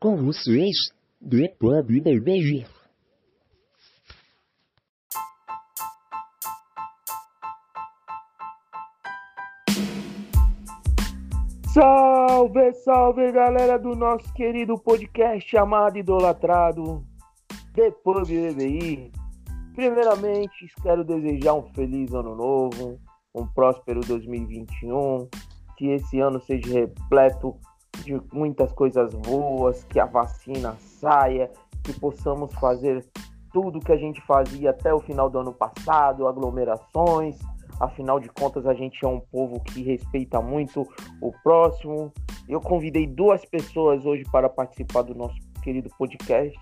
com 0.00 0.16
vocês, 0.16 0.76
depois 1.20 1.84
do 1.84 2.22
beijo. 2.22 2.64
Salve, 11.72 12.72
salve 12.84 13.32
galera 13.32 13.78
do 13.78 13.94
nosso 13.94 14.32
querido 14.34 14.78
podcast 14.78 15.48
chamado 15.48 15.98
Idolatrado, 15.98 17.04
depois 17.74 18.28
do 18.28 18.34
BBI. 18.34 19.12
Primeiramente, 19.74 20.66
quero 20.82 21.04
desejar 21.04 21.54
um 21.54 21.62
feliz 21.74 22.12
ano 22.12 22.34
novo, 22.34 22.98
um 23.34 23.46
próspero 23.46 24.00
2021, 24.00 25.28
que 25.76 25.86
esse 25.90 26.18
ano 26.20 26.40
seja 26.40 26.72
repleto 26.72 27.56
de 28.08 28.22
muitas 28.32 28.72
coisas 28.72 29.12
boas, 29.12 29.84
que 29.84 30.00
a 30.00 30.06
vacina 30.06 30.74
saia, 30.80 31.50
que 31.84 31.92
possamos 31.92 32.52
fazer 32.54 33.04
tudo 33.52 33.80
que 33.80 33.92
a 33.92 33.96
gente 33.96 34.20
fazia 34.22 34.70
até 34.70 34.92
o 34.94 35.00
final 35.00 35.28
do 35.28 35.38
ano 35.38 35.52
passado, 35.52 36.26
aglomerações. 36.26 37.38
Afinal 37.78 38.18
de 38.18 38.30
contas, 38.30 38.66
a 38.66 38.72
gente 38.72 39.04
é 39.04 39.08
um 39.08 39.20
povo 39.20 39.60
que 39.60 39.82
respeita 39.82 40.40
muito 40.40 40.88
o 41.20 41.32
próximo. 41.42 42.10
Eu 42.48 42.60
convidei 42.60 43.06
duas 43.06 43.44
pessoas 43.44 44.06
hoje 44.06 44.24
para 44.32 44.48
participar 44.48 45.02
do 45.02 45.14
nosso 45.14 45.36
querido 45.62 45.90
podcast. 45.98 46.58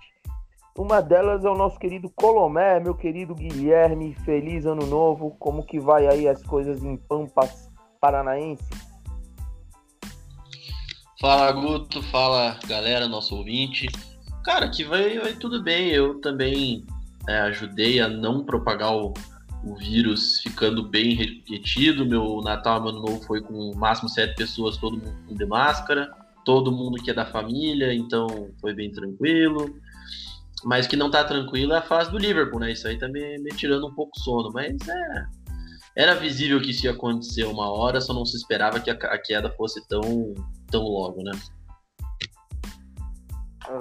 Uma 0.77 1.01
delas 1.01 1.45
é 1.45 1.49
o 1.49 1.55
nosso 1.55 1.79
querido 1.79 2.09
Colomé, 2.09 2.79
meu 2.79 2.93
querido 2.93 3.33
Guilherme. 3.33 4.13
Feliz 4.25 4.65
ano 4.65 4.85
novo. 4.85 5.35
Como 5.39 5.65
que 5.65 5.79
vai 5.79 6.07
aí 6.07 6.27
as 6.27 6.43
coisas 6.43 6.83
em 6.83 6.97
Pampas 6.97 7.71
Paranaense? 7.99 8.86
Fala 11.19 11.51
Guto, 11.51 12.03
fala 12.03 12.59
galera, 12.67 13.07
nosso 13.07 13.35
ouvinte. 13.35 13.87
Cara, 14.43 14.69
que 14.69 14.83
vai, 14.83 15.17
vai 15.17 15.33
tudo 15.33 15.63
bem. 15.63 15.89
Eu 15.89 16.21
também 16.21 16.85
é, 17.27 17.39
ajudei 17.39 17.99
a 17.99 18.07
não 18.07 18.45
propagar 18.45 18.95
o, 18.95 19.15
o 19.63 19.75
vírus 19.75 20.39
ficando 20.41 20.87
bem 20.87 21.15
retido. 21.15 22.05
Meu 22.05 22.39
Natal, 22.43 22.79
meu 22.79 22.91
ano 22.91 23.01
novo 23.01 23.23
foi 23.25 23.41
com 23.41 23.75
máximo 23.75 24.07
sete 24.07 24.35
pessoas, 24.35 24.77
todo 24.77 24.97
mundo 24.97 25.35
de 25.35 25.45
máscara, 25.47 26.07
todo 26.45 26.71
mundo 26.71 27.01
que 27.01 27.09
é 27.09 27.15
da 27.15 27.25
família, 27.25 27.91
então 27.91 28.51
foi 28.61 28.75
bem 28.75 28.91
tranquilo. 28.91 29.75
Mas 30.63 30.85
que 30.85 30.95
não 30.95 31.09
tá 31.09 31.23
tranquilo 31.23 31.73
é 31.73 31.77
a 31.77 31.81
fase 31.81 32.11
do 32.11 32.19
Liverpool, 32.19 32.59
né? 32.59 32.71
Isso 32.73 32.87
aí 32.87 32.95
tá 32.95 33.07
me, 33.07 33.39
me 33.39 33.49
tirando 33.55 33.87
um 33.87 33.93
pouco 33.95 34.19
sono, 34.19 34.51
mas 34.53 34.75
é. 34.87 35.25
Era 35.95 36.13
visível 36.13 36.61
que 36.61 36.69
isso 36.69 36.85
ia 36.85 36.91
acontecer 36.91 37.43
uma 37.45 37.71
hora, 37.71 37.99
só 37.99 38.13
não 38.13 38.23
se 38.23 38.37
esperava 38.37 38.79
que 38.79 38.91
a, 38.91 38.93
a 38.93 39.17
queda 39.17 39.49
fosse 39.57 39.83
tão, 39.87 40.35
tão 40.69 40.83
logo, 40.83 41.21
né? 41.23 41.31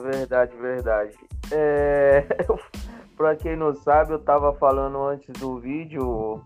Verdade, 0.03 0.57
verdade. 0.57 1.17
É... 1.53 2.27
pra 3.17 3.37
quem 3.37 3.57
não 3.57 3.75
sabe, 3.75 4.13
eu 4.13 4.19
tava 4.19 4.53
falando 4.55 5.03
antes 5.03 5.33
do 5.39 5.59
vídeo 5.59 6.43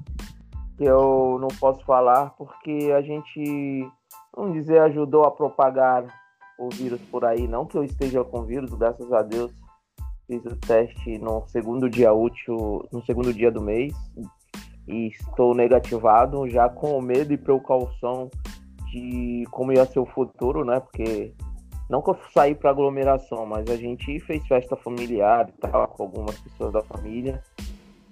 que 0.77 0.85
eu 0.85 1.39
não 1.41 1.49
posso 1.49 1.85
falar 1.85 2.31
porque 2.31 2.91
a 2.97 3.03
gente, 3.03 3.91
vamos 4.35 4.55
dizer, 4.55 4.81
ajudou 4.81 5.25
a 5.25 5.31
propagar 5.31 6.07
o 6.59 6.69
vírus 6.71 7.01
por 7.11 7.25
aí. 7.25 7.49
Não 7.49 7.67
que 7.67 7.77
eu 7.77 7.85
esteja 7.85 8.23
com 8.25 8.45
vírus, 8.45 8.73
graças 8.75 9.13
a 9.13 9.23
Deus. 9.23 9.53
Fiz 10.27 10.45
o 10.45 10.57
teste 10.57 11.19
no 11.19 11.45
segundo 11.49 11.91
dia 11.91 12.13
útil, 12.13 12.87
no 12.93 13.05
segundo 13.05 13.33
dia 13.33 13.51
do 13.51 13.61
mês 13.61 13.93
e 14.91 15.09
estou 15.09 15.55
negativado, 15.55 16.49
já 16.49 16.69
com 16.69 17.01
medo 17.01 17.33
e 17.33 17.39
precaução 17.39 18.31
de 18.91 19.45
como 19.51 19.73
ia 19.73 19.87
ser 19.87 20.01
o 20.01 20.07
futuro, 20.07 20.65
né? 20.65 20.81
Porque 20.81 21.33
não 21.89 22.03
que 22.03 22.11
eu 22.11 22.19
saí 22.33 22.55
para 22.55 22.71
aglomeração, 22.71 23.47
mas 23.47 23.69
a 23.69 23.77
gente 23.77 24.21
fez 24.21 24.47
festa 24.47 24.77
familiar 24.77 25.49
e 25.49 25.53
tal, 25.61 25.89
com 25.89 26.05
algumas 26.05 26.39
pessoas 26.39 26.73
da 26.73 26.83
família. 26.83 27.43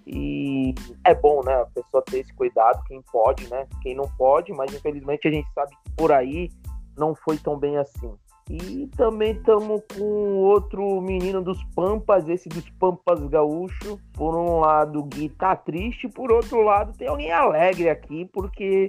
E 0.06 0.74
é 1.04 1.14
bom, 1.14 1.42
né? 1.44 1.54
A 1.54 1.66
pessoa 1.66 2.02
ter 2.02 2.20
esse 2.20 2.32
cuidado, 2.34 2.82
quem 2.86 3.02
pode, 3.12 3.48
né? 3.50 3.66
Quem 3.82 3.94
não 3.94 4.08
pode, 4.16 4.52
mas 4.52 4.74
infelizmente 4.74 5.28
a 5.28 5.30
gente 5.30 5.48
sabe 5.52 5.70
que 5.70 5.92
por 5.96 6.10
aí 6.10 6.50
não 6.96 7.14
foi 7.14 7.36
tão 7.36 7.58
bem 7.58 7.76
assim. 7.76 8.12
E 8.50 8.88
também 8.96 9.32
estamos 9.32 9.82
com 9.94 10.36
outro 10.38 11.02
menino 11.02 11.42
dos 11.42 11.62
Pampas, 11.74 12.26
esse 12.28 12.48
dos 12.48 12.68
Pampas 12.70 13.20
Gaúcho. 13.28 14.00
Por 14.14 14.34
um 14.34 14.60
lado, 14.60 15.00
o 15.00 15.04
Gui 15.04 15.28
tá 15.28 15.54
triste, 15.54 16.08
por 16.08 16.32
outro 16.32 16.62
lado, 16.62 16.96
tem 16.96 17.08
alguém 17.08 17.30
alegre 17.30 17.90
aqui, 17.90 18.24
porque 18.32 18.88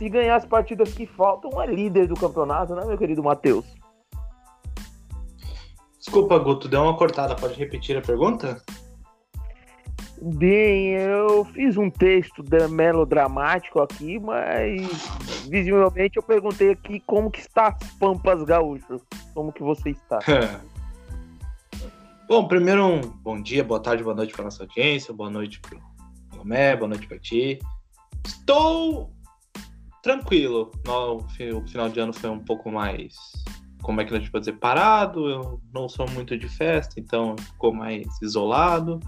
se 0.00 0.08
ganhar 0.08 0.36
as 0.36 0.46
partidas 0.46 0.94
que 0.94 1.04
faltam, 1.04 1.60
é 1.60 1.66
líder 1.66 2.06
do 2.06 2.14
campeonato, 2.14 2.74
né, 2.74 2.86
meu 2.86 2.96
querido 2.96 3.22
Matheus? 3.22 3.66
Desculpa, 5.98 6.38
Guto, 6.38 6.68
deu 6.68 6.80
uma 6.80 6.96
cortada. 6.96 7.36
Pode 7.36 7.52
repetir 7.58 7.98
a 7.98 8.00
pergunta? 8.00 8.62
Bem, 10.22 10.92
eu 10.94 11.44
fiz 11.44 11.76
um 11.76 11.90
texto 11.90 12.42
melodramático 12.70 13.78
aqui, 13.78 14.18
mas 14.18 14.88
visivelmente 15.50 16.16
eu 16.16 16.22
perguntei 16.22 16.70
aqui 16.70 17.00
como 17.00 17.30
que 17.30 17.40
está 17.40 17.68
as 17.68 17.92
Pampas 17.98 18.42
Gaúcho. 18.42 19.02
Como 19.34 19.52
que 19.52 19.62
você 19.62 19.90
está? 19.90 20.18
bom, 22.26 22.48
primeiro 22.48 22.86
um 22.86 23.00
bom 23.02 23.38
dia, 23.38 23.62
boa 23.62 23.80
tarde, 23.80 24.02
boa 24.02 24.16
noite 24.16 24.32
para 24.32 24.44
nossa 24.44 24.62
audiência, 24.62 25.12
boa 25.12 25.28
noite 25.28 25.60
para 25.60 25.76
o 25.76 26.38
Lomé, 26.38 26.74
boa 26.74 26.88
noite 26.88 27.06
para 27.06 27.18
ti. 27.18 27.58
Estou 28.24 29.19
tranquilo. 30.02 30.70
O 30.86 31.68
final 31.68 31.88
de 31.88 32.00
ano 32.00 32.12
foi 32.12 32.30
um 32.30 32.38
pouco 32.38 32.70
mais, 32.70 33.14
como 33.82 34.00
é 34.00 34.04
que 34.04 34.14
a 34.14 34.18
gente 34.18 34.30
pode 34.30 34.46
dizer, 34.46 34.58
parado. 34.58 35.28
Eu 35.28 35.60
não 35.72 35.88
sou 35.88 36.08
muito 36.10 36.36
de 36.36 36.48
festa, 36.48 36.98
então 36.98 37.36
ficou 37.38 37.72
mais 37.72 38.06
isolado. 38.22 39.00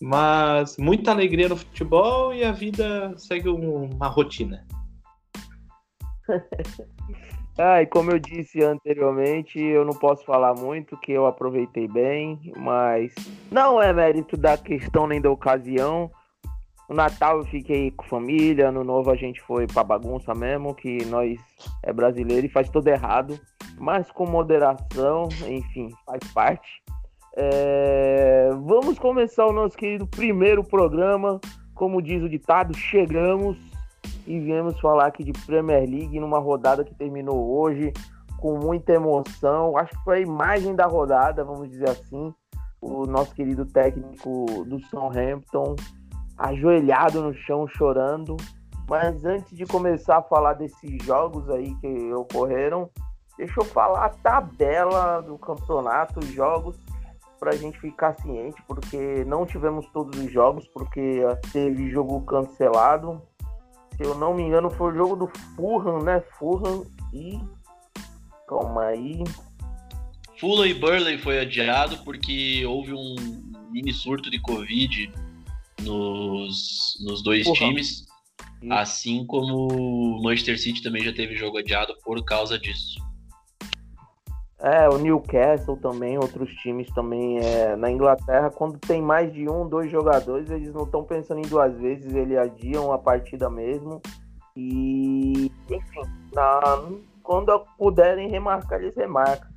Mas 0.00 0.76
muita 0.76 1.12
alegria 1.12 1.48
no 1.48 1.56
futebol 1.56 2.34
e 2.34 2.44
a 2.44 2.52
vida 2.52 3.14
segue 3.16 3.48
uma 3.48 4.08
rotina. 4.08 4.66
ah, 7.58 7.80
e 7.80 7.86
como 7.86 8.10
eu 8.10 8.18
disse 8.18 8.62
anteriormente, 8.62 9.58
eu 9.58 9.84
não 9.84 9.94
posso 9.94 10.24
falar 10.24 10.54
muito, 10.54 10.96
que 10.96 11.12
eu 11.12 11.26
aproveitei 11.26 11.88
bem, 11.88 12.52
mas 12.56 13.14
não 13.50 13.80
é 13.80 13.92
mérito 13.92 14.36
da 14.36 14.58
questão 14.58 15.06
nem 15.06 15.20
da 15.20 15.30
ocasião. 15.30 16.10
No 16.88 16.96
Natal 16.96 17.38
eu 17.38 17.44
fiquei 17.44 17.90
com 17.90 18.04
família, 18.04 18.70
no 18.70 18.84
Novo 18.84 19.10
a 19.10 19.16
gente 19.16 19.40
foi 19.40 19.66
pra 19.66 19.82
bagunça 19.82 20.34
mesmo, 20.34 20.74
que 20.74 21.04
nós 21.06 21.38
é 21.82 21.92
brasileiro 21.92 22.46
e 22.46 22.50
faz 22.50 22.68
tudo 22.68 22.88
errado, 22.88 23.38
mas 23.78 24.10
com 24.10 24.26
moderação, 24.26 25.28
enfim, 25.46 25.88
faz 26.04 26.20
parte. 26.32 26.82
É... 27.36 28.50
Vamos 28.64 28.98
começar 28.98 29.46
o 29.46 29.52
nosso 29.52 29.76
querido 29.76 30.06
primeiro 30.06 30.62
programa. 30.62 31.40
Como 31.74 32.00
diz 32.00 32.22
o 32.22 32.28
ditado, 32.28 32.76
chegamos 32.76 33.56
e 34.26 34.38
viemos 34.38 34.78
falar 34.80 35.06
aqui 35.06 35.24
de 35.24 35.32
Premier 35.44 35.88
League 35.88 36.20
numa 36.20 36.38
rodada 36.38 36.84
que 36.84 36.94
terminou 36.94 37.58
hoje 37.58 37.92
com 38.38 38.58
muita 38.58 38.92
emoção. 38.92 39.76
Acho 39.76 39.90
que 39.96 40.04
foi 40.04 40.18
a 40.18 40.20
imagem 40.20 40.74
da 40.74 40.86
rodada, 40.86 41.44
vamos 41.44 41.68
dizer 41.68 41.88
assim. 41.88 42.32
O 42.80 43.06
nosso 43.06 43.34
querido 43.34 43.64
técnico 43.64 44.64
do 44.66 44.78
Southampton 44.78 45.74
ajoelhado 46.36 47.22
no 47.22 47.34
chão 47.34 47.66
chorando. 47.66 48.36
Mas 48.88 49.24
antes 49.24 49.56
de 49.56 49.64
começar 49.64 50.18
a 50.18 50.22
falar 50.22 50.54
desses 50.54 51.02
jogos 51.04 51.48
aí 51.48 51.74
que 51.76 52.12
ocorreram, 52.12 52.90
deixa 53.38 53.54
eu 53.58 53.64
falar 53.64 54.04
a 54.04 54.10
tabela 54.10 55.22
do 55.22 55.38
campeonato, 55.38 56.20
os 56.20 56.26
jogos 56.26 56.76
para 57.40 57.52
a 57.52 57.56
gente 57.56 57.78
ficar 57.78 58.14
ciente, 58.20 58.62
porque 58.66 59.24
não 59.24 59.46
tivemos 59.46 59.86
todos 59.88 60.18
os 60.18 60.30
jogos, 60.30 60.66
porque 60.68 61.22
teve 61.52 61.90
jogo 61.90 62.20
cancelado. 62.22 63.22
Se 63.96 64.02
eu 64.02 64.14
não 64.14 64.34
me 64.34 64.42
engano, 64.42 64.70
foi 64.70 64.92
o 64.92 64.96
jogo 64.96 65.16
do 65.16 65.30
Fulham, 65.54 66.02
né? 66.02 66.22
Fulham 66.38 66.84
e. 67.12 67.38
Calma 68.48 68.86
aí. 68.86 69.22
Fulham 70.38 70.66
e 70.66 70.74
Burley 70.74 71.18
foi 71.18 71.40
adiado 71.40 71.98
porque 71.98 72.64
houve 72.66 72.92
um 72.92 73.14
mini 73.70 73.92
surto 73.92 74.30
de 74.30 74.40
Covid 74.40 75.12
nos, 75.84 76.96
nos 77.04 77.22
dois 77.22 77.44
Fulham. 77.44 77.70
times. 77.70 78.04
Assim 78.70 79.26
como 79.26 79.68
o 79.70 80.22
Manchester 80.22 80.58
City 80.58 80.82
também 80.82 81.04
já 81.04 81.12
teve 81.12 81.36
jogo 81.36 81.58
adiado 81.58 81.94
por 82.02 82.24
causa 82.24 82.58
disso. 82.58 82.98
É, 84.58 84.88
o 84.88 84.96
Newcastle 84.96 85.76
também, 85.76 86.16
outros 86.16 86.50
times 86.62 86.90
também 86.94 87.38
é, 87.38 87.76
na 87.76 87.90
Inglaterra, 87.90 88.50
quando 88.50 88.78
tem 88.78 89.02
mais 89.02 89.30
de 89.30 89.46
um, 89.46 89.68
dois 89.68 89.90
jogadores, 89.90 90.48
eles 90.48 90.72
não 90.72 90.84
estão 90.84 91.04
pensando 91.04 91.40
em 91.40 91.48
duas 91.48 91.76
vezes, 91.76 92.14
eles 92.14 92.38
adiam 92.38 92.90
a 92.90 92.98
partida 92.98 93.50
mesmo. 93.50 94.00
E, 94.56 95.50
enfim, 95.70 96.00
na, 96.32 96.60
quando 97.22 97.58
puderem 97.76 98.30
remarcar, 98.30 98.80
eles 98.80 98.96
remarcam. 98.96 99.48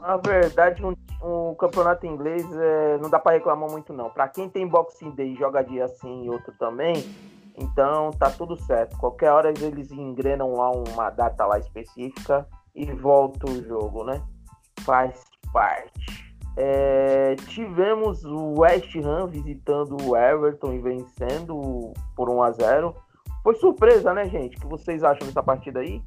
Na 0.00 0.16
verdade, 0.16 0.84
um, 0.84 0.94
um 1.22 1.54
campeonato 1.54 2.06
inglês 2.06 2.44
é, 2.52 2.98
não 2.98 3.10
dá 3.10 3.18
para 3.18 3.32
reclamar 3.32 3.70
muito, 3.70 3.92
não. 3.92 4.10
Para 4.10 4.28
quem 4.28 4.48
tem 4.48 4.66
Boxing 4.66 5.10
Day 5.10 5.34
joga 5.36 5.62
dia 5.62 5.84
assim 5.84 6.24
e 6.24 6.30
outro 6.30 6.52
também, 6.58 6.94
então 7.56 8.10
tá 8.10 8.30
tudo 8.30 8.56
certo. 8.56 8.96
Qualquer 8.98 9.30
hora 9.30 9.50
eles 9.50 9.90
engrenam 9.92 10.54
lá 10.54 10.70
uma 10.70 11.10
data 11.10 11.44
lá 11.44 11.58
específica 11.58 12.46
e 12.74 12.86
volta 12.92 13.50
o 13.50 13.62
jogo, 13.62 14.04
né? 14.04 14.22
faz 14.80 15.24
parte. 15.52 16.34
É, 16.56 17.36
tivemos 17.46 18.24
o 18.24 18.60
West 18.60 18.94
Ham 18.96 19.28
visitando 19.28 19.96
o 20.02 20.16
Everton 20.16 20.72
e 20.72 20.78
vencendo 20.78 21.92
por 22.16 22.28
1 22.28 22.42
a 22.42 22.50
0 22.50 22.94
Foi 23.42 23.54
surpresa, 23.54 24.12
né, 24.12 24.28
gente? 24.28 24.56
O 24.56 24.60
que 24.60 24.66
vocês 24.66 25.02
acham 25.02 25.26
dessa 25.26 25.42
partida 25.42 25.80
aí? 25.80 26.02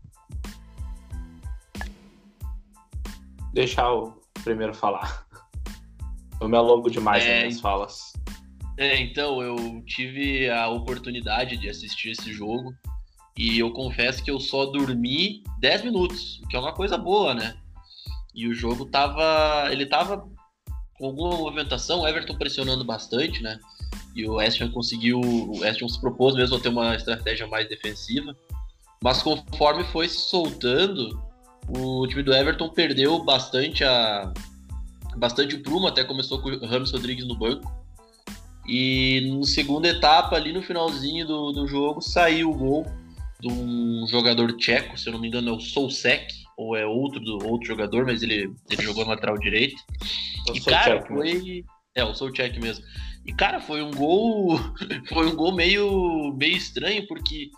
Deixar 3.54 3.94
o 3.94 4.20
primeiro 4.44 4.74
falar. 4.74 5.26
Eu 6.42 6.50
me 6.50 6.58
alongo 6.58 6.90
demais 6.90 7.24
É, 7.24 7.30
nas 7.30 7.40
minhas 7.44 7.62
falas. 7.62 8.14
É, 8.78 9.00
então, 9.00 9.42
eu 9.42 9.84
tive 9.86 10.50
a 10.50 10.68
oportunidade 10.68 11.58
de 11.58 11.70
assistir 11.70 12.10
esse 12.10 12.34
jogo 12.34 12.74
e 13.38 13.60
eu 13.60 13.72
confesso 13.72 14.24
que 14.24 14.32
eu 14.32 14.40
só 14.40 14.66
dormi 14.66 15.44
10 15.60 15.86
minutos, 15.86 16.40
o 16.40 16.48
que 16.48 16.56
é 16.56 16.60
uma 16.60 16.74
coisa 16.74 16.98
boa, 16.98 17.34
né? 17.34 17.56
E 18.34 18.48
o 18.48 18.54
jogo 18.54 18.86
tava. 18.86 19.72
Ele 19.72 19.86
tava 19.86 20.28
com 20.98 21.06
alguma 21.06 21.38
movimentação, 21.38 22.02
o 22.02 22.08
Everton 22.08 22.36
pressionando 22.36 22.84
bastante, 22.84 23.42
né? 23.44 23.60
E 24.16 24.28
o 24.28 24.40
Ham 24.40 24.72
conseguiu. 24.72 25.20
O 25.20 25.64
Ham 25.64 25.88
se 25.88 26.02
propôs 26.02 26.36
mesmo 26.36 26.58
a 26.58 26.60
ter 26.60 26.70
uma 26.70 26.96
estratégia 26.96 27.46
mais 27.46 27.70
defensiva. 27.70 28.36
Mas 29.04 29.22
conforme 29.22 29.84
foi 29.86 30.08
se 30.08 30.30
soltando, 30.30 31.22
o 31.68 32.08
time 32.08 32.24
do 32.24 32.34
Everton 32.34 32.70
perdeu 32.70 33.24
bastante 33.24 33.84
a. 33.84 34.32
Bastante 35.16 35.56
o 35.56 35.62
prumo, 35.62 35.88
até 35.88 36.04
começou 36.04 36.42
com 36.42 36.50
o 36.50 36.66
Ramos 36.66 36.92
Rodrigues 36.92 37.28
no 37.28 37.36
banco. 37.36 37.72
E 38.68 39.36
na 39.38 39.46
segunda 39.46 39.88
etapa, 39.88 40.36
ali 40.36 40.52
no 40.52 40.64
finalzinho 40.64 41.28
do, 41.28 41.52
do 41.52 41.68
jogo, 41.68 42.02
saiu 42.02 42.50
o 42.50 42.56
gol 42.56 42.86
de 43.40 43.48
um 43.48 44.08
jogador 44.08 44.54
tcheco, 44.54 44.98
se 44.98 45.08
eu 45.08 45.14
não 45.14 45.20
me 45.20 45.28
engano 45.28 45.50
é 45.50 45.52
o 45.52 45.60
Sousek, 45.60 46.34
ou 46.58 46.76
é 46.76 46.86
outro 46.86 47.20
do 47.20 47.46
outro 47.46 47.68
jogador, 47.68 48.06
mas 48.06 48.24
ele, 48.24 48.52
ele 48.70 48.84
jogou 48.84 49.04
no 49.04 49.12
lateral 49.12 49.38
direito. 49.38 49.76
Eu 50.48 50.56
e 50.56 50.62
sou 50.62 50.74
cara, 50.74 51.00
tcheco, 51.00 51.14
né? 51.14 51.32
foi. 51.32 51.66
É, 51.96 52.04
o 52.04 52.32
check 52.32 52.58
mesmo. 52.58 52.84
E 53.26 53.34
cara, 53.34 53.60
foi 53.60 53.84
um 53.84 53.92
gol. 53.92 54.60
foi 55.10 55.28
um 55.28 55.36
gol 55.36 55.54
meio, 55.54 56.34
meio 56.36 56.58
estranho, 56.58 57.06
porque 57.08 57.52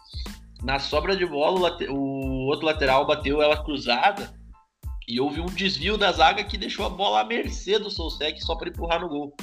na 0.65 0.79
sobra 0.79 1.15
de 1.15 1.25
bola 1.25 1.77
o, 1.89 2.47
outro 2.47 2.65
lateral 2.65 3.05
bateu 3.05 3.39
ela 3.39 3.63
cruzada 3.63 4.33
e 5.07 5.19
houve 5.21 5.39
um 5.39 5.45
desvio 5.45 5.95
da 5.95 6.11
zaga 6.11 6.43
que 6.43 6.57
deixou 6.57 6.87
a 6.87 6.89
bola 6.89 7.21
à 7.21 7.23
mercê 7.23 7.77
do 7.77 7.91
Sousek 7.91 8.43
só 8.43 8.55
para 8.55 8.69
empurrar 8.69 8.99
no 8.99 9.07
gol. 9.07 9.35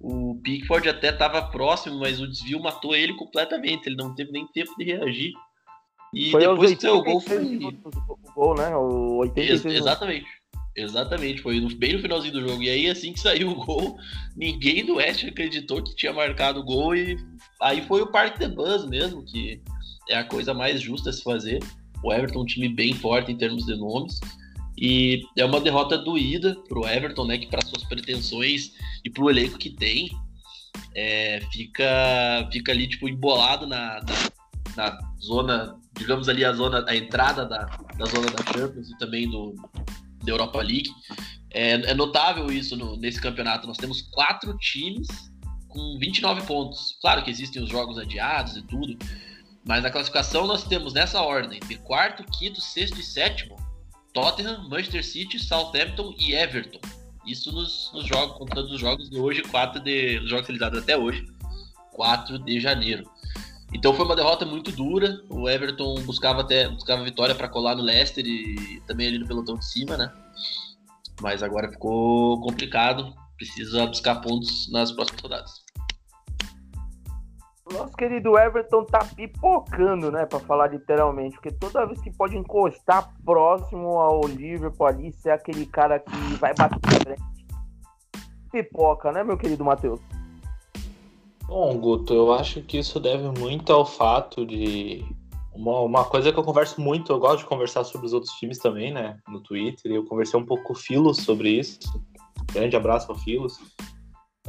O 0.00 0.40
Pickford 0.42 0.88
até 0.88 1.10
estava 1.10 1.42
próximo, 1.42 1.98
mas 1.98 2.20
o 2.20 2.28
desvio 2.28 2.62
matou 2.62 2.94
ele 2.94 3.12
completamente. 3.14 3.88
Ele 3.88 3.96
não 3.96 4.14
teve 4.14 4.30
nem 4.30 4.46
tempo 4.46 4.72
de 4.78 4.84
reagir. 4.84 5.32
E 6.14 6.30
Foi 6.30 6.40
depois 6.40 6.74
que 6.74 6.80
saiu 6.80 6.98
o 6.98 7.02
gol 7.02 7.16
86 7.16 7.60
foi. 7.82 7.92
o 8.08 8.32
gol, 8.34 8.54
né? 8.54 8.76
O 8.76 9.16
86 9.18 9.64
Ex- 9.64 9.80
exatamente. 9.80 10.26
Exatamente, 10.76 11.42
foi 11.42 11.60
bem 11.74 11.94
no 11.94 11.98
finalzinho 11.98 12.32
do 12.32 12.48
jogo. 12.48 12.62
E 12.62 12.70
aí, 12.70 12.88
assim 12.88 13.12
que 13.12 13.18
saiu 13.18 13.50
o 13.50 13.56
gol, 13.56 13.98
ninguém 14.36 14.86
do 14.86 14.94
West 14.94 15.24
acreditou 15.24 15.82
que 15.82 15.96
tinha 15.96 16.12
marcado 16.12 16.60
o 16.60 16.64
gol. 16.64 16.94
E 16.94 17.16
aí 17.60 17.82
foi 17.82 18.00
o 18.00 18.06
Parque 18.06 18.38
the 18.38 18.48
Buzz 18.48 18.86
mesmo, 18.86 19.24
que 19.24 19.60
é 20.10 20.18
a 20.18 20.24
coisa 20.24 20.52
mais 20.52 20.80
justa 20.80 21.10
a 21.10 21.12
se 21.12 21.22
fazer. 21.22 21.60
O 22.02 22.12
Everton 22.12 22.40
é 22.40 22.42
um 22.42 22.46
time 22.46 22.68
bem 22.68 22.92
forte 22.94 23.30
em 23.32 23.36
termos 23.36 23.64
de 23.64 23.76
nomes. 23.76 24.20
E 24.76 25.22
é 25.36 25.44
uma 25.44 25.60
derrota 25.60 25.96
doída 25.98 26.56
pro 26.68 26.86
Everton, 26.86 27.26
né? 27.26 27.38
Que 27.38 27.46
para 27.46 27.64
suas 27.64 27.84
pretensões 27.84 28.72
e 29.04 29.10
pro 29.10 29.28
elenco 29.30 29.58
que 29.58 29.70
tem, 29.70 30.10
é, 30.94 31.40
fica, 31.52 32.48
fica 32.50 32.72
ali, 32.72 32.88
tipo, 32.88 33.08
embolado 33.08 33.66
na, 33.66 34.00
na, 34.00 34.88
na 34.88 34.98
zona, 35.20 35.76
digamos 35.96 36.28
ali, 36.28 36.44
a 36.44 36.52
zona, 36.52 36.84
a 36.88 36.96
entrada 36.96 37.44
da, 37.44 37.64
da 37.96 38.04
zona 38.06 38.28
da 38.30 38.52
Champions 38.52 38.90
e 38.90 38.98
também 38.98 39.28
do, 39.28 39.54
da 40.24 40.32
Europa 40.32 40.58
League. 40.58 40.90
É, 41.52 41.72
é 41.72 41.94
notável 41.94 42.50
isso 42.50 42.76
no- 42.76 42.96
nesse 42.96 43.20
campeonato. 43.20 43.66
Nós 43.66 43.76
temos 43.76 44.02
quatro 44.02 44.56
times 44.58 45.08
com 45.68 45.98
29 45.98 46.42
pontos. 46.46 46.96
Claro 47.00 47.22
que 47.22 47.30
existem 47.30 47.62
os 47.62 47.68
jogos 47.68 47.98
adiados 47.98 48.56
e 48.56 48.62
tudo, 48.62 48.96
mas 49.64 49.82
na 49.82 49.90
classificação 49.90 50.46
nós 50.46 50.64
temos 50.64 50.92
nessa 50.92 51.20
ordem 51.22 51.60
de 51.60 51.76
quarto, 51.76 52.24
quinto, 52.24 52.60
sexto 52.60 52.98
e 52.98 53.02
sétimo 53.02 53.56
Tottenham, 54.12 54.68
Manchester 54.68 55.04
City, 55.04 55.38
Southampton 55.38 56.14
e 56.18 56.34
Everton. 56.34 56.80
Isso 57.26 57.52
nos, 57.52 57.90
nos 57.92 58.06
jogos, 58.06 58.38
contando 58.38 58.70
os 58.72 58.80
jogos 58.80 59.08
de 59.08 59.18
hoje, 59.18 59.42
4 59.42 59.80
de. 59.80 60.18
Os 60.18 60.30
jogos 60.30 60.46
realizados 60.46 60.82
até 60.82 60.96
hoje, 60.96 61.24
4 61.92 62.38
de 62.38 62.58
janeiro. 62.58 63.08
Então 63.72 63.94
foi 63.94 64.04
uma 64.04 64.16
derrota 64.16 64.44
muito 64.44 64.72
dura. 64.72 65.22
O 65.28 65.48
Everton 65.48 65.94
buscava 66.02 66.40
até 66.40 66.68
buscava 66.68 67.04
vitória 67.04 67.34
para 67.34 67.48
colar 67.48 67.76
no 67.76 67.82
Leicester 67.82 68.26
e 68.26 68.82
também 68.86 69.06
ali 69.06 69.18
no 69.18 69.28
pelotão 69.28 69.56
de 69.56 69.64
cima, 69.64 69.96
né? 69.96 70.12
Mas 71.20 71.42
agora 71.42 71.70
ficou 71.70 72.40
complicado. 72.40 73.14
Precisa 73.36 73.86
buscar 73.86 74.16
pontos 74.16 74.70
nas 74.70 74.90
próximas 74.90 75.22
rodadas. 75.22 75.69
Nosso 77.72 77.96
querido 77.96 78.36
Everton 78.36 78.84
tá 78.84 78.98
pipocando, 79.14 80.10
né? 80.10 80.26
Pra 80.26 80.40
falar 80.40 80.68
literalmente. 80.68 81.36
Porque 81.36 81.52
toda 81.52 81.86
vez 81.86 82.00
que 82.00 82.10
pode 82.10 82.36
encostar 82.36 83.12
próximo 83.24 83.98
ao 83.98 84.22
Liverpool 84.26 84.86
ali, 84.86 85.12
ser 85.12 85.30
aquele 85.30 85.66
cara 85.66 85.98
que 85.98 86.16
vai 86.38 86.52
bater 86.54 86.80
na 86.82 87.00
frente. 87.00 87.30
Pipoca, 88.50 89.12
né, 89.12 89.22
meu 89.22 89.38
querido 89.38 89.64
Matheus? 89.64 90.00
Bom, 91.46 91.78
Guto, 91.78 92.14
eu 92.14 92.32
acho 92.32 92.62
que 92.62 92.78
isso 92.78 92.98
deve 93.00 93.28
muito 93.38 93.72
ao 93.72 93.84
fato 93.84 94.44
de. 94.44 95.04
Uma, 95.52 95.80
uma 95.80 96.04
coisa 96.04 96.32
que 96.32 96.38
eu 96.38 96.44
converso 96.44 96.80
muito, 96.80 97.12
eu 97.12 97.18
gosto 97.18 97.40
de 97.40 97.46
conversar 97.46 97.82
sobre 97.84 98.06
os 98.06 98.12
outros 98.12 98.32
times 98.34 98.58
também, 98.58 98.92
né? 98.92 99.18
No 99.28 99.40
Twitter, 99.40 99.90
eu 99.90 100.04
conversei 100.04 100.38
um 100.38 100.46
pouco 100.46 100.62
com 100.62 100.72
o 100.72 100.76
Filos 100.76 101.18
sobre 101.18 101.50
isso. 101.50 101.80
Grande 102.52 102.76
abraço 102.76 103.10
ao 103.10 103.18
Filos. 103.18 103.58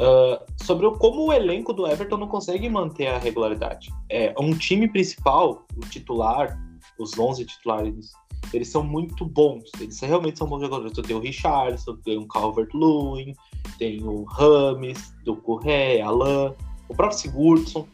Ah, 0.02 0.44
sobre 0.64 0.90
como 0.98 1.28
o 1.28 1.34
elenco 1.34 1.72
do 1.72 1.86
Everton 1.86 2.18
não 2.18 2.28
consegue 2.28 2.68
manter 2.68 3.08
a 3.08 3.20
regularidade. 3.20 3.94
É 4.10 4.34
um 4.40 4.52
time 4.52 4.88
principal, 4.88 5.64
o 5.78 5.82
titular, 5.82 6.60
os 6.98 7.18
11 7.18 7.46
titulares, 7.46 8.12
eles 8.52 8.68
são 8.70 8.84
muito 8.84 9.24
bons. 9.24 9.70
Eles 9.80 10.00
realmente 10.00 10.40
são 10.40 10.48
bons 10.48 10.62
jogadores. 10.62 10.94
Tu 10.94 11.04
tem 11.04 11.16
o 11.16 11.20
Richardson, 11.20 11.98
tem 11.98 12.18
o 12.18 12.28
Calvert-Lewin, 12.28 13.36
tem 13.78 14.04
o 14.04 14.24
Rames, 14.24 15.14
do 15.24 15.36
Correia, 15.36 16.08
Alain, 16.08 16.54
o 16.90 16.96
próprio 16.96 17.20
Sigurdsson. 17.20 17.88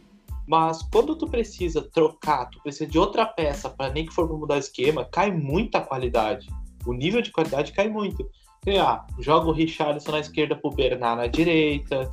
Mas 0.47 0.81
quando 0.83 1.13
tu 1.13 1.27
precisa 1.27 1.81
trocar, 1.81 2.45
tu 2.45 2.61
precisa 2.63 2.89
de 2.89 2.97
outra 2.97 3.25
peça 3.25 3.69
para 3.69 3.91
nem 3.91 4.05
que 4.05 4.13
for 4.13 4.29
mudar 4.29 4.55
o 4.55 4.59
esquema, 4.59 5.03
cai 5.03 5.29
muita 5.29 5.81
qualidade. 5.81 6.47
O 6.85 6.93
nível 6.93 7.21
de 7.21 7.33
qualidade 7.33 7.73
cai 7.73 7.89
muito. 7.89 8.25
Sei 8.63 8.77
lá, 8.77 9.05
joga 9.19 9.47
o 9.47 9.53
Richardson 9.53 10.11
na 10.11 10.19
esquerda 10.19 10.55
pro 10.55 10.71
Bernard 10.71 11.21
na 11.21 11.27
direita, 11.27 12.09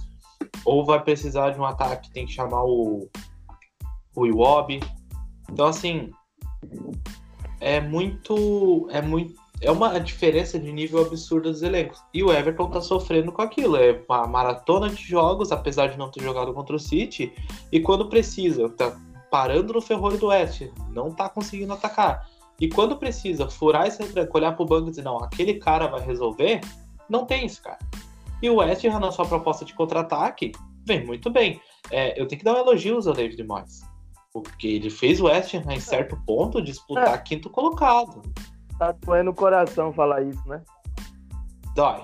ou 0.65 0.85
vai 0.85 1.03
precisar 1.03 1.51
de 1.51 1.61
um 1.61 1.65
ataque, 1.65 2.11
tem 2.13 2.27
que 2.27 2.33
chamar 2.33 2.65
o, 2.65 3.09
o 4.15 4.27
Iwobi. 4.27 4.81
Então, 5.51 5.67
assim, 5.67 6.11
é 7.61 7.81
muito. 7.81 8.89
É 8.91 9.03
muito. 9.03 9.35
É 9.61 9.71
uma 9.71 9.99
diferença 9.99 10.59
de 10.59 10.71
nível 10.71 11.01
absurda 11.01 11.51
dos 11.51 11.63
elencos. 11.63 12.03
E 12.13 12.23
o 12.23 12.31
Everton 12.31 12.69
tá 12.69 12.81
sofrendo 12.81 13.33
com 13.33 13.41
aquilo. 13.41 13.77
É 13.77 14.03
uma 14.09 14.27
maratona 14.27 14.91
de 14.91 15.03
jogos, 15.03 15.51
apesar 15.51 15.87
de 15.87 15.97
não 15.97 16.11
ter 16.11 16.23
jogado 16.23 16.53
contra 16.53 16.77
o 16.77 16.79
City. 16.79 17.33
E 17.73 17.81
quando 17.81 18.09
precisa, 18.09 18.69
tá 18.69 18.95
parando 19.31 19.73
no 19.73 19.81
ferrolho 19.81 20.19
do 20.19 20.27
Oeste, 20.27 20.71
não 20.91 21.11
tá 21.11 21.29
conseguindo 21.29 21.73
atacar. 21.73 22.29
E 22.61 22.69
quando 22.69 22.97
precisa 22.97 23.49
furar 23.49 23.87
esse 23.87 24.03
retranco, 24.03 24.37
olhar 24.37 24.53
pro 24.53 24.65
banco 24.65 24.89
e 24.89 24.91
dizer, 24.91 25.03
não, 25.03 25.19
aquele 25.19 25.55
cara 25.55 25.87
vai 25.87 26.01
resolver, 26.01 26.61
não 27.09 27.27
tem 27.27 27.47
esse 27.47 27.61
cara. 27.61 27.79
E 28.41 28.49
o 28.49 28.57
West 28.57 28.85
Ham, 28.85 29.01
na 29.01 29.11
sua 29.11 29.27
proposta 29.27 29.65
de 29.65 29.75
contra-ataque, 29.75 30.53
vem 30.87 31.05
muito 31.05 31.31
bem. 31.31 31.61
É, 31.91 32.21
eu 32.21 32.27
tenho 32.27 32.39
que 32.39 32.45
dar 32.45 32.55
um 32.55 32.59
elogio 32.59 32.97
ao 32.97 33.15
David 33.15 33.43
Moyes. 33.45 33.83
Porque 34.33 34.67
ele 34.67 34.91
fez 34.91 35.21
o 35.21 35.27
West 35.27 35.55
Ham, 35.55 35.73
em 35.73 35.81
certo 35.81 36.17
ponto, 36.27 36.63
disputar 36.63 37.23
quinto 37.23 37.49
colocado. 37.49 38.23
Tá 38.79 38.93
doendo 38.93 39.31
o 39.31 39.35
coração 39.35 39.93
falar 39.93 40.23
isso, 40.23 40.47
né? 40.49 40.63
Dói. 41.75 42.03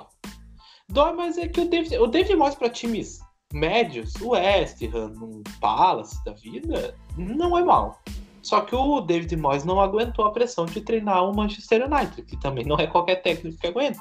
Dói, 0.89 1.13
mas 1.13 1.39
é 1.39 1.49
que 1.49 1.61
o 1.61 1.69
David, 1.69 1.99
o 1.99 2.07
David 2.07 2.37
Moyes 2.37 2.55
para 2.55 2.71
times 2.71 3.21
médios, 3.53 4.15
o 4.21 4.31
West 4.31 4.81
Ham, 4.83 5.13
um 5.21 5.43
Palace 5.61 6.25
da 6.25 6.33
vida, 6.33 6.95
não 7.17 7.59
é 7.59 7.65
mal. 7.65 8.01
Só 8.43 8.63
que 8.63 8.75
o 8.75 9.01
David 9.01 9.37
Moyes 9.37 9.65
não 9.65 9.81
aguentou 9.81 10.25
a 10.25 10.33
pressão 10.33 10.67
de 10.67 10.81
treinar 10.81 11.25
o 11.25 11.35
Manchester 11.35 11.87
United, 11.87 12.23
que 12.23 12.41
também 12.41 12.65
não 12.65 12.77
é 12.77 12.87
qualquer 12.87 13.17
técnico 13.17 13.59
que 13.59 13.67
aguenta. 13.67 14.01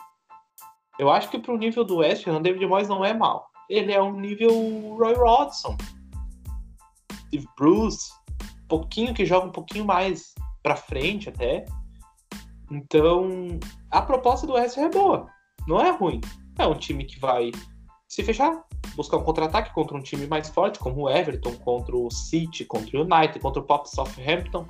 Eu 0.97 1.09
acho 1.09 1.29
que 1.29 1.39
pro 1.39 1.57
nível 1.57 1.83
do 1.83 1.97
West 1.97 2.27
Ham, 2.27 2.37
o 2.37 2.41
David 2.41 2.65
Moyes 2.65 2.89
não 2.89 3.03
é 3.03 3.13
mal. 3.13 3.47
Ele 3.69 3.91
é 3.91 4.01
um 4.01 4.19
nível 4.19 4.51
Roy 4.97 5.13
Rodson, 5.13 5.77
Steve 7.27 7.47
Bruce, 7.57 8.11
pouquinho 8.67 9.13
que 9.13 9.25
joga 9.25 9.47
um 9.47 9.51
pouquinho 9.51 9.83
mais 9.83 10.33
pra 10.63 10.75
frente 10.75 11.27
até. 11.29 11.65
Então, 12.71 13.59
a 13.91 14.01
proposta 14.01 14.45
do 14.45 14.53
West 14.53 14.77
Ham 14.77 14.83
é 14.83 14.89
boa, 14.89 15.27
não 15.67 15.81
é 15.81 15.89
ruim. 15.89 16.21
É 16.57 16.67
um 16.67 16.75
time 16.75 17.03
que 17.03 17.19
vai 17.19 17.51
se 18.07 18.23
fechar, 18.23 18.63
buscar 18.95 19.17
um 19.17 19.23
contra-ataque 19.23 19.73
contra 19.73 19.95
um 19.95 20.01
time 20.01 20.27
mais 20.27 20.49
forte, 20.49 20.79
como 20.79 21.03
o 21.03 21.09
Everton, 21.09 21.53
contra 21.57 21.95
o 21.95 22.09
City, 22.09 22.65
contra 22.65 22.97
o 22.97 23.01
United, 23.01 23.39
contra 23.39 23.61
o 23.61 23.65
Pop 23.65 23.89
Southampton. 23.89 24.65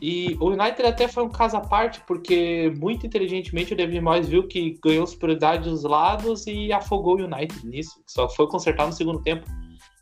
E 0.00 0.36
o 0.40 0.46
United 0.50 0.82
até 0.86 1.06
foi 1.06 1.22
um 1.22 1.28
caso 1.28 1.58
à 1.58 1.60
parte, 1.60 2.00
porque 2.06 2.72
muito 2.78 3.06
inteligentemente 3.06 3.74
o 3.74 3.76
David 3.76 4.00
Moyes 4.00 4.28
viu 4.28 4.48
que 4.48 4.78
ganhou 4.82 5.06
superioridade 5.06 5.68
dos 5.68 5.82
lados 5.82 6.46
e 6.46 6.72
afogou 6.72 7.20
o 7.20 7.24
United 7.24 7.66
nisso. 7.66 8.02
Só 8.06 8.28
foi 8.28 8.46
consertar 8.46 8.86
no 8.86 8.92
segundo 8.92 9.20
tempo. 9.22 9.46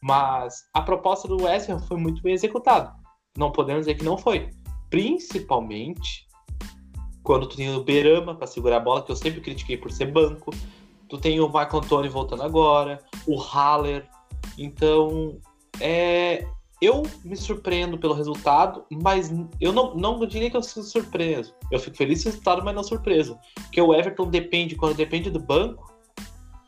Mas 0.01 0.63
a 0.73 0.81
proposta 0.81 1.27
do 1.27 1.43
West 1.43 1.69
Ham 1.69 1.81
foi 1.81 1.97
muito 1.97 2.23
bem 2.23 2.33
executada. 2.33 2.95
Não 3.37 3.51
podemos 3.51 3.87
dizer 3.87 3.97
que 3.97 4.05
não 4.05 4.17
foi. 4.17 4.51
Principalmente 4.89 6.29
quando 7.25 7.47
tu 7.47 7.57
tem 7.57 7.75
o 7.75 7.85
Berama 7.85 8.35
para 8.35 8.47
segurar 8.47 8.79
a 8.79 8.81
bola, 8.81 9.03
que 9.03 9.13
eu 9.13 9.17
sempre 9.17 9.41
critiquei 9.41 9.77
por 9.77 9.91
ser 9.91 10.07
banco. 10.07 10.51
Tu 11.09 11.19
tem 11.19 11.41
o 11.41 11.49
Marco 11.49 11.79
Antônio 11.79 12.11
voltando 12.11 12.43
agora, 12.43 13.01
o 13.27 13.37
Haller. 13.37 14.07
Então, 14.59 15.39
é, 15.81 16.47
eu 16.81 17.03
me 17.25 17.37
surpreendo 17.37 17.99
pelo 17.99 18.15
resultado, 18.15 18.85
mas 19.03 19.33
eu 19.61 19.73
não, 19.73 19.95
não 19.95 20.25
diria 20.27 20.51
que 20.51 20.57
eu 20.57 20.63
fico 20.63 20.83
surpreso. 20.83 21.55
Eu 21.71 21.81
fico 21.81 21.97
feliz 21.97 22.23
com 22.23 22.29
o 22.29 22.33
resultado, 22.33 22.65
mas 22.65 22.75
não 22.75 22.85
surpreso. 22.85 23.39
Porque 23.55 23.81
o 23.81 23.95
Everton 23.95 24.29
depende, 24.29 24.77
quando 24.77 24.97
depende 24.97 25.31
do 25.31 25.41
banco, 25.41 25.93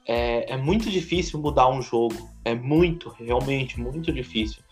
é, 0.06 0.54
é 0.54 0.56
muito 0.56 0.90
difícil 0.90 1.38
mudar 1.38 1.68
um 1.68 1.80
jogo. 1.80 2.28
É 2.44 2.54
muito, 2.54 3.10
realmente, 3.10 3.78
muito 3.78 4.12
difícil. 4.12 4.62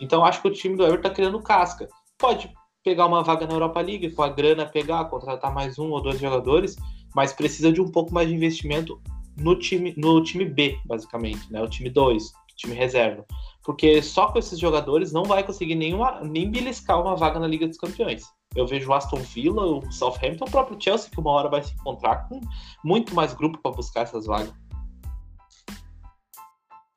Então 0.00 0.24
acho 0.24 0.42
que 0.42 0.48
o 0.48 0.52
time 0.52 0.76
do 0.76 0.84
Everton 0.84 1.08
tá 1.08 1.10
criando 1.10 1.40
casca. 1.40 1.88
Pode 2.18 2.52
pegar 2.82 3.06
uma 3.06 3.22
vaga 3.22 3.46
na 3.46 3.54
Europa 3.54 3.80
League, 3.80 4.10
com 4.10 4.22
a 4.22 4.28
grana 4.28 4.66
pegar, 4.66 5.04
contratar 5.04 5.52
mais 5.52 5.78
um 5.78 5.90
ou 5.90 6.00
dois 6.00 6.18
jogadores, 6.18 6.74
mas 7.14 7.32
precisa 7.32 7.70
de 7.70 7.80
um 7.80 7.90
pouco 7.90 8.12
mais 8.12 8.28
de 8.28 8.34
investimento 8.34 9.00
no 9.38 9.56
time, 9.56 9.94
no 9.96 10.22
time 10.22 10.44
B, 10.44 10.78
basicamente, 10.84 11.50
né? 11.52 11.62
O 11.62 11.68
time 11.68 11.90
2, 11.90 12.32
time 12.56 12.74
reserva. 12.74 13.24
Porque 13.64 14.02
só 14.02 14.28
com 14.28 14.38
esses 14.38 14.58
jogadores 14.58 15.12
não 15.12 15.24
vai 15.24 15.42
conseguir 15.42 15.74
nenhuma, 15.74 16.20
nem 16.22 16.50
beliscar 16.50 17.00
uma 17.00 17.16
vaga 17.16 17.38
na 17.38 17.46
Liga 17.46 17.66
dos 17.66 17.78
Campeões. 17.78 18.24
Eu 18.56 18.66
vejo 18.66 18.90
o 18.90 18.94
Aston 18.94 19.18
Villa, 19.18 19.62
o 19.62 19.92
Southampton, 19.92 20.44
o 20.46 20.50
próprio 20.50 20.80
Chelsea, 20.80 21.10
que 21.10 21.20
uma 21.20 21.30
hora 21.32 21.48
vai 21.48 21.62
se 21.62 21.74
encontrar 21.74 22.28
com 22.28 22.40
muito 22.84 23.14
mais 23.14 23.34
grupo 23.34 23.58
para 23.58 23.72
buscar 23.72 24.02
essas 24.02 24.26
vagas. 24.26 24.52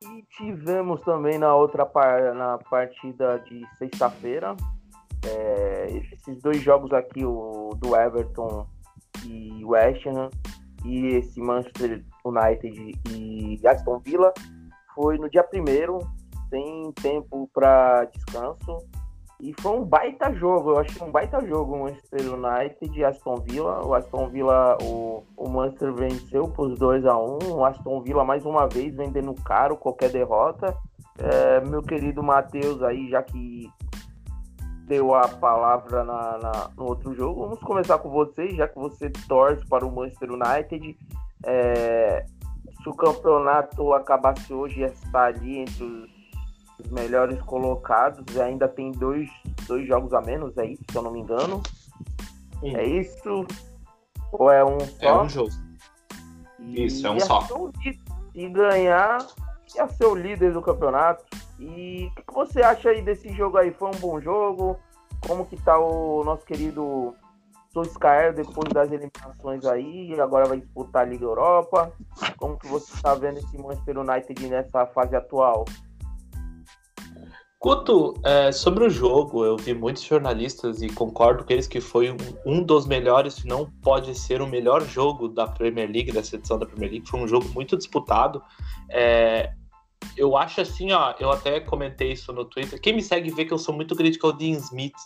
E 0.03 0.23
tivemos 0.37 1.01
também 1.01 1.37
na 1.37 1.53
outra 1.53 1.85
par, 1.85 2.33
na 2.33 2.57
partida 2.57 3.37
de 3.39 3.63
sexta-feira 3.77 4.55
é, 5.25 5.87
esses 6.13 6.41
dois 6.41 6.61
jogos 6.61 6.91
aqui, 6.91 7.23
o 7.23 7.69
do 7.77 7.95
Everton 7.95 8.67
e 9.25 9.63
West 9.63 10.05
Ham, 10.07 10.29
e 10.85 11.07
esse 11.15 11.39
Manchester 11.39 12.03
United 12.25 12.99
e 13.09 13.67
Aston 13.67 13.99
Villa, 13.99 14.33
foi 14.95 15.17
no 15.17 15.29
dia 15.29 15.43
primeiro, 15.43 15.99
sem 16.49 16.91
tempo 16.93 17.49
para 17.53 18.05
descanso. 18.05 18.77
E 19.39 19.55
foi 19.59 19.71
um 19.71 19.83
baita 19.83 20.31
jogo, 20.35 20.69
eu 20.69 20.79
achei 20.79 21.01
um 21.01 21.09
baita 21.09 21.43
jogo 21.47 21.73
o 21.73 21.79
Manchester 21.79 22.21
United 22.31 22.99
e 22.99 23.03
Aston 23.03 23.37
Villa. 23.37 23.83
O 23.83 23.95
Aston 23.95 24.29
Villa, 24.29 24.77
o, 24.83 25.23
o 25.35 25.49
Manchester 25.49 25.91
venceu 25.93 26.47
por 26.47 26.77
2 26.77 27.07
a 27.07 27.17
1 27.17 27.39
O 27.49 27.65
Aston 27.65 28.03
Villa, 28.03 28.23
mais 28.23 28.45
uma 28.45 28.67
vez, 28.67 28.93
vendendo 28.93 29.33
caro 29.43 29.75
qualquer 29.75 30.11
derrota. 30.11 30.77
É, 31.17 31.59
meu 31.61 31.81
querido 31.81 32.21
Matheus 32.21 32.83
aí, 32.83 33.09
já 33.09 33.23
que 33.23 33.67
deu 34.85 35.15
a 35.15 35.27
palavra 35.27 36.03
na, 36.03 36.37
na, 36.37 36.69
no 36.77 36.85
outro 36.85 37.15
jogo, 37.15 37.41
vamos 37.41 37.59
começar 37.61 37.97
com 37.97 38.09
você, 38.09 38.49
já 38.49 38.67
que 38.67 38.77
você 38.77 39.09
torce 39.27 39.65
para 39.67 39.85
o 39.85 39.91
Manchester 39.91 40.29
United. 40.31 40.97
É, 41.45 42.25
se 42.81 42.89
o 42.89 42.93
campeonato 42.93 43.93
acabasse 43.93 44.53
hoje, 44.53 44.81
ia 44.81 44.87
estar 44.87 45.25
ali 45.25 45.59
entre 45.59 46.09
os 46.79 46.89
melhores 46.91 47.41
colocados. 47.43 48.37
Ainda 48.39 48.67
tem 48.67 48.91
dois, 48.91 49.29
dois 49.67 49.87
jogos 49.87 50.13
a 50.13 50.21
menos, 50.21 50.57
é 50.57 50.65
isso, 50.65 50.83
se 50.89 50.97
eu 50.97 51.01
não 51.01 51.11
me 51.11 51.19
engano. 51.19 51.61
Sim. 52.59 52.75
É 52.75 52.85
isso? 52.85 53.45
Ou 54.31 54.51
é 54.51 54.63
um 54.63 54.79
só? 54.79 55.05
É 55.05 55.21
um 55.21 55.29
jogo. 55.29 55.51
Isso, 56.59 57.05
é 57.05 57.11
um 57.11 57.19
só. 57.19 57.47
E 58.33 58.47
ganhar, 58.47 59.25
ia 59.75 59.87
ser 59.87 60.05
o 60.05 60.15
líder 60.15 60.53
do 60.53 60.61
campeonato. 60.61 61.25
E 61.59 62.07
o 62.07 62.15
que, 62.15 62.23
que, 62.23 62.33
você 62.33 62.61
acha 62.61 62.89
aí 62.89 63.01
desse 63.01 63.29
jogo 63.33 63.57
aí? 63.57 63.71
Foi 63.71 63.89
um 63.89 63.99
bom 63.99 64.19
jogo? 64.19 64.79
Como 65.27 65.45
que 65.45 65.55
tá 65.57 65.77
o 65.77 66.23
nosso 66.23 66.45
querido 66.45 67.15
Solskjaer 67.73 68.33
depois 68.33 68.71
das 68.73 68.91
eliminações 68.91 69.65
aí? 69.65 70.19
Agora 70.19 70.45
vai 70.45 70.59
disputar 70.59 71.03
a 71.03 71.05
Liga 71.05 71.25
Europa. 71.25 71.91
Como 72.37 72.57
que 72.57 72.67
você 72.67 72.93
está 72.93 73.15
vendo 73.15 73.39
esse 73.39 73.57
Manchester 73.57 73.99
United 73.99 74.47
nessa 74.47 74.85
fase 74.87 75.15
atual? 75.15 75.65
Couto, 77.61 78.15
é, 78.25 78.51
sobre 78.51 78.83
o 78.85 78.89
jogo, 78.89 79.45
eu 79.45 79.55
vi 79.55 79.71
muitos 79.71 80.01
jornalistas 80.01 80.81
e 80.81 80.89
concordo 80.89 81.43
com 81.43 81.53
eles 81.53 81.67
que 81.67 81.79
foi 81.79 82.09
um, 82.09 82.17
um, 82.43 82.63
dos 82.63 82.87
melhores, 82.87 83.35
se 83.35 83.47
não 83.47 83.69
pode 83.83 84.15
ser 84.15 84.41
o 84.41 84.47
melhor 84.47 84.81
jogo 84.81 85.27
da 85.27 85.45
Premier 85.45 85.87
League, 85.87 86.11
dessa 86.11 86.37
edição 86.37 86.57
da 86.57 86.65
Premier 86.65 86.89
League. 86.89 87.07
Foi 87.07 87.19
um 87.19 87.27
jogo 87.27 87.47
muito 87.49 87.77
disputado. 87.77 88.41
É, 88.89 89.53
eu 90.17 90.35
acho 90.35 90.59
assim, 90.59 90.91
ó, 90.91 91.13
eu 91.19 91.31
até 91.31 91.59
comentei 91.59 92.13
isso 92.13 92.33
no 92.33 92.45
Twitter. 92.45 92.81
Quem 92.81 92.95
me 92.95 93.01
segue 93.03 93.29
vê 93.29 93.45
que 93.45 93.53
eu 93.53 93.59
sou 93.59 93.75
muito 93.75 93.95
crítico 93.95 94.25
ao 94.25 94.33
Dean 94.33 94.57
Smith. 94.57 94.97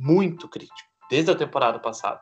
Muito 0.00 0.46
crítico, 0.48 0.88
desde 1.10 1.30
a 1.30 1.34
temporada 1.34 1.78
passada. 1.78 2.20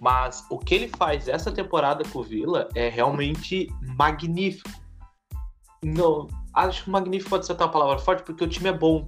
Mas 0.00 0.46
o 0.50 0.58
que 0.58 0.74
ele 0.74 0.88
faz 0.88 1.28
essa 1.28 1.52
temporada 1.52 2.02
com 2.10 2.20
o 2.20 2.22
Villa 2.22 2.68
é 2.74 2.88
realmente 2.88 3.68
magnífico. 3.96 4.70
Não, 5.84 6.26
acho 6.54 6.84
que 6.84 6.90
magnífico 6.90 7.30
pode 7.30 7.46
ser 7.46 7.52
uma 7.52 7.68
palavra 7.68 7.98
forte, 7.98 8.22
porque 8.22 8.44
o 8.44 8.48
time 8.48 8.70
é 8.70 8.72
bom. 8.72 9.06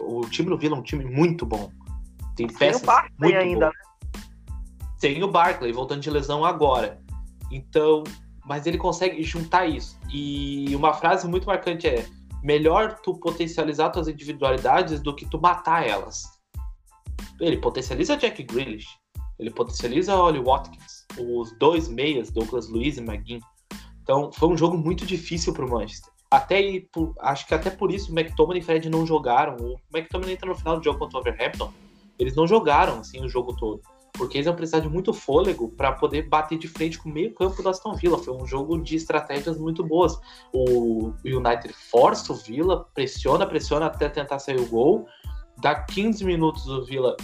O 0.00 0.22
time 0.22 0.48
do 0.48 0.58
Vila 0.58 0.76
é 0.76 0.78
um 0.78 0.82
time 0.82 1.04
muito 1.04 1.46
bom. 1.46 1.70
Tem 2.34 2.46
peças 2.46 2.82
Tem 2.82 2.90
o 2.90 3.02
muito 3.18 3.36
ainda. 3.36 3.66
Né? 3.66 3.72
Tem 5.00 5.22
o 5.22 5.28
Barkley 5.28 5.72
voltando 5.72 6.00
de 6.00 6.10
lesão 6.10 6.44
agora. 6.44 7.00
Então, 7.50 8.04
mas 8.44 8.66
ele 8.66 8.78
consegue 8.78 9.22
juntar 9.22 9.66
isso. 9.66 9.98
E 10.12 10.74
uma 10.76 10.92
frase 10.92 11.26
muito 11.26 11.46
marcante 11.46 11.86
é: 11.86 12.06
melhor 12.42 12.98
tu 13.02 13.14
potencializar 13.14 13.90
tuas 13.90 14.08
individualidades 14.08 15.00
do 15.00 15.14
que 15.14 15.26
tu 15.26 15.40
matar 15.40 15.86
elas. 15.86 16.35
Ele 17.40 17.58
potencializa 17.58 18.16
Jack 18.16 18.42
Grealish, 18.42 18.88
ele 19.38 19.50
potencializa 19.50 20.16
Oli 20.16 20.40
Watkins, 20.40 21.06
os 21.18 21.56
dois 21.58 21.88
meias, 21.88 22.30
Douglas 22.30 22.68
Luiz 22.68 22.96
e 22.96 23.00
McGinn. 23.00 23.40
Então, 24.02 24.30
foi 24.32 24.48
um 24.48 24.56
jogo 24.56 24.78
muito 24.78 25.04
difícil 25.04 25.52
para 25.52 25.66
o 25.66 25.70
Manchester. 25.70 26.12
Até 26.30 26.60
acho 27.20 27.46
que 27.46 27.54
até 27.54 27.70
por 27.70 27.90
isso 27.90 28.12
o 28.12 28.18
McTominay 28.18 28.60
e 28.60 28.64
Fred 28.64 28.88
não 28.88 29.06
jogaram. 29.06 29.56
O 29.56 29.76
McTominay 29.94 30.34
entra 30.34 30.48
no 30.48 30.54
final 30.54 30.78
do 30.78 30.84
jogo 30.84 30.98
contra 30.98 31.18
o 31.18 31.20
Overhampton. 31.20 31.72
Eles 32.18 32.34
não 32.34 32.46
jogaram 32.46 33.00
assim 33.00 33.24
o 33.24 33.28
jogo 33.28 33.54
todo. 33.54 33.80
Porque 34.12 34.38
eles 34.38 34.46
iam 34.46 34.56
precisar 34.56 34.80
de 34.80 34.88
muito 34.88 35.12
fôlego 35.12 35.68
para 35.70 35.92
poder 35.92 36.22
bater 36.28 36.58
de 36.58 36.66
frente 36.66 36.98
com 36.98 37.08
o 37.08 37.12
meio 37.12 37.34
campo 37.34 37.62
do 37.62 37.68
Aston 37.68 37.94
Villa. 37.94 38.18
Foi 38.18 38.34
um 38.34 38.46
jogo 38.46 38.80
de 38.82 38.96
estratégias 38.96 39.58
muito 39.58 39.84
boas. 39.84 40.18
O 40.52 41.12
United 41.24 41.72
força 41.90 42.32
o 42.32 42.36
Villa, 42.36 42.86
pressiona, 42.94 43.46
pressiona 43.46 43.86
até 43.86 44.08
tentar 44.08 44.38
sair 44.38 44.58
o 44.58 44.66
gol. 44.66 45.06
Dá 45.58 45.74
15 45.74 46.24
minutos 46.24 46.66
o 46.66 46.84
Villa 46.84 47.16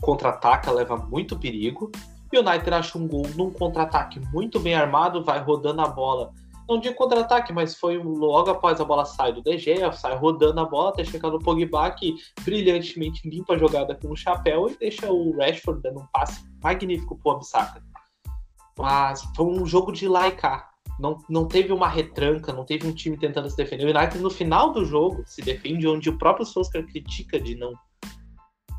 contra-ataca, 0.00 0.70
leva 0.70 0.96
muito 0.96 1.38
perigo. 1.38 1.90
E 2.32 2.38
o 2.38 2.40
United 2.40 2.72
acha 2.72 2.98
um 2.98 3.08
gol 3.08 3.26
num 3.36 3.50
contra-ataque 3.50 4.20
muito 4.32 4.60
bem 4.60 4.74
armado, 4.74 5.24
vai 5.24 5.40
rodando 5.40 5.80
a 5.80 5.88
bola 5.88 6.32
não 6.70 6.78
de 6.78 6.94
contra-ataque, 6.94 7.52
mas 7.52 7.74
foi 7.74 7.98
logo 7.98 8.48
após 8.48 8.80
a 8.80 8.84
bola 8.84 9.04
sai 9.04 9.32
do 9.32 9.42
DG, 9.42 9.92
sai 9.92 10.14
rodando 10.14 10.60
a 10.60 10.64
bola 10.64 10.90
até 10.90 11.02
chegar 11.02 11.28
no 11.28 11.40
Pogba, 11.40 11.90
que 11.90 12.14
brilhantemente 12.42 13.28
limpa 13.28 13.54
a 13.54 13.58
jogada 13.58 13.92
com 13.96 14.08
o 14.12 14.16
chapéu 14.16 14.70
e 14.70 14.76
deixa 14.76 15.10
o 15.10 15.36
Rashford 15.36 15.82
dando 15.82 15.98
um 15.98 16.06
passe 16.12 16.44
magnífico 16.62 17.18
pro 17.18 17.32
Absaka. 17.32 17.82
Mas 18.78 19.22
foi 19.34 19.46
um 19.46 19.66
jogo 19.66 19.90
de 19.90 20.08
cá. 20.36 20.69
Não, 21.00 21.18
não 21.28 21.46
teve 21.46 21.72
uma 21.72 21.88
retranca, 21.88 22.52
não 22.52 22.64
teve 22.64 22.86
um 22.86 22.92
time 22.92 23.16
tentando 23.16 23.48
se 23.48 23.56
defender. 23.56 23.86
O 23.86 23.98
United 23.98 24.18
no 24.18 24.30
final 24.30 24.72
do 24.72 24.84
jogo 24.84 25.22
se 25.26 25.40
defende 25.40 25.88
onde 25.88 26.10
o 26.10 26.18
próprio 26.18 26.44
Solskjaer 26.44 26.86
critica 26.86 27.40
de 27.40 27.56
não, 27.56 27.72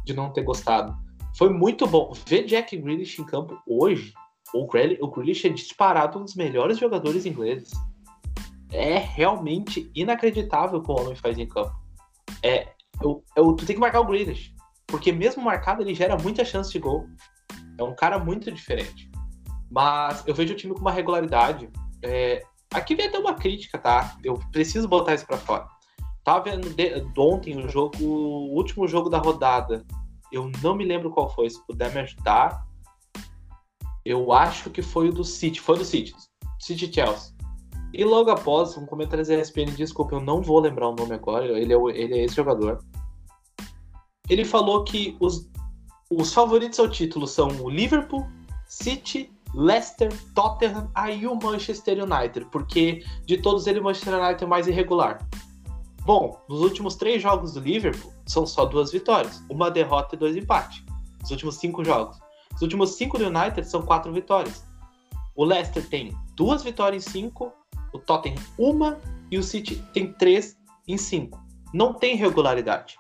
de 0.06 0.14
não 0.14 0.32
ter 0.32 0.44
gostado. 0.44 0.96
Foi 1.36 1.50
muito 1.50 1.88
bom. 1.88 2.14
Ver 2.28 2.44
Jack 2.44 2.78
Grealish 2.78 3.20
em 3.20 3.26
campo 3.26 3.58
hoje 3.68 4.14
o, 4.54 4.68
Grealish, 4.68 5.02
o 5.02 5.08
Grealish 5.08 5.48
é 5.48 5.50
disparado 5.50 6.20
um 6.20 6.24
dos 6.24 6.36
melhores 6.36 6.78
jogadores 6.78 7.26
ingleses. 7.26 7.72
É 8.72 8.98
realmente 8.98 9.90
inacreditável 9.96 10.80
o 10.80 10.84
que 10.84 10.92
o 10.92 10.96
homem 10.96 11.16
faz 11.16 11.38
em 11.38 11.48
campo. 11.48 11.76
É, 12.44 12.70
eu, 13.02 13.24
eu, 13.36 13.54
tu 13.54 13.66
tem 13.66 13.76
que 13.76 13.82
marcar 13.82 14.02
o 14.02 14.06
Grealish. 14.06 14.54
Porque 14.88 15.12
mesmo 15.12 15.44
marcado, 15.44 15.82
ele 15.82 15.96
gera 15.96 16.18
muita 16.18 16.44
chance 16.44 16.72
de 16.72 16.80
gol. 16.80 17.08
É 17.78 17.84
um 17.84 17.96
cara 17.96 18.20
muito 18.20 18.52
diferente. 18.52 19.10
Mas 19.70 20.26
eu 20.28 20.36
vejo 20.36 20.54
o 20.54 20.58
time 20.58 20.74
com 20.74 20.82
uma 20.82 20.92
regularidade. 20.92 21.70
É, 22.04 22.44
aqui 22.74 22.96
vem 22.96 23.08
até 23.08 23.18
uma 23.18 23.36
crítica, 23.36 23.78
tá? 23.78 24.18
Eu 24.24 24.40
preciso 24.52 24.88
botar 24.88 25.14
isso 25.14 25.26
para 25.26 25.38
fora. 25.38 25.68
Tava 26.24 26.44
vendo 26.44 26.70
de, 26.70 27.04
ontem 27.18 27.58
o 27.58 27.68
jogo, 27.68 27.98
o 28.02 28.56
último 28.56 28.88
jogo 28.88 29.10
da 29.10 29.18
rodada. 29.18 29.86
Eu 30.32 30.52
não 30.64 30.76
me 30.76 30.86
lembro 30.86 31.12
qual 31.12 31.30
foi. 31.34 31.50
Se 31.50 31.66
puder 31.66 31.94
me 31.94 32.02
ajudar, 32.02 32.66
eu 34.06 34.32
acho 34.32 34.70
que 34.70 34.82
foi 34.82 35.10
o 35.10 35.14
do 35.14 35.24
City, 35.24 35.60
foi 35.60 35.78
do 35.78 35.86
City, 35.86 36.14
City 36.60 36.92
Chelsea. 36.92 37.34
E 37.94 38.04
logo 38.04 38.30
após, 38.30 38.78
um 38.78 38.86
comentário 38.86 39.26
da 39.26 39.36
ESPN, 39.36 39.72
desculpa, 39.76 40.16
eu 40.16 40.22
não 40.22 40.42
vou 40.42 40.60
lembrar 40.60 40.90
o 40.90 40.96
nome 40.96 41.14
agora, 41.14 41.60
ele 41.60 41.74
é, 41.74 41.78
ele 41.94 42.20
é 42.20 42.24
esse 42.24 42.36
jogador. 42.36 42.80
Ele 44.30 44.46
falou 44.46 44.84
que 44.84 45.18
os, 45.20 45.50
Os 46.10 46.34
favoritos 46.34 46.80
ao 46.80 46.90
título 46.90 47.28
são 47.28 47.50
o 47.62 47.70
Liverpool, 47.70 48.26
City, 48.66 49.30
Leicester, 49.54 50.12
Tottenham, 50.34 50.90
aí 50.96 51.28
o 51.28 51.36
Manchester 51.36 52.04
United, 52.04 52.48
porque 52.52 53.04
de 53.26 53.38
todos 53.38 53.68
eles 53.68 53.82
o 53.82 53.84
Manchester 53.84 54.22
United 54.22 54.44
é 54.44 54.48
mais 54.48 54.68
irregular. 54.68 55.28
Bom, 56.04 56.42
nos 56.50 56.62
últimos 56.62 56.96
três 56.96 57.22
jogos 57.22 57.54
do 57.54 57.60
Liverpool 57.60 58.12
são 58.26 58.46
só 58.46 58.66
duas 58.66 58.92
vitórias, 58.92 59.44
uma 59.50 59.70
derrota 59.70 60.16
e 60.16 60.18
dois 60.18 60.36
empates. 60.36 60.84
Os 61.24 61.30
últimos 61.30 61.56
cinco 61.56 61.84
jogos. 61.84 62.18
Os 62.56 62.62
últimos 62.62 62.96
cinco 62.96 63.18
do 63.18 63.28
United 63.28 63.68
são 63.68 63.84
quatro 63.84 64.12
vitórias. 64.12 64.66
O 65.36 65.46
Leicester 65.46 65.88
tem 65.88 66.16
duas 66.36 66.64
vitórias 66.64 67.06
em 67.06 67.12
cinco, 67.12 67.54
o 67.94 68.00
Tottenham 68.00 68.42
uma 68.58 69.00
e 69.30 69.38
o 69.38 69.44
City 69.44 69.76
tem 69.94 70.12
três 70.14 70.58
em 70.88 70.98
cinco. 70.98 71.40
Não 71.74 71.94
tem 71.94 72.16
regularidade. 72.16 72.98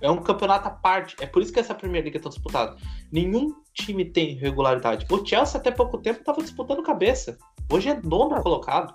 É 0.00 0.10
um 0.10 0.18
campeonato 0.18 0.68
à 0.68 0.70
parte. 0.70 1.16
É 1.20 1.26
por 1.26 1.42
isso 1.42 1.52
que 1.52 1.60
essa 1.60 1.74
primeira 1.74 2.06
liga 2.06 2.16
está 2.16 2.30
disputada. 2.30 2.76
Nenhum 3.12 3.54
time 3.74 4.04
tem 4.04 4.34
regularidade. 4.34 5.06
O 5.10 5.24
Chelsea 5.24 5.58
até 5.60 5.70
pouco 5.70 5.98
tempo 5.98 6.20
estava 6.20 6.40
disputando 6.42 6.82
cabeça. 6.82 7.36
Hoje 7.72 7.88
é 7.88 8.00
nono 8.02 8.40
colocado. 8.42 8.94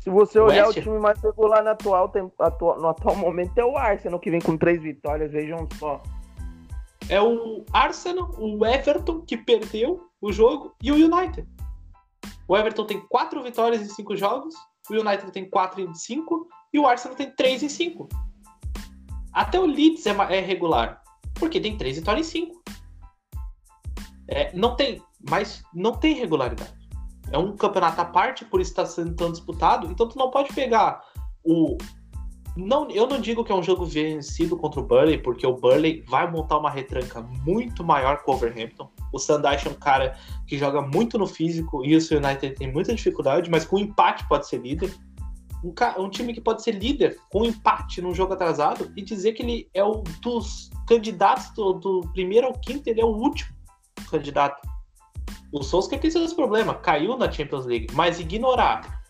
Se 0.00 0.10
você 0.10 0.38
olhar 0.38 0.66
West- 0.66 0.78
o 0.78 0.82
time 0.82 0.98
mais 0.98 1.20
regular 1.20 1.62
no 1.62 1.70
atual, 1.70 2.08
tem- 2.08 2.30
atua- 2.38 2.78
no 2.78 2.88
atual 2.88 3.16
momento 3.16 3.58
é 3.58 3.64
o 3.64 3.76
Arsenal, 3.76 4.18
que 4.18 4.30
vem 4.30 4.40
com 4.40 4.56
três 4.56 4.80
vitórias, 4.82 5.30
vejam 5.30 5.68
só. 5.78 6.02
É 7.08 7.20
o 7.20 7.64
Arsenal, 7.72 8.30
o 8.38 8.64
Everton, 8.64 9.22
que 9.22 9.36
perdeu 9.36 10.08
o 10.20 10.32
jogo, 10.32 10.74
e 10.82 10.92
o 10.92 10.94
United. 10.94 11.46
O 12.46 12.56
Everton 12.56 12.84
tem 12.86 13.00
quatro 13.08 13.42
vitórias 13.42 13.82
em 13.82 13.88
cinco 13.88 14.16
jogos, 14.16 14.54
o 14.90 14.94
United 14.94 15.30
tem 15.32 15.48
quatro 15.48 15.80
em 15.80 15.94
cinco, 15.94 16.48
e 16.72 16.78
o 16.78 16.86
Arsenal 16.86 17.16
tem 17.16 17.30
três 17.34 17.62
em 17.62 17.68
cinco. 17.68 18.08
Até 19.32 19.58
o 19.58 19.66
Leeds 19.66 20.06
é, 20.06 20.10
é 20.10 20.40
regular, 20.40 21.02
porque 21.34 21.60
tem 21.60 21.76
três 21.76 21.98
vitórias 21.98 22.26
em 22.28 22.30
cinco. 22.30 22.62
É, 24.28 24.54
não 24.54 24.76
tem, 24.76 25.02
mas 25.28 25.62
não 25.74 25.92
tem 25.92 26.14
regularidade. 26.14 26.72
É 27.30 27.38
um 27.38 27.56
campeonato 27.56 28.00
à 28.00 28.04
parte, 28.04 28.44
por 28.44 28.60
isso 28.60 28.70
está 28.70 28.86
sendo 28.86 29.14
tão 29.14 29.30
disputado, 29.30 29.90
então 29.90 30.08
tu 30.08 30.18
não 30.18 30.30
pode 30.30 30.52
pegar 30.54 31.02
o 31.44 31.76
não, 32.58 32.90
eu 32.90 33.06
não 33.06 33.20
digo 33.20 33.44
que 33.44 33.52
é 33.52 33.54
um 33.54 33.62
jogo 33.62 33.84
vencido 33.86 34.56
contra 34.56 34.80
o 34.80 34.82
Burley, 34.82 35.18
porque 35.18 35.46
o 35.46 35.54
Burley 35.54 36.02
vai 36.08 36.28
montar 36.28 36.58
uma 36.58 36.68
retranca 36.68 37.22
muito 37.46 37.84
maior 37.84 38.20
que 38.20 38.28
o 38.28 38.34
Overhampton. 38.34 38.90
O 39.12 39.18
Sandash 39.18 39.64
é 39.64 39.70
um 39.70 39.74
cara 39.74 40.18
que 40.44 40.58
joga 40.58 40.82
muito 40.82 41.16
no 41.16 41.26
físico 41.26 41.84
e 41.84 41.96
o 41.96 42.00
United 42.00 42.56
tem 42.56 42.72
muita 42.72 42.92
dificuldade, 42.92 43.48
mas 43.48 43.64
com 43.64 43.78
empate 43.78 44.26
pode 44.28 44.48
ser 44.48 44.58
líder. 44.58 44.92
Um, 45.62 45.72
um 46.02 46.10
time 46.10 46.34
que 46.34 46.40
pode 46.40 46.64
ser 46.64 46.72
líder 46.72 47.16
com 47.30 47.44
empate 47.44 48.02
num 48.02 48.12
jogo 48.12 48.32
atrasado 48.32 48.90
e 48.96 49.02
dizer 49.02 49.34
que 49.34 49.42
ele 49.44 49.70
é 49.72 49.84
um 49.84 50.02
dos 50.20 50.68
candidatos 50.88 51.50
do, 51.50 51.74
do 51.74 52.00
primeiro 52.12 52.48
ao 52.48 52.54
quinto, 52.54 52.88
ele 52.88 53.00
é 53.00 53.04
o 53.04 53.14
último 53.14 53.57
candidato. 54.10 54.66
O 55.52 55.62
Solskjaer 55.62 56.00
tem 56.00 56.10
seus 56.10 56.32
problemas, 56.32 56.76
caiu 56.82 57.16
na 57.16 57.30
Champions 57.30 57.66
League, 57.66 57.88
mas 57.92 58.20
ignorar, 58.20 59.02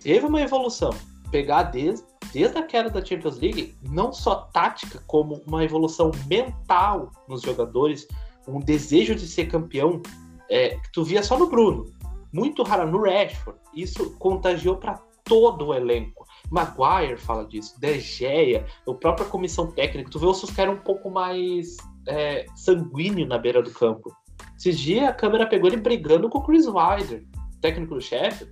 teve 0.00 0.24
uma 0.26 0.40
evolução, 0.40 0.90
pegar 1.30 1.64
desde 1.64 2.04
desde 2.32 2.58
a 2.58 2.62
queda 2.62 2.90
da 2.90 3.04
Champions 3.04 3.38
League, 3.38 3.74
não 3.82 4.12
só 4.12 4.36
tática, 4.52 5.02
como 5.06 5.42
uma 5.46 5.64
evolução 5.64 6.10
mental 6.26 7.10
nos 7.28 7.42
jogadores, 7.42 8.06
um 8.46 8.60
desejo 8.60 9.14
de 9.14 9.26
ser 9.26 9.46
campeão, 9.46 10.00
é, 10.48 10.70
que 10.70 10.92
tu 10.92 11.04
via 11.04 11.22
só 11.22 11.38
no 11.38 11.48
Bruno, 11.48 11.86
muito 12.32 12.62
raro 12.62 12.90
no 12.90 13.02
Rashford. 13.02 13.58
Isso 13.74 14.16
contagiou 14.18 14.76
para 14.76 15.00
todo 15.24 15.66
o 15.66 15.74
elenco. 15.74 16.26
Maguire 16.50 17.16
fala 17.16 17.44
disso, 17.44 17.80
De 17.80 18.00
Gea, 18.00 18.66
a 18.86 18.94
própria 18.94 19.26
comissão 19.26 19.70
técnica. 19.70 20.10
Tu 20.10 20.18
vê 20.18 20.26
o 20.26 20.34
Solskjaer 20.34 20.70
um 20.70 20.78
pouco 20.78 21.10
mais 21.10 21.76
é, 22.08 22.46
sanguíneo 22.56 23.26
na 23.26 23.38
beira 23.38 23.62
do 23.62 23.70
campo. 23.70 24.12
Esses 24.60 24.78
dias 24.78 25.08
a 25.08 25.12
câmera 25.14 25.46
pegou 25.46 25.70
ele 25.70 25.78
brigando 25.78 26.28
com 26.28 26.36
o 26.36 26.42
Chris 26.42 26.66
Wilder, 26.66 27.24
técnico 27.62 27.94
do 27.94 28.00
chefe. 28.00 28.46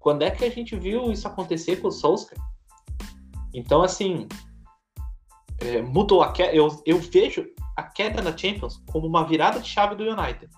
Quando 0.00 0.22
é 0.22 0.32
que 0.32 0.44
a 0.44 0.50
gente 0.50 0.74
viu 0.74 1.12
isso 1.12 1.28
acontecer 1.28 1.76
com 1.76 1.86
o 1.86 1.92
Solskjaer? 1.92 2.42
Então, 3.54 3.84
assim, 3.84 4.26
é, 5.60 5.80
mudou 5.80 6.24
a 6.24 6.32
queda. 6.32 6.52
Eu, 6.52 6.82
eu 6.84 6.98
vejo 6.98 7.46
a 7.76 7.84
queda 7.84 8.20
na 8.20 8.36
Champions 8.36 8.82
como 8.90 9.06
uma 9.06 9.24
virada 9.24 9.60
de 9.60 9.68
chave 9.68 9.94
do 9.94 10.02
United. 10.02 10.50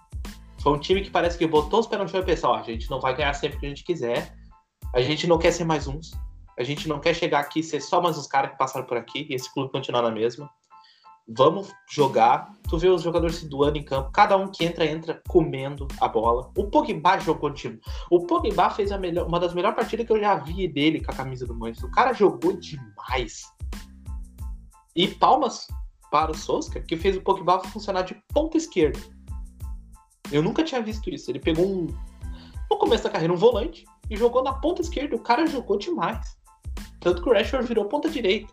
Foi 0.63 0.73
um 0.73 0.79
time 0.79 1.03
que 1.03 1.11
parece 1.11 1.37
que 1.37 1.47
botou 1.47 1.81
os 1.81 1.87
pés 1.87 2.01
no 2.01 2.09
chão 2.09 2.21
e 2.21 2.25
pensou: 2.25 2.55
a 2.55 2.63
gente 2.63 2.91
não 2.91 3.01
vai 3.01 3.15
ganhar 3.15 3.35
sempre 3.35 3.59
que 3.59 3.67
a 3.67 3.69
gente 3.69 3.85
quiser. 3.85 4.35
A 4.95 5.03
gente 5.03 5.27
não 5.27 5.37
quer 5.37 5.53
ser 5.53 5.65
mais 5.65 5.87
uns. 5.87 6.13
A 6.59 6.63
gente 6.63 6.89
não 6.89 7.01
quer 7.01 7.13
chegar 7.13 7.41
aqui 7.41 7.61
e 7.61 7.63
ser 7.63 7.83
só 7.83 8.01
mais 8.01 8.17
os 8.17 8.27
caras 8.27 8.53
que 8.53 8.57
passaram 8.57 8.87
por 8.87 8.97
aqui 8.97 9.27
e 9.29 9.35
esse 9.35 9.53
clube 9.53 9.71
continuar 9.71 10.01
na 10.01 10.11
mesma. 10.11 10.51
Vamos 11.33 11.73
jogar. 11.89 12.53
Tu 12.69 12.77
vê 12.77 12.89
os 12.89 13.03
jogadores 13.03 13.37
se 13.37 13.49
doando 13.49 13.79
em 13.79 13.85
campo. 13.85 14.11
Cada 14.11 14.37
um 14.37 14.49
que 14.49 14.65
entra, 14.65 14.85
entra 14.85 15.23
comendo 15.29 15.87
a 16.01 16.09
bola. 16.09 16.51
O 16.57 16.65
Pogba 16.69 17.19
jogou 17.21 17.51
no 17.51 17.55
time. 17.55 17.81
O 18.11 18.27
Pogba 18.27 18.71
fez 18.71 18.91
a 18.91 18.99
melhor, 18.99 19.29
uma 19.29 19.39
das 19.39 19.55
melhores 19.55 19.77
partidas 19.77 20.07
que 20.07 20.13
eu 20.13 20.19
já 20.19 20.35
vi 20.35 20.67
dele 20.67 21.03
com 21.03 21.13
a 21.13 21.15
camisa 21.15 21.47
do 21.47 21.55
Manchester. 21.55 21.89
O 21.89 21.93
cara 21.93 22.13
jogou 22.13 22.53
demais. 22.55 23.43
E 24.97 25.07
palmas 25.07 25.69
para 26.11 26.33
o 26.33 26.35
Solskjaer, 26.35 26.85
que 26.85 26.97
fez 26.97 27.17
o 27.17 27.23
Pogba 27.23 27.61
funcionar 27.61 28.03
de 28.03 28.21
ponta 28.35 28.57
esquerda. 28.57 28.99
Eu 30.33 30.43
nunca 30.43 30.65
tinha 30.65 30.83
visto 30.83 31.09
isso. 31.11 31.31
Ele 31.31 31.39
pegou 31.39 31.65
um, 31.65 31.87
no 32.69 32.77
começo 32.77 33.05
da 33.05 33.11
carreira 33.11 33.33
um 33.33 33.37
volante 33.37 33.85
e 34.09 34.17
jogou 34.17 34.43
na 34.43 34.55
ponta 34.55 34.83
esquerda. 34.83 35.15
O 35.15 35.21
cara 35.21 35.47
jogou 35.47 35.79
demais. 35.79 36.37
Tanto 36.99 37.23
que 37.23 37.29
o 37.29 37.33
Rashford 37.33 37.69
virou 37.69 37.85
ponta 37.87 38.11
direita. 38.11 38.53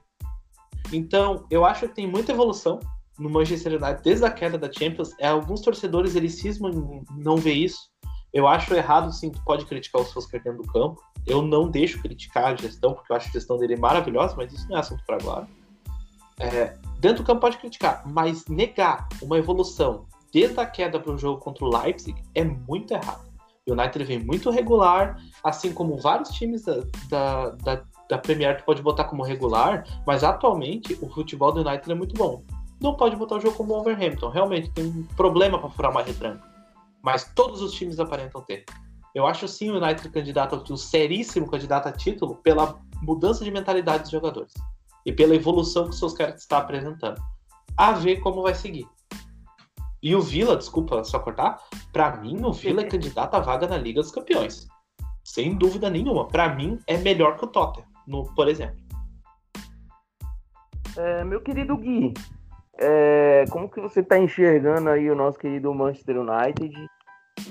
Então, 0.92 1.46
eu 1.50 1.66
acho 1.66 1.88
que 1.88 1.96
tem 1.96 2.08
muita 2.08 2.32
evolução 2.32 2.80
no 3.18 3.30
Manchester 3.30 3.82
United 3.82 4.04
desde 4.04 4.26
a 4.26 4.32
queda 4.32 4.58
da 4.58 4.72
Champions. 4.72 5.12
É, 5.20 5.28
alguns 5.28 5.62
torcedores 5.62 6.16
eles 6.16 6.36
cismam 6.36 6.72
em 6.72 7.04
não 7.18 7.38
ver 7.38 7.54
isso. 7.54 7.90
Eu 8.34 8.48
acho 8.48 8.74
errado, 8.74 9.12
sim, 9.12 9.32
tu 9.32 9.42
pode 9.44 9.66
criticar 9.66 10.02
os 10.02 10.10
Solskjaer 10.10 10.44
dentro 10.44 10.62
do 10.62 10.72
campo. 10.72 11.02
Eu 11.26 11.42
não 11.42 11.70
deixo 11.70 12.02
criticar 12.02 12.46
a 12.46 12.56
gestão, 12.56 12.94
porque 12.94 13.12
eu 13.12 13.16
acho 13.16 13.30
a 13.30 13.32
gestão 13.32 13.58
dele 13.58 13.76
maravilhosa, 13.76 14.36
mas 14.38 14.54
isso 14.54 14.68
não 14.70 14.78
é 14.78 14.80
assunto 14.80 15.04
para 15.06 15.16
agora. 15.16 15.48
É, 16.40 16.78
dentro 17.00 17.24
do 17.24 17.26
campo 17.26 17.42
pode 17.42 17.58
criticar, 17.58 18.04
mas 18.06 18.46
negar 18.46 19.08
uma 19.22 19.38
evolução 19.38 20.06
desde 20.32 20.60
a 20.60 20.66
queda 20.66 21.00
para 21.00 21.14
o 21.14 21.18
jogo 21.18 21.42
contra 21.42 21.66
o 21.66 21.82
Leipzig 21.82 22.22
é 22.36 22.44
muito 22.44 22.94
errado. 22.94 23.26
O 23.68 23.74
United 23.74 24.04
vem 24.06 24.20
muito 24.20 24.50
regular, 24.50 25.20
assim 25.44 25.74
como 25.74 25.98
vários 25.98 26.30
times 26.30 26.64
da, 26.64 26.84
da, 27.10 27.50
da, 27.50 27.84
da 28.10 28.18
Premier 28.18 28.58
tu 28.58 28.64
pode 28.64 28.82
botar 28.82 29.06
como 29.06 29.24
regular, 29.24 29.84
mas 30.06 30.24
atualmente 30.24 30.98
o 31.02 31.10
futebol 31.10 31.52
do 31.52 31.62
United 31.62 31.92
é 31.92 31.96
muito 31.96 32.16
bom. 32.16 32.44
Não 32.80 32.96
pode 32.96 33.16
botar 33.16 33.36
o 33.36 33.40
jogo 33.40 33.58
como 33.58 33.74
o 33.74 33.80
Overhampton, 33.80 34.30
realmente 34.30 34.70
tem 34.72 34.86
um 34.86 35.04
problema 35.16 35.60
para 35.60 35.70
furar 35.70 35.92
uma 35.92 36.04
retranca. 36.04 36.44
Mas 37.02 37.32
todos 37.36 37.62
os 37.62 37.74
times 37.74 38.00
aparentam 38.00 38.42
ter. 38.42 38.66
Eu 39.16 39.26
acho 39.26 39.48
sim 39.48 39.72
o 39.72 39.78
United 39.78 40.10
candidato 40.10 40.56
a 40.56 40.60
título, 40.60 40.78
seríssimo 40.78 41.50
candidato 41.50 41.88
a 41.88 41.92
título, 41.92 42.36
pela 42.36 42.80
mudança 43.02 43.44
de 43.44 43.52
mentalidade 43.52 44.04
dos 44.04 44.12
jogadores 44.12 44.54
e 45.06 45.12
pela 45.12 45.36
evolução 45.36 45.86
que 45.86 45.92
os 45.92 46.00
seus 46.00 46.14
caras 46.14 46.42
estão 46.42 46.60
apresentando. 46.60 47.20
A 47.76 47.94
ver 47.94 48.18
como 48.18 48.44
vai 48.44 48.54
seguir. 48.54 48.88
E 50.04 50.16
o 50.16 50.22
Vila, 50.22 50.56
desculpa 50.56 51.04
só 51.04 51.18
cortar, 51.18 51.58
para 51.92 52.18
mim 52.18 52.44
o 52.44 52.52
Vila 52.54 52.82
é 52.82 52.86
candidato 52.90 53.36
à 53.36 53.40
vaga 53.40 53.68
na 53.68 53.78
Liga 53.78 54.02
dos 54.02 54.12
Campeões. 54.12 54.68
Sem 55.24 55.56
dúvida 55.56 55.90
nenhuma. 55.90 56.28
Para 56.28 56.54
mim 56.54 56.80
é 56.88 56.98
melhor 56.98 57.38
que 57.38 57.46
o 57.46 57.48
Tottenham, 57.48 57.88
no, 58.08 58.24
por 58.34 58.48
exemplo. 58.48 58.78
É, 60.96 61.24
meu 61.24 61.42
querido 61.42 61.78
Gui, 61.78 62.14
é, 62.80 63.46
como 63.52 63.70
que 63.70 63.80
você 63.80 64.00
está 64.00 64.18
enxergando 64.18 64.90
aí 64.90 65.10
o 65.10 65.16
nosso 65.16 65.38
querido 65.38 65.74
Manchester 65.74 66.18
United 66.20 66.74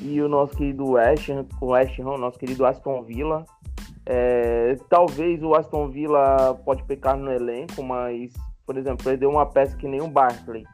e 0.00 0.20
o 0.20 0.28
nosso 0.28 0.56
querido 0.56 0.92
West 0.92 1.28
Ham, 1.28 1.46
o 1.60 1.66
West 1.66 1.98
Ham, 2.00 2.18
nosso 2.18 2.38
querido 2.38 2.64
Aston 2.64 3.02
Villa? 3.02 3.44
É, 4.04 4.76
talvez 4.88 5.42
o 5.42 5.54
Aston 5.54 5.88
Villa 5.88 6.54
pode 6.64 6.82
pecar 6.84 7.16
no 7.16 7.32
elenco, 7.32 7.82
mas, 7.82 8.32
por 8.64 8.76
exemplo, 8.76 9.04
perdeu 9.04 9.28
uma 9.28 9.46
peça 9.46 9.76
que 9.76 9.88
nem 9.88 10.00
o 10.00 10.08
Barkley 10.08 10.64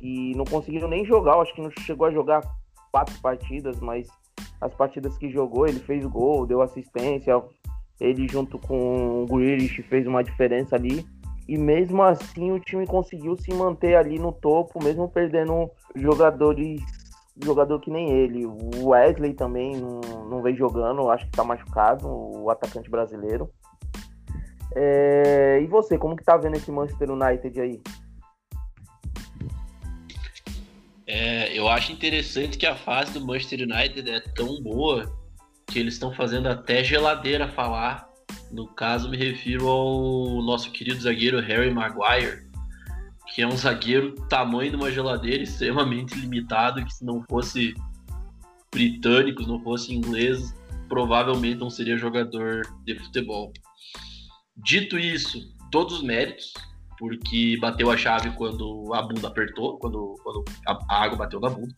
e 0.00 0.34
não 0.36 0.44
conseguiram 0.44 0.88
nem 0.88 1.04
jogar, 1.04 1.40
acho 1.40 1.54
que 1.54 1.62
não 1.62 1.70
chegou 1.80 2.06
a 2.06 2.10
jogar 2.10 2.42
quatro 2.90 3.18
partidas, 3.20 3.80
mas 3.80 4.08
as 4.60 4.74
partidas 4.74 5.16
que 5.16 5.30
jogou, 5.30 5.66
ele 5.66 5.80
fez 5.80 6.04
gol, 6.04 6.46
deu 6.46 6.60
assistência, 6.60 7.42
ele 8.02 8.28
junto 8.28 8.58
com 8.58 9.22
o 9.22 9.26
Grealish 9.26 9.82
fez 9.82 10.06
uma 10.06 10.24
diferença 10.24 10.74
ali. 10.76 11.06
E 11.48 11.56
mesmo 11.56 12.02
assim 12.02 12.50
o 12.50 12.60
time 12.60 12.86
conseguiu 12.86 13.36
se 13.36 13.52
manter 13.54 13.94
ali 13.94 14.18
no 14.18 14.32
topo, 14.32 14.82
mesmo 14.82 15.08
perdendo 15.08 15.70
jogadores, 15.94 16.80
jogador 17.42 17.80
que 17.80 17.90
nem 17.90 18.10
ele. 18.10 18.46
O 18.46 18.88
Wesley 18.88 19.34
também 19.34 19.76
não, 19.76 20.00
não 20.28 20.42
vem 20.42 20.56
jogando, 20.56 21.10
acho 21.10 21.26
que 21.26 21.32
tá 21.32 21.44
machucado, 21.44 22.06
o 22.08 22.50
atacante 22.50 22.90
brasileiro. 22.90 23.50
É, 24.74 25.60
e 25.62 25.66
você, 25.66 25.98
como 25.98 26.16
que 26.16 26.24
tá 26.24 26.36
vendo 26.36 26.56
esse 26.56 26.70
Manchester 26.70 27.10
United 27.10 27.60
aí? 27.60 27.80
É, 31.06 31.56
eu 31.56 31.68
acho 31.68 31.92
interessante 31.92 32.56
que 32.56 32.66
a 32.66 32.74
fase 32.74 33.12
do 33.12 33.26
Manchester 33.26 33.60
United 33.60 34.08
é 34.10 34.20
tão 34.34 34.62
boa 34.62 35.21
que 35.72 35.78
eles 35.78 35.94
estão 35.94 36.12
fazendo 36.12 36.48
até 36.48 36.84
geladeira 36.84 37.48
falar. 37.48 38.06
No 38.50 38.68
caso, 38.68 39.08
me 39.08 39.16
refiro 39.16 39.66
ao 39.66 40.42
nosso 40.42 40.70
querido 40.70 41.00
zagueiro 41.00 41.40
Harry 41.40 41.72
Maguire, 41.72 42.42
que 43.34 43.40
é 43.40 43.46
um 43.46 43.56
zagueiro 43.56 44.14
tamanho 44.28 44.70
de 44.70 44.76
uma 44.76 44.92
geladeira 44.92 45.42
extremamente 45.42 46.14
limitado, 46.14 46.84
que 46.84 46.92
se 46.92 47.04
não 47.04 47.22
fosse 47.22 47.74
britânico, 48.70 49.42
se 49.42 49.48
não 49.48 49.62
fosse 49.62 49.94
inglês, 49.94 50.54
provavelmente 50.88 51.58
não 51.58 51.70
seria 51.70 51.96
jogador 51.96 52.62
de 52.84 52.98
futebol. 52.98 53.52
Dito 54.56 54.98
isso, 54.98 55.40
todos 55.70 55.96
os 55.96 56.02
méritos, 56.02 56.52
porque 56.98 57.56
bateu 57.58 57.90
a 57.90 57.96
chave 57.96 58.30
quando 58.32 58.92
a 58.92 59.02
bunda 59.02 59.28
apertou, 59.28 59.78
quando, 59.78 60.14
quando 60.22 60.44
a 60.66 61.02
água 61.02 61.16
bateu 61.16 61.40
na 61.40 61.48
bunda. 61.48 61.74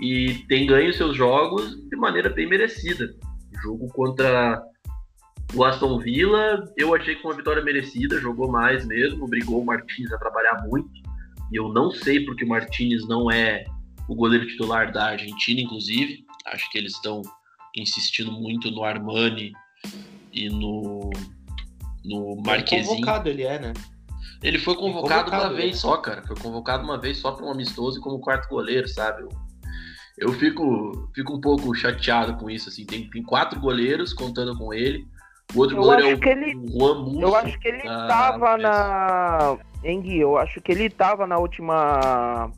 E 0.00 0.44
tem 0.48 0.66
ganho 0.66 0.92
seus 0.92 1.16
jogos 1.16 1.76
de 1.88 1.96
maneira 1.96 2.28
bem 2.28 2.48
merecida. 2.48 3.14
jogo 3.62 3.88
contra 3.88 4.62
o 5.54 5.64
Aston 5.64 5.98
Villa, 5.98 6.64
eu 6.76 6.94
achei 6.94 7.14
que 7.14 7.24
uma 7.24 7.34
vitória 7.34 7.62
merecida, 7.62 8.18
jogou 8.18 8.50
mais 8.50 8.86
mesmo, 8.86 9.28
brigou 9.28 9.60
o 9.60 9.66
Martins 9.66 10.10
a 10.12 10.18
trabalhar 10.18 10.62
muito. 10.66 10.90
E 11.52 11.56
eu 11.56 11.68
não 11.68 11.90
sei 11.90 12.24
porque 12.24 12.44
o 12.44 12.48
Martins 12.48 13.06
não 13.06 13.30
é 13.30 13.64
o 14.08 14.14
goleiro 14.14 14.46
titular 14.46 14.90
da 14.90 15.10
Argentina, 15.10 15.60
inclusive. 15.60 16.24
Acho 16.46 16.70
que 16.70 16.78
eles 16.78 16.94
estão 16.94 17.22
insistindo 17.76 18.32
muito 18.32 18.70
no 18.70 18.82
Armani 18.82 19.52
e 20.32 20.48
no 20.48 21.10
no 22.04 22.36
Marquezinho. 22.44 22.96
convocado 22.96 23.28
ele 23.28 23.44
é, 23.44 23.58
né? 23.58 23.72
Ele 24.42 24.58
foi 24.58 24.74
convocado, 24.74 25.30
convocado 25.30 25.54
uma 25.54 25.60
vez 25.60 25.78
só, 25.78 25.96
cara. 25.98 26.22
Foi 26.26 26.36
convocado 26.36 26.82
uma 26.82 26.98
vez 26.98 27.18
só 27.18 27.30
para 27.32 27.46
um 27.46 27.50
amistoso 27.52 27.98
e 27.98 28.02
como 28.02 28.18
quarto 28.18 28.48
goleiro, 28.48 28.88
sabe? 28.88 29.22
Eu, 29.22 29.28
eu 30.22 30.32
fico, 30.34 31.10
fico 31.12 31.34
um 31.34 31.40
pouco 31.40 31.74
chateado 31.74 32.36
com 32.36 32.48
isso, 32.48 32.68
assim. 32.68 32.86
Tem, 32.86 33.10
tem 33.10 33.22
quatro 33.24 33.58
goleiros 33.58 34.12
contando 34.12 34.56
com 34.56 34.72
ele. 34.72 35.04
O 35.52 35.58
outro 35.58 35.76
eu 35.76 35.82
goleiro 35.82 36.06
é 36.06 36.14
o 36.14 36.30
ele, 36.30 36.52
Juan 36.70 37.02
Musso, 37.02 37.20
Eu 37.20 37.34
acho 37.34 37.58
que 37.58 37.68
ele 37.68 37.82
da, 37.82 38.06
tava 38.06 38.56
na. 38.56 39.58
Engui, 39.84 40.20
eu 40.20 40.38
acho 40.38 40.60
que 40.60 40.70
ele 40.70 40.88
tava 40.88 41.26
na 41.26 41.38
última. 41.38 42.52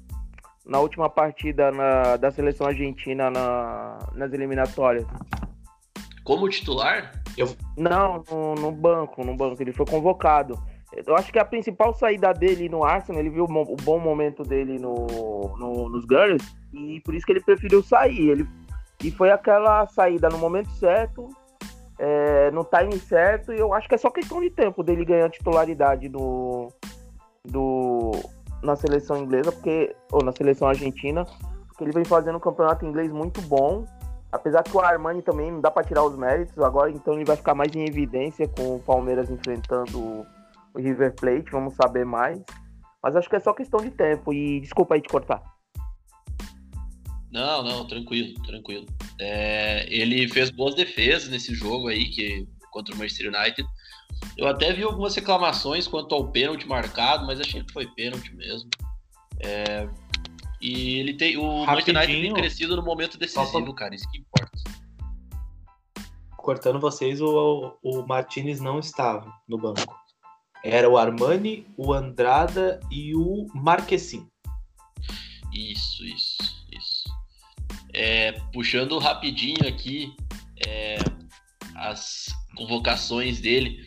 Na 0.67 0.79
última 0.79 1.09
partida 1.09 1.71
na, 1.71 2.17
da 2.17 2.31
seleção 2.31 2.67
argentina 2.67 3.31
na, 3.31 3.99
nas 4.15 4.33
eliminatórias. 4.33 5.07
Como 6.23 6.49
titular? 6.49 7.13
Eu... 7.37 7.55
Não, 7.77 8.23
no, 8.31 8.55
no, 8.55 8.73
banco, 8.73 9.25
no 9.25 9.37
banco. 9.37 9.63
Ele 9.63 9.73
foi 9.73 9.85
convocado. 9.87 10.59
Eu 11.07 11.17
acho 11.17 11.33
que 11.33 11.39
a 11.39 11.45
principal 11.45 11.95
saída 11.95 12.33
dele 12.33 12.69
no 12.69 12.85
Arsenal, 12.85 13.21
ele 13.21 13.31
viu 13.31 13.45
o 13.45 13.77
bom 13.83 13.99
momento 13.99 14.43
dele 14.43 14.79
no, 14.79 15.07
no, 15.59 15.89
nos 15.89 16.05
Gunners 16.05 16.43
e 16.73 17.01
por 17.01 17.15
isso 17.15 17.27
que 17.27 17.33
ele 17.33 17.41
preferiu 17.41 17.83
sair. 17.83 18.31
Ele, 18.31 18.49
e 19.03 19.11
foi 19.11 19.31
aquela 19.31 19.87
saída 19.87 20.29
no 20.29 20.39
momento 20.39 20.71
certo, 20.73 21.29
é, 21.99 22.51
no 22.51 22.65
time 22.65 22.99
certo, 22.99 23.53
e 23.53 23.59
eu 23.59 23.73
acho 23.73 23.89
que 23.89 23.95
é 23.95 23.99
só 23.99 24.11
questão 24.11 24.41
de 24.41 24.51
tempo 24.51 24.83
dele 24.83 25.05
ganhar 25.05 25.29
titularidade 25.31 26.09
no, 26.09 26.69
do, 27.45 28.13
na 28.63 28.77
seleção 28.77 29.19
inglesa, 29.19 29.53
porque 29.53 29.95
ou 30.11 30.23
na 30.23 30.33
seleção 30.33 30.69
argentina, 30.69 31.27
porque 31.67 31.85
ele 31.85 31.93
vem 31.93 32.05
fazendo 32.05 32.37
um 32.37 32.41
campeonato 32.41 32.85
inglês 32.85 33.13
muito 33.13 33.41
bom. 33.43 33.85
Apesar 34.33 34.65
que 34.65 34.77
o 34.77 34.81
Armani 34.81 35.23
também 35.23 35.53
não 35.53 35.61
dá 35.61 35.71
para 35.71 35.85
tirar 35.85 36.03
os 36.03 36.17
méritos, 36.17 36.59
agora 36.59 36.91
então 36.91 37.15
ele 37.15 37.25
vai 37.25 37.37
ficar 37.37 37.55
mais 37.55 37.75
em 37.77 37.87
evidência 37.87 38.49
com 38.49 38.77
o 38.77 38.81
Palmeiras 38.81 39.31
enfrentando 39.31 40.27
River 40.77 41.15
Plate, 41.15 41.51
vamos 41.51 41.75
saber 41.75 42.05
mais. 42.05 42.43
Mas 43.03 43.17
acho 43.17 43.29
que 43.29 43.37
é 43.37 43.41
só 43.41 43.53
questão 43.53 43.81
de 43.81 43.91
tempo 43.91 44.33
e 44.33 44.61
desculpa 44.61 44.95
aí 44.95 45.01
te 45.01 45.09
cortar. 45.09 45.43
Não, 47.31 47.63
não, 47.63 47.87
tranquilo, 47.87 48.41
tranquilo. 48.43 48.87
É, 49.21 49.87
ele 49.93 50.29
fez 50.29 50.51
boas 50.51 50.75
defesas 50.75 51.29
nesse 51.29 51.55
jogo 51.55 51.89
aí 51.89 52.09
que 52.11 52.47
contra 52.71 52.95
o 52.95 52.99
Manchester 52.99 53.29
United. 53.29 53.69
Eu 54.37 54.47
até 54.47 54.73
vi 54.73 54.83
algumas 54.83 55.15
reclamações 55.15 55.87
quanto 55.87 56.15
ao 56.15 56.31
pênalti 56.31 56.67
marcado, 56.67 57.27
mas 57.27 57.41
achei 57.41 57.63
que 57.63 57.73
foi 57.73 57.87
pênalti 57.95 58.35
mesmo. 58.35 58.69
É, 59.41 59.89
e 60.61 60.99
ele 60.99 61.15
tem. 61.15 61.37
O 61.37 61.67
Manchester 61.67 61.97
United 61.97 62.21
tem 62.23 62.35
crescido 62.35 62.77
no 62.77 62.83
momento 62.83 63.19
decisivo, 63.19 63.65
pra... 63.67 63.75
cara. 63.75 63.95
Isso 63.95 64.11
que 64.11 64.19
importa. 64.19 64.51
Cortando 66.37 66.81
vocês, 66.81 67.21
o, 67.21 67.77
o 67.83 68.07
Martinez 68.07 68.61
não 68.61 68.79
estava 68.79 69.33
no 69.49 69.59
banco. 69.59 70.04
Era 70.65 70.89
o 70.89 70.97
Armani, 70.97 71.67
o 71.77 71.93
Andrada 71.93 72.81
e 72.91 73.15
o 73.15 73.47
Marquesim. 73.55 74.27
Isso, 75.53 76.03
isso, 76.05 76.39
isso. 76.73 77.05
É, 77.93 78.33
puxando 78.51 78.99
rapidinho 78.99 79.69
aqui 79.69 80.17
é, 80.67 80.97
as 81.77 82.35
convocações 82.57 83.41
dele. 83.41 83.87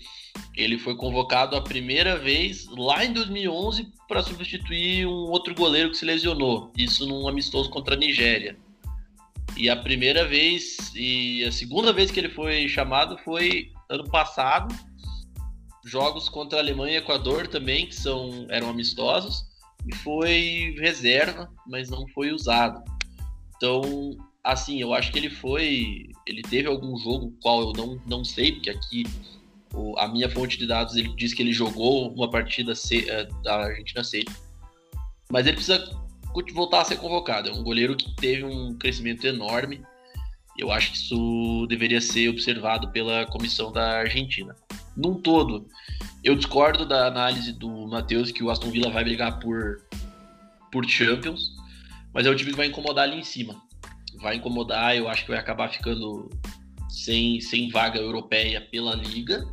Ele 0.55 0.77
foi 0.77 0.95
convocado 0.95 1.55
a 1.55 1.61
primeira 1.61 2.15
vez 2.15 2.67
lá 2.67 3.03
em 3.03 3.11
2011 3.11 3.91
para 4.07 4.21
substituir 4.21 5.07
um 5.07 5.31
outro 5.31 5.55
goleiro 5.55 5.89
que 5.89 5.97
se 5.97 6.05
lesionou. 6.05 6.71
Isso 6.77 7.07
num 7.07 7.27
amistoso 7.27 7.71
contra 7.71 7.95
a 7.95 7.97
Nigéria. 7.97 8.55
E 9.55 9.67
a 9.67 9.75
primeira 9.75 10.27
vez 10.27 10.77
e 10.95 11.43
a 11.43 11.51
segunda 11.51 11.91
vez 11.91 12.11
que 12.11 12.19
ele 12.19 12.29
foi 12.29 12.69
chamado 12.69 13.17
foi 13.19 13.71
ano 13.89 14.07
passado. 14.09 14.75
Jogos 15.87 16.27
contra 16.27 16.59
a 16.59 16.61
Alemanha 16.61 16.95
e 16.95 16.97
Equador 16.97 17.47
também, 17.47 17.87
que 17.87 17.95
são 17.95 18.45
eram 18.49 18.69
amistosos. 18.69 19.45
E 19.85 19.95
foi 19.95 20.75
reserva, 20.77 21.49
mas 21.65 21.89
não 21.89 22.05
foi 22.09 22.31
usado. 22.31 22.83
Então, 23.55 24.17
assim, 24.43 24.81
eu 24.81 24.93
acho 24.93 25.11
que 25.11 25.17
ele 25.17 25.29
foi. 25.29 26.09
Ele 26.25 26.41
teve 26.41 26.67
algum 26.67 26.97
jogo 26.97 27.33
qual 27.41 27.61
eu 27.61 27.73
não, 27.73 28.01
não 28.05 28.25
sei, 28.25 28.51
porque 28.51 28.69
aqui 28.69 29.05
o, 29.73 29.97
a 29.97 30.09
minha 30.09 30.29
fonte 30.29 30.57
de 30.57 30.67
dados 30.67 30.95
ele 30.95 31.13
diz 31.15 31.33
que 31.33 31.41
ele 31.41 31.53
jogou 31.53 32.13
uma 32.13 32.29
partida 32.29 32.73
uh, 32.73 33.43
da 33.43 33.55
Argentina 33.65 34.03
C. 34.03 34.25
Mas 35.31 35.47
ele 35.47 35.55
precisa 35.55 35.89
voltar 36.53 36.81
a 36.81 36.85
ser 36.85 36.97
convocado. 36.97 37.49
É 37.49 37.53
um 37.53 37.63
goleiro 37.63 37.95
que 37.95 38.13
teve 38.15 38.43
um 38.43 38.77
crescimento 38.77 39.25
enorme. 39.25 39.81
Eu 40.57 40.71
acho 40.71 40.91
que 40.91 40.97
isso 40.97 41.65
deveria 41.67 42.01
ser 42.01 42.29
observado 42.29 42.91
pela 42.91 43.25
comissão 43.27 43.71
da 43.71 43.99
Argentina. 43.99 44.55
Num 44.97 45.21
todo, 45.21 45.67
eu 46.23 46.35
discordo 46.35 46.85
da 46.85 47.07
análise 47.07 47.53
do 47.53 47.87
Matheus 47.87 48.31
que 48.31 48.43
o 48.43 48.49
Aston 48.49 48.71
Villa 48.71 48.89
vai 48.89 49.03
brigar 49.03 49.39
por, 49.39 49.81
por 50.71 50.83
Champions, 50.89 51.51
mas 52.13 52.25
é 52.25 52.29
o 52.29 52.35
time 52.35 52.51
que 52.51 52.57
vai 52.57 52.67
incomodar 52.67 53.05
ali 53.05 53.19
em 53.19 53.23
cima. 53.23 53.55
Vai 54.19 54.37
incomodar, 54.37 54.97
eu 54.97 55.07
acho 55.07 55.23
que 55.23 55.29
vai 55.29 55.39
acabar 55.39 55.69
ficando 55.69 56.29
sem, 56.89 57.39
sem 57.39 57.69
vaga 57.69 57.99
europeia 57.99 58.59
pela 58.59 58.95
Liga 58.95 59.45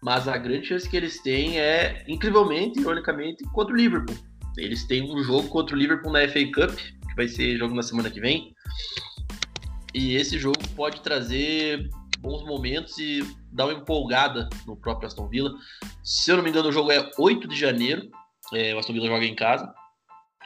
mas 0.00 0.28
a 0.28 0.36
grande 0.36 0.66
chance 0.66 0.88
que 0.88 0.96
eles 0.96 1.20
têm 1.20 1.58
é, 1.58 2.04
incrivelmente, 2.06 2.80
ironicamente, 2.80 3.42
contra 3.52 3.74
o 3.74 3.76
Liverpool. 3.76 4.16
Eles 4.56 4.84
têm 4.84 5.02
um 5.02 5.22
jogo 5.22 5.48
contra 5.48 5.74
o 5.74 5.78
Liverpool 5.78 6.12
na 6.12 6.28
FA 6.28 6.44
Cup, 6.52 6.76
que 6.76 7.14
vai 7.16 7.28
ser 7.28 7.56
jogo 7.56 7.74
na 7.74 7.82
semana 7.82 8.10
que 8.10 8.20
vem. 8.20 8.54
E 9.94 10.14
esse 10.14 10.38
jogo 10.38 10.58
pode 10.76 11.00
trazer 11.00 11.88
bons 12.20 12.44
momentos 12.44 12.98
e 12.98 13.20
dar 13.52 13.66
uma 13.66 13.74
empolgada 13.74 14.48
no 14.66 14.76
próprio 14.76 15.06
Aston 15.06 15.28
Villa. 15.28 15.52
Se 16.02 16.30
eu 16.30 16.36
não 16.36 16.44
me 16.44 16.50
engano, 16.50 16.68
o 16.68 16.72
jogo 16.72 16.90
é 16.90 17.10
8 17.18 17.48
de 17.48 17.58
janeiro. 17.58 18.08
É, 18.52 18.74
o 18.74 18.78
Aston 18.78 18.92
Villa 18.92 19.06
joga 19.06 19.24
em 19.24 19.34
casa. 19.34 19.72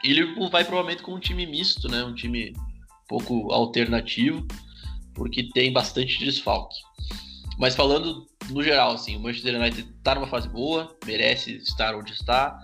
E 0.03 0.13
Liverpool 0.13 0.49
vai 0.49 0.63
provavelmente 0.63 1.01
com 1.01 1.13
um 1.13 1.19
time 1.19 1.45
misto, 1.45 1.87
né? 1.87 2.03
Um 2.03 2.13
time 2.13 2.51
um 2.51 3.07
pouco 3.07 3.51
alternativo, 3.51 4.45
porque 5.13 5.49
tem 5.53 5.71
bastante 5.71 6.19
desfalque. 6.19 6.75
Mas 7.57 7.75
falando 7.75 8.25
no 8.49 8.61
geral, 8.61 8.93
assim, 8.93 9.15
o 9.15 9.19
Manchester 9.19 9.59
United 9.59 9.87
está 9.97 10.15
numa 10.15 10.27
fase 10.27 10.49
boa, 10.49 10.95
merece 11.05 11.55
estar 11.57 11.95
onde 11.95 12.11
está. 12.11 12.59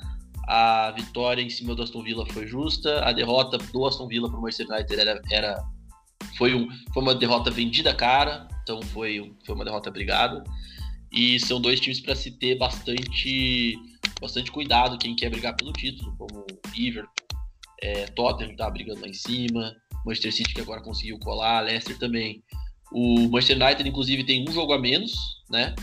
A 0.47 0.91
vitória 0.91 1.41
em 1.41 1.49
cima 1.49 1.75
do 1.75 1.83
Aston 1.83 2.03
Villa 2.03 2.25
foi 2.25 2.47
justa. 2.47 3.03
A 3.05 3.13
derrota 3.13 3.57
do 3.57 3.85
Aston 3.85 4.07
Villa 4.07 4.29
para 4.29 4.37
o 4.37 4.41
Manchester 4.41 4.67
United 4.67 4.99
era, 4.99 5.21
era 5.31 5.63
foi, 6.37 6.55
um, 6.55 6.67
foi 6.93 7.03
uma 7.03 7.15
derrota 7.15 7.51
vendida 7.51 7.93
cara, 7.93 8.47
então 8.69 8.81
foi, 8.83 9.33
foi 9.43 9.55
uma 9.55 9.65
derrota 9.65 9.89
brigada. 9.89 10.43
E 11.11 11.39
são 11.39 11.59
dois 11.59 11.79
times 11.79 11.99
para 11.99 12.15
se 12.15 12.29
ter 12.29 12.55
bastante, 12.55 13.75
bastante 14.21 14.51
cuidado 14.51 14.99
quem 14.99 15.15
quer 15.15 15.31
brigar 15.31 15.55
pelo 15.55 15.73
título, 15.73 16.15
como 16.17 16.45
Liverpool, 16.75 17.11
é, 17.81 18.05
Tottenham 18.07 18.51
está 18.51 18.69
brigando 18.69 19.01
lá 19.01 19.07
em 19.07 19.13
cima, 19.13 19.75
Manchester 20.05 20.33
City 20.33 20.53
que 20.53 20.61
agora 20.61 20.81
conseguiu 20.81 21.17
colar, 21.17 21.61
Leicester 21.61 21.97
também. 21.97 22.43
O 22.91 23.27
Manchester 23.29 23.57
United, 23.59 23.89
inclusive, 23.89 24.23
tem 24.23 24.47
um 24.47 24.51
jogo 24.51 24.73
a 24.73 24.79
menos, 24.79 25.13
né? 25.49 25.75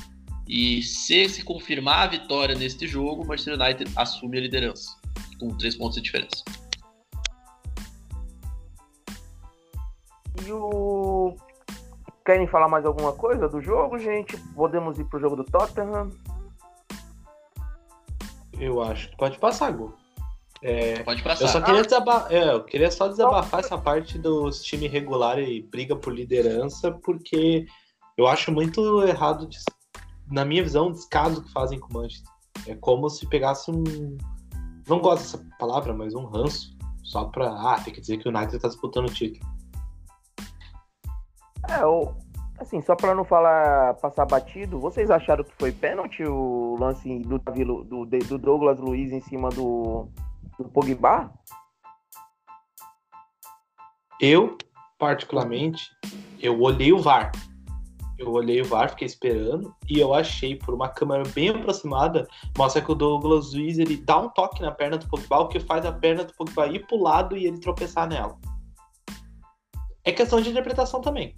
E 0.48 0.80
se 0.82 1.28
se 1.28 1.42
confirmar 1.42 2.04
a 2.04 2.06
vitória 2.06 2.54
neste 2.54 2.86
jogo, 2.86 3.24
o 3.24 3.26
Manchester 3.26 3.60
United 3.60 3.90
assume 3.96 4.38
a 4.38 4.40
liderança, 4.40 4.88
com 5.40 5.56
três 5.56 5.74
pontos 5.74 5.96
de 5.96 6.02
diferença. 6.02 6.44
E 10.46 10.52
o. 10.52 11.36
Querem 12.26 12.48
falar 12.48 12.68
mais 12.68 12.84
alguma 12.84 13.12
coisa 13.12 13.48
do 13.48 13.60
jogo, 13.60 13.96
gente? 14.00 14.36
Podemos 14.52 14.98
ir 14.98 15.04
pro 15.04 15.20
jogo 15.20 15.36
do 15.36 15.44
Tottenham? 15.44 16.10
Eu 18.58 18.82
acho 18.82 19.08
que 19.10 19.16
pode 19.16 19.38
passar, 19.38 19.70
Gu. 19.70 19.94
É, 20.60 21.04
Pode 21.04 21.22
passar. 21.22 21.44
Eu 21.44 21.48
só 21.48 21.60
queria, 21.60 21.82
desabafar, 21.82 22.32
é, 22.32 22.52
eu 22.52 22.64
queria 22.64 22.90
só 22.90 23.06
desabafar 23.06 23.60
essa 23.60 23.78
parte 23.78 24.18
dos 24.18 24.60
times 24.64 24.90
regular 24.90 25.38
e 25.38 25.62
briga 25.62 25.94
por 25.94 26.12
liderança, 26.12 26.90
porque 26.90 27.64
eu 28.16 28.26
acho 28.26 28.50
muito 28.50 29.04
errado, 29.04 29.48
na 30.28 30.44
minha 30.44 30.64
visão, 30.64 30.88
o 30.88 30.92
descaso 30.92 31.44
que 31.44 31.52
fazem 31.52 31.78
com 31.78 31.90
o 31.90 31.94
Manchester. 31.94 32.32
É 32.66 32.74
como 32.74 33.08
se 33.08 33.24
pegasse 33.28 33.70
um, 33.70 33.84
não 34.88 34.98
gosto 34.98 35.22
dessa 35.22 35.56
palavra, 35.60 35.94
mas 35.94 36.12
um 36.12 36.24
ranço. 36.24 36.74
Só 37.04 37.26
pra. 37.26 37.46
Ah, 37.48 37.80
tem 37.84 37.94
que 37.94 38.00
dizer 38.00 38.16
que 38.16 38.28
o 38.28 38.36
United 38.36 38.58
tá 38.58 38.66
disputando 38.66 39.08
o 39.08 39.12
título. 39.12 39.46
É, 41.68 41.82
assim, 42.58 42.80
só 42.82 42.94
pra 42.94 43.14
não 43.14 43.24
falar, 43.24 43.94
passar 43.94 44.26
batido, 44.26 44.78
vocês 44.78 45.10
acharam 45.10 45.44
que 45.44 45.54
foi 45.58 45.72
pênalti 45.72 46.24
o 46.24 46.76
lance 46.78 47.18
do, 47.20 47.38
do, 47.38 48.06
do 48.06 48.38
Douglas 48.38 48.78
Luiz 48.78 49.12
em 49.12 49.20
cima 49.20 49.48
do, 49.50 50.08
do 50.58 50.68
Pogba? 50.68 51.30
Eu, 54.20 54.56
particularmente, 54.98 55.90
eu 56.40 56.60
olhei 56.60 56.92
o 56.92 56.98
VAR. 56.98 57.32
Eu 58.18 58.32
olhei 58.32 58.62
o 58.62 58.64
VAR, 58.64 58.88
fiquei 58.88 59.06
esperando, 59.06 59.74
e 59.90 60.00
eu 60.00 60.14
achei, 60.14 60.56
por 60.56 60.72
uma 60.72 60.88
câmera 60.88 61.22
bem 61.34 61.50
aproximada, 61.50 62.26
mostra 62.56 62.80
que 62.80 62.90
o 62.90 62.94
Douglas 62.94 63.52
Luiz 63.52 63.78
ele 63.78 63.98
dá 63.98 64.18
um 64.18 64.30
toque 64.30 64.62
na 64.62 64.70
perna 64.70 64.96
do 64.96 65.06
Pogba, 65.06 65.40
o 65.40 65.48
que 65.48 65.60
faz 65.60 65.84
a 65.84 65.92
perna 65.92 66.24
do 66.24 66.32
Pogba 66.32 66.66
ir 66.66 66.86
pro 66.86 66.96
lado 66.96 67.36
e 67.36 67.46
ele 67.46 67.60
tropeçar 67.60 68.08
nela. 68.08 68.38
É 70.02 70.12
questão 70.12 70.40
de 70.40 70.48
interpretação 70.48 71.02
também. 71.02 71.34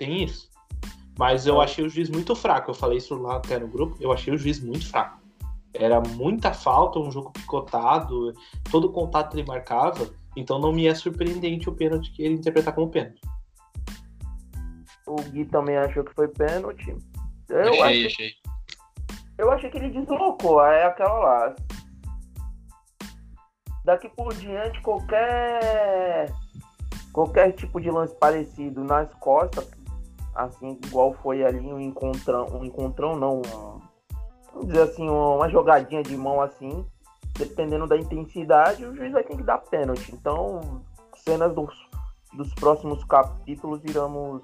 Tem 0.00 0.24
isso. 0.24 0.48
Mas 1.18 1.46
eu 1.46 1.60
achei 1.60 1.84
o 1.84 1.88
juiz 1.90 2.08
muito 2.08 2.34
fraco. 2.34 2.70
Eu 2.70 2.74
falei 2.74 2.96
isso 2.96 3.14
lá 3.16 3.36
até 3.36 3.58
no 3.58 3.68
grupo. 3.68 3.98
Eu 4.00 4.10
achei 4.10 4.32
o 4.32 4.38
juiz 4.38 4.58
muito 4.58 4.88
fraco. 4.88 5.20
Era 5.74 6.00
muita 6.00 6.54
falta, 6.54 6.98
um 6.98 7.12
jogo 7.12 7.30
picotado, 7.32 8.32
todo 8.70 8.90
contato 8.90 9.36
ele 9.36 9.46
marcava. 9.46 10.08
Então 10.34 10.58
não 10.58 10.72
me 10.72 10.86
é 10.86 10.94
surpreendente 10.94 11.68
o 11.68 11.74
pênalti 11.74 12.12
que 12.12 12.22
ele 12.22 12.36
interpretar 12.36 12.74
como 12.74 12.88
pênalti. 12.88 13.20
O 15.06 15.16
Gui 15.16 15.44
também 15.44 15.76
achou 15.76 16.02
que 16.02 16.14
foi 16.14 16.28
pênalti. 16.28 16.96
Eu, 17.50 17.60
achei, 17.60 17.82
achei, 17.82 18.06
achei. 18.06 18.32
eu 19.36 19.52
achei 19.52 19.68
que 19.68 19.76
ele 19.76 19.90
deslocou, 19.90 20.64
é 20.64 20.86
aquela 20.86 21.18
lá. 21.18 21.56
Daqui 23.84 24.08
por 24.08 24.32
diante, 24.32 24.80
qualquer 24.80 26.32
qualquer 27.12 27.52
tipo 27.52 27.80
de 27.80 27.90
lance 27.90 28.14
parecido 28.14 28.82
nas 28.82 29.12
costas, 29.14 29.68
assim, 30.34 30.78
igual 30.84 31.12
foi 31.14 31.44
ali 31.44 31.72
um 31.72 31.80
encontrão, 31.80 32.46
um 32.52 32.64
encontrão 32.64 33.16
não, 33.16 33.42
vamos 34.52 34.68
dizer 34.68 34.82
assim, 34.82 35.08
uma 35.08 35.48
jogadinha 35.48 36.02
de 36.02 36.16
mão 36.16 36.40
assim, 36.40 36.84
dependendo 37.36 37.86
da 37.86 37.96
intensidade, 37.96 38.84
o 38.84 38.94
juiz 38.94 39.12
vai 39.12 39.24
ter 39.24 39.36
que 39.36 39.42
dar 39.42 39.58
pênalti. 39.58 40.14
Então, 40.14 40.82
cenas 41.16 41.54
dos, 41.54 41.74
dos 42.32 42.52
próximos 42.54 43.02
capítulos 43.04 43.82
iremos 43.84 44.42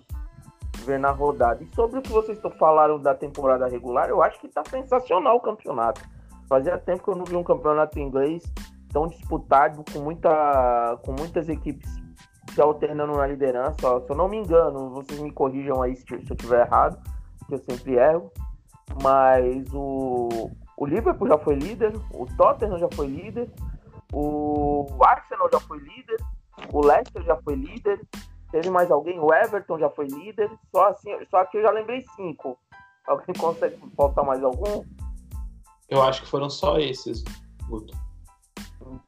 ver 0.84 0.98
na 0.98 1.10
rodada. 1.10 1.62
E 1.62 1.74
sobre 1.74 1.98
o 1.98 2.02
que 2.02 2.10
vocês 2.10 2.38
falaram 2.58 2.98
da 2.98 3.14
temporada 3.14 3.66
regular, 3.66 4.08
eu 4.08 4.22
acho 4.22 4.40
que 4.40 4.48
tá 4.48 4.62
sensacional 4.64 5.36
o 5.36 5.40
campeonato. 5.40 6.00
Fazia 6.48 6.78
tempo 6.78 7.02
que 7.02 7.10
eu 7.10 7.16
não 7.16 7.24
vi 7.24 7.34
um 7.34 7.42
campeonato 7.42 7.98
inglês 7.98 8.44
tão 8.92 9.08
disputado, 9.08 9.84
com, 9.92 9.98
muita, 9.98 10.98
com 11.04 11.12
muitas 11.12 11.48
equipes 11.48 12.05
se 12.56 12.62
alternando 12.62 13.12
na 13.12 13.26
liderança. 13.26 14.00
Se 14.00 14.10
eu 14.10 14.16
não 14.16 14.28
me 14.28 14.38
engano, 14.38 14.88
vocês 14.90 15.20
me 15.20 15.30
corrijam 15.30 15.82
aí 15.82 15.94
se, 15.94 16.04
se 16.06 16.14
eu 16.14 16.34
estiver 16.34 16.66
errado, 16.66 16.98
que 17.46 17.54
eu 17.54 17.58
sempre 17.58 17.96
erro. 17.96 18.32
Mas 19.02 19.66
o, 19.74 20.50
o 20.76 20.86
Liverpool 20.86 21.28
já 21.28 21.36
foi 21.36 21.54
líder, 21.54 21.92
o 22.14 22.26
Tottenham 22.36 22.78
já 22.78 22.88
foi 22.94 23.08
líder, 23.08 23.50
o 24.10 24.86
Arsenal 25.02 25.50
já 25.52 25.60
foi 25.60 25.78
líder, 25.78 26.16
o 26.72 26.80
Leicester 26.80 27.22
já 27.24 27.36
foi 27.36 27.56
líder. 27.56 28.00
Teve 28.50 28.70
mais 28.70 28.90
alguém? 28.90 29.20
O 29.20 29.34
Everton 29.34 29.78
já 29.78 29.90
foi 29.90 30.06
líder. 30.06 30.50
Só 30.74 30.88
assim, 30.88 31.10
só 31.30 31.44
que 31.44 31.58
eu 31.58 31.62
já 31.62 31.70
lembrei 31.70 32.02
cinco. 32.16 32.58
Alguém 33.06 33.34
consegue 33.38 33.76
faltar 33.94 34.24
mais 34.24 34.42
algum? 34.42 34.82
Eu 35.90 36.02
acho 36.02 36.22
que 36.22 36.28
foram 36.28 36.48
só 36.48 36.78
esses, 36.78 37.22
Guto. 37.68 38.05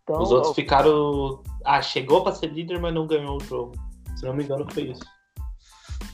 Então, 0.03 0.23
Os 0.23 0.33
outros 0.33 0.55
ficaram. 0.55 1.43
Ah, 1.65 1.83
chegou 1.83 2.23
pra 2.23 2.33
ser 2.33 2.49
líder, 2.49 2.81
mas 2.81 2.95
não 2.95 3.07
ganhou 3.07 3.37
o 3.37 3.45
jogo. 3.45 3.73
Se 4.17 4.25
não 4.25 4.35
me 4.35 4.45
engano, 4.45 4.67
foi 4.71 4.85
isso. 4.85 5.05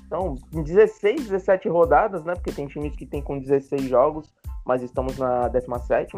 Então, 0.07 0.37
em 0.53 0.63
16, 0.63 1.29
17 1.29 1.69
rodadas, 1.69 2.25
né? 2.25 2.35
Porque 2.35 2.53
tem 2.53 2.67
times 2.67 2.95
que 2.95 3.07
tem 3.07 3.23
com 3.23 3.39
16 3.39 3.83
jogos, 3.83 4.33
mas 4.65 4.83
estamos 4.83 5.19
na 5.19 5.49
17 5.49 6.17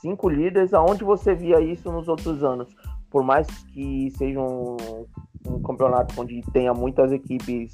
Cinco 0.00 0.28
líderes, 0.28 0.74
aonde 0.74 1.04
você 1.04 1.32
via 1.32 1.60
isso 1.60 1.90
nos 1.92 2.08
outros 2.08 2.42
anos? 2.42 2.74
Por 3.08 3.22
mais 3.22 3.46
que 3.72 4.10
seja 4.18 4.40
um, 4.40 4.76
um 5.46 5.62
campeonato 5.62 6.20
onde 6.20 6.42
tenha 6.52 6.74
muitas 6.74 7.12
equipes 7.12 7.72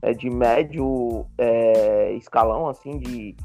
é, 0.00 0.14
de 0.14 0.30
médio 0.30 1.26
é, 1.36 2.12
escalão, 2.14 2.66
assim, 2.68 2.98
de, 2.98 3.36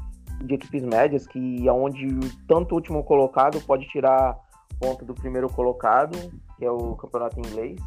de 0.44 0.54
equipes 0.54 0.82
médias, 0.82 1.26
que 1.26 1.68
aonde 1.68 2.08
tanto 2.48 2.72
o 2.72 2.76
último 2.76 3.04
colocado 3.04 3.60
pode 3.66 3.86
tirar 3.88 4.34
ponto 4.72 5.04
do 5.04 5.14
primeiro 5.14 5.48
colocado, 5.48 6.16
que 6.56 6.64
é 6.64 6.70
o 6.70 6.94
campeonato 6.96 7.38
inglês. 7.38 7.80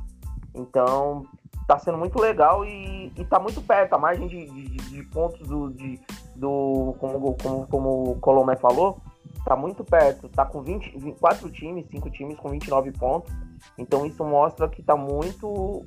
Então, 0.54 1.26
tá 1.68 1.78
sendo 1.80 1.98
muito 1.98 2.20
legal 2.20 2.66
e, 2.66 3.12
e 3.16 3.26
tá 3.26 3.40
muito 3.40 3.62
perto. 3.62 3.94
A 3.94 3.98
margem 3.98 4.28
de, 4.28 4.46
de, 4.46 4.78
de 4.90 5.04
pontos 5.10 5.48
do, 5.48 5.72
de, 5.72 6.00
do 6.36 6.96
como, 7.00 7.36
como, 7.36 7.68
como 7.68 8.12
o 8.12 8.20
Colomé 8.20 8.56
falou, 8.56 9.00
tá 9.44 9.56
muito 9.56 9.84
perto. 9.84 10.30
Tá 10.30 10.46
com 10.46 10.62
20, 10.62 10.98
24 10.98 11.50
times, 11.52 11.88
5 11.90 12.10
times 12.12 12.38
com 12.38 12.50
29 12.50 12.92
pontos. 12.94 13.34
Então 13.78 14.06
isso 14.06 14.24
mostra 14.24 14.70
que 14.70 14.82
tá 14.82 14.96
muito 14.96 15.84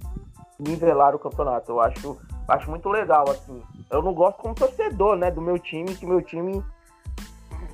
nivelar 0.59 1.15
o 1.15 1.19
campeonato. 1.19 1.73
Eu 1.73 1.81
acho, 1.81 2.19
acho 2.49 2.71
muito 2.71 2.89
legal, 2.89 3.25
assim. 3.31 3.63
Eu 3.91 4.03
não 4.03 4.13
gosto 4.13 4.39
como 4.39 4.55
torcedor, 4.55 5.17
né, 5.17 5.31
do 5.31 5.41
meu 5.41 5.59
time, 5.59 5.95
que 5.95 6.07
meu 6.07 6.21
time. 6.21 6.63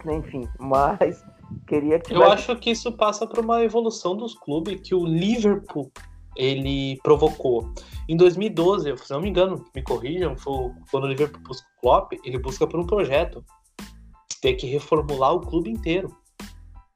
Enfim, 0.07 0.47
mas 0.59 1.25
queria 1.67 1.99
que 1.99 2.13
Eu 2.13 2.25
acho 2.25 2.57
que 2.57 2.71
isso 2.71 2.93
passa 2.93 3.27
por 3.27 3.39
uma 3.41 3.63
evolução 3.63 4.17
dos 4.17 4.35
clubes 4.35 4.81
que 4.81 4.95
o 4.95 5.05
Liverpool 5.05 5.91
ele 6.37 6.99
provocou. 7.03 7.73
Em 8.09 8.17
2012, 8.17 8.97
se 8.99 9.11
não 9.13 9.21
me 9.21 9.29
engano, 9.29 9.65
me 9.75 9.83
corrijam, 9.83 10.37
foi 10.37 10.71
quando 10.91 11.05
o 11.05 11.09
Liverpool 11.09 11.43
busca 11.43 11.67
o 11.67 11.81
Klopp, 11.81 12.13
ele 12.25 12.39
busca 12.39 12.67
por 12.67 12.81
um 12.81 12.87
projeto 12.87 13.45
ter 14.41 14.55
que 14.55 14.67
reformular 14.67 15.33
o 15.33 15.41
clube 15.41 15.71
inteiro. 15.71 16.15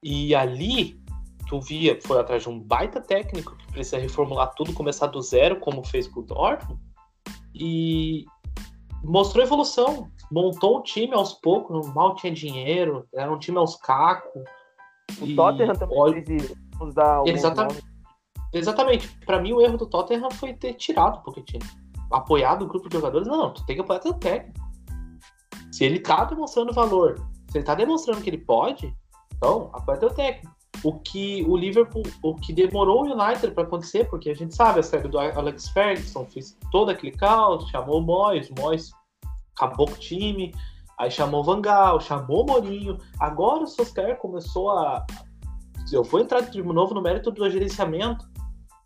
E 0.03 0.35
ali 0.35 1.01
tu 1.49 1.61
via, 1.61 1.99
foi 2.03 2.21
atrás 2.21 2.43
de 2.43 2.49
um 2.49 2.61
baita 2.61 3.01
técnico 3.01 3.57
que 3.57 3.73
precisa 3.73 3.99
reformular 3.99 4.53
tudo, 4.55 4.75
começar 4.75 5.07
do 5.07 5.23
zero, 5.23 5.59
como 5.59 5.83
fez 5.83 6.07
com 6.07 6.21
o 6.21 6.23
Dortmund, 6.23 6.79
e 7.55 8.27
mostrou 9.03 9.43
evolução, 9.43 10.11
montou 10.31 10.79
o 10.79 10.83
time 10.83 11.15
aos 11.15 11.35
poucos, 11.35 11.93
mal 11.95 12.15
tinha 12.15 12.33
dinheiro, 12.33 13.07
era 13.15 13.33
um 13.33 13.39
time 13.39 13.59
aos 13.59 13.77
cacos. 13.77 14.43
O 15.21 15.35
Tottenham 15.35 15.75
também 15.75 15.99
olha- 15.99 16.25
fez 16.25 16.55
dar 16.95 17.17
alguns 17.17 17.35
Exatamente. 17.35 17.85
Exatamente. 18.53 19.09
Pra 19.27 19.41
mim, 19.41 19.53
o 19.53 19.61
erro 19.61 19.77
do 19.77 19.87
Tottenham 19.87 20.31
foi 20.31 20.55
ter 20.55 20.75
tirado 20.75 21.19
o 21.19 21.23
Pochettino. 21.23 21.65
Apoiado 22.11 22.63
o 22.63 22.69
grupo 22.69 22.89
de 22.89 22.97
jogadores. 22.97 23.29
Não, 23.29 23.53
tu 23.53 23.65
tem 23.67 23.77
que 23.77 23.83
apoiar 23.83 23.99
teu 24.01 24.15
técnico. 24.15 24.59
Se 25.71 25.85
ele 25.85 26.01
tá 26.01 26.25
demonstrando 26.25 26.73
valor, 26.73 27.17
se 27.51 27.59
ele 27.59 27.65
tá 27.65 27.75
demonstrando 27.75 28.23
que 28.23 28.31
ele 28.31 28.39
pode, 28.39 28.95
então 29.37 29.71
apoia 29.73 29.99
teu 29.99 30.11
técnico. 30.11 30.57
O 30.85 30.99
que 31.01 31.45
o 31.49 31.57
Liverpool, 31.57 32.05
o 32.23 32.35
que 32.37 32.53
demorou 32.53 33.05
o 33.05 33.13
United 33.13 33.53
pra 33.53 33.65
acontecer, 33.65 34.09
porque 34.09 34.31
a 34.31 34.35
gente 34.35 34.55
sabe 34.55 34.81
a 34.81 34.83
série 34.83 35.09
do 35.09 35.19
Alex 35.19 35.69
Ferguson 35.71 36.25
fez 36.27 36.57
todo 36.71 36.91
aquele 36.91 37.13
caos, 37.13 37.69
chamou 37.69 37.99
o 37.99 38.03
Moyes, 38.03 38.49
o 38.51 38.55
Moyes 38.61 38.93
acabou 39.59 39.87
com 39.87 39.95
o 39.95 39.99
time, 39.99 40.55
aí 40.99 41.11
chamou 41.11 41.41
o 41.41 41.45
Van 41.45 41.61
Gaal, 41.61 42.01
chamou 42.01 42.47
Mourinho. 42.47 42.99
Agora 43.19 43.65
o 43.65 43.67
Solskjaer 43.67 44.17
começou 44.19 44.71
a. 44.71 45.05
Eu 45.93 46.05
vou 46.05 46.21
entrar 46.21 46.41
de 46.41 46.63
novo 46.63 46.95
no 46.95 47.03
mérito 47.03 47.31
do 47.31 47.51
gerenciamento. 47.51 48.29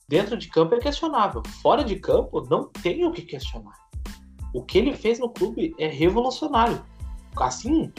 Dentro 0.08 0.36
de 0.36 0.48
campo 0.48 0.74
é 0.74 0.78
questionável. 0.78 1.42
Fora 1.62 1.84
de 1.84 1.96
campo, 1.96 2.46
não 2.50 2.68
tem 2.68 3.04
o 3.06 3.12
que 3.12 3.22
questionar. 3.22 3.76
O 4.52 4.62
que 4.62 4.78
ele 4.78 4.94
fez 4.94 5.18
no 5.18 5.30
clube 5.30 5.74
é 5.78 5.86
revolucionário. 5.86 6.82
Assim, 7.36 7.90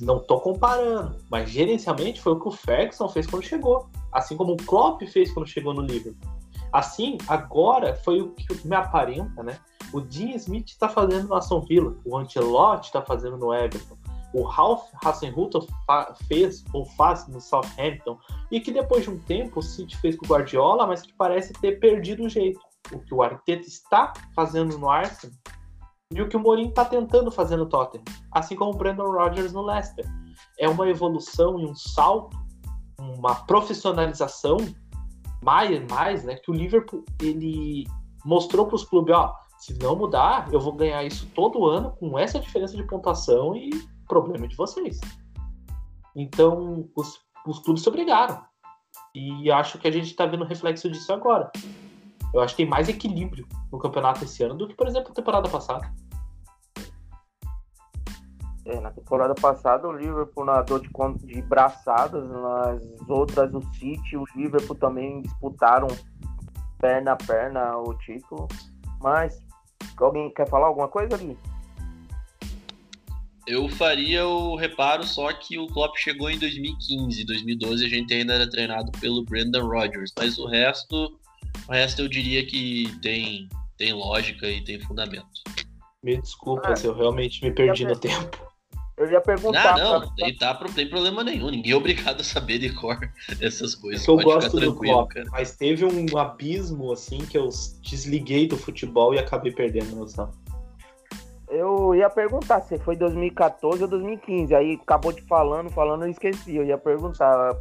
não 0.00 0.18
tô 0.18 0.40
comparando, 0.40 1.16
mas 1.30 1.50
gerencialmente 1.50 2.20
foi 2.20 2.32
o 2.32 2.40
que 2.40 2.48
o 2.48 2.52
Ferguson 2.52 3.08
fez 3.08 3.26
quando 3.26 3.44
chegou. 3.44 3.88
Assim 4.10 4.36
como 4.36 4.54
o 4.54 4.56
Klopp 4.56 5.02
fez 5.02 5.30
quando 5.32 5.46
chegou 5.46 5.74
no 5.74 5.82
Liverpool. 5.82 6.30
Assim, 6.72 7.18
agora 7.28 7.94
foi 7.96 8.22
o 8.22 8.30
que 8.30 8.66
me 8.66 8.74
aparenta, 8.74 9.42
né? 9.42 9.58
O 9.92 10.00
Dean 10.00 10.34
Smith 10.36 10.68
está 10.68 10.88
fazendo 10.88 11.28
no 11.28 11.34
Aston 11.34 11.60
Villa, 11.60 11.94
o 12.04 12.16
Ancelotti 12.16 12.86
está 12.86 13.02
fazendo 13.02 13.36
no 13.36 13.52
Everton, 13.52 13.96
o 14.34 14.42
Ralph 14.42 14.84
Hasenhuttl 15.04 15.66
fa- 15.86 16.14
fez 16.26 16.64
ou 16.72 16.86
faz 16.86 17.28
no 17.28 17.40
Southampton, 17.40 18.18
e 18.50 18.60
que 18.60 18.72
depois 18.72 19.04
de 19.04 19.10
um 19.10 19.18
tempo 19.18 19.60
o 19.60 19.62
City 19.62 19.96
fez 19.98 20.16
com 20.16 20.24
o 20.24 20.28
Guardiola, 20.28 20.86
mas 20.86 21.02
que 21.02 21.12
parece 21.12 21.52
ter 21.54 21.78
perdido 21.78 22.24
o 22.24 22.28
jeito. 22.28 22.58
O 22.90 22.98
que 22.98 23.14
o 23.14 23.22
Arteta 23.22 23.68
está 23.68 24.12
fazendo 24.34 24.76
no 24.78 24.88
Arsenal 24.90 25.36
e 26.14 26.20
o 26.20 26.28
que 26.28 26.36
o 26.36 26.40
Mourinho 26.40 26.68
está 26.68 26.84
tentando 26.84 27.30
fazer 27.30 27.56
no 27.56 27.66
Tottenham, 27.66 28.04
assim 28.32 28.56
como 28.56 28.72
o 28.72 28.76
Brandon 28.76 29.10
Rodgers 29.10 29.52
no 29.52 29.62
Leicester. 29.62 30.04
É 30.58 30.68
uma 30.68 30.88
evolução 30.88 31.58
e 31.58 31.64
um 31.64 31.74
salto, 31.74 32.36
uma 32.98 33.34
profissionalização 33.34 34.56
mais, 35.42 35.86
mais 35.90 36.24
né, 36.24 36.36
que 36.36 36.50
o 36.50 36.54
Liverpool 36.54 37.04
ele 37.20 37.86
mostrou 38.24 38.66
para 38.66 38.76
os 38.76 38.84
clubes, 38.84 39.14
ó, 39.14 39.34
se 39.62 39.78
não 39.78 39.94
mudar, 39.94 40.52
eu 40.52 40.58
vou 40.58 40.72
ganhar 40.72 41.04
isso 41.04 41.24
todo 41.36 41.66
ano 41.66 41.92
com 41.92 42.18
essa 42.18 42.40
diferença 42.40 42.76
de 42.76 42.82
pontuação 42.82 43.54
e 43.54 43.70
problema 44.08 44.48
de 44.48 44.56
vocês. 44.56 44.98
Então, 46.16 46.88
os, 46.96 47.20
os 47.46 47.60
clubes 47.60 47.84
se 47.84 47.88
obrigaram. 47.88 48.42
E 49.14 49.52
acho 49.52 49.78
que 49.78 49.86
a 49.86 49.90
gente 49.92 50.06
está 50.06 50.26
vendo 50.26 50.44
reflexo 50.44 50.90
disso 50.90 51.12
agora. 51.12 51.48
Eu 52.34 52.40
acho 52.40 52.56
que 52.56 52.64
tem 52.64 52.68
mais 52.68 52.88
equilíbrio 52.88 53.46
no 53.70 53.78
campeonato 53.78 54.24
esse 54.24 54.42
ano 54.42 54.56
do 54.56 54.66
que, 54.66 54.74
por 54.74 54.88
exemplo, 54.88 55.12
a 55.12 55.14
temporada 55.14 55.48
passada. 55.48 55.94
É, 58.64 58.80
na 58.80 58.90
temporada 58.90 59.34
passada 59.36 59.86
o 59.86 59.92
Liverpool 59.92 60.44
nadou 60.44 60.80
de, 60.80 60.90
de 61.24 61.40
braçadas, 61.42 62.28
nas 62.28 63.08
outras 63.08 63.54
o 63.54 63.62
City 63.74 64.14
e 64.14 64.16
o 64.16 64.24
Liverpool 64.34 64.74
também 64.74 65.22
disputaram 65.22 65.86
perna 66.80 67.12
a 67.12 67.16
perna 67.16 67.78
o 67.78 67.94
título. 67.98 68.48
Mas 69.00 69.40
alguém 69.98 70.30
quer 70.30 70.48
falar 70.48 70.66
alguma 70.66 70.88
coisa 70.88 71.14
ali? 71.14 71.36
Eu 73.46 73.68
faria 73.68 74.26
o 74.26 74.54
reparo 74.54 75.04
só 75.04 75.32
que 75.32 75.58
o 75.58 75.66
Klopp 75.66 75.96
chegou 75.96 76.30
em 76.30 76.38
2015, 76.38 77.24
2012 77.24 77.84
a 77.84 77.88
gente 77.88 78.14
ainda 78.14 78.34
era 78.34 78.48
treinado 78.48 78.92
pelo 79.00 79.24
Brendan 79.24 79.64
Rodgers, 79.64 80.12
mas 80.16 80.38
o 80.38 80.46
resto, 80.46 81.18
o 81.68 81.72
resto 81.72 82.02
eu 82.02 82.08
diria 82.08 82.46
que 82.46 82.86
tem 83.02 83.48
tem 83.76 83.92
lógica 83.92 84.48
e 84.48 84.62
tem 84.62 84.78
fundamento. 84.80 85.26
Me 86.04 86.16
desculpa 86.20 86.72
ah, 86.72 86.76
se 86.76 86.86
eu 86.86 86.94
realmente 86.94 87.42
me 87.44 87.50
perdi 87.50 87.84
no 87.84 87.98
tempo. 87.98 88.51
Eu 88.96 89.10
ia 89.10 89.20
perguntar. 89.20 89.78
Não, 89.78 90.00
não, 90.00 90.14
pra... 90.14 90.34
tá, 90.38 90.60
não 90.60 90.72
tem 90.72 90.88
problema 90.88 91.24
nenhum. 91.24 91.50
Ninguém 91.50 91.72
é 91.72 91.76
obrigado 91.76 92.20
a 92.20 92.24
saber 92.24 92.58
de 92.58 92.72
cor 92.74 92.98
essas 93.40 93.74
coisas. 93.74 94.06
É 94.06 94.10
eu 94.10 94.16
gosto 94.18 94.60
do 94.60 94.74
Klopp, 94.74 95.12
cara. 95.12 95.26
mas 95.30 95.56
teve 95.56 95.84
um 95.84 96.18
abismo 96.18 96.92
assim 96.92 97.18
que 97.18 97.38
eu 97.38 97.48
desliguei 97.80 98.46
do 98.46 98.56
futebol 98.56 99.14
e 99.14 99.18
acabei 99.18 99.52
perdendo 99.52 99.92
a 99.92 99.96
noção. 99.96 100.30
Eu 101.48 101.94
ia 101.94 102.08
perguntar 102.08 102.60
se 102.62 102.78
foi 102.78 102.96
2014 102.96 103.82
ou 103.82 103.88
2015. 103.88 104.54
Aí 104.54 104.78
acabou 104.82 105.12
de 105.12 105.22
falando, 105.22 105.70
falando, 105.70 106.04
eu 106.04 106.10
esqueci. 106.10 106.56
Eu 106.56 106.64
ia 106.64 106.78
perguntar. 106.78 107.58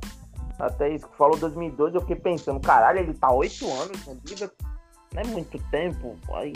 Até 0.60 0.94
isso 0.94 1.08
que 1.08 1.18
falou 1.18 1.36
2012, 1.38 1.96
eu 1.96 2.02
fiquei 2.02 2.18
pensando, 2.18 2.60
caralho, 2.60 3.00
ele 3.00 3.16
tá 3.16 3.32
oito 3.32 3.66
anos 3.66 4.06
no 4.06 4.22
Liverpool. 4.28 4.68
Não 5.12 5.22
é 5.22 5.26
muito 5.26 5.58
tempo. 5.72 6.16
Aí, 6.36 6.54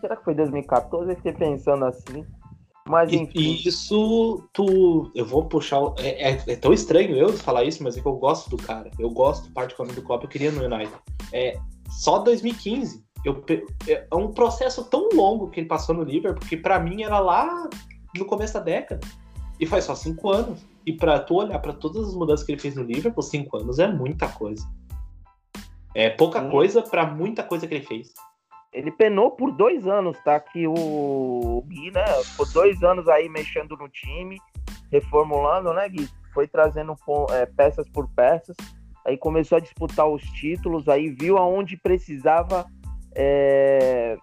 será 0.00 0.16
que 0.16 0.24
foi 0.24 0.34
2014? 0.34 1.10
Eu 1.10 1.16
fiquei 1.16 1.32
pensando 1.34 1.84
assim. 1.84 2.24
Mas 2.88 3.12
enfim. 3.12 3.38
E, 3.38 3.68
isso, 3.68 4.48
tu. 4.52 5.10
Eu 5.14 5.24
vou 5.24 5.44
puxar. 5.44 5.80
É, 5.98 6.32
é, 6.32 6.42
é, 6.46 6.56
tão 6.56 6.72
estranho 6.72 7.16
eu 7.16 7.32
falar 7.32 7.64
isso, 7.64 7.82
mas 7.82 7.96
é 7.96 8.00
que 8.00 8.06
eu 8.06 8.16
gosto 8.16 8.50
do 8.50 8.56
cara. 8.56 8.90
Eu 8.98 9.10
gosto 9.10 9.50
particularmente 9.52 10.00
do 10.00 10.06
Klopp, 10.06 10.24
eu 10.24 10.28
queria 10.28 10.50
no 10.50 10.64
United. 10.64 10.92
É, 11.32 11.56
só 11.88 12.18
2015. 12.18 13.04
Eu, 13.24 13.44
é, 13.86 14.06
é 14.10 14.14
um 14.14 14.32
processo 14.32 14.84
tão 14.84 15.08
longo 15.12 15.48
que 15.48 15.60
ele 15.60 15.68
passou 15.68 15.94
no 15.94 16.02
Liverpool, 16.02 16.40
porque 16.40 16.56
para 16.56 16.80
mim 16.80 17.02
era 17.02 17.20
lá 17.20 17.68
no 18.16 18.24
começo 18.24 18.54
da 18.54 18.60
década. 18.60 19.00
E 19.60 19.66
faz 19.66 19.84
só 19.84 19.94
cinco 19.94 20.30
anos. 20.30 20.60
E 20.84 20.92
para 20.92 21.20
tu 21.20 21.36
olhar 21.36 21.60
para 21.60 21.72
todas 21.72 22.08
as 22.08 22.14
mudanças 22.14 22.44
que 22.44 22.50
ele 22.50 22.60
fez 22.60 22.74
no 22.74 22.82
Liverpool, 22.82 23.22
cinco 23.22 23.58
anos 23.58 23.78
é 23.78 23.86
muita 23.86 24.26
coisa. 24.26 24.66
É 25.94 26.10
pouca 26.10 26.42
coisa 26.50 26.82
para 26.82 27.06
muita 27.06 27.44
coisa 27.44 27.66
que 27.66 27.74
ele 27.74 27.84
fez. 27.84 28.12
Ele 28.72 28.90
penou 28.90 29.30
por 29.32 29.52
dois 29.52 29.86
anos, 29.86 30.18
tá? 30.24 30.40
Que 30.40 30.66
o 30.66 31.62
Gui, 31.66 31.90
né? 31.90 32.04
Por 32.36 32.50
dois 32.52 32.82
anos 32.82 33.06
aí 33.06 33.28
mexendo 33.28 33.76
no 33.76 33.88
time, 33.88 34.40
reformulando, 34.90 35.74
né, 35.74 35.88
Gui? 35.88 36.08
Foi 36.32 36.48
trazendo 36.48 36.96
é, 37.30 37.44
peças 37.44 37.88
por 37.90 38.08
peças. 38.08 38.56
Aí 39.04 39.18
começou 39.18 39.56
a 39.56 39.60
disputar 39.60 40.08
os 40.08 40.22
títulos, 40.22 40.88
aí 40.88 41.10
viu 41.10 41.36
aonde 41.36 41.76
precisava. 41.76 42.64
É... 43.14 44.16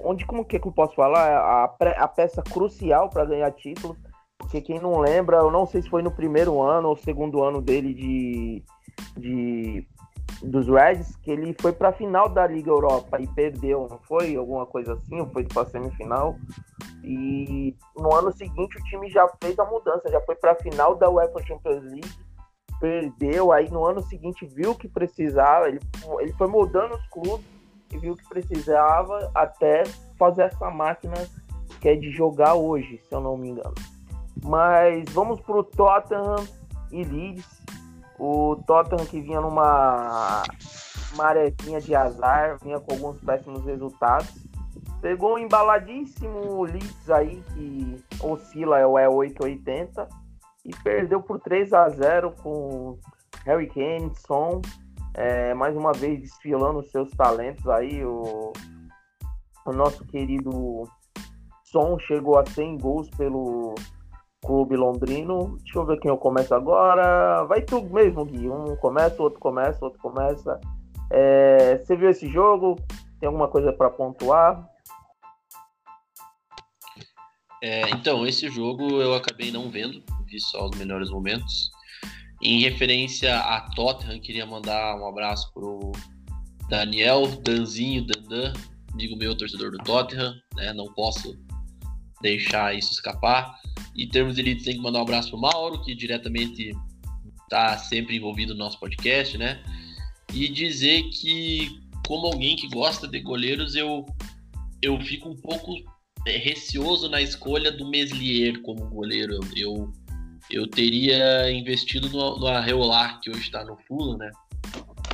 Onde, 0.00 0.26
como 0.26 0.44
que, 0.44 0.58
que 0.58 0.66
eu 0.66 0.72
posso 0.72 0.94
falar? 0.94 1.28
A, 1.28 1.64
a 1.64 2.08
peça 2.08 2.42
crucial 2.42 3.08
para 3.08 3.24
ganhar 3.24 3.50
títulos. 3.52 3.96
Porque 4.38 4.60
quem 4.60 4.80
não 4.80 4.98
lembra, 4.98 5.38
eu 5.38 5.50
não 5.50 5.66
sei 5.66 5.82
se 5.82 5.88
foi 5.88 6.02
no 6.02 6.10
primeiro 6.10 6.60
ano 6.60 6.88
ou 6.88 6.96
segundo 6.96 7.42
ano 7.42 7.60
dele 7.60 7.94
de, 7.94 8.62
de 9.16 9.88
dos 10.42 10.68
Reds, 10.68 11.16
que 11.16 11.30
ele 11.30 11.54
foi 11.60 11.72
para 11.72 11.88
a 11.88 11.92
final 11.92 12.28
da 12.28 12.46
Liga 12.46 12.70
Europa 12.70 13.20
e 13.20 13.26
perdeu, 13.26 13.86
não 13.90 13.98
foi? 13.98 14.36
Alguma 14.36 14.66
coisa 14.66 14.94
assim, 14.94 15.20
ou 15.20 15.26
foi 15.28 15.44
para 15.44 15.62
a 15.62 15.66
semifinal. 15.66 16.36
E 17.02 17.74
no 17.96 18.14
ano 18.14 18.32
seguinte 18.32 18.78
o 18.78 18.84
time 18.84 19.08
já 19.08 19.26
fez 19.42 19.58
a 19.58 19.64
mudança, 19.64 20.10
já 20.10 20.20
foi 20.22 20.34
para 20.34 20.52
a 20.52 20.56
final 20.56 20.96
da 20.96 21.08
UEFA 21.08 21.42
Champions 21.46 21.84
League, 21.84 22.10
perdeu, 22.80 23.52
aí 23.52 23.70
no 23.70 23.84
ano 23.84 24.02
seguinte 24.02 24.46
viu 24.46 24.74
que 24.74 24.88
precisava, 24.88 25.68
ele, 25.68 25.80
ele 26.20 26.32
foi 26.32 26.48
moldando 26.48 26.94
os 26.94 27.06
clubes 27.08 27.46
e 27.92 27.98
viu 27.98 28.16
que 28.16 28.28
precisava 28.28 29.30
até 29.34 29.84
fazer 30.18 30.42
essa 30.42 30.70
máquina 30.70 31.14
que 31.80 31.88
é 31.88 31.94
de 31.94 32.10
jogar 32.10 32.54
hoje, 32.54 33.00
se 33.08 33.14
eu 33.14 33.20
não 33.20 33.36
me 33.36 33.50
engano. 33.50 33.74
Mas 34.44 35.04
vamos 35.10 35.40
para 35.40 35.56
o 35.56 35.64
Tottenham 35.64 36.44
e 36.90 37.04
Leeds 37.04 37.62
o 38.18 38.56
Tottenham 38.66 39.06
que 39.06 39.20
vinha 39.20 39.40
numa 39.40 40.42
marezinha 41.14 41.80
de 41.80 41.94
azar, 41.94 42.58
vinha 42.62 42.80
com 42.80 42.92
alguns 42.92 43.20
péssimos 43.20 43.64
resultados. 43.64 44.32
Pegou 45.00 45.34
um 45.34 45.38
embaladíssimo 45.38 46.64
Leeds 46.64 47.10
aí, 47.10 47.42
que 47.54 48.04
oscila 48.20 48.78
é 48.78 48.86
o 48.86 48.94
E880, 48.94 50.08
e 50.64 50.70
perdeu 50.82 51.22
por 51.22 51.38
3 51.40 51.72
a 51.72 51.88
0 51.88 52.32
com 52.42 52.98
Harry 53.44 53.68
Kane, 53.68 54.12
Son, 54.26 54.60
é, 55.14 55.54
mais 55.54 55.76
uma 55.76 55.92
vez 55.92 56.20
desfilando 56.20 56.82
seus 56.88 57.10
talentos 57.12 57.66
aí. 57.68 58.04
O, 58.04 58.52
o 59.64 59.72
nosso 59.72 60.04
querido 60.06 60.84
Son 61.64 61.98
chegou 62.00 62.38
a 62.38 62.44
100 62.46 62.78
gols 62.78 63.10
pelo 63.10 63.74
clube 64.46 64.76
londrino. 64.76 65.58
Deixa 65.62 65.78
eu 65.78 65.84
ver 65.84 65.98
quem 65.98 66.10
eu 66.10 66.16
começo 66.16 66.54
agora. 66.54 67.44
Vai 67.44 67.62
tu 67.62 67.82
mesmo, 67.82 68.24
Gui. 68.24 68.48
Um 68.48 68.76
começa, 68.76 69.20
outro 69.20 69.40
começa, 69.40 69.84
outro 69.84 70.00
começa. 70.00 70.60
É, 71.10 71.78
você 71.78 71.96
viu 71.96 72.08
esse 72.08 72.28
jogo? 72.28 72.76
Tem 73.18 73.26
alguma 73.26 73.48
coisa 73.48 73.72
para 73.72 73.90
pontuar? 73.90 74.66
É, 77.62 77.90
então, 77.90 78.26
esse 78.26 78.48
jogo 78.48 79.02
eu 79.02 79.14
acabei 79.14 79.50
não 79.50 79.70
vendo, 79.70 80.02
vi 80.26 80.38
só 80.38 80.66
os 80.66 80.78
melhores 80.78 81.10
momentos. 81.10 81.70
Em 82.42 82.60
referência 82.60 83.38
a 83.38 83.62
Tottenham, 83.74 84.20
queria 84.20 84.46
mandar 84.46 84.94
um 84.96 85.08
abraço 85.08 85.50
pro 85.54 85.90
Daniel, 86.68 87.26
Danzinho, 87.42 88.06
Dandan, 88.06 88.52
amigo 88.92 89.16
meu, 89.16 89.36
torcedor 89.36 89.70
do 89.70 89.78
Tottenham, 89.78 90.34
né? 90.54 90.72
Não 90.74 90.92
posso 90.92 91.34
deixar 92.20 92.76
isso 92.76 92.92
escapar. 92.92 93.58
E 93.94 94.06
termos 94.06 94.34
de 94.34 94.40
elite, 94.40 94.64
tem 94.64 94.76
que 94.76 94.82
mandar 94.82 95.00
um 95.00 95.02
abraço 95.02 95.30
pro 95.30 95.40
Mauro, 95.40 95.82
que 95.82 95.94
diretamente 95.94 96.72
está 97.42 97.78
sempre 97.78 98.16
envolvido 98.16 98.52
no 98.52 98.58
nosso 98.58 98.78
podcast, 98.78 99.38
né? 99.38 99.62
E 100.32 100.48
dizer 100.48 101.04
que, 101.10 101.80
como 102.06 102.26
alguém 102.26 102.56
que 102.56 102.68
gosta 102.68 103.06
de 103.06 103.20
goleiros, 103.20 103.74
eu, 103.74 104.04
eu 104.82 105.00
fico 105.00 105.28
um 105.28 105.36
pouco 105.36 105.72
é, 106.26 106.36
receoso 106.36 107.08
na 107.08 107.22
escolha 107.22 107.70
do 107.70 107.88
Meslier 107.88 108.60
como 108.62 108.88
goleiro. 108.88 109.40
Eu, 109.54 109.92
eu 110.50 110.66
teria 110.66 111.50
investido 111.50 112.08
no, 112.10 112.38
no 112.38 112.46
Arreolar, 112.48 113.20
que 113.20 113.30
hoje 113.30 113.42
está 113.42 113.64
no 113.64 113.76
Fulham, 113.86 114.18
né? 114.18 114.30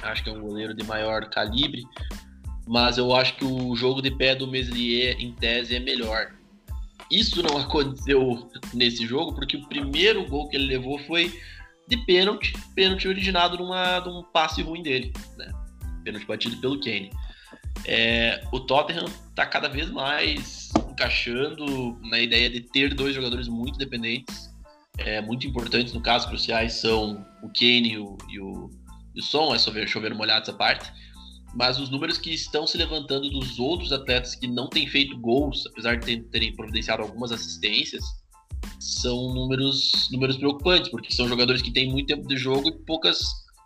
Acho 0.02 0.24
que 0.24 0.30
é 0.30 0.32
um 0.32 0.40
goleiro 0.40 0.74
de 0.74 0.84
maior 0.84 1.28
calibre, 1.30 1.84
mas 2.66 2.98
eu 2.98 3.14
acho 3.14 3.36
que 3.36 3.44
o 3.44 3.76
jogo 3.76 4.02
de 4.02 4.10
pé 4.10 4.34
do 4.34 4.48
Meslier, 4.48 5.16
em 5.20 5.32
tese, 5.32 5.76
é 5.76 5.80
melhor. 5.80 6.32
Isso 7.12 7.42
não 7.42 7.58
aconteceu 7.58 8.50
nesse 8.72 9.06
jogo, 9.06 9.34
porque 9.34 9.54
o 9.54 9.68
primeiro 9.68 10.26
gol 10.26 10.48
que 10.48 10.56
ele 10.56 10.64
levou 10.64 10.98
foi 11.00 11.38
de 11.86 11.98
pênalti, 12.06 12.54
pênalti 12.74 13.06
originado 13.06 13.58
numa, 13.58 14.00
de 14.00 14.08
um 14.08 14.22
passe 14.22 14.62
ruim 14.62 14.82
dele, 14.82 15.12
né? 15.36 15.52
Pênalti 16.02 16.26
batido 16.26 16.56
pelo 16.56 16.80
Kane. 16.80 17.10
É, 17.84 18.42
o 18.50 18.60
Tottenham 18.60 19.04
está 19.28 19.44
cada 19.44 19.68
vez 19.68 19.90
mais 19.90 20.70
encaixando 20.90 21.98
na 22.00 22.18
ideia 22.18 22.48
de 22.48 22.62
ter 22.62 22.94
dois 22.94 23.14
jogadores 23.14 23.46
muito 23.46 23.76
dependentes, 23.76 24.50
é, 24.96 25.20
muito 25.20 25.46
importantes, 25.46 25.92
no 25.92 26.00
caso, 26.00 26.28
cruciais 26.28 26.72
são 26.74 27.26
o 27.42 27.48
Kane 27.48 27.92
e 27.92 27.98
o, 27.98 28.16
e 28.30 28.40
o, 28.40 28.70
e 29.14 29.20
o 29.20 29.22
Son, 29.22 29.54
é 29.54 29.58
só 29.58 29.70
ver, 29.70 29.86
chover 29.86 30.14
molhado 30.14 30.42
essa 30.42 30.52
parte, 30.54 30.90
mas 31.54 31.78
os 31.78 31.90
números 31.90 32.18
que 32.18 32.32
estão 32.32 32.66
se 32.66 32.78
levantando 32.78 33.28
dos 33.28 33.58
outros 33.58 33.92
atletas 33.92 34.34
que 34.34 34.46
não 34.46 34.68
têm 34.68 34.86
feito 34.86 35.18
gols, 35.18 35.66
apesar 35.66 35.96
de 35.96 36.22
terem 36.22 36.54
providenciado 36.54 37.02
algumas 37.02 37.30
assistências, 37.30 38.02
são 38.80 39.32
números, 39.34 40.08
números 40.10 40.36
preocupantes, 40.36 40.90
porque 40.90 41.12
são 41.12 41.28
jogadores 41.28 41.62
que 41.62 41.70
têm 41.70 41.90
muito 41.90 42.06
tempo 42.06 42.26
de 42.26 42.36
jogo 42.36 42.68
e 42.68 42.72
poucas, 42.72 43.20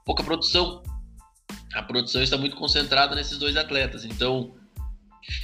pouca 0.05 0.23
produção. 0.23 0.83
A 1.75 1.83
produção 1.83 2.23
está 2.23 2.37
muito 2.37 2.57
concentrada 2.57 3.15
nesses 3.15 3.39
dois 3.39 3.57
atletas, 3.57 4.05
então 4.05 4.55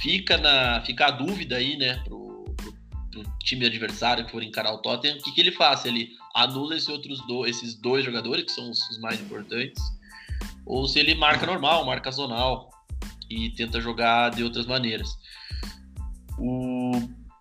fica, 0.01 0.37
na, 0.37 0.81
fica 0.81 1.07
a 1.07 1.11
dúvida 1.11 1.57
aí, 1.57 1.77
né, 1.77 2.01
pro, 2.03 2.43
pro, 2.57 2.73
pro 3.11 3.23
time 3.43 3.65
adversário 3.65 4.25
que 4.25 4.31
for 4.31 4.43
encarar 4.43 4.73
o 4.73 4.79
Tottenham, 4.79 5.17
o 5.17 5.21
que, 5.21 5.31
que 5.31 5.41
ele 5.41 5.51
faz? 5.51 5.85
Ele 5.85 6.09
anula 6.33 6.75
esses 6.75 6.89
outros 6.89 7.25
do, 7.27 7.45
esses 7.45 7.75
dois 7.75 8.03
jogadores, 8.03 8.45
que 8.45 8.51
são 8.51 8.69
os 8.69 8.99
mais 8.99 9.21
importantes, 9.21 9.81
ou 10.65 10.87
se 10.87 10.99
ele 10.99 11.15
marca 11.15 11.45
normal, 11.45 11.85
marca 11.85 12.11
zonal 12.11 12.69
e 13.29 13.49
tenta 13.51 13.81
jogar 13.81 14.31
de 14.31 14.43
outras 14.43 14.65
maneiras. 14.65 15.09
O 16.37 16.91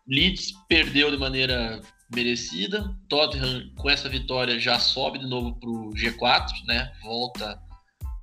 Leeds 0.06 0.52
perdeu 0.68 1.10
de 1.10 1.16
maneira 1.16 1.80
merecida. 2.14 2.94
Tottenham, 3.08 3.70
com 3.76 3.88
essa 3.88 4.08
vitória, 4.08 4.58
já 4.58 4.78
sobe 4.78 5.18
de 5.18 5.26
novo 5.26 5.54
para 5.58 5.70
o 5.70 5.90
G4, 5.90 6.50
né? 6.66 6.92
Volta 7.02 7.60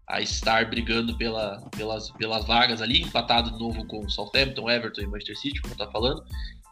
a 0.07 0.21
estar 0.21 0.67
brigando 0.69 1.15
pela, 1.17 1.61
pelas, 1.77 2.09
pelas 2.11 2.45
vagas 2.45 2.81
ali, 2.81 3.01
empatado 3.01 3.51
de 3.51 3.59
novo 3.59 3.85
com 3.85 4.09
Southampton, 4.09 4.69
Everton 4.69 5.01
e 5.01 5.07
Manchester 5.07 5.37
City, 5.37 5.61
como 5.61 5.73
estava 5.73 5.91
falando. 5.91 6.23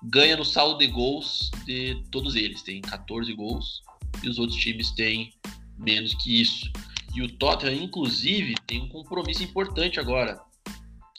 Ganha 0.04 0.36
no 0.36 0.46
saldo 0.46 0.80
de 0.80 0.88
gols 0.88 1.52
de 1.66 2.02
todos 2.12 2.36
eles, 2.36 2.64
tem 2.64 2.82
14 2.82 3.32
gols, 3.34 3.82
e 4.24 4.30
os 4.30 4.40
outros 4.40 4.60
times 4.60 4.92
têm 4.92 5.32
menos 5.78 6.16
que 6.16 6.42
isso. 6.42 6.72
E 7.18 7.22
o 7.24 7.28
Tottenham, 7.28 7.74
inclusive, 7.74 8.54
tem 8.68 8.80
um 8.80 8.90
compromisso 8.90 9.42
importante 9.42 10.00
agora, 10.00 10.40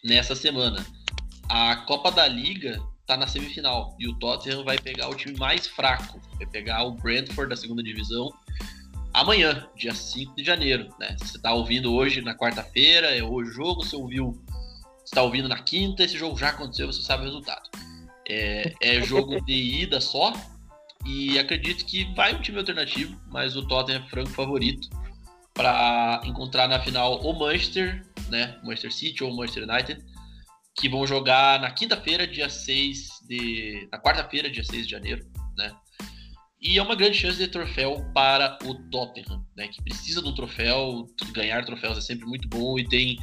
nessa 0.05 0.37
semana. 0.37 0.87
A 1.49 1.75
Copa 1.75 2.13
da 2.13 2.25
Liga 2.29 2.81
tá 3.05 3.17
na 3.17 3.27
semifinal 3.27 3.97
e 3.99 4.07
o 4.07 4.15
Tottenham 4.15 4.63
vai 4.63 4.79
pegar 4.79 5.09
o 5.09 5.17
time 5.17 5.37
mais 5.37 5.67
fraco, 5.67 6.21
vai 6.37 6.47
pegar 6.47 6.85
o 6.85 6.93
Brentford 6.93 7.51
da 7.51 7.57
segunda 7.57 7.83
divisão 7.83 8.33
amanhã, 9.13 9.67
dia 9.75 9.93
5 9.93 10.37
de 10.37 10.45
janeiro, 10.45 10.89
né? 11.01 11.17
Você 11.19 11.37
tá 11.37 11.53
ouvindo 11.53 11.93
hoje 11.93 12.23
na 12.23 12.33
quarta-feira, 12.33 13.09
é 13.09 13.25
o 13.25 13.45
jogo, 13.45 13.85
você 13.85 13.97
ouviu, 13.97 14.41
está 15.05 15.25
ouvindo 15.25 15.49
na 15.49 15.59
quinta, 15.59 16.05
esse 16.05 16.17
jogo 16.17 16.39
já 16.39 16.51
aconteceu, 16.51 16.87
você 16.87 17.03
sabe 17.03 17.25
o 17.25 17.27
resultado. 17.27 17.69
É, 18.29 18.73
é 18.81 19.03
jogo 19.03 19.45
de 19.45 19.83
ida 19.83 20.01
só 20.01 20.33
e 21.05 21.37
acredito 21.41 21.85
que 21.85 22.05
vai 22.15 22.37
um 22.37 22.41
time 22.41 22.59
alternativo, 22.59 23.21
mas 23.27 23.57
o 23.57 23.67
Tottenham 23.67 24.05
é 24.05 24.09
franco 24.09 24.31
favorito 24.31 24.89
para 25.59 26.21
encontrar 26.25 26.69
na 26.69 26.79
final 26.79 27.21
o 27.21 27.37
Manchester, 27.37 28.07
né? 28.29 28.57
Manchester 28.63 28.93
City 28.93 29.25
ou 29.25 29.35
Manchester 29.35 29.69
United 29.69 30.05
que 30.79 30.89
vão 30.89 31.05
jogar 31.05 31.61
na 31.61 31.73
quinta-feira, 31.73 32.25
dia 32.25 32.49
6 32.49 33.09
de. 33.27 33.89
na 33.91 34.01
quarta-feira, 34.01 34.49
dia 34.49 34.63
6 34.63 34.87
de 34.87 34.93
janeiro, 34.93 35.27
né? 35.57 35.75
E 36.61 36.79
é 36.79 36.83
uma 36.83 36.95
grande 36.95 37.19
chance 37.19 37.37
de 37.37 37.49
troféu 37.49 38.05
para 38.15 38.57
o 38.65 38.75
Tottenham, 38.89 39.45
né? 39.57 39.67
Que 39.67 39.83
precisa 39.83 40.23
do 40.23 40.33
troféu, 40.33 41.07
ganhar 41.33 41.65
troféus 41.65 41.99
é 41.99 42.01
sempre 42.01 42.27
muito 42.27 42.49
bom 42.49 42.79
e 42.79 42.89
tem 42.89 43.17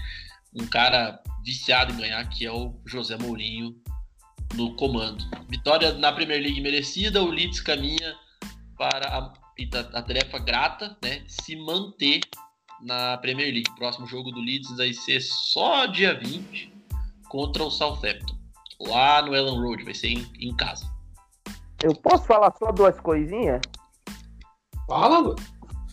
um 0.54 0.68
cara 0.68 1.18
viciado 1.46 1.94
em 1.94 1.98
ganhar 1.98 2.28
que 2.28 2.46
é 2.46 2.52
o 2.52 2.78
José 2.86 3.18
Mourinho 3.18 3.74
no 4.56 4.76
comando. 4.76 5.24
Vitória 5.48 5.94
na 5.94 6.12
Premier 6.12 6.42
League 6.42 6.60
merecida, 6.60 7.24
o 7.24 7.32
Leeds 7.32 7.62
caminha 7.62 8.14
para 8.78 9.08
a, 9.08 9.34
a 9.93 10.01
tarefa 10.01 10.39
grata, 10.39 10.97
né? 11.01 11.24
Se 11.28 11.56
manter 11.56 12.22
na 12.82 13.18
Premier 13.18 13.51
League. 13.51 13.72
Próximo 13.78 14.08
jogo 14.08 14.32
do 14.32 14.39
Leeds 14.39 14.76
vai 14.78 14.93
ser 14.93 15.22
só 15.22 15.86
dia 15.86 16.18
20 16.18 16.74
contra 17.30 17.64
o 17.64 17.72
Southampton, 17.72 18.36
lá 18.80 19.22
no 19.22 19.36
Ellen 19.36 19.60
Road, 19.60 19.84
vai 19.84 19.93
ser 19.93 20.10
em, 20.10 20.26
em 20.39 20.56
casa. 20.56 20.86
Eu 21.84 21.93
posso 21.95 22.26
falar 22.26 22.53
só 22.58 22.72
duas 22.72 22.99
coisinhas? 22.99 23.62
Fala, 24.88 25.20
Lu. 25.20 25.36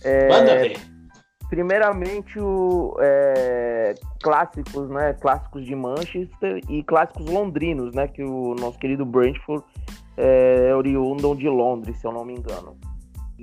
É, 0.04 0.28
Manda 0.28 0.56
ver. 0.56 0.78
Primeiramente, 1.48 2.38
o, 2.38 2.96
é, 3.00 3.94
clássicos, 4.22 4.88
né? 4.88 5.12
Clássicos 5.14 5.64
de 5.64 5.74
Manchester 5.74 6.60
e 6.68 6.82
clássicos 6.84 7.26
londrinos, 7.26 7.94
né? 7.94 8.08
Que 8.08 8.22
o 8.22 8.54
nosso 8.54 8.78
querido 8.78 9.04
Brentford 9.04 9.64
é 10.16 10.74
oriundo 10.74 11.34
de 11.34 11.48
Londres, 11.48 11.98
se 11.98 12.06
eu 12.06 12.12
não 12.12 12.24
me 12.24 12.34
engano. 12.34 12.78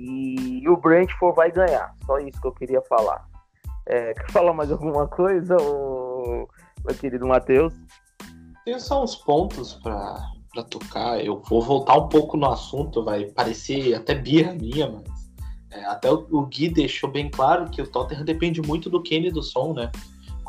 E, 0.00 0.66
o 0.66 0.76
Brentford 0.78 1.36
vai 1.36 1.52
ganhar. 1.52 1.94
Só 2.06 2.18
isso 2.18 2.40
que 2.40 2.46
eu 2.46 2.52
queria 2.52 2.82
falar. 2.82 3.28
É, 3.86 4.14
quer 4.14 4.30
falar 4.30 4.54
mais 4.54 4.72
alguma 4.72 5.06
coisa, 5.06 5.56
ou, 5.60 6.48
meu 6.84 6.96
querido 6.96 7.26
Matheus? 7.26 7.74
Tem 8.64 8.78
só 8.78 9.02
uns 9.02 9.14
pontos 9.16 9.74
para 9.74 10.62
tocar. 10.70 11.22
Eu 11.22 11.42
vou 11.42 11.60
voltar 11.60 11.96
um 11.96 12.08
pouco 12.08 12.36
no 12.36 12.46
assunto, 12.46 13.04
vai 13.04 13.26
parecer 13.26 13.94
até 13.94 14.14
birra 14.14 14.54
minha, 14.54 14.88
mas 14.88 15.30
é, 15.70 15.84
até 15.84 16.10
o, 16.10 16.26
o, 16.30 16.46
Gui 16.46 16.68
deixou 16.68 17.10
bem 17.10 17.30
claro 17.30 17.70
que 17.70 17.82
o 17.82 17.86
Tottenham 17.86 18.24
depende 18.24 18.62
muito 18.62 18.88
do 18.88 19.02
Kane 19.02 19.28
e 19.28 19.32
do 19.32 19.42
Son, 19.42 19.74
né? 19.74 19.90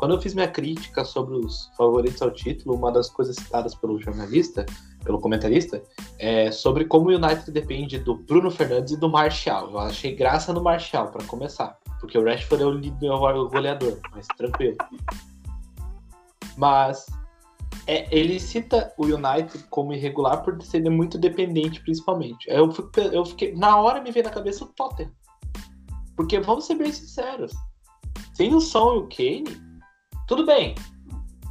Quando 0.02 0.14
eu 0.14 0.20
fiz 0.20 0.34
minha 0.34 0.48
crítica 0.48 1.04
sobre 1.04 1.36
os 1.36 1.70
favoritos 1.76 2.20
ao 2.20 2.32
título, 2.32 2.74
uma 2.74 2.90
das 2.90 3.08
coisas 3.08 3.36
citadas 3.36 3.72
pelo 3.72 4.00
jornalista, 4.00 4.66
pelo 5.04 5.20
comentarista, 5.20 5.80
é 6.18 6.50
sobre 6.50 6.86
como 6.86 7.08
o 7.08 7.14
United 7.14 7.48
depende 7.52 8.00
do 8.00 8.16
Bruno 8.16 8.50
Fernandes 8.50 8.94
e 8.94 8.96
do 8.96 9.08
Martial. 9.08 9.70
Eu 9.70 9.78
achei 9.78 10.12
graça 10.12 10.52
no 10.52 10.60
Martial, 10.60 11.12
para 11.12 11.24
começar, 11.26 11.78
porque 12.00 12.18
o 12.18 12.24
Rashford 12.24 12.64
é 12.64 12.66
o, 12.66 12.72
líder, 12.72 13.10
goleador, 13.48 14.00
mas 14.10 14.26
tranquilo. 14.36 14.76
Mas 16.56 17.06
é, 17.86 18.08
ele 18.10 18.40
cita 18.40 18.92
o 18.98 19.04
United 19.04 19.66
como 19.70 19.92
irregular 19.92 20.42
por 20.42 20.60
ser 20.62 20.82
muito 20.90 21.16
dependente, 21.16 21.80
principalmente. 21.80 22.50
Eu, 22.50 22.74
eu 23.12 23.24
fiquei, 23.24 23.54
na 23.54 23.76
hora 23.76 24.02
me 24.02 24.10
veio 24.10 24.24
na 24.24 24.32
cabeça 24.32 24.64
o 24.64 24.66
Tottenham. 24.66 25.12
Porque 26.16 26.40
vamos 26.40 26.66
ser 26.66 26.74
bem 26.74 26.90
sinceros. 26.90 27.52
Sem 28.34 28.52
o 28.52 28.60
Son 28.60 28.96
e 28.96 28.98
o 28.98 29.08
Kane, 29.08 29.71
tudo 30.26 30.46
bem. 30.46 30.74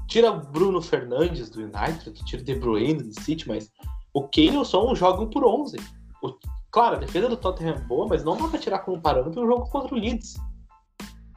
Tira 0.07 0.32
Bruno 0.32 0.82
Fernandes 0.82 1.49
do 1.49 1.61
United, 1.61 2.11
tira 2.26 2.43
De 2.43 2.55
Bruyne 2.55 3.01
do 3.01 3.22
City, 3.22 3.47
mas 3.47 3.72
o 4.13 4.24
Kane 4.24 4.55
e 4.55 4.57
o 4.57 4.65
Son 4.65 4.93
jogam 4.93 5.30
por 5.30 5.45
11. 5.45 5.78
O, 6.22 6.34
claro, 6.69 6.97
a 6.97 6.99
defesa 6.99 7.30
do 7.30 7.38
Tottenham 7.38 7.76
é 7.76 7.80
boa, 7.80 8.07
mas 8.07 8.24
não 8.24 8.38
dá 8.38 8.47
pra 8.47 8.59
tirar 8.59 8.80
como 8.80 9.01
parâmetro 9.01 9.41
o 9.41 9.47
jogo 9.47 9.69
contra 9.69 9.95
o 9.95 9.97
Leeds. 9.97 10.36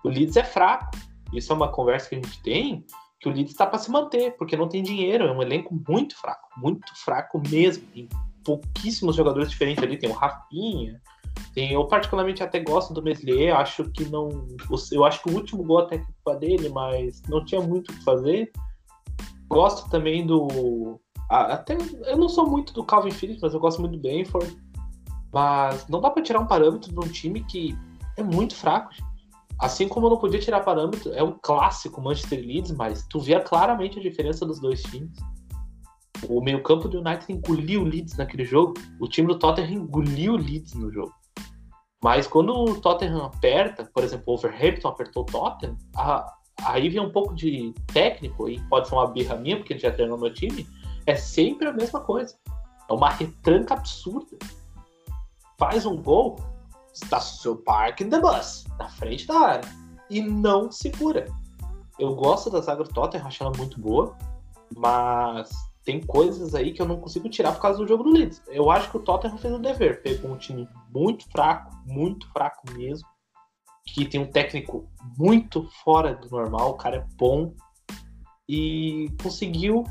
O 0.05 0.09
Leeds 0.09 0.37
é 0.37 0.45
fraco. 0.45 0.91
Isso 1.33 1.53
é 1.53 1.57
uma 1.57 1.69
conversa 1.69 2.09
que 2.09 2.17
a 2.17 2.19
gente 2.19 2.43
tem 2.43 2.85
que 3.25 3.29
o 3.31 3.33
Leeds 3.33 3.53
está 3.53 3.67
para 3.67 3.79
se 3.79 3.91
manter, 3.91 4.37
porque 4.37 4.55
não 4.55 4.69
tem 4.69 4.83
dinheiro, 4.83 5.25
é 5.25 5.33
um 5.33 5.41
elenco 5.41 5.75
muito 5.89 6.15
fraco, 6.15 6.47
muito 6.59 6.95
fraco 6.95 7.41
mesmo. 7.49 7.83
Tem 7.87 8.07
pouquíssimos 8.45 9.17
jogadores 9.17 9.49
diferentes 9.49 9.83
ali, 9.83 9.97
tem 9.97 10.11
o 10.11 10.13
Rafinha, 10.13 11.01
tem, 11.55 11.73
eu 11.73 11.87
particularmente 11.87 12.43
até 12.43 12.61
gosto 12.61 12.93
do 12.93 13.03
Meslier, 13.03 13.57
acho 13.57 13.85
que 13.91 14.05
não. 14.07 14.47
Eu 14.91 15.05
acho 15.05 15.23
que 15.23 15.31
o 15.31 15.35
último 15.35 15.63
gol 15.63 15.79
até 15.79 15.99
culpa 15.99 16.35
dele, 16.37 16.69
mas 16.69 17.23
não 17.29 17.45
tinha 17.45 17.61
muito 17.61 17.93
o 17.93 17.95
que 17.95 18.05
fazer. 18.05 18.51
Gosto 19.49 19.89
também 19.89 20.27
do. 20.27 21.01
Até 21.31 21.79
eu 22.07 22.17
não 22.17 22.29
sou 22.29 22.49
muito 22.49 22.73
do 22.73 22.85
Calvin 22.85 23.13
Phillips, 23.13 23.41
mas 23.41 23.55
eu 23.55 23.61
gosto 23.61 23.81
muito 23.81 23.93
do 23.93 24.03
Benford. 24.03 24.57
Mas 25.33 25.87
não 25.89 26.01
dá 26.01 26.11
para 26.11 26.23
tirar 26.23 26.41
um 26.41 26.47
parâmetro 26.47 26.93
de 26.93 26.99
um 26.99 27.09
time 27.09 27.45
que 27.45 27.77
é 28.17 28.23
muito 28.23 28.55
fraco. 28.55 28.91
Assim 29.59 29.89
como 29.89 30.07
eu 30.07 30.11
não 30.11 30.19
podia 30.19 30.41
tirar 30.41 30.61
parâmetro, 30.61 31.13
é 31.13 31.23
um 31.23 31.39
clássico 31.41 32.01
Manchester 32.01 32.41
Leeds, 32.41 32.73
mas 32.73 33.07
tu 33.09 33.21
via 33.21 33.41
claramente 33.41 33.99
a 33.99 34.03
diferença 34.03 34.45
dos 34.45 34.61
dois 34.61 34.83
times. 34.83 35.17
O 36.29 36.41
meio-campo 36.41 36.89
do 36.89 36.99
United 36.99 37.33
engoliu 37.33 37.83
o 37.83 37.85
Leeds 37.85 38.17
naquele 38.17 38.45
jogo. 38.45 38.75
O 38.99 39.07
time 39.09 39.29
do 39.29 39.39
Tottenham 39.39 39.85
engoliu 39.85 40.35
o 40.35 40.37
Leeds 40.37 40.75
no 40.75 40.91
jogo. 40.93 41.13
Mas 42.05 42.27
quando 42.27 42.53
o 42.53 42.79
Tottenham 42.79 43.25
aperta, 43.25 43.91
por 43.95 44.05
exemplo, 44.05 44.25
o 44.27 44.35
Overhampton 44.35 44.89
apertou 44.89 45.23
o 45.23 45.25
Tottenham, 45.25 45.79
a, 45.97 46.35
aí 46.63 46.91
vem 46.91 47.01
um 47.01 47.11
pouco 47.11 47.35
de 47.35 47.73
técnico, 47.95 48.47
e 48.47 48.61
pode 48.69 48.89
ser 48.89 48.95
uma 48.95 49.07
birra 49.07 49.37
minha, 49.37 49.57
porque 49.57 49.73
ele 49.73 49.81
já 49.81 49.91
treinou 49.91 50.19
meu 50.19 50.31
time, 50.31 50.69
é 51.07 51.17
sempre 51.17 51.67
a 51.67 51.73
mesma 51.73 52.01
coisa. 52.01 52.37
É 52.91 52.93
uma 52.93 53.09
retranca 53.09 53.73
absurda. 53.73 54.37
Faz 55.57 55.87
um 55.87 55.97
gol, 55.97 56.37
está 56.93 57.19
seu 57.21 57.57
parque 57.57 58.05
the 58.05 58.21
bus, 58.21 58.67
na 58.79 58.87
frente 58.91 59.27
da 59.27 59.39
área, 59.39 59.71
e 60.11 60.21
não 60.21 60.71
segura. 60.71 61.25
Eu 61.99 62.15
gosto 62.15 62.51
da 62.51 62.61
zaga 62.61 62.85
do 62.85 62.93
Tottenham, 62.93 63.27
acho 63.27 63.43
ela 63.43 63.53
muito 63.57 63.81
boa, 63.81 64.15
mas 64.77 65.51
tem 65.85 66.01
coisas 66.01 66.55
aí 66.55 66.73
que 66.73 66.81
eu 66.81 66.87
não 66.87 67.01
consigo 67.01 67.29
tirar 67.29 67.53
por 67.53 67.61
causa 67.61 67.79
do 67.79 67.87
jogo 67.87 68.05
do 68.05 68.11
Leeds. 68.11 68.43
Eu 68.49 68.71
acho 68.71 68.91
que 68.91 68.97
o 68.97 69.01
Tottenham 69.01 69.39
fez 69.39 69.53
o 69.53 69.59
dever, 69.59 70.03
pegou 70.03 70.31
um 70.31 70.39
time 70.39 70.69
muito 70.93 71.31
fraco, 71.31 71.71
muito 71.87 72.27
fraco 72.33 72.63
mesmo, 72.73 73.07
que 73.87 74.07
tem 74.07 74.21
um 74.21 74.31
técnico 74.31 74.89
muito 75.19 75.69
fora 75.85 76.15
do 76.15 76.29
normal, 76.31 76.71
o 76.71 76.77
cara 76.77 76.97
é 76.97 77.07
bom, 77.17 77.55
e 78.49 79.09
conseguiu 79.23 79.85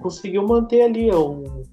conseguiu 0.00 0.46
manter 0.46 0.82
ali, 0.82 1.08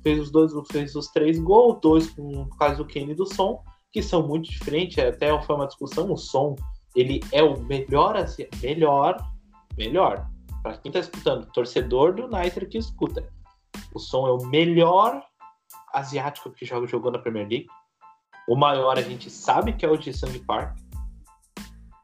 fez 0.02 0.20
os 0.20 0.32
dois, 0.32 0.54
fez 0.72 0.96
os 0.96 1.08
três 1.08 1.38
gols, 1.40 1.80
dois 1.82 2.10
com 2.12 2.44
o 2.44 2.50
caso 2.58 2.78
do 2.78 2.88
Kane 2.88 3.12
e 3.12 3.16
do 3.16 3.26
Som, 3.26 3.62
que 3.92 4.02
são 4.02 4.26
muito 4.26 4.50
diferentes, 4.50 4.98
é 4.98 5.10
até 5.10 5.42
foi 5.42 5.56
uma 5.56 5.68
discussão, 5.68 6.12
o 6.12 6.16
som, 6.16 6.56
ele 6.96 7.20
é 7.32 7.44
o 7.44 7.60
melhor, 7.64 8.16
assim, 8.16 8.46
melhor, 8.62 9.18
melhor, 9.78 10.30
para 10.64 10.78
quem 10.78 10.90
está 10.90 11.00
escutando, 11.00 11.46
torcedor 11.52 12.16
do 12.16 12.26
United 12.26 12.66
que 12.68 12.78
escuta, 12.78 13.30
o 13.94 14.00
som 14.00 14.26
é 14.26 14.32
o 14.32 14.46
melhor 14.46 15.22
asiático 15.94 16.50
que 16.52 16.66
joga, 16.66 16.88
jogou 16.88 17.12
na 17.12 17.20
Premier 17.20 17.48
League, 17.48 17.68
o 18.48 18.56
maior 18.56 18.98
a 18.98 19.02
gente 19.02 19.30
sabe 19.30 19.74
que 19.74 19.86
é 19.86 19.90
o 19.90 19.98
de 19.98 20.14
Sangue 20.14 20.40
Park, 20.40 20.78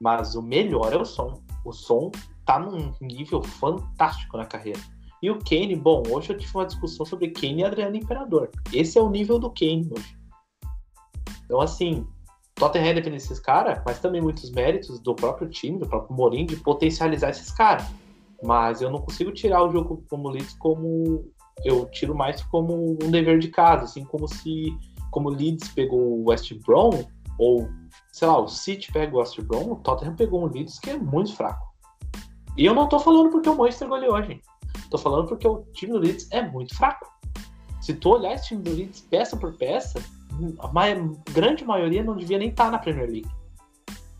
mas 0.02 0.36
o 0.36 0.42
melhor 0.42 0.92
é 0.94 0.98
o 0.98 1.06
som, 1.06 1.42
o 1.66 1.72
som 1.72 2.12
tá 2.46 2.60
num 2.60 2.94
nível 3.02 3.42
fantástico 3.42 4.38
na 4.38 4.46
carreira. 4.46 4.80
E 5.22 5.30
o 5.30 5.40
Kane, 5.40 5.76
bom, 5.76 6.04
hoje 6.10 6.32
eu 6.32 6.38
tive 6.38 6.54
uma 6.56 6.66
discussão 6.66 7.06
sobre 7.06 7.30
Kane 7.30 7.62
e 7.62 7.66
Adriano 7.66 7.96
Imperador. 7.96 8.50
Esse 8.72 8.98
é 8.98 9.02
o 9.02 9.10
nível 9.10 9.38
do 9.38 9.50
Kane 9.50 9.90
hoje. 9.92 10.18
Então, 11.44 11.60
assim, 11.60 12.08
Tottenham 12.56 12.94
depende 12.94 13.18
desses 13.18 13.40
caras, 13.40 13.82
mas 13.86 14.00
também 14.00 14.22
muitos 14.22 14.50
méritos 14.52 15.00
do 15.00 15.14
próprio 15.14 15.50
time, 15.50 15.80
do 15.80 15.88
próprio 15.88 16.16
Mourinho, 16.16 16.48
de 16.48 16.56
potencializar 16.56 17.32
esses 17.32 17.52
caras. 17.52 17.86
Mas 18.44 18.82
eu 18.82 18.90
não 18.90 19.00
consigo 19.00 19.32
tirar 19.32 19.64
o 19.64 19.72
jogo 19.72 20.04
como 20.10 20.30
Leeds 20.30 20.54
como. 20.54 21.32
Eu 21.64 21.86
tiro 21.88 22.16
mais 22.16 22.42
como 22.44 22.98
um 23.04 23.12
dever 23.12 23.38
de 23.40 23.50
casa, 23.50 23.84
assim, 23.84 24.06
como 24.06 24.28
se 24.28 24.74
como 25.12 25.30
Leeds 25.30 25.70
pegou 25.70 26.00
o 26.00 26.30
West 26.30 26.54
Brom, 26.66 27.04
ou 27.38 27.68
sei 28.12 28.28
lá, 28.28 28.40
o 28.40 28.48
City 28.48 28.92
pega 28.92 29.16
o 29.16 29.20
West 29.20 29.40
Brom, 29.42 29.72
o 29.72 29.76
Tottenham 29.78 30.16
pegou 30.16 30.44
um 30.44 30.48
Leeds 30.48 30.80
que 30.80 30.92
é 30.92 30.98
muito 30.98 31.36
fraco. 31.36 31.68
E 32.58 32.66
eu 32.66 32.74
não 32.74 32.88
tô 32.88 33.00
falando 33.00 33.30
porque 33.30 33.50
o 33.50 33.58
Manchester 33.58 33.88
goleou, 33.88 34.22
gente. 34.24 34.44
Tô 34.90 34.98
falando 34.98 35.28
porque 35.28 35.48
o 35.48 35.64
time 35.74 35.94
do 35.94 36.00
Leeds 36.00 36.28
é 36.32 36.42
muito 36.42 36.76
fraco. 36.76 37.08
Se 37.82 37.94
tu 37.94 38.10
olhar 38.10 38.34
esse 38.34 38.48
time 38.48 38.62
do 38.62 38.72
Leeds 38.72 39.02
peça 39.02 39.38
por 39.38 39.54
peça, 39.54 40.02
a 40.60 41.32
grande 41.32 41.64
maioria 41.64 42.04
não 42.04 42.16
devia 42.16 42.38
nem 42.38 42.50
estar 42.50 42.66
tá 42.66 42.72
na 42.72 42.80
Premier 42.80 43.10
League. 43.10 43.32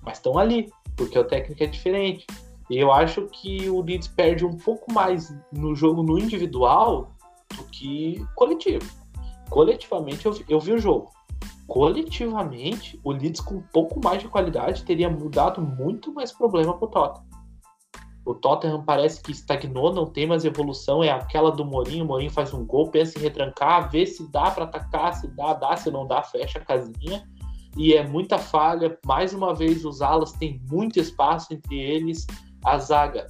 Mas 0.02 0.18
estão 0.18 0.38
ali, 0.38 0.72
porque 0.96 1.18
o 1.18 1.24
técnico 1.24 1.64
é 1.64 1.68
diferente. 1.68 2.26
E 2.70 2.78
eu 2.78 2.92
acho 2.92 3.26
que 3.28 3.70
o 3.70 3.82
Leeds 3.82 4.08
perde 4.08 4.46
um 4.46 4.56
pouco 4.56 4.94
mais 4.94 5.36
no 5.52 5.76
jogo 5.76 6.04
no 6.04 6.20
individual 6.20 7.12
do 7.58 7.64
que 7.66 8.24
coletivo. 8.36 8.86
Coletivamente 9.50 10.26
eu, 10.26 10.40
eu 10.48 10.60
vi 10.60 10.74
o 10.74 10.80
jogo. 10.80 11.12
Coletivamente, 11.68 13.00
o 13.04 13.12
Leeds 13.12 13.42
com 13.42 13.56
um 13.56 13.64
pouco 13.74 14.00
mais 14.04 14.22
de 14.22 14.28
qualidade 14.28 14.84
teria 14.84 15.10
mudado 15.10 15.62
muito 15.62 16.14
mais 16.14 16.32
problema 16.32 16.78
pro 16.78 16.88
Tottenham. 16.88 17.30
O 18.26 18.36
Tottenham 18.36 18.84
parece 18.84 19.24
que 19.24 19.32
estagnou, 19.32 19.92
não 19.92 20.06
tem 20.06 20.28
mais 20.28 20.46
evolução, 20.46 21.04
é 21.04 21.10
aquela 21.10 21.52
do 21.52 21.66
Mourinho, 21.66 22.06
o 22.06 22.08
Mourinho 22.08 22.30
faz 22.30 22.54
um 22.54 22.64
gol, 22.64 22.92
pensa 22.92 23.18
em 23.18 23.22
retrancar, 23.22 23.90
vê 23.90 24.06
se 24.06 24.30
dá 24.32 24.52
para 24.52 24.66
atacar, 24.66 25.16
se 25.16 25.28
dá, 25.30 25.54
dá, 25.54 25.76
se 25.76 25.90
não 25.90 26.06
dá, 26.06 26.22
fecha 26.22 26.60
a 26.60 26.66
casinha. 26.66 27.28
E 27.78 27.94
é 27.94 28.08
muita 28.08 28.38
falha, 28.38 28.98
mais 29.06 29.34
uma 29.34 29.54
vez 29.54 29.86
os 29.86 30.02
alas 30.02 30.32
têm 30.34 30.62
muito 30.70 31.00
espaço 31.00 31.54
entre 31.54 31.80
eles, 31.80 32.28
a 32.64 32.78
zaga 32.78 33.28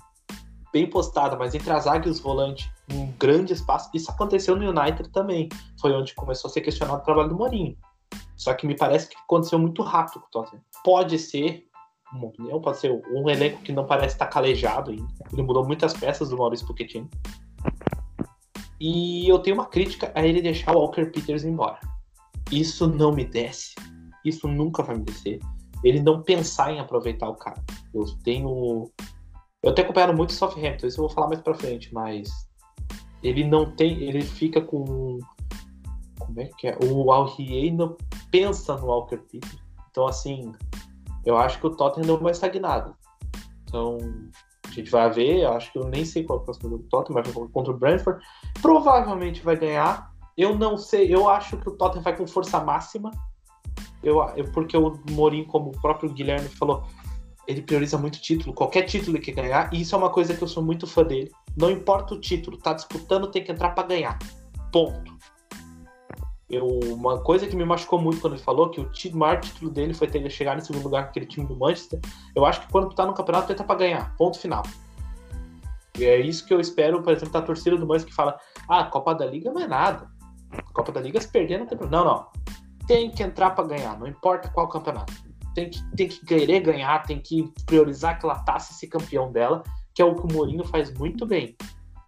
bem 0.71 0.87
postada, 0.87 1.35
mas 1.35 1.55
entre 1.55 1.71
a 1.71 1.79
zaga 1.79 2.07
e 2.07 2.11
os 2.11 2.19
volantes, 2.19 2.69
um 2.91 3.11
grande 3.13 3.53
espaço. 3.53 3.89
Isso 3.93 4.11
aconteceu 4.11 4.55
no 4.55 4.69
United 4.69 5.09
também. 5.09 5.49
Foi 5.79 5.91
onde 5.93 6.13
começou 6.13 6.49
a 6.49 6.51
ser 6.51 6.61
questionado 6.61 7.01
o 7.01 7.03
trabalho 7.03 7.29
do 7.29 7.35
Mourinho. 7.35 7.75
Só 8.35 8.53
que 8.53 8.65
me 8.65 8.75
parece 8.75 9.09
que 9.09 9.17
aconteceu 9.17 9.59
muito 9.59 9.81
rápido 9.81 10.21
com 10.21 10.27
o 10.27 10.29
Tottenham. 10.31 10.63
Pode 10.83 11.19
ser 11.19 11.65
uma 12.13 12.27
opinião, 12.27 12.61
pode 12.61 12.77
ser 12.77 12.91
um 13.11 13.29
elenco 13.29 13.61
que 13.61 13.71
não 13.71 13.85
parece 13.85 14.15
estar 14.15 14.27
calejado 14.27 14.91
ainda. 14.91 15.07
Ele 15.31 15.43
mudou 15.43 15.65
muitas 15.65 15.93
peças 15.93 16.29
do 16.29 16.37
Maurício 16.37 16.65
Pochettino. 16.65 17.09
E 18.79 19.27
eu 19.29 19.39
tenho 19.39 19.57
uma 19.57 19.65
crítica 19.65 20.11
a 20.15 20.25
ele 20.25 20.41
deixar 20.41 20.75
o 20.75 20.79
Walker 20.79 21.05
Peters 21.05 21.43
embora. 21.43 21.79
Isso 22.51 22.87
não 22.87 23.11
me 23.11 23.25
desce. 23.25 23.75
Isso 24.23 24.47
nunca 24.47 24.81
vai 24.81 24.95
me 24.97 25.03
descer. 25.03 25.39
Ele 25.83 26.01
não 26.01 26.23
pensar 26.23 26.71
em 26.71 26.79
aproveitar 26.79 27.29
o 27.29 27.35
cara. 27.35 27.61
Eu 27.93 28.05
tenho. 28.23 28.89
Eu 29.61 29.73
tenho 29.73 29.85
acompanhado 29.85 30.15
muito 30.15 30.29
o 30.29 30.33
Southampton, 30.33 30.87
isso 30.87 30.99
eu 30.99 31.07
vou 31.07 31.09
falar 31.09 31.27
mais 31.27 31.41
pra 31.41 31.53
frente, 31.53 31.93
mas 31.93 32.29
ele 33.21 33.43
não 33.43 33.69
tem. 33.75 34.01
Ele 34.01 34.21
fica 34.21 34.61
com. 34.61 35.19
Como 36.17 36.39
é 36.39 36.45
que 36.57 36.67
é? 36.67 36.77
O 36.83 37.11
Al 37.11 37.33
não 37.73 37.97
pensa 38.31 38.77
no 38.77 38.87
Walker 38.87 39.17
Peters. 39.17 39.57
Então, 39.89 40.07
assim, 40.07 40.53
eu 41.25 41.37
acho 41.37 41.59
que 41.59 41.67
o 41.67 41.75
Tottenham 41.75 42.05
deu 42.05 42.17
uma 42.17 42.31
estagnada. 42.31 42.93
Então, 43.63 43.97
a 44.65 44.71
gente 44.71 44.89
vai 44.89 45.09
ver. 45.11 45.39
Eu 45.39 45.53
acho 45.53 45.71
que 45.71 45.79
eu 45.79 45.85
nem 45.85 46.05
sei 46.05 46.23
qual 46.23 46.39
é 46.39 46.41
o 46.41 46.45
próximo 46.45 46.69
jogo 46.69 46.83
do 46.83 46.89
Tottenham, 46.89 47.23
jogar 47.25 47.51
contra 47.51 47.73
o 47.73 47.77
Brentford. 47.77 48.23
Provavelmente 48.61 49.41
vai 49.43 49.57
ganhar. 49.57 50.13
Eu 50.37 50.57
não 50.57 50.77
sei, 50.77 51.13
eu 51.13 51.27
acho 51.27 51.57
que 51.57 51.67
o 51.67 51.75
Tottenham 51.75 52.03
vai 52.03 52.15
com 52.15 52.25
força 52.25 52.63
máxima. 52.63 53.11
Eu, 54.01 54.21
eu, 54.37 54.49
porque 54.53 54.77
o 54.77 54.97
Mourinho, 55.11 55.45
como 55.45 55.71
o 55.71 55.81
próprio 55.81 56.09
Guilherme 56.09 56.47
falou, 56.47 56.83
ele 57.49 57.63
prioriza 57.63 57.97
muito 57.97 58.21
título. 58.21 58.53
Qualquer 58.53 58.83
título 58.83 59.17
ele 59.17 59.25
quer 59.25 59.31
ganhar. 59.31 59.73
E 59.73 59.81
isso 59.81 59.95
é 59.95 59.97
uma 59.97 60.11
coisa 60.11 60.35
que 60.35 60.43
eu 60.43 60.47
sou 60.47 60.61
muito 60.61 60.85
fã 60.85 61.03
dele. 61.03 61.31
Não 61.57 61.71
importa 61.71 62.13
o 62.13 62.19
título, 62.19 62.57
tá 62.57 62.73
disputando, 62.73 63.25
tem 63.25 63.43
que 63.43 63.51
entrar 63.51 63.71
para 63.71 63.87
ganhar. 63.87 64.19
Ponto. 64.71 65.17
Eu, 66.47 66.67
uma 66.67 67.19
coisa 67.21 67.47
que 67.47 67.55
me 67.55 67.65
machucou 67.65 67.99
muito 67.99 68.21
quando 68.21 68.33
ele 68.33 68.43
falou 68.43 68.69
que 68.69 68.79
o 68.79 69.17
maior 69.17 69.39
título 69.39 69.71
dele 69.71 69.95
foi 69.95 70.07
ter 70.07 70.29
chegado 70.29 70.59
em 70.59 70.61
segundo 70.61 70.83
lugar 70.83 71.05
com 71.05 71.09
aquele 71.09 71.25
time 71.25 71.47
do 71.47 71.57
Manchester. 71.57 71.99
Eu 72.35 72.45
acho 72.45 72.61
que 72.61 72.71
quando 72.71 72.89
tu 72.89 72.95
tá 72.95 73.03
no 73.03 73.15
campeonato, 73.15 73.47
tenta 73.47 73.63
para 73.63 73.79
ganhar. 73.79 74.15
Ponto 74.15 74.37
final. 74.37 74.61
E 75.97 76.05
é 76.05 76.19
isso 76.19 76.45
que 76.45 76.53
eu 76.53 76.59
espero, 76.59 77.01
por 77.01 77.11
exemplo, 77.11 77.33
da 77.33 77.41
torcida 77.41 77.77
do 77.77 77.87
Manchester 77.87 78.11
que 78.11 78.15
fala: 78.15 78.39
ah, 78.67 78.83
Copa 78.83 79.15
da 79.15 79.25
Liga 79.25 79.51
não 79.51 79.61
é 79.61 79.67
nada. 79.67 80.07
Copa 80.71 80.91
da 80.91 81.01
Liga 81.01 81.19
se 81.19 81.27
perder 81.27 81.57
não 81.57 81.65
tem 81.65 81.77
problema. 81.77 82.03
Não, 82.03 82.11
não. 82.13 82.27
Tem 82.85 83.09
que 83.09 83.23
entrar 83.23 83.51
para 83.51 83.67
ganhar, 83.67 83.99
não 83.99 84.07
importa 84.07 84.49
qual 84.49 84.67
campeonato. 84.67 85.28
Tem 85.55 85.69
que, 85.69 85.95
tem 85.95 86.07
que 86.07 86.25
querer 86.25 86.59
ganhar, 86.61 87.03
tem 87.03 87.19
que 87.19 87.51
priorizar 87.65 88.15
aquela 88.15 88.39
taça 88.39 88.73
ser 88.73 88.87
campeão 88.87 89.31
dela, 89.31 89.63
que 89.93 90.01
é 90.01 90.05
o 90.05 90.15
que 90.15 90.21
o 90.21 90.33
Mourinho 90.33 90.63
faz 90.63 90.93
muito 90.93 91.25
bem. 91.25 91.55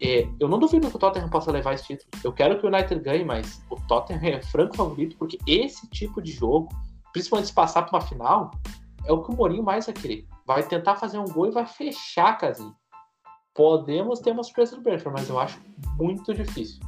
É, 0.01 0.27
eu 0.39 0.47
não 0.47 0.57
duvido 0.57 0.89
que 0.89 0.95
o 0.95 0.99
Tottenham 0.99 1.29
possa 1.29 1.51
levar 1.51 1.73
esse 1.73 1.85
título. 1.85 2.09
Eu 2.23 2.33
quero 2.33 2.59
que 2.59 2.65
o 2.65 2.69
United 2.69 2.99
ganhe, 3.01 3.23
mas 3.23 3.63
o 3.69 3.75
Tottenham 3.87 4.23
é 4.23 4.41
franco 4.41 4.75
favorito, 4.75 5.15
porque 5.17 5.37
esse 5.45 5.87
tipo 5.89 6.21
de 6.21 6.31
jogo, 6.31 6.69
principalmente 7.13 7.47
se 7.47 7.53
passar 7.53 7.83
para 7.83 7.97
uma 7.97 8.07
final, 8.07 8.51
é 9.05 9.11
o 9.11 9.21
que 9.21 9.31
o 9.31 9.35
Mourinho 9.35 9.63
mais 9.63 9.85
vai 9.85 9.93
querer. 9.93 10.25
Vai 10.45 10.63
tentar 10.63 10.95
fazer 10.95 11.19
um 11.19 11.25
gol 11.25 11.47
e 11.47 11.51
vai 11.51 11.67
fechar 11.67 12.29
a 12.29 12.35
casinha. 12.35 12.73
Podemos 13.53 14.19
ter 14.19 14.31
uma 14.31 14.43
surpresa 14.43 14.75
do 14.75 14.81
Brentford, 14.81 15.19
mas 15.19 15.29
eu 15.29 15.39
acho 15.39 15.59
muito 15.97 16.33
difícil. 16.33 16.79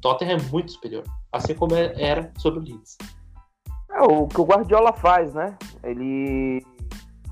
Tottenham 0.00 0.38
é 0.38 0.42
muito 0.50 0.72
superior, 0.72 1.04
assim 1.32 1.54
como 1.54 1.74
é, 1.74 1.92
era 1.96 2.32
sobre 2.38 2.60
o 2.60 2.62
Leeds. 2.62 2.96
É 4.02 4.04
o 4.04 4.26
que 4.26 4.40
o 4.40 4.44
Guardiola 4.44 4.92
faz, 4.92 5.32
né? 5.32 5.56
Ele 5.82 6.64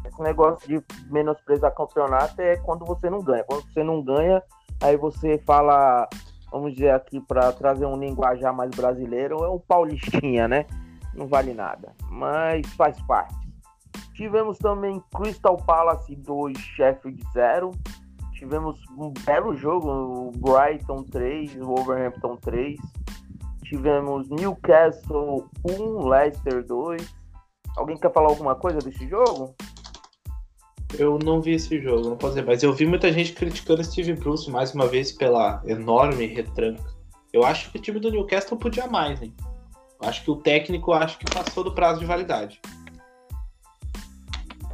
esse 0.07 0.23
negócio 0.23 0.69
de 0.69 0.83
menosprezar 1.11 1.75
campeonato 1.75 2.41
é 2.41 2.57
quando 2.57 2.85
você 2.85 3.11
não 3.11 3.21
ganha. 3.21 3.45
Quando 3.45 3.65
você 3.65 3.83
não 3.83 4.03
ganha, 4.03 4.43
Aí 4.83 4.97
você 4.97 5.37
fala, 5.45 6.09
vamos 6.51 6.73
dizer 6.73 6.91
aqui, 6.93 7.21
para 7.21 7.53
trazer 7.53 7.85
um 7.85 7.99
linguajar 7.99 8.55
mais 8.55 8.71
brasileiro, 8.71 9.45
é 9.45 9.49
o 9.49 9.61
Paulistinha, 9.61 10.49
né? 10.49 10.65
Não 11.15 11.27
vale 11.27 11.53
nada, 11.53 11.93
mas 12.09 12.67
faz 12.75 12.99
parte. 13.03 13.39
Tivemos 14.15 14.57
também 14.57 15.03
Crystal 15.15 15.57
Palace 15.59 16.17
2, 16.17 16.57
Sheffield 16.57 17.23
0. 17.35 17.71
Tivemos 18.33 18.81
um 18.97 19.13
belo 19.27 19.55
jogo, 19.55 19.91
o 19.91 20.31
Brighton 20.31 21.03
3, 21.03 21.57
o 21.57 21.67
Wolverhampton 21.67 22.37
3. 22.37 22.81
Tivemos 23.71 24.29
Newcastle 24.29 25.49
1, 25.65 26.09
Leicester 26.09 26.67
2. 26.67 27.15
Alguém 27.77 27.97
quer 27.97 28.13
falar 28.13 28.31
alguma 28.31 28.57
coisa 28.57 28.81
desse 28.81 29.09
jogo? 29.09 29.55
Eu 30.99 31.21
não 31.21 31.41
vi 31.41 31.53
esse 31.53 31.81
jogo, 31.81 32.09
não 32.09 32.17
posso 32.17 32.35
dizer, 32.35 32.45
mas 32.45 32.65
eu 32.65 32.73
vi 32.73 32.85
muita 32.85 33.13
gente 33.13 33.33
criticando 33.33 33.85
Steve 33.85 34.15
Bruce 34.15 34.51
mais 34.51 34.75
uma 34.75 34.89
vez 34.89 35.13
pela 35.13 35.63
enorme 35.65 36.27
retranca. 36.27 36.83
Eu 37.33 37.45
acho 37.45 37.71
que 37.71 37.79
o 37.79 37.81
time 37.81 38.01
do 38.01 38.11
Newcastle 38.11 38.59
podia 38.59 38.89
mais, 38.89 39.23
hein? 39.23 39.33
Eu 40.03 40.09
acho 40.09 40.25
que 40.25 40.33
o 40.33 40.37
técnico 40.37 40.93
acho 40.93 41.17
que 41.17 41.33
passou 41.33 41.63
do 41.63 41.73
prazo 41.73 42.01
de 42.01 42.07
validade. 42.07 42.61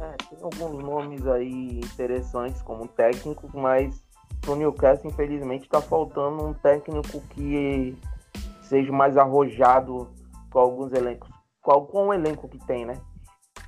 É, 0.01 0.15
tem 0.27 0.39
alguns 0.41 0.83
nomes 0.83 1.27
aí 1.27 1.81
interessantes 1.81 2.63
como 2.63 2.87
técnicos, 2.87 3.51
mas 3.53 4.03
o 4.47 4.55
Newcastle 4.55 5.11
infelizmente 5.11 5.65
está 5.65 5.83
faltando 5.83 6.47
um 6.47 6.53
técnico 6.55 7.21
que 7.29 7.95
seja 8.67 8.91
mais 8.91 9.17
arrojado 9.17 10.09
com 10.51 10.59
alguns 10.59 10.93
elencos, 10.93 11.29
com, 11.61 11.85
com 11.85 12.07
o 12.07 12.13
elenco 12.13 12.47
que 12.47 12.59
tem, 12.65 12.85
né? 12.85 12.93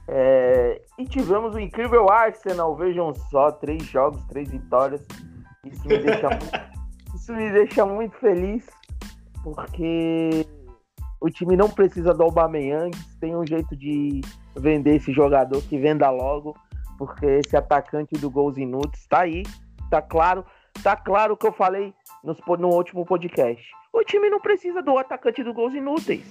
É, 0.08 0.82
e 0.97 1.06
tivemos 1.06 1.54
o 1.56 1.60
incrível 1.60 2.10
Arsenal, 2.10 2.76
vejam 2.76 3.14
só, 3.14 3.52
três 3.52 3.84
jogos, 3.84 4.24
três 4.26 4.50
vitórias. 4.50 5.06
Isso 5.66 5.88
me 5.88 5.97
deixa, 6.00 6.30
muito, 6.30 7.16
isso 7.16 7.34
me 7.34 7.52
deixa 7.52 7.86
muito 7.86 8.16
feliz, 8.18 8.66
porque 9.43 10.47
o 11.22 11.30
time 11.30 11.56
não 11.56 11.70
precisa 11.70 12.14
do 12.14 12.24
Aubameyang, 12.24 12.91
tem 13.20 13.36
um 13.36 13.45
jeito 13.45 13.76
de 13.76 14.22
vender 14.56 14.95
esse 14.95 15.12
jogador, 15.12 15.62
que 15.62 15.78
venda 15.78 16.10
logo, 16.10 16.56
porque 16.97 17.26
esse 17.26 17.56
atacante 17.56 18.16
do 18.16 18.32
gols 18.32 18.58
inúteis 18.58 19.02
está 19.02 19.22
aí, 19.22 19.43
tá 19.91 20.02
claro, 20.02 20.43
tá 20.82 20.95
claro 20.95 21.38
que 21.38 21.45
eu 21.45 21.54
falei 21.54 21.93
no, 22.24 22.36
no 22.58 22.70
último 22.70 23.06
podcast. 23.06 23.64
O 23.94 24.04
time 24.04 24.30
não 24.30 24.40
precisa 24.40 24.82
do 24.82 24.98
atacante 24.98 25.44
do 25.44 25.54
gols 25.54 25.74
inúteis. 25.74 26.24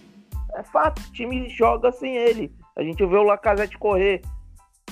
É 0.55 0.63
fato, 0.63 1.01
o 1.01 1.13
time 1.13 1.49
joga 1.49 1.93
sem 1.93 2.17
ele. 2.17 2.53
A 2.77 2.83
gente 2.83 3.05
vê 3.05 3.17
o 3.17 3.23
Lacazette 3.23 3.79
correr. 3.79 4.23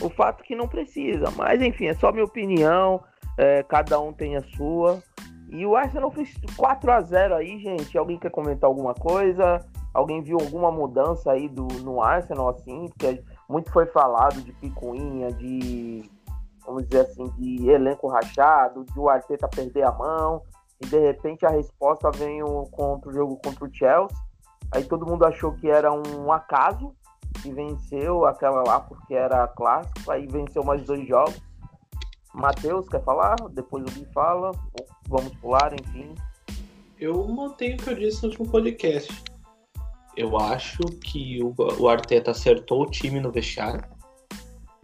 O 0.00 0.10
fato 0.10 0.44
que 0.44 0.54
não 0.54 0.68
precisa. 0.68 1.30
Mas 1.36 1.62
enfim, 1.62 1.86
é 1.86 1.94
só 1.94 2.12
minha 2.12 2.24
opinião. 2.24 3.02
É, 3.38 3.62
cada 3.62 4.00
um 4.00 4.12
tem 4.12 4.36
a 4.36 4.42
sua. 4.42 5.02
E 5.48 5.64
o 5.64 5.76
Arsenal 5.76 6.10
fez 6.10 6.34
4 6.56 6.90
a 6.90 7.00
0 7.00 7.34
aí, 7.36 7.58
gente. 7.58 7.96
Alguém 7.96 8.18
quer 8.18 8.30
comentar 8.30 8.68
alguma 8.68 8.94
coisa? 8.94 9.64
Alguém 9.94 10.22
viu 10.22 10.38
alguma 10.38 10.70
mudança 10.70 11.32
aí 11.32 11.48
do, 11.48 11.66
no 11.82 12.02
Arsenal, 12.02 12.50
assim? 12.50 12.86
Porque 12.88 13.22
muito 13.48 13.72
foi 13.72 13.86
falado 13.86 14.42
de 14.42 14.52
picuinha, 14.52 15.32
de, 15.32 16.10
vamos 16.66 16.86
dizer 16.86 17.06
assim, 17.06 17.30
de 17.38 17.70
elenco 17.70 18.08
rachado, 18.08 18.84
de 18.84 18.98
o 18.98 19.08
Arteta 19.08 19.48
perder 19.48 19.84
a 19.84 19.92
mão. 19.92 20.42
E 20.80 20.86
de 20.86 20.98
repente 20.98 21.46
a 21.46 21.50
resposta 21.50 22.10
veio 22.10 22.66
contra 22.70 23.10
o 23.10 23.12
jogo 23.12 23.40
contra 23.42 23.64
o 23.64 23.74
Chelsea. 23.74 24.16
Aí 24.72 24.84
todo 24.84 25.06
mundo 25.06 25.24
achou 25.24 25.52
que 25.52 25.68
era 25.68 25.92
um 25.92 26.32
acaso, 26.32 26.94
e 27.44 27.52
venceu 27.52 28.24
aquela 28.24 28.62
lá 28.62 28.80
porque 28.80 29.14
era 29.14 29.46
clássico, 29.48 30.10
aí 30.10 30.26
venceu 30.26 30.64
mais 30.64 30.82
dois 30.84 31.06
jogos. 31.06 31.40
Matheus, 32.34 32.88
quer 32.88 33.02
falar? 33.02 33.36
Depois 33.50 33.82
o 33.84 33.86
Gui 33.86 34.06
fala, 34.12 34.52
vamos 35.08 35.34
pular, 35.36 35.72
enfim. 35.72 36.14
Eu 36.98 37.26
mantenho 37.28 37.76
o 37.76 37.78
que 37.78 37.90
eu 37.90 37.94
disse 37.94 38.22
no 38.22 38.28
último 38.28 38.48
podcast. 38.48 39.24
Eu 40.16 40.36
acho 40.38 40.82
que 41.02 41.42
o, 41.42 41.54
o 41.78 41.88
Arteta 41.88 42.30
acertou 42.30 42.82
o 42.82 42.90
time 42.90 43.20
no 43.20 43.30
vestiário, 43.30 43.84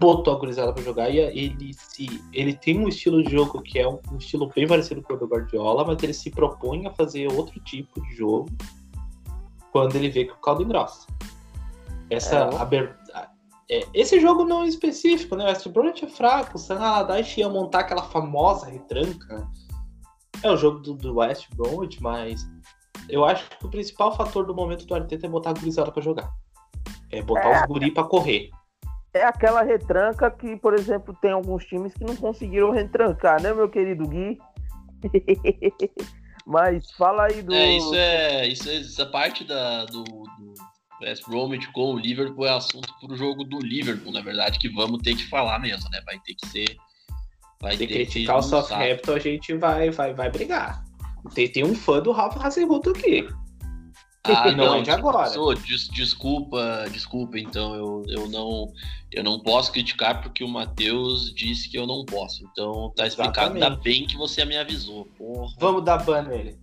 botou 0.03 0.35
a 0.35 0.39
gurizada 0.39 0.73
pra 0.73 0.83
jogar 0.83 1.09
e 1.11 1.19
ele 1.19 1.73
se. 1.75 2.21
Ele 2.33 2.53
tem 2.55 2.79
um 2.79 2.89
estilo 2.89 3.23
de 3.23 3.31
jogo 3.31 3.63
que 3.63 3.79
é 3.79 3.89
um, 3.89 3.99
um 4.13 4.17
estilo 4.19 4.51
bem 4.55 4.67
parecido 4.67 5.01
com 5.01 5.15
o 5.15 5.17
do 5.17 5.27
Guardiola, 5.27 5.85
mas 5.85 6.03
ele 6.03 6.13
se 6.13 6.31
propõe 6.31 6.87
a 6.87 6.91
fazer 6.91 7.33
outro 7.33 7.59
tipo 7.61 8.01
de 8.03 8.15
jogo 8.17 8.51
quando 9.71 9.95
ele 9.97 10.11
vê 10.11 10.25
que 10.25 10.33
o 10.33 10.37
caldo 10.37 10.63
engrossa. 10.63 11.07
Essa 12.11 12.37
É. 12.37 12.57
abertura. 12.61 13.31
É, 13.71 13.87
esse 13.95 14.21
jogo 14.21 14.45
não 14.45 14.65
é 14.65 14.67
específico, 14.69 15.35
né? 15.37 15.45
O 15.45 15.49
West 15.49 15.67
Bromwich 15.69 16.05
é 16.05 16.09
fraco. 16.09 16.57
O 16.57 16.59
San 16.59 16.79
Allardyce 16.79 17.41
ia 17.41 17.49
montar 17.49 17.81
aquela 17.81 18.03
famosa 18.03 18.67
retranca. 18.67 19.49
É 20.43 20.51
o 20.51 20.57
jogo 20.57 20.81
do, 20.81 20.93
do 20.95 21.15
West 21.17 21.49
Bromwich, 21.55 22.03
mas 22.03 22.47
eu 23.09 23.25
acho 23.25 23.49
que 23.49 23.65
o 23.65 23.71
principal 23.71 24.15
fator 24.15 24.45
do 24.45 24.55
momento 24.55 24.85
do 24.85 24.95
Arteta 24.95 25.25
é 25.27 25.29
botar 25.31 25.51
a 25.51 25.53
gurizada 25.55 25.91
pra 25.91 26.03
jogar. 26.03 26.31
É 27.11 27.23
botar 27.23 27.49
É. 27.49 27.61
os 27.63 27.67
guri 27.69 27.91
pra 27.93 28.05
correr. 28.05 28.51
É 29.15 29.25
aquela 29.25 29.63
retranca 29.63 30.31
que, 30.31 30.57
por 30.57 30.75
exemplo, 30.75 31.17
tem 31.21 31.33
alguns 31.33 31.65
times 31.67 31.93
que 31.93 32.05
não 32.05 32.17
conseguiram 32.17 32.71
retrancar, 32.71 33.43
né, 33.43 33.53
meu 33.53 33.69
querido 33.69 34.09
Gui? 34.09 34.39
Mas 36.47 36.91
fala 36.93 37.27
aí 37.27 37.43
do. 37.43 37.55
É, 37.55 37.77
isso 37.77 37.95
é. 37.95 38.49
Isso 38.49 38.69
é 38.69 38.77
essa 38.77 39.07
parte 39.07 39.45
da, 39.45 39.85
do, 39.85 40.03
do 40.03 40.55
West 41.01 41.25
Bromwich 41.29 41.71
com 41.73 41.95
o 41.95 41.99
Liverpool 41.99 42.47
é 42.47 42.51
assunto 42.51 42.93
pro 43.01 43.17
jogo 43.17 43.45
do 43.45 43.59
Liverpool, 43.59 44.13
na 44.13 44.21
verdade, 44.21 44.59
que 44.59 44.69
vamos 44.69 45.03
ter 45.03 45.15
que 45.15 45.29
falar 45.29 45.59
mesmo, 45.59 45.89
né? 45.91 46.01
Vai 46.05 46.19
ter 46.21 46.35
que 46.35 46.47
ser. 46.49 46.77
Vai 47.61 47.73
Se 47.73 47.79
ter 47.79 47.87
criticar 47.87 48.37
o 48.37 48.41
que 48.41 48.47
usar. 48.47 48.63
Southampton, 48.63 49.13
a 49.13 49.19
gente 49.19 49.55
vai, 49.55 49.91
vai, 49.91 50.15
vai 50.15 50.31
brigar. 50.31 50.83
Tem, 51.35 51.49
tem 51.49 51.65
um 51.65 51.75
fã 51.75 52.01
do 52.01 52.11
Ralph 52.11 52.37
Hasenhutt 52.45 52.89
aqui. 52.89 53.29
Ah, 54.25 54.51
não 54.53 54.67
não, 54.67 54.75
é 54.77 54.83
de 54.83 54.91
agora. 54.91 55.29
Sou, 55.29 55.55
des- 55.55 55.89
desculpa, 55.89 56.87
desculpa, 56.93 57.39
então 57.39 57.75
eu, 57.75 58.05
eu 58.09 58.29
não 58.29 58.73
eu 59.11 59.23
não 59.23 59.41
posso 59.41 59.73
criticar 59.73 60.23
porque 60.23 60.43
o 60.45 60.49
Matheus 60.49 61.35
disse 61.35 61.69
que 61.69 61.77
eu 61.77 61.87
não 61.87 62.05
posso. 62.05 62.45
Então 62.51 62.93
tá 62.97 63.07
explicado. 63.07 63.55
Ainda 63.55 63.71
bem 63.71 64.07
que 64.07 64.17
você 64.17 64.45
me 64.45 64.57
avisou. 64.57 65.07
Porra. 65.19 65.53
Vamos 65.59 65.85
dar 65.85 65.99
ban 65.99 66.23
nele. 66.23 66.59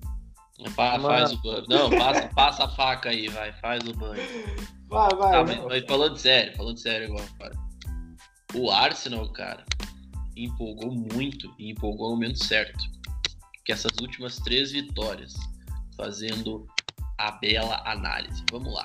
Faz 0.76 1.32
o 1.32 1.41
banho. 1.41 1.66
Não, 1.70 1.89
passa, 1.89 2.28
passa 2.36 2.64
a 2.66 2.70
faca 2.70 3.10
aí, 3.10 3.30
vai, 3.30 3.53
faz 3.53 3.82
o 3.88 3.93
banho. 3.93 4.22
Vai, 4.88 5.10
vai. 5.16 5.36
Ah, 5.36 5.43
mas, 5.43 5.64
mas 5.66 5.86
falando 5.86 6.18
sério, 6.18 6.55
falando 6.57 6.78
sério 6.78 7.07
agora. 7.07 7.51
O 8.53 8.70
Arsenal, 8.72 9.30
cara, 9.30 9.64
empolgou 10.36 10.91
muito 10.91 11.53
e 11.57 11.72
empolgou 11.72 12.10
no 12.10 12.16
momento 12.16 12.43
certo. 12.43 12.84
Que 13.64 13.72
essas 13.72 13.91
últimas 14.01 14.38
três 14.38 14.72
vitórias, 14.72 15.36
fazendo 15.95 16.68
a 17.20 17.32
bela 17.32 17.82
análise. 17.86 18.44
Vamos 18.52 18.74
lá. 18.74 18.84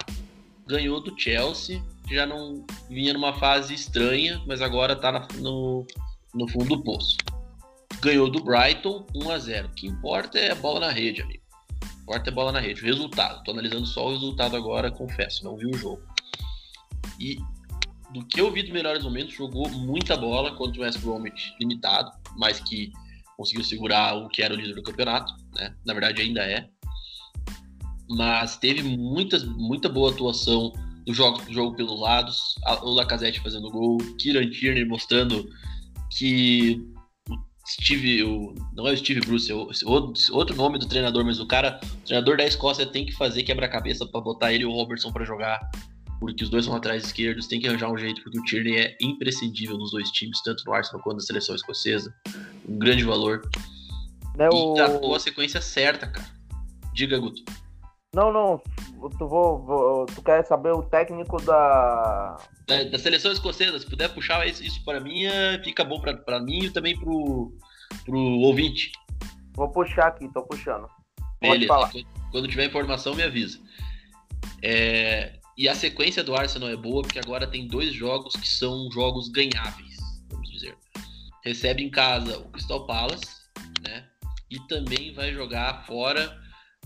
Ganhou 0.67 1.01
do 1.01 1.19
Chelsea, 1.19 1.83
que 2.07 2.15
já 2.15 2.27
não 2.27 2.65
vinha 2.91 3.13
numa 3.13 3.33
fase 3.35 3.73
estranha, 3.75 4.43
mas 4.47 4.61
agora 4.61 4.97
tá 4.97 5.13
na- 5.13 5.29
no, 5.39 5.87
no 6.35 6.49
fundo 6.49 6.77
do 6.77 6.83
poço. 6.83 7.17
Ganhou 8.01 8.29
do 8.31 8.43
Brighton 8.43 9.07
1 9.15 9.31
a 9.31 9.39
0 9.39 9.69
O 9.69 9.71
que 9.73 9.87
importa 9.87 10.39
é 10.39 10.51
a 10.51 10.55
bola 10.55 10.81
na 10.81 10.91
rede, 10.91 11.23
amigo. 11.23 11.43
O 11.83 11.87
que 11.87 12.03
importa 12.03 12.29
é 12.29 12.33
a 12.33 12.35
bola 12.35 12.53
na 12.53 12.61
rede. 12.61 12.83
O 12.83 12.85
resultado. 12.85 13.43
Tô 13.45 13.53
analisando 13.53 13.87
só 13.87 14.09
o 14.09 14.13
resultado 14.13 14.57
agora, 14.57 14.91
confesso, 14.91 15.45
não 15.45 15.57
vi 15.57 15.67
o 15.67 15.75
jogo. 15.75 16.03
E 17.21 17.39
do 18.13 18.25
que 18.27 18.41
eu 18.41 18.51
vi 18.51 18.63
dos 18.63 18.73
melhores 18.73 19.03
momentos, 19.05 19.35
jogou 19.35 19.69
muita 19.71 20.17
bola 20.17 20.55
contra 20.57 20.81
o 20.81 20.85
West 20.85 20.99
Bromwich 21.01 21.55
limitado, 21.61 22.11
mas 22.37 22.61
que 22.61 22.93
conseguiu 23.37 23.65
segurar 23.65 24.15
o 24.15 24.29
que 24.29 24.43
era 24.43 24.55
o 24.55 24.57
líder 24.57 24.75
do 24.75 24.83
campeonato, 24.83 25.33
né? 25.55 25.75
Na 25.85 25.93
verdade 25.95 26.23
ainda 26.23 26.43
é. 26.43 26.69
Mas 28.09 28.57
teve 28.57 28.83
muitas, 28.83 29.45
muita 29.45 29.89
boa 29.89 30.11
atuação 30.11 30.73
no 31.07 31.15
jogo, 31.15 31.43
no 31.47 31.53
jogo 31.53 31.77
pelos 31.77 32.01
lados, 32.01 32.55
o 32.83 32.91
Lacazette 32.91 33.41
fazendo 33.41 33.71
gol, 33.71 33.99
Kieran 34.19 34.49
Tierney 34.51 34.85
mostrando 34.85 35.49
que 36.11 36.83
o 37.29 37.37
Steve, 37.67 38.23
o, 38.23 38.55
não 38.75 38.87
é 38.89 38.93
o 38.93 38.97
Steve 38.97 39.21
Bruce, 39.21 39.51
é 39.51 39.55
o, 39.55 39.69
outro 40.33 40.57
nome 40.57 40.79
do 40.79 40.87
treinador, 40.87 41.25
mas 41.25 41.41
o 41.41 41.47
cara, 41.47 41.81
o 41.83 42.07
treinador 42.07 42.37
da 42.37 42.45
Escócia 42.45 42.87
tem 42.87 43.05
que 43.05 43.13
fazer 43.13 43.43
quebra-cabeça 43.43 44.07
para 44.07 44.21
botar 44.21 44.53
ele 44.53 44.65
e 44.65 44.67
o 44.67 44.73
Robertson 44.73 45.13
para 45.13 45.25
jogar 45.25 45.61
porque 46.21 46.43
os 46.43 46.51
dois 46.51 46.65
são 46.65 46.75
atrás 46.75 47.05
esquerdos, 47.05 47.47
tem 47.47 47.61
que 47.61 47.69
arranjar 47.69 47.91
um 47.91 47.99
jeito, 47.99 48.23
porque 48.23 48.39
o 48.39 48.43
Tierney 48.45 48.79
é 48.79 48.97
imprescindível 49.01 49.77
nos 49.77 49.91
dois 49.91 50.11
times, 50.11 50.41
tanto 50.43 50.65
no 50.65 50.73
Arsenal 50.73 51.03
quanto 51.03 51.17
na 51.17 51.23
seleção 51.23 51.55
escocesa. 51.55 52.15
Um 52.67 52.79
grande 52.79 53.05
valor. 53.05 53.43
né, 54.37 54.49
E 54.49 54.75
tratou 54.75 55.15
a 55.15 55.21
sequência 55.21 55.61
certa, 55.61 56.07
cara. 56.07 56.27
Diga, 56.95 57.19
Guto. 57.19 57.43
Não, 58.15 58.33
não. 58.33 58.63
Tu, 59.19 59.27
vou, 59.29 59.59
vou- 59.65 60.07
tu 60.07 60.23
quer 60.23 60.45
saber 60.47 60.73
o 60.73 60.83
técnico 60.83 61.41
da. 61.43 62.37
Da, 62.67 62.85
da 62.85 62.99
seleção 62.99 63.33
escocesa, 63.33 63.79
se 63.79 63.87
puder 63.87 64.09
puxar 64.15 64.47
isso, 64.47 64.83
para 64.85 65.01
mim, 65.01 65.25
é- 65.25 65.61
fica 65.63 65.85
bom 65.85 66.01
pra 66.01 66.41
mim 66.41 66.65
e 66.65 66.71
também 66.71 66.99
pro, 66.99 67.53
pro 68.05 68.19
ouvinte. 68.19 68.93
Vou 69.55 69.69
puxar 69.71 70.07
aqui, 70.07 70.29
tô 70.33 70.43
puxando. 70.43 70.89
Pode 71.41 71.53
Beleza. 71.53 71.67
falar. 71.69 71.91
Quando- 71.91 72.07
Quando 72.31 72.49
tiver 72.49 72.65
informação, 72.67 73.15
me 73.15 73.23
avisa. 73.23 73.59
É, 74.63 75.39
e 75.57 75.69
a 75.69 75.75
sequência 75.75 76.25
do 76.25 76.35
Arsenal 76.35 76.69
é 76.69 76.77
boa, 76.77 77.03
porque 77.03 77.19
agora 77.19 77.47
tem 77.47 77.69
dois 77.69 77.93
jogos 77.93 78.35
que 78.35 78.49
são 78.49 78.91
jogos 78.91 79.29
ganháveis, 79.29 79.97
vamos 80.31 80.51
dizer. 80.51 80.77
Recebe 81.45 81.85
em 81.85 81.91
casa 81.91 82.39
o 82.39 82.49
Crystal 82.51 82.87
Palace, 82.87 83.27
né? 83.83 84.05
E 84.51 84.59
também 84.67 85.13
vai 85.15 85.33
jogar 85.33 85.85
fora. 85.87 86.43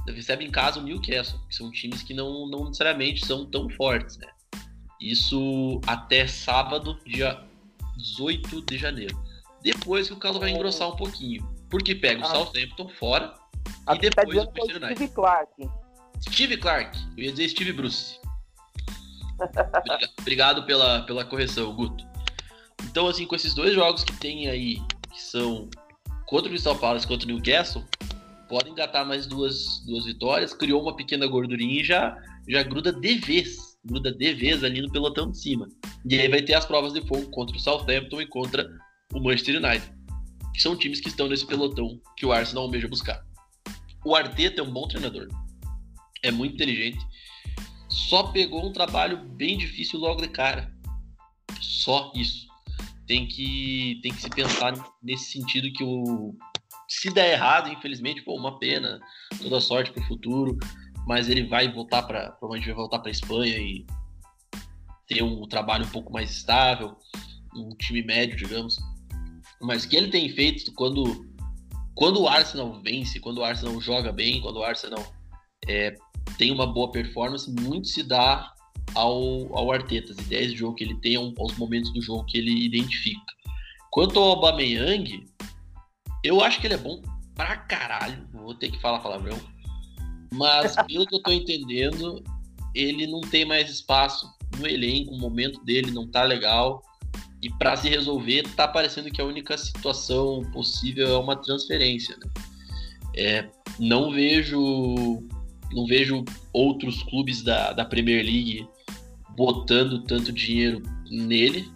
Recebe 0.06 0.44
em 0.44 0.50
casa 0.50 0.80
o 0.80 0.82
Newcastle, 0.82 1.38
que 1.48 1.54
são 1.54 1.70
times 1.70 2.02
que 2.02 2.14
não, 2.14 2.46
não 2.48 2.64
necessariamente 2.66 3.24
são 3.26 3.44
tão 3.44 3.68
fortes, 3.70 4.16
né? 4.18 4.28
Isso 5.00 5.80
até 5.86 6.26
sábado, 6.26 6.98
dia 7.06 7.42
18 7.96 8.62
de 8.62 8.78
janeiro. 8.78 9.16
Depois 9.62 10.06
que 10.08 10.12
o 10.14 10.16
caldo 10.16 10.40
vai 10.40 10.50
engrossar 10.50 10.88
um 10.88 10.96
pouquinho. 10.96 11.46
Porque 11.68 11.94
pega 11.94 12.22
o 12.22 12.24
Ah. 12.24 12.30
Southampton 12.30 12.88
fora 12.88 13.34
e 13.66 13.84
tá 13.84 13.94
depois 13.94 14.28
dizendo 14.28 14.46
o 14.46 14.50
é 14.50 14.60
Manchester 14.60 14.76
United. 14.76 14.94
Steve 14.96 15.12
Clark. 15.14 15.70
Steve 16.30 16.56
Clark. 16.56 16.98
Eu 17.16 17.24
ia 17.24 17.30
dizer 17.32 17.48
Steve 17.50 17.72
Bruce. 17.72 18.18
Obriga- 19.38 20.10
Obrigado 20.20 20.64
pela, 20.64 21.02
pela 21.02 21.24
correção, 21.24 21.72
Guto. 21.74 22.04
Então, 22.84 23.06
assim, 23.08 23.26
com 23.26 23.34
esses 23.36 23.54
dois 23.54 23.74
jogos 23.74 24.02
que 24.04 24.12
tem 24.16 24.48
aí, 24.48 24.80
que 25.12 25.20
são 25.22 25.68
contra 26.26 26.46
o 26.46 26.50
Crystal 26.50 26.76
Palace 26.76 27.04
e 27.04 27.08
contra 27.08 27.26
o 27.26 27.30
Newcastle, 27.32 27.84
podem 28.48 28.72
engatar 28.72 29.06
mais 29.06 29.26
duas, 29.26 29.84
duas 29.86 30.04
vitórias. 30.04 30.54
Criou 30.54 30.82
uma 30.82 30.96
pequena 30.96 31.26
gordurinha 31.26 31.80
e 31.80 31.84
já, 31.84 32.16
já 32.48 32.62
gruda 32.62 32.92
de 32.92 33.14
vez. 33.16 33.76
Gruda 33.84 34.12
de 34.12 34.34
vez 34.34 34.64
ali 34.64 34.80
no 34.80 34.90
pelotão 34.90 35.30
de 35.30 35.38
cima. 35.38 35.68
E 36.04 36.18
aí 36.18 36.28
vai 36.28 36.42
ter 36.42 36.54
as 36.54 36.66
provas 36.66 36.92
de 36.92 37.00
fogo 37.06 37.30
contra 37.30 37.56
o 37.56 37.60
Southampton 37.60 38.20
e 38.20 38.26
contra 38.26 38.68
o 39.14 39.20
Manchester 39.20 39.62
United. 39.62 39.92
Que 40.54 40.62
são 40.62 40.76
times 40.76 41.00
que 41.00 41.08
estão 41.08 41.28
nesse 41.28 41.46
pelotão 41.46 42.00
que 42.16 42.26
o 42.26 42.32
Arsenal 42.32 42.64
almeja 42.64 42.88
buscar. 42.88 43.22
O 44.04 44.14
Arteta 44.14 44.60
é 44.60 44.64
um 44.64 44.70
bom 44.70 44.88
treinador 44.88 45.28
é 46.22 46.30
muito 46.30 46.54
inteligente. 46.54 46.98
Só 47.88 48.24
pegou 48.24 48.66
um 48.66 48.72
trabalho 48.72 49.18
bem 49.30 49.56
difícil 49.56 49.98
logo 49.98 50.20
de 50.20 50.28
cara. 50.28 50.72
Só 51.60 52.12
isso. 52.14 52.46
Tem 53.06 53.26
que, 53.26 53.98
tem 54.02 54.12
que 54.12 54.20
se 54.20 54.28
pensar 54.28 54.74
nesse 55.02 55.32
sentido 55.32 55.72
que 55.72 55.82
o. 55.82 56.34
Se 56.88 57.10
der 57.10 57.32
errado, 57.34 57.70
infelizmente, 57.70 58.22
pô, 58.22 58.34
uma 58.34 58.58
pena. 58.58 58.98
Toda 59.42 59.60
sorte 59.60 59.92
pro 59.92 60.02
futuro. 60.04 60.58
Mas 61.06 61.28
ele 61.28 61.46
vai 61.46 61.70
voltar 61.72 62.02
para. 62.02 62.30
Provavelmente 62.32 62.66
vai 62.66 62.74
voltar 62.74 62.98
pra 63.00 63.10
Espanha 63.10 63.56
e 63.58 63.86
ter 65.06 65.22
um 65.22 65.46
trabalho 65.46 65.84
um 65.86 65.90
pouco 65.90 66.12
mais 66.12 66.30
estável. 66.30 66.96
Um 67.54 67.70
time 67.76 68.02
médio, 68.02 68.36
digamos. 68.36 68.76
Mas 69.60 69.84
o 69.84 69.88
que 69.88 69.96
ele 69.96 70.10
tem 70.10 70.28
feito 70.30 70.72
quando. 70.74 71.26
Quando 71.94 72.20
o 72.22 72.28
Arsenal 72.28 72.80
vence, 72.80 73.18
quando 73.18 73.38
o 73.38 73.44
Arsenal 73.44 73.80
joga 73.80 74.12
bem, 74.12 74.40
quando 74.40 74.58
o 74.58 74.62
Arsenal 74.62 75.04
é, 75.66 75.94
tem 76.36 76.52
uma 76.52 76.64
boa 76.64 76.92
performance, 76.92 77.50
muito 77.50 77.88
se 77.88 78.04
dá 78.04 78.52
ao, 78.94 79.52
ao 79.56 79.72
Arteta, 79.72 80.12
as 80.12 80.18
ideias 80.18 80.52
de 80.52 80.58
jogo 80.58 80.76
que 80.76 80.84
ele 80.84 80.94
tem, 81.00 81.16
ao- 81.16 81.34
aos 81.40 81.56
momentos 81.58 81.92
do 81.92 82.00
jogo 82.00 82.24
que 82.26 82.38
ele 82.38 82.66
identifica. 82.66 83.20
Quanto 83.90 84.16
ao 84.20 84.30
Aubameyang, 84.30 85.24
eu 86.24 86.42
acho 86.42 86.60
que 86.60 86.66
ele 86.66 86.74
é 86.74 86.78
bom 86.78 87.02
pra 87.34 87.56
caralho, 87.56 88.26
vou 88.32 88.54
ter 88.54 88.70
que 88.70 88.80
falar 88.80 89.00
palavrão, 89.00 89.38
mas 90.32 90.74
pelo 90.86 91.06
que 91.06 91.14
eu 91.14 91.22
tô 91.22 91.30
entendendo, 91.30 92.22
ele 92.74 93.06
não 93.06 93.20
tem 93.20 93.44
mais 93.44 93.70
espaço 93.70 94.28
no 94.58 94.66
elenco, 94.66 95.14
o 95.14 95.18
momento 95.18 95.62
dele 95.64 95.90
não 95.90 96.06
tá 96.06 96.24
legal, 96.24 96.82
e 97.40 97.50
pra 97.50 97.76
se 97.76 97.88
resolver, 97.88 98.42
tá 98.56 98.66
parecendo 98.66 99.10
que 99.10 99.20
a 99.20 99.24
única 99.24 99.56
situação 99.56 100.42
possível 100.52 101.08
é 101.14 101.18
uma 101.18 101.36
transferência, 101.36 102.16
né? 102.16 102.30
É, 103.16 103.48
não 103.78 104.10
vejo 104.12 105.22
não 105.72 105.86
vejo 105.86 106.24
outros 106.52 107.02
clubes 107.04 107.42
da, 107.42 107.72
da 107.72 107.84
Premier 107.84 108.24
League 108.24 108.66
botando 109.36 110.02
tanto 110.04 110.32
dinheiro 110.32 110.82
nele 111.10 111.70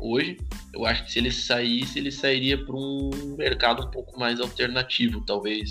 hoje. 0.00 0.38
Eu 0.72 0.86
acho 0.86 1.04
que 1.04 1.12
se 1.12 1.18
ele 1.18 1.30
saísse, 1.30 1.98
ele 1.98 2.10
sairia 2.10 2.64
para 2.64 2.76
um 2.76 3.36
mercado 3.36 3.86
um 3.86 3.90
pouco 3.90 4.18
mais 4.18 4.40
alternativo, 4.40 5.20
talvez 5.22 5.70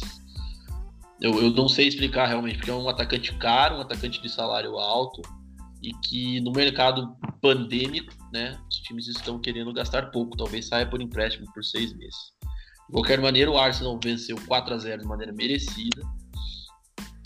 Eu, 1.22 1.42
eu 1.42 1.52
não 1.52 1.68
sei 1.68 1.88
explicar 1.88 2.28
realmente, 2.28 2.58
porque 2.58 2.72
é 2.72 2.74
um 2.74 2.88
atacante 2.88 3.34
caro, 3.36 3.78
um 3.78 3.82
atacante 3.82 4.22
de 4.22 4.30
salário 4.30 4.78
alto, 4.78 5.22
e 5.82 5.92
que 6.06 6.40
no 6.42 6.52
mercado 6.52 7.16
pandêmico, 7.42 8.14
né, 8.32 8.58
os 8.70 8.78
times 8.78 9.08
estão 9.08 9.40
querendo 9.40 9.74
gastar 9.74 10.12
pouco, 10.12 10.38
talvez 10.38 10.68
saia 10.68 10.86
por 10.86 11.02
empréstimo 11.02 11.52
por 11.54 11.64
seis 11.64 11.94
meses. 11.94 12.34
De 12.88 12.94
qualquer 12.94 13.20
maneira, 13.22 13.52
o 13.52 13.58
Arsenal 13.58 14.00
venceu 14.04 14.36
4 14.48 14.74
a 14.74 14.78
0 14.78 15.02
de 15.02 15.08
maneira 15.08 15.32
merecida. 15.32 16.02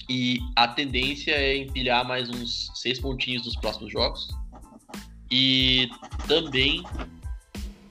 E 0.10 0.40
a 0.58 0.68
tendência 0.68 1.32
é 1.32 1.56
empilhar 1.56 2.06
mais 2.06 2.30
uns 2.30 2.70
seis 2.76 3.00
pontinhos 3.00 3.46
nos 3.46 3.56
próximos 3.56 3.92
jogos. 3.92 4.28
E 5.36 5.90
também 6.28 6.84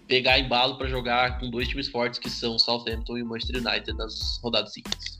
pegar 0.06 0.38
embalo 0.38 0.78
para 0.78 0.86
jogar 0.86 1.40
com 1.40 1.50
dois 1.50 1.66
times 1.66 1.88
fortes 1.88 2.20
que 2.20 2.30
são 2.30 2.56
Southampton 2.56 3.18
e 3.18 3.24
Manchester 3.24 3.60
United 3.60 3.92
nas 3.94 4.38
rodadas 4.40 4.72
seguintes. 4.72 5.18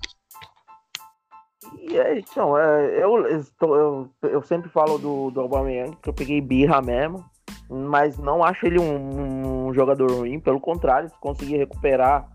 É, 1.90 2.20
então, 2.20 2.56
é, 2.56 3.02
eu, 3.02 3.26
eu, 3.60 4.10
eu, 4.22 4.42
sempre 4.42 4.70
falo 4.70 4.98
do, 4.98 5.32
do 5.32 5.40
Aubameyang, 5.40 5.96
que 6.00 6.10
eu 6.10 6.14
peguei 6.14 6.40
birra 6.40 6.80
mesmo, 6.80 7.24
mas 7.68 8.16
não 8.18 8.44
acho 8.44 8.66
ele 8.66 8.78
um, 8.78 9.66
um 9.66 9.74
jogador 9.74 10.08
ruim, 10.12 10.38
pelo 10.38 10.60
contrário, 10.60 11.08
se 11.08 11.18
conseguir 11.18 11.56
recuperar, 11.56 12.30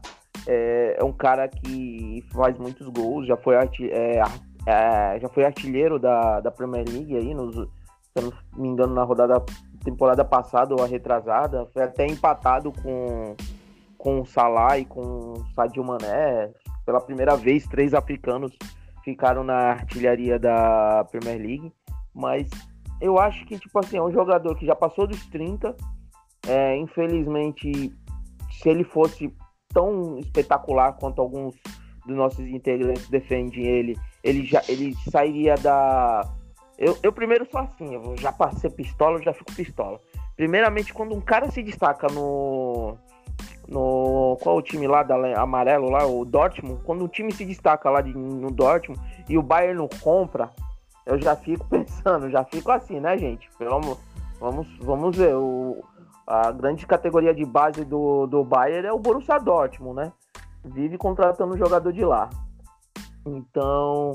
é, 0.46 0.98
é, 1.00 1.04
um 1.04 1.14
cara 1.14 1.48
que 1.48 2.26
faz 2.34 2.58
muitos 2.58 2.90
gols, 2.90 3.26
já 3.26 3.38
foi, 3.38 3.56
é, 3.56 4.22
é, 4.66 5.20
já 5.22 5.30
foi 5.30 5.46
artilheiro 5.46 5.98
da, 5.98 6.42
da 6.42 6.52
Premier 6.52 6.84
League 6.86 7.16
aí, 7.16 7.34
nos, 7.34 7.56
se 7.56 8.22
não 8.22 8.34
me 8.58 8.68
engano, 8.68 8.94
na 8.94 9.04
rodada 9.04 9.42
temporada 9.84 10.24
passada 10.26 10.76
ou 10.76 10.84
a 10.84 10.88
retrasada, 10.88 11.66
foi 11.74 11.84
até 11.84 12.06
empatado 12.06 12.72
com, 12.72 13.36
com 13.98 14.22
o 14.22 14.26
Salah 14.26 14.78
e 14.78 14.86
com 14.86 15.02
o 15.02 15.46
Sadio 15.56 15.84
Mané, 15.84 16.52
pela 16.86 17.02
primeira 17.02 17.36
vez, 17.36 17.66
três 17.68 17.94
africanos 17.94 18.52
ficaram 19.04 19.44
na 19.44 19.72
artilharia 19.72 20.38
da 20.38 21.06
Premier 21.12 21.38
League, 21.38 21.74
mas 22.14 22.50
eu 23.00 23.20
acho 23.20 23.46
que, 23.46 23.58
tipo 23.58 23.78
assim, 23.80 23.98
é 23.98 24.02
um 24.02 24.12
jogador 24.12 24.56
que 24.56 24.66
já 24.66 24.76
passou 24.76 25.08
dos 25.08 25.26
30, 25.28 25.76
é, 26.48 26.78
infelizmente, 26.78 27.94
se 28.52 28.70
ele 28.70 28.84
fosse 28.84 29.34
tão 29.74 30.18
espetacular 30.18 30.94
quanto 30.94 31.22
alguns 31.22 31.56
dos 32.06 32.16
nossos 32.16 32.46
integrantes 32.48 33.08
defendem 33.10 33.66
ele, 33.66 33.98
ele 34.24 34.46
já 34.46 34.62
ele 34.68 34.96
sairia 35.12 35.56
da. 35.56 36.22
Eu, 36.78 36.98
eu 37.02 37.12
primeiro 37.12 37.48
sou 37.50 37.60
assim, 37.60 37.96
eu 37.96 38.16
já 38.18 38.32
passei 38.32 38.70
pistola, 38.70 39.18
eu 39.18 39.24
já 39.24 39.34
fico 39.34 39.54
pistola. 39.54 40.00
Primeiramente, 40.36 40.94
quando 40.94 41.16
um 41.16 41.22
cara 41.22 41.50
se 41.50 41.64
destaca 41.64 42.08
no, 42.08 42.96
no 43.68 44.38
qual 44.42 44.58
o 44.58 44.62
time 44.62 44.88
lá 44.88 45.02
da 45.02 45.42
amarelo 45.42 45.90
lá, 45.90 46.06
o 46.06 46.24
Dortmund, 46.24 46.82
quando 46.84 47.04
o 47.04 47.08
time 47.08 47.32
se 47.32 47.44
destaca 47.44 47.90
lá 47.90 48.02
de, 48.02 48.14
no 48.16 48.52
Dortmund 48.52 49.02
e 49.28 49.38
o 49.38 49.42
Bayern 49.42 49.80
não 49.80 49.88
compra, 49.88 50.52
eu 51.06 51.20
já 51.20 51.36
fico 51.36 51.66
pensando, 51.70 52.30
já 52.30 52.44
fico 52.44 52.72
assim, 52.72 53.00
né, 53.00 53.18
gente? 53.18 53.50
Vamos, 53.60 53.98
vamos, 54.40 54.68
vamos 54.80 55.18
ver. 55.18 55.36
O, 55.36 55.84
a 56.28 56.52
grande 56.52 56.86
categoria 56.86 57.34
de 57.34 57.46
base 57.46 57.84
do, 57.84 58.28
do 58.28 58.44
Bayern 58.44 58.88
é 58.88 58.94
o 58.94 59.00
Borussia 59.00 59.40
Dortmund, 59.40 59.96
né? 59.96 60.12
Vive 60.64 60.98
contratando 60.98 61.58
jogador 61.58 61.92
de 61.92 62.06
lá. 62.06 62.30
Então, 63.26 64.12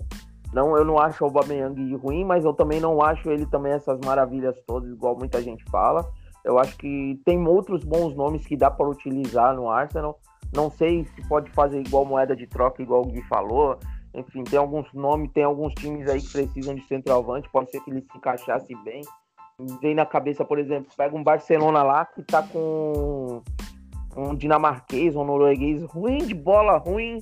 não, 0.53 0.77
eu 0.77 0.85
não 0.85 0.99
acho 0.99 1.25
o 1.25 1.27
Aubameyang 1.27 1.97
ruim, 1.97 2.25
mas 2.25 2.45
eu 2.45 2.53
também 2.53 2.79
não 2.79 3.01
acho 3.03 3.31
ele 3.31 3.47
também 3.47 3.73
essas 3.73 3.99
maravilhas 4.05 4.55
todas, 4.67 4.91
igual 4.91 5.17
muita 5.17 5.41
gente 5.43 5.65
fala. 5.71 6.07
Eu 6.45 6.59
acho 6.59 6.77
que 6.77 7.21
tem 7.25 7.47
outros 7.47 7.85
bons 7.85 8.15
nomes 8.15 8.47
que 8.47 8.57
dá 8.57 8.71
para 8.71 8.89
utilizar 8.89 9.55
no 9.55 9.71
Arsenal. 9.71 10.19
Não 10.55 10.71
sei 10.71 11.05
se 11.05 11.27
pode 11.27 11.51
fazer 11.53 11.81
igual 11.81 12.05
moeda 12.05 12.37
de 12.37 12.47
troca, 12.47 12.83
igual 12.83 13.03
o 13.03 13.07
Gui 13.07 13.23
falou. 13.23 13.79
Enfim, 14.15 14.45
tem 14.45 14.59
alguns 14.59 14.93
nomes, 14.93 15.31
tem 15.33 15.45
alguns 15.45 15.73
times 15.75 16.07
aí 16.09 16.21
que 16.21 16.31
precisam 16.31 16.75
de 16.75 16.87
centroavante. 16.87 17.49
Pode 17.51 17.71
ser 17.71 17.81
que 17.81 17.91
ele 17.91 18.03
se 18.03 18.19
encaixasse 18.19 18.75
bem. 18.85 19.01
Vem 19.81 19.95
na 19.95 20.05
cabeça, 20.05 20.45
por 20.45 20.59
exemplo, 20.59 20.91
pega 20.97 21.17
um 21.17 21.23
Barcelona 21.23 21.83
lá 21.83 22.05
que 22.05 22.23
tá 22.23 22.43
com 22.43 23.41
um 24.17 24.35
dinamarquês, 24.35 25.17
um 25.17 25.25
norueguês 25.25 25.83
ruim 25.85 26.19
de 26.19 26.35
bola, 26.35 26.77
ruim, 26.77 27.21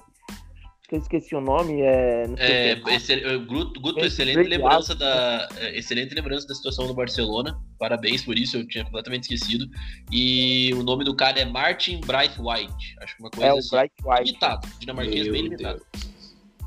que 0.91 0.97
eu 0.97 1.01
esqueci 1.01 1.37
o 1.37 1.41
nome. 1.41 1.83
É, 1.83 2.25
é, 2.37 2.71
é 2.73 3.39
Guto, 3.39 3.81
Guto 3.81 4.01
excelente 4.01 4.49
lembrança 4.49 4.93
da 4.93 5.49
é, 5.59 5.79
excelente 5.79 6.13
lembrança 6.13 6.49
da 6.49 6.55
situação 6.55 6.89
do 6.89 6.95
Barcelona. 6.95 7.57
Parabéns 7.79 8.25
por 8.25 8.37
isso, 8.37 8.57
eu 8.57 8.67
tinha 8.67 8.85
completamente 8.85 9.23
esquecido. 9.23 9.67
E 10.11 10.75
o 10.75 10.83
nome 10.83 11.05
do 11.05 11.15
cara 11.15 11.39
é 11.39 11.45
Martin 11.45 12.01
Bright 12.01 12.37
White. 12.41 12.97
Acho 13.01 13.17
que 13.17 13.23
uma 13.23 13.31
coisa 13.31 13.47
é, 13.47 13.59
assim. 13.59 13.69
O 13.69 13.79
Bright 13.79 13.95
White. 14.05 14.25
Limitado, 14.25 14.69
dinamarquês 14.81 15.23
Meu 15.23 15.33
bem 15.33 15.43
limitado. 15.43 15.87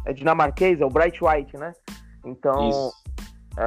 É 0.05 0.13
dinamarquês, 0.13 0.79
é 0.79 0.85
o 0.85 0.89
Bright 0.89 1.19
White, 1.21 1.57
né? 1.57 1.73
Então, 2.25 2.91
é, 3.57 3.65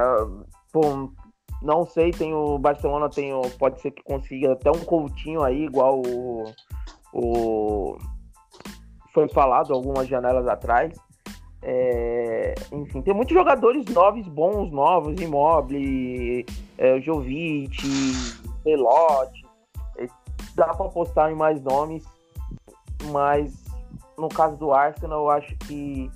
pô, 0.73 1.13
não 1.61 1.85
sei, 1.85 2.09
tem 2.09 2.33
o 2.33 2.57
Barcelona 2.57 3.09
tem 3.09 3.31
o, 3.31 3.41
pode 3.59 3.79
ser 3.79 3.91
que 3.91 4.03
consiga 4.03 4.53
até 4.53 4.71
um 4.71 4.79
Coutinho 4.79 5.43
aí 5.43 5.65
igual 5.65 6.01
o, 6.01 6.51
o 7.13 7.97
foi 9.17 9.27
falado 9.29 9.73
algumas 9.73 10.07
janelas 10.07 10.47
atrás. 10.47 10.93
É, 11.63 12.53
enfim, 12.71 13.01
tem 13.01 13.15
muitos 13.15 13.33
jogadores 13.33 13.83
novos, 13.87 14.27
bons, 14.27 14.71
novos, 14.71 15.19
Immobile, 15.19 16.45
é, 16.77 17.01
Jovic, 17.01 17.81
Pelote. 18.63 19.43
É, 19.97 20.05
dá 20.53 20.67
para 20.67 20.85
apostar 20.85 21.31
em 21.31 21.35
mais 21.35 21.59
nomes, 21.63 22.03
mas 23.05 23.65
no 24.15 24.29
caso 24.29 24.55
do 24.55 24.71
Arsenal, 24.71 25.23
eu 25.23 25.31
acho 25.31 25.57
que 25.65 26.11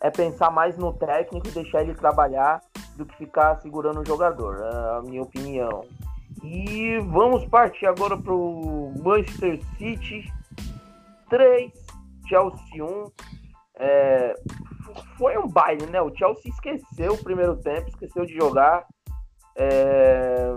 é 0.00 0.10
pensar 0.10 0.50
mais 0.50 0.78
no 0.78 0.94
técnico 0.94 1.46
e 1.46 1.50
deixar 1.50 1.82
ele 1.82 1.94
trabalhar 1.94 2.62
do 2.96 3.04
que 3.04 3.18
ficar 3.18 3.60
segurando 3.60 4.00
o 4.00 4.06
jogador, 4.06 4.60
é 4.60 4.98
a 4.98 5.02
minha 5.02 5.20
opinião. 5.20 5.84
E 6.42 6.98
vamos 7.00 7.44
partir 7.44 7.84
agora 7.84 8.16
para 8.16 8.32
o 8.32 8.94
Manchester 8.98 9.60
City 9.76 10.32
3, 11.28 11.89
Chelsea 12.30 12.84
1. 12.84 13.04
É, 13.82 14.34
foi 15.18 15.36
um 15.36 15.48
baile, 15.48 15.86
né? 15.86 16.00
O 16.00 16.14
Chelsea 16.16 16.50
esqueceu 16.50 17.14
o 17.14 17.24
primeiro 17.24 17.56
tempo, 17.56 17.88
esqueceu 17.88 18.24
de 18.24 18.34
jogar. 18.34 18.86
É, 19.56 20.54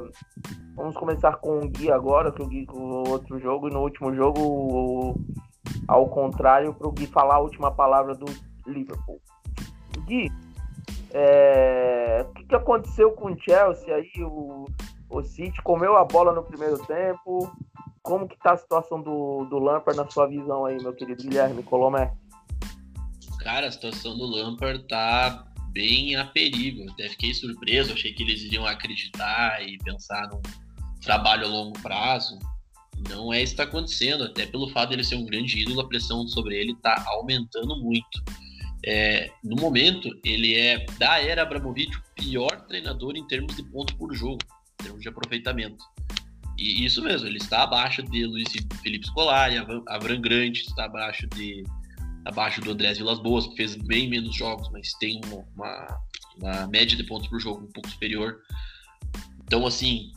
vamos 0.75 0.95
começar 0.95 1.37
com 1.37 1.59
o 1.59 1.69
Gui 1.69 1.91
agora, 1.91 2.31
que 2.31 2.41
o 2.41 2.47
Gui 2.47 2.67
o 2.71 3.09
outro 3.09 3.39
jogo, 3.39 3.67
e 3.67 3.73
no 3.73 3.81
último 3.81 4.13
jogo, 4.13 5.19
ao 5.87 6.07
contrário, 6.09 6.73
para 6.73 6.87
o 6.87 6.91
Gui 6.91 7.07
falar 7.07 7.35
a 7.35 7.39
última 7.39 7.71
palavra 7.71 8.13
do 8.13 8.25
Liverpool. 8.67 9.19
Gui, 10.05 10.31
é, 11.11 12.25
o 12.29 12.33
que, 12.33 12.45
que, 12.45 12.55
aconteceu 12.55 13.11
com 13.11 13.31
o 13.31 13.39
Chelsea 13.39 13.95
aí? 13.95 14.11
O, 14.23 14.65
o 15.09 15.23
City 15.23 15.61
comeu 15.63 15.95
a 15.95 16.03
bola 16.03 16.33
no 16.33 16.43
primeiro 16.43 16.77
tempo, 16.85 17.51
como 18.03 18.27
que 18.27 18.37
tá 18.37 18.53
a 18.53 18.57
situação 18.57 19.01
do, 19.01 19.45
do 19.45 19.57
Lampard 19.57 19.97
na 19.97 20.07
sua 20.09 20.27
visão 20.27 20.65
aí, 20.65 20.77
meu 20.77 20.93
querido 20.93 21.23
Guilherme 21.23 21.63
Colomé? 21.63 22.13
Cara, 23.39 23.67
a 23.67 23.71
situação 23.71 24.17
do 24.17 24.25
Lampard 24.25 24.85
tá 24.87 25.47
bem 25.71 26.15
a 26.17 26.25
perigo. 26.25 26.91
Até 26.91 27.09
fiquei 27.09 27.33
surpreso, 27.33 27.93
achei 27.93 28.13
que 28.13 28.23
eles 28.23 28.41
iriam 28.43 28.65
acreditar 28.65 29.65
e 29.65 29.77
pensar 29.79 30.27
num 30.27 30.41
trabalho 31.01 31.45
a 31.45 31.49
longo 31.49 31.79
prazo. 31.81 32.37
Não 33.09 33.33
é 33.33 33.41
isso 33.41 33.55
que 33.55 33.61
está 33.61 33.63
acontecendo, 33.63 34.25
até 34.25 34.45
pelo 34.45 34.69
fato 34.69 34.89
de 34.89 34.95
ele 34.95 35.03
ser 35.03 35.15
um 35.15 35.25
grande 35.25 35.59
ídolo, 35.59 35.81
a 35.81 35.87
pressão 35.87 36.27
sobre 36.27 36.57
ele 36.57 36.73
está 36.73 37.03
aumentando 37.07 37.81
muito. 37.81 38.23
É, 38.85 39.31
no 39.41 39.55
momento, 39.55 40.09
ele 40.25 40.55
é, 40.55 40.85
da 40.99 41.19
era 41.19 41.41
Abramovich, 41.41 41.97
o 41.97 42.01
pior 42.15 42.61
treinador 42.67 43.15
em 43.15 43.25
termos 43.27 43.55
de 43.55 43.63
pontos 43.63 43.95
por 43.95 44.13
jogo, 44.13 44.39
em 44.79 44.83
termos 44.83 45.01
de 45.01 45.07
aproveitamento. 45.07 45.83
E 46.63 46.85
isso 46.85 47.01
mesmo, 47.01 47.27
ele 47.27 47.39
está 47.39 47.63
abaixo 47.63 48.01
de 48.01 48.25
Luiz 48.25 48.47
Felipe 48.81 49.05
Scolari, 49.05 49.57
Avram 49.85 50.21
Grant 50.21 50.59
está 50.59 50.85
abaixo 50.85 51.27
de 51.27 51.61
abaixo 52.23 52.61
do 52.61 52.71
Andrés 52.71 52.97
Vilas 52.97 53.19
Boas, 53.19 53.45
que 53.47 53.57
fez 53.57 53.75
bem 53.75 54.09
menos 54.09 54.33
jogos, 54.33 54.69
mas 54.71 54.93
tem 54.93 55.19
uma, 55.25 55.99
uma 56.37 56.67
média 56.67 56.95
de 56.95 57.03
pontos 57.03 57.27
por 57.27 57.37
jogo 57.37 57.65
um 57.65 57.71
pouco 57.73 57.89
superior. 57.89 58.37
Então, 59.43 59.67
assim, 59.67 60.13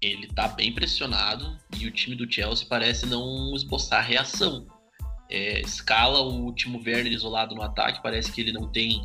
ele 0.00 0.26
está 0.26 0.48
bem 0.48 0.74
pressionado 0.74 1.56
e 1.78 1.86
o 1.86 1.92
time 1.92 2.16
do 2.16 2.28
Chelsea 2.28 2.66
parece 2.68 3.06
não 3.06 3.54
esboçar 3.54 4.04
reação. 4.04 4.66
É, 5.30 5.60
escala 5.60 6.22
o 6.22 6.42
último 6.42 6.82
Werner 6.84 7.12
isolado 7.12 7.54
no 7.54 7.62
ataque, 7.62 8.02
parece 8.02 8.32
que 8.32 8.40
ele 8.40 8.50
não 8.50 8.66
tem 8.72 9.00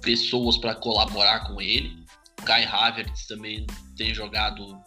pessoas 0.00 0.56
para 0.56 0.74
colaborar 0.74 1.40
com 1.40 1.60
ele. 1.60 2.02
Kai 2.46 2.64
Havertz 2.64 3.26
também 3.26 3.66
tem 3.98 4.14
jogado 4.14 4.80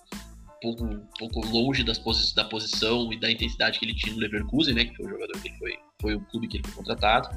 pouco, 0.66 1.07
pouco 1.20 1.47
longe 1.47 1.84
das 1.84 1.99
posi 1.99 2.34
da 2.34 2.43
posição 2.43 3.13
e 3.13 3.20
da 3.20 3.30
intensidade 3.30 3.78
que 3.78 3.86
ele 3.86 3.93
tinha 3.93 4.13
no 4.13 4.20
Leverkusen, 4.20 4.74
né, 4.74 4.86
que 4.86 4.95
foi 4.95 5.05
o 5.05 5.09
jogador 5.09 5.39
que 5.39 5.57
foi, 5.57 5.78
foi 6.01 6.16
o 6.16 6.22
clube 6.22 6.47
que 6.47 6.57
ele 6.57 6.68
foi 6.68 6.76
contratado. 6.76 7.30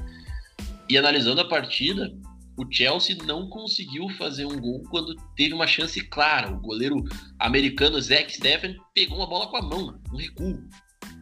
E 0.89 0.97
analisando 0.97 1.41
a 1.41 1.47
partida, 1.47 2.11
o 2.57 2.65
Chelsea 2.69 3.15
não 3.25 3.47
conseguiu 3.47 4.09
fazer 4.09 4.45
um 4.45 4.59
gol 4.59 4.81
quando 4.89 5.15
teve 5.35 5.53
uma 5.53 5.67
chance 5.67 6.01
clara. 6.07 6.51
O 6.51 6.59
goleiro 6.59 7.03
americano 7.37 8.01
Zach 8.01 8.33
Steffen 8.33 8.75
pegou 8.95 9.17
uma 9.17 9.27
bola 9.27 9.47
com 9.47 9.57
a 9.57 9.61
mão, 9.61 9.99
um 10.11 10.17
recuo. 10.17 10.59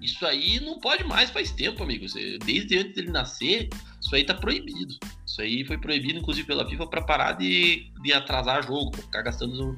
Isso 0.02 0.26
aí 0.26 0.60
não 0.62 0.80
pode 0.80 1.04
mais 1.04 1.30
faz 1.30 1.52
tempo, 1.52 1.84
amigos. 1.84 2.14
Desde 2.46 2.78
antes 2.78 2.94
dele 2.94 3.12
nascer, 3.12 3.68
isso 4.02 4.16
aí 4.16 4.24
tá 4.24 4.34
proibido. 4.34 4.94
Isso 5.26 5.42
aí 5.42 5.66
foi 5.66 5.78
proibido, 5.78 6.20
inclusive, 6.20 6.48
pela 6.48 6.68
FIFA 6.68 6.88
para 6.88 7.02
parar 7.02 7.34
de, 7.34 7.92
de 8.02 8.14
atrasar 8.14 8.66
jogo, 8.66 8.92
pra 8.92 9.02
ficar 9.02 9.24
gastando 9.24 9.78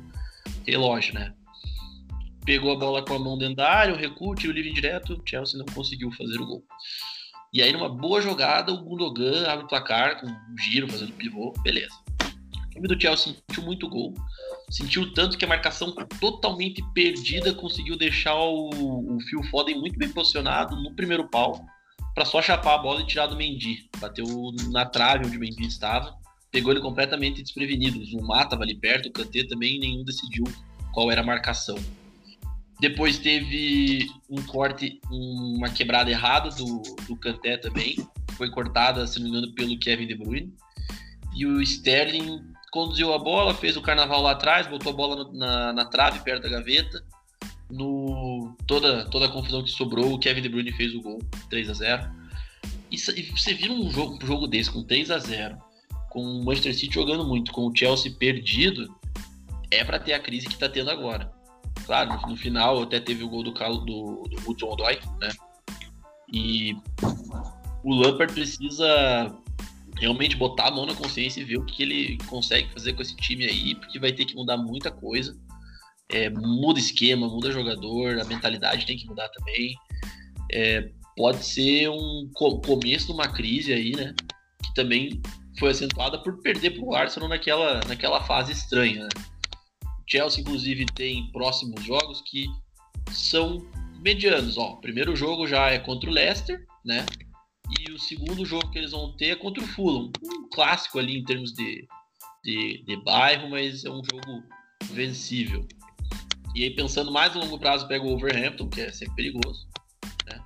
relógio, 0.67 1.15
né? 1.15 1.33
Pegou 2.45 2.71
a 2.71 2.75
bola 2.77 3.05
com 3.05 3.13
a 3.13 3.19
mão 3.19 3.37
dentro 3.37 3.57
da 3.57 3.69
área, 3.69 3.93
o 3.93 3.97
recuo, 3.97 4.35
tiro 4.35 4.53
livre 4.53 4.73
direto, 4.73 5.13
o 5.13 5.21
Chelsea 5.25 5.57
não 5.57 5.65
conseguiu 5.65 6.11
fazer 6.11 6.39
o 6.39 6.45
gol. 6.45 6.63
E 7.51 7.61
aí, 7.61 7.73
numa 7.73 7.89
boa 7.89 8.21
jogada, 8.21 8.71
o 8.71 8.83
Gundogan 8.83 9.47
abre 9.47 9.65
o 9.65 9.67
placar 9.67 10.21
com 10.21 10.27
um 10.27 10.57
giro, 10.57 10.89
fazendo 10.89 11.13
pivô, 11.13 11.53
beleza. 11.63 11.93
O 12.65 12.69
time 12.69 12.87
do 12.87 12.99
Chelsea 12.99 13.33
sentiu 13.33 13.63
muito 13.63 13.89
gol, 13.89 14.13
sentiu 14.69 15.13
tanto 15.13 15.37
que 15.37 15.45
a 15.45 15.47
marcação 15.47 15.93
totalmente 16.19 16.83
perdida 16.93 17.53
conseguiu 17.53 17.97
deixar 17.97 18.35
o, 18.35 19.15
o 19.15 19.19
Phil 19.21 19.43
Foden 19.45 19.79
muito 19.79 19.97
bem 19.97 20.09
posicionado 20.09 20.75
no 20.75 20.95
primeiro 20.95 21.27
pau, 21.27 21.65
para 22.13 22.25
só 22.25 22.41
chapar 22.41 22.75
a 22.75 22.77
bola 22.77 23.01
e 23.01 23.05
tirar 23.07 23.27
do 23.27 23.35
Mendy. 23.35 23.89
Bateu 23.97 24.25
na 24.71 24.85
trave 24.85 25.25
onde 25.25 25.37
o 25.37 25.39
Mendy 25.39 25.65
estava, 25.65 26.15
pegou 26.51 26.71
ele 26.71 26.81
completamente 26.81 27.41
desprevenido. 27.41 27.99
O 27.99 28.05
Zuma 28.05 28.43
estava 28.43 28.63
ali 28.63 28.75
perto, 28.75 29.07
o 29.07 29.11
Kanté 29.11 29.43
também, 29.43 29.79
nenhum 29.79 30.03
decidiu 30.03 30.43
qual 30.93 31.11
era 31.11 31.21
a 31.21 31.25
marcação. 31.25 31.77
Depois 32.79 33.17
teve 33.17 34.09
um 34.29 34.41
corte, 34.43 35.01
uma 35.11 35.69
quebrada 35.69 36.09
errada 36.09 36.49
do, 36.49 36.81
do 37.07 37.15
Kanté 37.17 37.57
também. 37.57 37.97
Foi 38.37 38.49
cortada, 38.49 39.05
se 39.05 39.19
não 39.19 39.25
me 39.25 39.37
engano, 39.37 39.53
pelo 39.53 39.77
Kevin 39.77 40.07
De 40.07 40.15
Bruyne. 40.15 40.53
E 41.35 41.45
o 41.45 41.61
Sterling 41.61 42.41
conduziu 42.71 43.13
a 43.13 43.19
bola, 43.19 43.53
fez 43.53 43.75
o 43.75 43.81
carnaval 43.81 44.21
lá 44.21 44.31
atrás, 44.31 44.67
botou 44.67 44.93
a 44.93 44.95
bola 44.95 45.29
na, 45.33 45.73
na 45.73 45.85
trave, 45.85 46.19
perto 46.19 46.43
da 46.43 46.49
gaveta. 46.49 47.03
No, 47.69 48.55
toda, 48.65 49.05
toda 49.09 49.25
a 49.25 49.29
confusão 49.29 49.63
que 49.63 49.69
sobrou, 49.69 50.13
o 50.13 50.19
Kevin 50.19 50.41
De 50.41 50.49
Bruyne 50.49 50.71
fez 50.71 50.95
o 50.95 51.01
gol, 51.01 51.19
3 51.49 51.69
a 51.69 51.73
0 51.73 52.11
E, 52.89 52.95
e 52.95 53.23
você 53.31 53.53
vira 53.53 53.73
um 53.73 53.91
jogo, 53.91 54.17
um 54.21 54.25
jogo 54.25 54.47
desse 54.47 54.71
com 54.71 54.83
3 54.83 55.11
a 55.11 55.19
0 55.19 55.69
com 56.09 56.23
o 56.23 56.43
Manchester 56.43 56.73
City 56.73 56.95
jogando 56.95 57.25
muito, 57.25 57.51
com 57.51 57.67
o 57.67 57.75
Chelsea 57.75 58.11
perdido, 58.11 58.93
é 59.69 59.83
para 59.83 59.99
ter 59.99 60.13
a 60.13 60.19
crise 60.19 60.47
que 60.47 60.57
tá 60.57 60.67
tendo 60.67 60.89
agora. 60.89 61.31
Claro, 61.89 62.21
no, 62.29 62.37
final 62.37 62.83
até 62.83 62.99
teve 62.99 63.23
o 63.23 63.27
gol 63.27 63.41
do 63.41 63.49
do, 63.51 64.27
do 64.29 64.37
Hudson 64.47 64.67
Odoi, 64.67 64.99
né? 65.19 65.31
E 66.31 66.77
o 67.83 67.95
Lampard 67.95 68.31
precisa 68.31 69.35
realmente 69.97 70.35
botar 70.35 70.67
a 70.67 70.71
mão 70.71 70.85
na 70.85 70.93
consciência 70.93 71.41
e 71.41 71.43
ver 71.43 71.57
o 71.57 71.65
que 71.65 71.81
ele 71.81 72.19
consegue 72.27 72.71
fazer 72.71 72.93
com 72.93 73.01
esse 73.01 73.15
time 73.15 73.43
aí, 73.43 73.73
porque 73.73 73.97
vai 73.97 74.11
ter 74.11 74.25
que 74.25 74.35
mudar 74.35 74.55
muita 74.55 74.91
coisa. 74.91 75.35
É, 76.09 76.29
muda 76.29 76.77
esquema, 76.77 77.27
muda 77.27 77.51
jogador, 77.51 78.19
a 78.19 78.25
mentalidade 78.25 78.85
tem 78.85 78.95
que 78.95 79.07
mudar 79.07 79.27
também. 79.29 79.73
É, 80.51 80.91
pode 81.17 81.43
ser 81.43 81.89
um 81.89 82.29
começo 82.35 83.07
de 83.07 83.13
uma 83.13 83.29
crise 83.29 83.73
aí, 83.73 83.93
né? 83.95 84.13
Que 84.63 84.75
também 84.75 85.19
foi 85.57 85.71
acentuada 85.71 86.19
por 86.19 86.39
perder 86.39 86.69
para 86.69 86.83
o 86.83 86.93
Arsenal 86.93 87.27
naquela, 87.27 87.79
naquela 87.87 88.21
fase 88.21 88.51
estranha. 88.51 89.05
Né? 89.05 89.09
Chelsea, 90.09 90.41
inclusive, 90.41 90.85
tem 90.87 91.31
próximos 91.31 91.83
jogos 91.83 92.21
que 92.21 92.47
são 93.11 93.59
medianos. 94.01 94.57
Ó, 94.57 94.73
o 94.73 94.81
primeiro 94.81 95.15
jogo 95.15 95.47
já 95.47 95.69
é 95.69 95.79
contra 95.79 96.09
o 96.09 96.13
Leicester, 96.13 96.65
né? 96.83 97.05
E 97.79 97.91
o 97.91 97.99
segundo 97.99 98.45
jogo 98.45 98.71
que 98.71 98.79
eles 98.79 98.91
vão 98.91 99.15
ter 99.15 99.27
é 99.27 99.35
contra 99.35 99.63
o 99.63 99.67
Fulham. 99.67 100.11
Um 100.23 100.49
clássico 100.49 100.97
ali 100.97 101.17
em 101.17 101.23
termos 101.23 101.53
de, 101.53 101.87
de, 102.43 102.83
de 102.83 103.03
bairro, 103.03 103.49
mas 103.49 103.85
é 103.85 103.89
um 103.89 104.01
jogo 104.03 104.43
vencível. 104.85 105.67
E 106.55 106.63
aí, 106.63 106.71
pensando 106.71 107.11
mais 107.11 107.35
a 107.35 107.39
longo 107.39 107.59
prazo, 107.59 107.87
pega 107.87 108.03
o 108.03 108.13
Overhampton, 108.13 108.67
que 108.67 108.81
é 108.81 108.91
sempre 108.91 109.15
perigoso. 109.15 109.67
Né? 110.25 110.41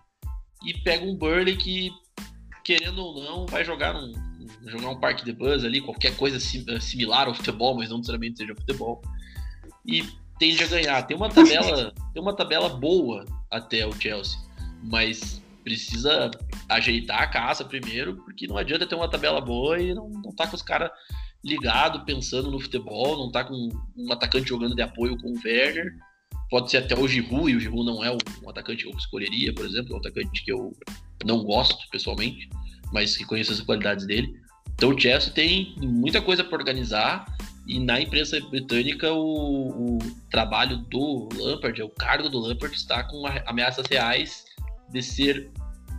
E 0.66 0.74
pega 0.82 1.06
um 1.06 1.16
Burley 1.16 1.56
que, 1.56 1.92
querendo 2.66 3.00
ou 3.00 3.24
não, 3.24 3.46
vai 3.46 3.64
jogar 3.64 3.96
um, 3.96 4.12
jogar 4.66 4.90
um 4.90 5.00
parque 5.00 5.24
de 5.24 5.32
buzz 5.32 5.64
ali, 5.64 5.80
qualquer 5.80 6.18
coisa 6.18 6.40
sim, 6.42 6.66
similar 6.82 7.28
ao 7.28 7.34
futebol, 7.34 7.76
mas 7.76 7.90
não 7.90 7.98
necessariamente 7.98 8.40
seja 8.40 8.54
futebol. 8.54 9.02
E 9.86 10.04
tende 10.40 10.64
a 10.64 10.68
ganhar. 10.68 11.04
Tem 11.04 11.16
uma 11.16 11.30
tabela, 11.30 11.94
tem 12.14 12.22
uma 12.22 12.36
tabela 12.36 12.70
boa 12.70 13.26
até 13.50 13.86
o 13.86 13.94
Chelsea, 13.94 14.40
mas 14.84 15.42
precisa 15.64 16.30
ajeitar 16.68 17.22
a 17.22 17.28
casa 17.28 17.64
primeiro, 17.64 18.18
porque 18.18 18.48
não 18.48 18.58
adianta 18.58 18.86
ter 18.86 18.96
uma 18.96 19.10
tabela 19.10 19.40
boa 19.40 19.80
e 19.80 19.94
não, 19.94 20.10
não 20.10 20.32
tá 20.36 20.46
com 20.46 20.56
os 20.56 20.62
caras 20.62 20.92
ligado, 21.44 22.06
pensando 22.06 22.50
no 22.50 22.60
futebol, 22.60 23.18
não 23.18 23.32
tá 23.32 23.44
com 23.44 23.70
um 23.98 24.12
atacante 24.12 24.50
jogando 24.50 24.76
de 24.76 24.82
apoio 24.82 25.18
com 25.18 25.30
o 25.30 25.40
Werner. 25.44 25.94
Pode 26.50 26.70
ser 26.70 26.78
até 26.78 26.98
o 26.98 27.08
Giroud, 27.08 27.52
e 27.52 27.56
o 27.56 27.60
Giroud 27.60 27.86
não 27.86 28.04
é 28.04 28.12
um 28.12 28.50
atacante 28.50 28.84
que 28.84 28.90
eu 28.90 28.98
escolheria, 28.98 29.54
por 29.54 29.66
exemplo, 29.66 29.94
é 29.94 29.96
um 29.96 30.00
atacante 30.00 30.44
que 30.44 30.52
eu 30.52 30.76
não 31.26 31.44
gosto 31.44 31.90
pessoalmente, 31.90 32.50
mas 32.92 33.18
que 33.18 33.26
conheço 33.26 33.52
as 33.52 33.62
qualidades 33.62 34.06
dele. 34.06 34.34
Então 34.76 34.90
o 34.90 35.00
Chelsea 35.00 35.34
tem 35.34 35.76
muita 35.80 36.22
coisa 36.22 36.44
para 36.44 36.58
organizar 36.58 37.26
e 37.66 37.80
na 37.80 38.00
imprensa 38.02 38.40
britânica 38.50 39.12
o, 39.12 39.96
o, 39.96 40.00
trabalho 40.30 40.78
do 40.78 41.30
Lampard, 41.34 41.82
o 41.82 41.90
cargo 41.90 42.30
do 42.30 42.40
Lampard 42.40 42.76
está 42.76 43.04
com 43.04 43.24
ameaças 43.46 43.86
reais 43.88 44.46
de 44.90 45.02
ser 45.02 45.50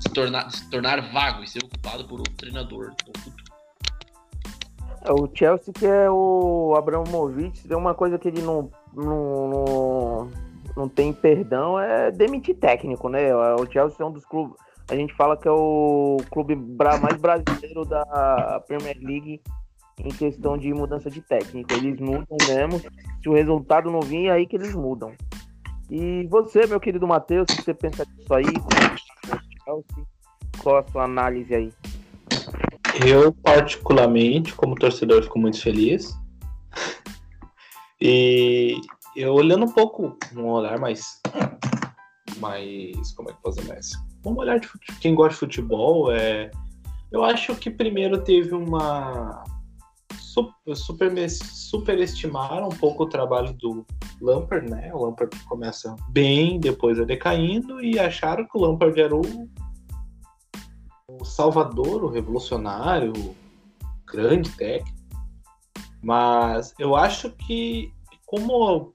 se 0.00 0.12
tornar, 0.12 0.50
se 0.50 0.68
tornar 0.70 1.00
vago 1.12 1.42
e 1.42 1.48
ser 1.48 1.64
ocupado 1.64 2.04
por 2.04 2.18
outro 2.18 2.34
treinador. 2.34 2.92
É, 5.04 5.12
o 5.12 5.28
Chelsea 5.32 5.72
que 5.72 5.86
é 5.86 6.10
o 6.10 6.74
Abramovich, 6.76 7.66
tem 7.66 7.76
uma 7.76 7.94
coisa 7.94 8.18
que 8.18 8.28
ele 8.28 8.42
não, 8.42 8.70
não, 8.92 9.48
não, 9.48 10.30
não 10.76 10.88
tem 10.88 11.12
perdão 11.12 11.78
é 11.78 12.10
demitir 12.10 12.56
técnico, 12.56 13.08
né? 13.08 13.34
O 13.34 13.70
Chelsea 13.70 13.96
é 14.00 14.04
um 14.04 14.12
dos 14.12 14.26
clubes, 14.26 14.56
a 14.90 14.94
gente 14.94 15.14
fala 15.14 15.36
que 15.36 15.48
é 15.48 15.50
o 15.50 16.18
clube 16.30 16.54
mais 16.56 17.16
brasileiro 17.16 17.86
da 17.86 18.62
Premier 18.66 18.98
League 19.00 19.40
em 19.98 20.08
questão 20.08 20.56
de 20.58 20.72
mudança 20.72 21.10
de 21.10 21.20
técnico. 21.20 21.72
Eles 21.72 21.98
mudam 22.00 22.36
mesmo. 22.48 22.80
Se 23.22 23.28
o 23.28 23.34
resultado 23.34 23.90
não 23.90 24.00
vir, 24.00 24.26
é 24.26 24.32
aí 24.32 24.46
que 24.46 24.56
eles 24.56 24.74
mudam. 24.74 25.12
E 25.90 26.26
você, 26.28 26.66
meu 26.66 26.80
querido 26.80 27.06
Matheus, 27.06 27.44
o 27.50 27.56
que 27.56 27.62
você 27.62 27.74
pensa 27.74 28.04
disso 28.06 28.34
aí? 28.34 28.44
Qual 30.62 30.78
a 30.78 30.90
sua 30.90 31.04
análise 31.04 31.54
aí? 31.54 31.72
Eu, 33.06 33.32
particularmente, 33.32 34.54
como 34.54 34.74
torcedor, 34.74 35.22
fico 35.22 35.38
muito 35.38 35.60
feliz. 35.60 36.14
E 38.00 38.80
eu 39.16 39.34
olhando 39.34 39.64
um 39.64 39.72
pouco, 39.72 40.16
um 40.36 40.46
olhar 40.46 40.78
mais. 40.78 41.20
mais. 42.38 43.12
Como 43.12 43.30
é 43.30 43.32
que 43.32 43.42
fazer 43.42 43.64
mais? 43.64 43.92
Um 44.24 44.36
olhar 44.36 44.58
de 44.58 44.68
quem 45.00 45.14
gosta 45.14 45.34
de 45.34 45.40
futebol, 45.40 46.10
é. 46.12 46.50
Eu 47.12 47.22
acho 47.22 47.54
que 47.56 47.70
primeiro 47.70 48.22
teve 48.24 48.54
uma 48.54 49.44
super, 50.34 51.28
superestimaram 51.28 52.66
um 52.66 52.76
pouco 52.76 53.04
o 53.04 53.08
trabalho 53.08 53.52
do 53.54 53.86
Lampard, 54.20 54.68
né? 54.68 54.92
O 54.92 55.04
Lampard 55.04 55.38
começa 55.44 55.94
bem, 56.10 56.58
depois 56.58 56.98
é 56.98 57.04
decaindo, 57.04 57.80
e 57.80 57.98
acharam 57.98 58.44
que 58.44 58.58
o 58.58 58.60
Lampard 58.60 59.00
era 59.00 59.14
o, 59.14 59.22
o 61.08 61.24
salvador, 61.24 62.02
o 62.02 62.08
revolucionário, 62.08 63.12
o 63.16 63.34
grande 64.04 64.50
técnico. 64.50 64.98
Mas 66.02 66.74
eu 66.78 66.96
acho 66.96 67.30
que, 67.30 67.92
como 68.26 68.92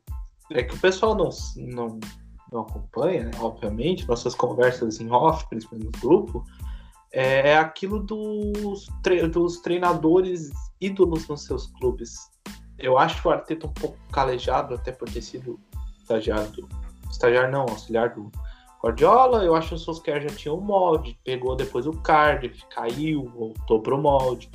é 0.51 0.61
que 0.61 0.75
o 0.75 0.79
pessoal 0.79 1.15
não, 1.15 1.29
não, 1.55 1.99
não 2.51 2.61
acompanha, 2.61 3.25
né? 3.25 3.31
obviamente, 3.39 4.07
nossas 4.07 4.35
conversas 4.35 4.99
em 4.99 5.09
off, 5.09 5.47
principalmente 5.49 5.85
no 5.85 6.01
grupo, 6.01 6.43
é, 7.11 7.51
é 7.51 7.57
aquilo 7.57 7.99
dos, 7.99 8.87
tre 9.01 9.27
dos 9.27 9.61
treinadores 9.61 10.51
ídolos 10.82 11.27
nos 11.27 11.43
seus 11.43 11.67
clubes. 11.67 12.15
Eu 12.77 12.97
acho 12.97 13.27
o 13.27 13.32
Arteta 13.32 13.67
um 13.67 13.73
pouco 13.73 13.97
calejado, 14.11 14.75
até 14.75 14.91
por 14.91 15.09
ter 15.09 15.21
sido 15.21 15.59
estagiário 15.99 16.51
do. 16.51 16.69
Estagiário 17.09 17.51
não, 17.51 17.61
auxiliar 17.61 18.13
do 18.13 18.32
Guardiola. 18.84 19.43
Eu 19.43 19.55
acho 19.55 19.69
que 19.69 19.75
o 19.75 19.77
Solskjaer 19.77 20.21
já 20.21 20.30
tinha 20.30 20.53
o 20.53 20.61
molde, 20.61 21.19
pegou 21.23 21.55
depois 21.55 21.88
o 21.88 21.91
Cardiff, 21.91 22.63
caiu, 22.69 23.25
voltou 23.25 23.82
pro 23.82 23.97
molde. 23.97 24.49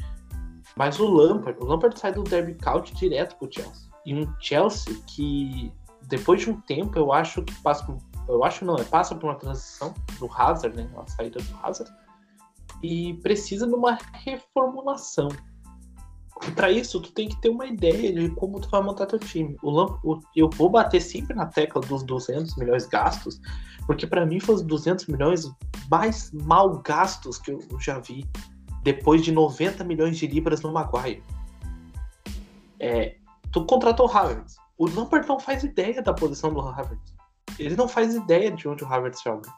Mas 0.77 0.99
o 0.99 1.07
Lampard, 1.07 1.59
o 1.61 1.67
Lampard 1.67 1.99
sai 1.99 2.13
do 2.13 2.23
Derby 2.23 2.55
County 2.55 2.95
direto 2.95 3.37
pro 3.37 3.53
Chelsea. 3.53 3.91
E 4.07 4.15
um 4.15 4.27
Chelsea 4.41 4.95
que, 5.07 5.73
depois 6.03 6.41
de 6.41 6.51
um 6.51 6.61
tempo, 6.63 6.99
eu 6.99 7.13
acho 7.13 7.43
que 7.43 7.55
passa 7.63 7.85
por, 7.85 7.99
Eu 8.29 8.45
acho 8.45 8.65
não, 8.65 8.77
é, 8.77 8.85
passa 8.85 9.15
por 9.15 9.27
uma 9.27 9.37
transição 9.37 9.95
do 10.19 10.31
Hazard, 10.33 10.77
né? 10.77 10.89
A 10.97 11.07
saída 11.07 11.41
do 11.41 11.59
Hazard 11.63 11.93
e 12.85 13.15
precisa 13.15 13.67
de 13.67 13.75
uma 13.75 13.99
reformulação. 14.13 15.29
Para 16.55 16.71
isso, 16.71 17.01
tu 17.01 17.13
tem 17.13 17.29
que 17.29 17.41
ter 17.41 17.49
uma 17.49 17.65
ideia 17.67 18.13
de 18.13 18.29
como 18.31 18.61
tu 18.61 18.69
vai 18.69 18.83
montar 18.83 19.07
teu 19.07 19.19
time. 19.19 19.57
O 19.63 19.71
o, 20.03 20.21
eu 20.35 20.51
vou 20.51 20.69
bater 20.69 21.01
sempre 21.01 21.35
na 21.35 21.47
tecla 21.47 21.81
dos 21.81 22.03
200 22.03 22.57
milhões 22.57 22.87
gastos, 22.87 23.41
porque 23.87 24.07
para 24.07 24.27
mim 24.27 24.41
foram 24.41 24.59
os 24.59 24.63
200 24.63 25.07
milhões 25.07 25.51
mais 25.89 26.33
mal 26.33 26.79
gastos 26.83 27.39
que 27.39 27.53
eu 27.53 27.61
já 27.81 27.99
vi 28.01 28.29
depois 28.83 29.23
de 29.23 29.33
90 29.33 29.85
milhões 29.85 30.19
de 30.19 30.27
libras 30.27 30.61
no 30.61 30.73
Maguire. 30.73 31.23
É, 32.81 33.17
tu 33.53 33.65
contratou 33.65 34.07
o 34.07 34.11
Havertz. 34.11 34.57
O 34.77 34.89
Lampard 34.89 35.27
não 35.29 35.39
faz 35.39 35.63
ideia 35.63 36.03
da 36.03 36.13
posição 36.13 36.53
do 36.53 36.61
Havertz. 36.61 37.15
Ele 37.59 37.77
não 37.77 37.89
faz 37.89 38.15
ideia 38.15 38.51
de 38.51 38.69
onde 38.69 38.85
o 38.85 38.93
Havertz 38.93 39.23
joga. 39.23 39.51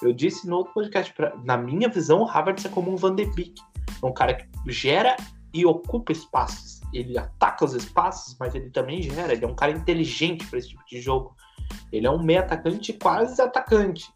Eu 0.00 0.12
disse 0.12 0.48
no 0.48 0.56
outro 0.56 0.72
podcast, 0.72 1.12
pra, 1.12 1.36
na 1.44 1.56
minha 1.56 1.88
visão, 1.88 2.22
o 2.22 2.28
Havertz 2.28 2.64
é 2.64 2.68
como 2.68 2.92
um 2.92 2.96
Van 2.96 3.14
de 3.14 3.26
Beek. 3.26 3.60
É 4.02 4.06
um 4.06 4.12
cara 4.12 4.34
que 4.34 4.48
gera 4.68 5.16
e 5.52 5.66
ocupa 5.66 6.12
espaços. 6.12 6.80
Ele 6.92 7.18
ataca 7.18 7.64
os 7.64 7.74
espaços, 7.74 8.36
mas 8.38 8.54
ele 8.54 8.70
também 8.70 9.02
gera. 9.02 9.32
Ele 9.32 9.44
é 9.44 9.48
um 9.48 9.54
cara 9.54 9.72
inteligente 9.72 10.46
para 10.46 10.58
esse 10.58 10.68
tipo 10.68 10.82
de 10.86 11.00
jogo. 11.00 11.34
Ele 11.90 12.06
é 12.06 12.10
um 12.10 12.22
meio 12.22 12.40
atacante 12.40 12.92
quase 12.92 13.40
atacante. 13.40 14.12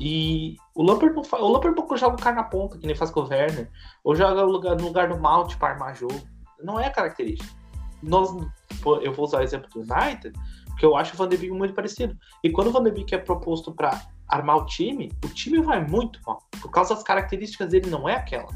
E 0.00 0.56
o 0.74 0.82
Lampard 0.82 1.14
não, 1.14 1.24
faz, 1.24 1.42
o 1.42 1.48
Lampard 1.48 1.76
não 1.76 1.96
joga 1.96 2.14
o 2.14 2.22
cara 2.22 2.36
na 2.36 2.44
ponta, 2.44 2.78
que 2.78 2.86
nem 2.86 2.94
faz 2.94 3.10
com 3.10 3.20
o 3.20 3.28
Werner. 3.28 3.68
Ou 4.04 4.14
joga 4.14 4.42
no 4.42 4.50
lugar, 4.50 4.76
no 4.76 4.84
lugar 4.84 5.08
do 5.08 5.18
Mount 5.18 5.56
para 5.56 5.74
armar 5.74 5.96
jogo. 5.96 6.20
Não 6.62 6.78
é 6.78 6.88
característica. 6.90 7.52
Nós, 8.02 8.30
eu 9.02 9.12
vou 9.12 9.24
usar 9.24 9.38
o 9.38 9.42
exemplo 9.42 9.68
do 9.70 9.80
United, 9.80 10.32
porque 10.66 10.86
eu 10.86 10.96
acho 10.96 11.14
o 11.14 11.16
Van 11.16 11.28
de 11.28 11.36
Beek 11.36 11.52
muito 11.52 11.74
parecido. 11.74 12.16
E 12.44 12.50
quando 12.50 12.68
o 12.68 12.72
Van 12.72 12.82
de 12.84 12.92
Beek 12.92 13.12
é 13.14 13.18
proposto 13.18 13.72
para 13.72 14.06
armar 14.28 14.58
o 14.58 14.66
time, 14.66 15.10
o 15.24 15.28
time 15.28 15.60
vai 15.60 15.84
muito 15.84 16.20
mal. 16.24 16.42
Por 16.60 16.70
causa 16.70 16.94
das 16.94 17.02
características 17.02 17.70
dele, 17.70 17.90
não 17.90 18.08
é 18.08 18.14
aquela. 18.14 18.48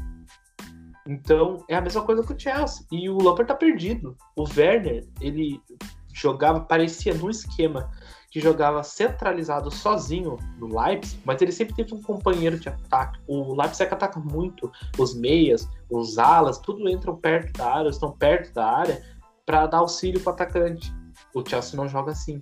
Então, 1.07 1.63
é 1.67 1.75
a 1.75 1.81
mesma 1.81 2.01
coisa 2.03 2.23
com 2.23 2.33
o 2.33 2.39
Chelsea. 2.39 2.85
E 2.91 3.09
o 3.09 3.17
Lampard 3.17 3.47
tá 3.47 3.55
perdido. 3.55 4.15
O 4.35 4.43
Werner, 4.43 5.05
ele 5.19 5.61
jogava, 6.13 6.61
parecia 6.61 7.13
num 7.13 7.29
esquema 7.29 7.89
que 8.33 8.39
jogava 8.39 8.81
centralizado 8.81 9.69
sozinho 9.69 10.37
no 10.57 10.67
Leipzig, 10.67 11.21
mas 11.23 11.39
ele 11.39 11.51
sempre 11.51 11.75
teve 11.75 11.93
um 11.93 12.01
companheiro 12.01 12.57
de 12.57 12.67
ataque. 12.67 13.19
O 13.27 13.53
Leipzig 13.53 13.93
ataca 13.93 14.19
muito 14.19 14.71
os 14.97 15.13
meias, 15.13 15.69
os 15.87 16.17
alas, 16.17 16.57
tudo 16.57 16.89
entram 16.89 17.15
perto 17.15 17.53
da 17.53 17.75
área, 17.75 17.89
estão 17.89 18.11
perto 18.11 18.51
da 18.51 18.65
área 18.65 19.03
para 19.45 19.67
dar 19.67 19.77
auxílio 19.79 20.19
para 20.19 20.31
o 20.31 20.33
atacante. 20.33 20.91
O 21.31 21.47
Chelsea 21.47 21.77
não 21.77 21.87
joga 21.87 22.11
assim. 22.11 22.41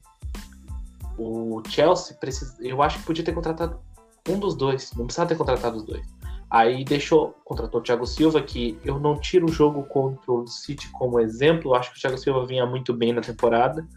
O 1.17 1.61
Chelsea 1.67 2.15
precisa, 2.15 2.55
eu 2.61 2.81
acho 2.81 2.99
que 2.99 3.05
podia 3.05 3.25
ter 3.25 3.33
contratado 3.33 3.77
um 4.29 4.39
dos 4.39 4.55
dois, 4.55 4.93
não 4.93 5.05
precisava 5.05 5.27
ter 5.27 5.37
contratado 5.37 5.75
os 5.75 5.83
dois. 5.83 6.07
Aí 6.51 6.83
deixou, 6.83 7.33
contratou 7.45 7.79
o 7.79 7.83
Thiago 7.83 8.05
Silva, 8.05 8.41
que 8.41 8.77
eu 8.83 8.99
não 8.99 9.17
tiro 9.17 9.45
o 9.45 9.51
jogo 9.51 9.83
contra 9.83 10.31
o 10.31 10.45
City 10.45 10.89
como 10.91 11.19
exemplo, 11.19 11.71
eu 11.71 11.75
acho 11.75 11.91
que 11.91 11.97
o 11.97 12.01
Thiago 12.01 12.17
Silva 12.17 12.45
vinha 12.45 12.65
muito 12.65 12.93
bem 12.93 13.13
na 13.13 13.21
temporada 13.21 13.87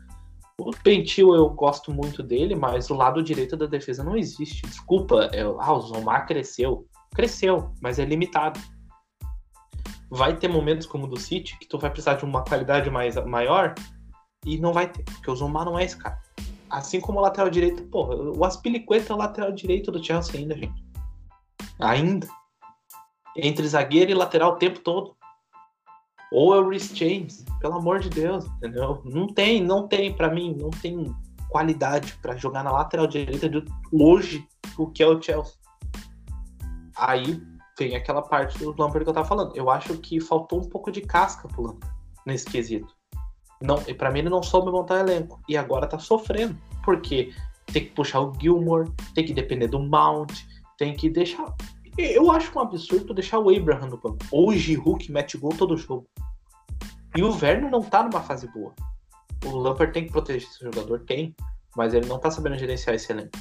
o 0.59 0.71
Pentil 0.71 1.35
eu 1.35 1.49
gosto 1.51 1.93
muito 1.93 2.23
dele, 2.23 2.55
mas 2.55 2.89
o 2.91 2.95
lado 2.95 3.23
direito 3.23 3.57
da 3.57 3.67
defesa 3.67 4.05
não 4.05 4.17
existe. 4.17 4.63
Desculpa, 4.63 5.29
é, 5.33 5.43
ah, 5.43 5.73
o 5.73 5.81
Zomar 5.81 6.27
cresceu. 6.27 6.87
Cresceu, 7.15 7.73
mas 7.81 7.99
é 7.99 8.05
limitado. 8.05 8.61
Vai 10.11 10.37
ter 10.37 10.49
momentos 10.49 10.87
como 10.87 11.05
o 11.05 11.09
do 11.09 11.19
City 11.19 11.59
que 11.59 11.67
tu 11.67 11.79
vai 11.79 11.91
precisar 11.91 12.15
de 12.15 12.25
uma 12.25 12.45
qualidade 12.45 12.89
mais, 12.89 13.17
maior 13.27 13.75
e 14.47 14.59
não 14.59 14.73
vai 14.73 14.89
ter, 14.89 15.03
porque 15.03 15.31
o 15.31 15.37
Zomar 15.37 15.65
não 15.65 15.79
é 15.79 15.85
esse 15.85 15.97
cara. 15.97 16.21
Assim 16.71 17.01
como 17.01 17.19
o 17.19 17.23
lateral 17.23 17.51
direito, 17.51 17.83
porra, 17.85 18.15
o 18.15 18.45
Aspilicueta 18.45 19.13
é 19.13 19.17
o 19.17 19.19
lateral 19.19 19.53
direito 19.53 19.91
do 19.91 20.03
Chelsea 20.03 20.39
ainda, 20.39 20.57
gente. 20.57 20.85
Ainda. 21.81 22.29
Entre 23.37 23.67
zagueiro 23.67 24.11
e 24.11 24.15
lateral 24.15 24.53
o 24.53 24.57
tempo 24.57 24.81
todo. 24.81 25.17
Ou 26.33 26.55
é 26.55 26.59
o 26.59 26.69
Rhys 26.69 26.97
James, 26.97 27.45
pelo 27.61 27.75
amor 27.75 28.01
de 28.01 28.11
Deus, 28.11 28.45
entendeu? 28.57 29.01
Não 29.05 29.27
tem, 29.29 29.63
não 29.63 29.87
tem, 29.87 30.13
para 30.13 30.33
mim, 30.33 30.57
não 30.59 30.71
tem 30.71 31.15
qualidade 31.49 32.19
para 32.21 32.37
jogar 32.37 32.65
na 32.65 32.73
lateral 32.73 33.07
direita 33.07 33.49
de 33.49 33.65
hoje 33.93 34.45
o 34.77 34.89
que 34.89 35.03
é 35.03 35.07
o 35.07 35.23
Chelsea. 35.23 35.55
Aí 36.97 37.41
vem 37.79 37.95
aquela 37.95 38.23
parte 38.23 38.59
do 38.59 38.71
Lampard 38.71 39.05
que 39.05 39.11
eu 39.11 39.15
tava 39.15 39.29
falando. 39.29 39.57
Eu 39.57 39.71
acho 39.71 39.97
que 39.99 40.21
faltou 40.21 40.61
um 40.61 40.69
pouco 40.69 40.91
de 40.91 41.01
casca 41.01 41.47
pro 41.47 41.63
Lampard 41.63 41.95
nesse 42.27 42.47
quesito. 42.47 42.93
Não, 43.63 43.77
para 43.97 44.11
mim 44.11 44.21
ele 44.21 44.29
não 44.29 44.43
soube 44.43 44.71
montar 44.71 45.01
elenco 45.01 45.41
e 45.49 45.57
agora 45.57 45.87
tá 45.87 45.99
sofrendo, 45.99 46.59
porque 46.85 47.33
tem 47.67 47.85
que 47.85 47.93
puxar 47.93 48.21
o 48.21 48.33
Gilmore, 48.41 48.91
tem 49.15 49.25
que 49.25 49.33
depender 49.33 49.69
do 49.69 49.79
Mount, 49.79 50.33
tem 50.77 50.95
que 50.95 51.09
deixar 51.09 51.55
eu 51.97 52.31
acho 52.31 52.57
um 52.59 52.63
absurdo 52.63 53.15
deixar 53.15 53.39
o 53.39 53.55
Abraham 53.55 53.89
no 53.89 53.97
banco. 53.97 54.53
Giroud 54.53 55.05
que 55.05 55.13
mete 55.13 55.39
gol 55.39 55.55
todo 55.57 55.77
jogo. 55.77 56.07
E 57.17 57.23
o 57.23 57.31
Werner 57.31 57.71
não 57.71 57.83
tá 57.83 58.03
numa 58.03 58.21
fase 58.21 58.49
boa. 58.49 58.75
O 59.45 59.57
Lampard 59.57 59.93
tem 59.93 60.07
que 60.07 60.13
proteger 60.13 60.49
esse 60.49 60.65
jogador? 60.65 61.01
Tem. 61.01 61.35
Mas 61.77 61.95
ele 61.95 62.07
não 62.07 62.19
tá 62.19 62.31
sabendo 62.31 62.59
gerenciar 62.59 62.97
esse 62.97 63.13
elenco. 63.13 63.39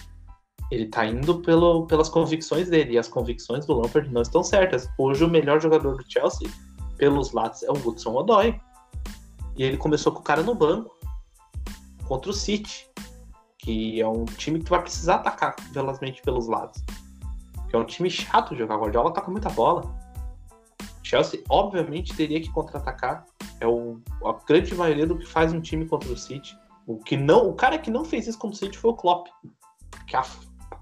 Ele 0.69 0.87
tá 0.87 1.05
indo 1.05 1.39
pelo, 1.41 1.87
pelas 1.87 2.09
convicções 2.09 2.69
dele. 2.69 2.93
E 2.93 2.97
as 2.97 3.07
convicções 3.07 3.65
do 3.65 3.73
Lampard 3.73 4.11
não 4.11 4.21
estão 4.21 4.43
certas. 4.43 4.87
Hoje 4.97 5.23
o 5.23 5.29
melhor 5.29 5.59
jogador 5.59 5.97
do 5.97 6.11
Chelsea, 6.11 6.47
pelos 6.97 7.31
lados, 7.31 7.63
é 7.63 7.71
o 7.71 7.73
Hudson 7.73 8.13
Odoi. 8.13 8.59
E 9.57 9.63
ele 9.63 9.77
começou 9.77 10.11
com 10.11 10.19
o 10.19 10.23
cara 10.23 10.43
no 10.43 10.53
banco. 10.53 10.95
Contra 12.07 12.29
o 12.29 12.33
City. 12.33 12.87
Que 13.57 13.99
é 13.99 14.07
um 14.07 14.25
time 14.25 14.61
que 14.61 14.69
vai 14.69 14.81
precisar 14.81 15.15
atacar 15.15 15.55
velozmente 15.71 16.21
pelos 16.21 16.47
lados 16.47 16.83
que 17.73 17.77
é 17.77 17.79
um 17.79 17.85
time 17.85 18.07
chato 18.07 18.53
de 18.53 18.59
jogar. 18.59 18.77
O 18.77 18.81
Guardiola 18.81 19.11
tá 19.11 19.19
com 19.19 19.31
muita 19.31 19.49
bola. 19.49 19.91
Chelsea, 21.01 21.41
obviamente, 21.49 22.15
teria 22.15 22.39
que 22.39 22.51
contra-atacar. 22.51 23.25
É 23.59 23.65
o, 23.65 23.99
a 24.23 24.33
grande 24.45 24.75
maioria 24.75 25.07
do 25.07 25.17
que 25.17 25.25
faz 25.25 25.51
um 25.51 25.59
time 25.59 25.83
contra 25.87 26.07
o 26.11 26.15
City. 26.15 26.55
O, 26.85 26.99
que 26.99 27.17
não, 27.17 27.49
o 27.49 27.55
cara 27.55 27.79
que 27.79 27.89
não 27.89 28.05
fez 28.05 28.27
isso 28.27 28.37
contra 28.37 28.55
o 28.55 28.59
City 28.59 28.77
foi 28.77 28.91
o 28.91 28.95
Klopp, 28.95 29.25
que, 30.05 30.15
a, 30.15 30.21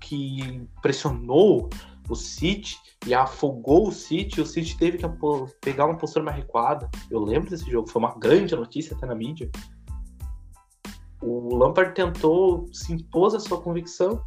que 0.02 0.68
pressionou 0.82 1.70
o 2.10 2.16
City 2.16 2.78
e 3.08 3.14
afogou 3.14 3.88
o 3.88 3.92
City. 3.94 4.42
O 4.42 4.46
City 4.46 4.78
teve 4.78 4.98
que 4.98 5.06
pegar 5.62 5.86
uma 5.86 5.98
postura 5.98 6.26
mais 6.26 6.36
recuada. 6.36 6.90
Eu 7.10 7.22
lembro 7.24 7.50
desse 7.50 7.72
jogo, 7.72 7.88
foi 7.88 8.02
uma 8.02 8.20
grande 8.20 8.54
notícia 8.54 8.98
até 8.98 9.06
na 9.06 9.16
mídia. 9.16 9.50
O 11.22 11.56
Lampard 11.56 11.94
tentou, 11.96 12.68
se 12.74 12.92
impôs 12.92 13.34
a 13.34 13.40
sua 13.40 13.62
convicção 13.62 14.22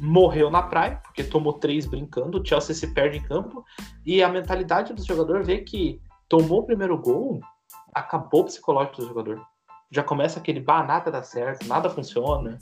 morreu 0.00 0.50
na 0.50 0.62
praia, 0.62 1.00
porque 1.04 1.24
tomou 1.24 1.54
três 1.54 1.86
brincando, 1.86 2.40
o 2.40 2.46
Chelsea 2.46 2.74
se 2.74 2.92
perde 2.94 3.18
em 3.18 3.22
campo, 3.22 3.64
e 4.04 4.22
a 4.22 4.28
mentalidade 4.28 4.92
do 4.92 5.04
jogador 5.04 5.42
vê 5.42 5.58
que 5.58 6.00
tomou 6.28 6.60
o 6.60 6.66
primeiro 6.66 6.98
gol, 6.98 7.40
acabou 7.94 8.42
o 8.42 8.44
psicológico 8.44 9.02
do 9.02 9.08
jogador. 9.08 9.42
Já 9.90 10.02
começa 10.02 10.40
aquele, 10.40 10.60
bah, 10.60 10.82
nada 10.82 11.10
dá 11.10 11.22
certo, 11.22 11.66
nada 11.66 11.90
funciona, 11.90 12.58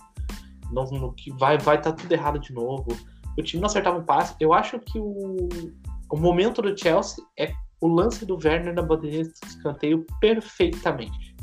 não, 0.73 1.13
que 1.13 1.31
vai 1.33 1.59
vai 1.59 1.77
estar 1.77 1.93
tá 1.93 1.97
tudo 1.97 2.13
errado 2.13 2.39
de 2.39 2.53
novo. 2.53 2.89
O 3.39 3.43
time 3.43 3.61
não 3.61 3.67
acertava 3.67 3.99
um 3.99 4.05
passe. 4.05 4.35
Eu 4.41 4.53
acho 4.53 4.79
que 4.79 4.99
o, 4.99 5.49
o 6.11 6.17
momento 6.17 6.63
do 6.63 6.77
Chelsea 6.77 7.25
é 7.39 7.53
o 7.81 7.89
lance 7.89 8.27
do 8.27 8.37
Werner 8.37 8.75
na 8.75 8.83
bandeirinha 8.83 9.25
de 9.25 9.33
escanteio 9.47 10.05
perfeitamente. 10.21 11.35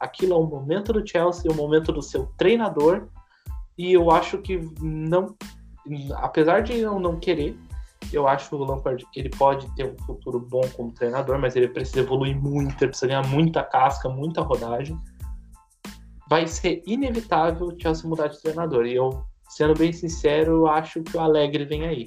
Aquilo 0.00 0.34
é 0.34 0.36
o 0.36 0.46
momento 0.46 0.92
do 0.92 1.06
Chelsea, 1.06 1.50
o 1.50 1.54
momento 1.54 1.90
do 1.92 2.02
seu 2.02 2.26
treinador 2.36 3.08
e 3.78 3.92
eu 3.92 4.10
acho 4.10 4.38
que 4.38 4.58
não. 4.80 5.34
Apesar 6.16 6.62
de 6.62 6.78
eu 6.78 6.98
não 6.98 7.18
querer, 7.18 7.56
eu 8.12 8.26
acho 8.26 8.48
que 8.48 8.54
o 8.54 8.64
Lampard 8.64 9.04
ele 9.14 9.28
pode 9.30 9.68
ter 9.74 9.86
um 9.86 9.96
futuro 10.04 10.40
bom 10.40 10.62
como 10.76 10.92
treinador, 10.92 11.38
mas 11.38 11.56
ele 11.56 11.68
precisa 11.68 12.00
evoluir 12.00 12.40
muito, 12.40 12.82
ele 12.82 12.90
precisa 12.90 13.06
ganhar 13.06 13.26
muita 13.26 13.62
casca, 13.62 14.08
muita 14.08 14.40
rodagem. 14.40 14.98
Vai 16.28 16.46
ser 16.46 16.82
inevitável 16.86 17.68
o 17.68 17.80
Chelsea 17.80 18.08
mudar 18.08 18.28
de 18.28 18.40
treinador. 18.40 18.86
E 18.86 18.94
eu, 18.94 19.22
sendo 19.48 19.74
bem 19.74 19.92
sincero, 19.92 20.66
acho 20.66 21.02
que 21.02 21.16
o 21.16 21.20
Alegre 21.20 21.64
vem 21.64 21.84
aí. 21.86 22.06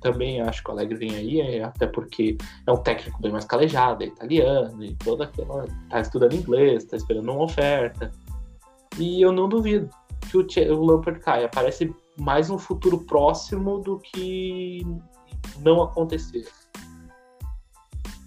Também 0.00 0.40
acho 0.40 0.62
que 0.62 0.70
o 0.70 0.72
Alegre 0.72 0.96
vem 0.96 1.14
aí, 1.14 1.40
é, 1.40 1.64
até 1.64 1.86
porque 1.86 2.38
é 2.66 2.72
um 2.72 2.76
técnico 2.76 3.20
bem 3.20 3.32
mais 3.32 3.44
calejado, 3.44 4.04
é 4.04 4.06
italiano, 4.06 4.82
e 4.82 4.94
toda 4.94 5.24
aquela. 5.24 5.66
tá 5.90 6.00
estudando 6.00 6.34
inglês, 6.34 6.84
tá 6.84 6.96
esperando 6.96 7.30
uma 7.30 7.44
oferta. 7.44 8.10
E 8.96 9.20
eu 9.20 9.32
não 9.32 9.48
duvido 9.48 9.90
que 10.30 10.36
o, 10.36 10.74
o 10.74 10.84
Lampard 10.84 11.20
caia. 11.20 11.48
Parece 11.48 11.94
mais 12.16 12.50
um 12.50 12.58
futuro 12.58 12.98
próximo 13.04 13.78
do 13.78 13.98
que 13.98 14.82
não 15.60 15.82
acontecer. 15.82 16.48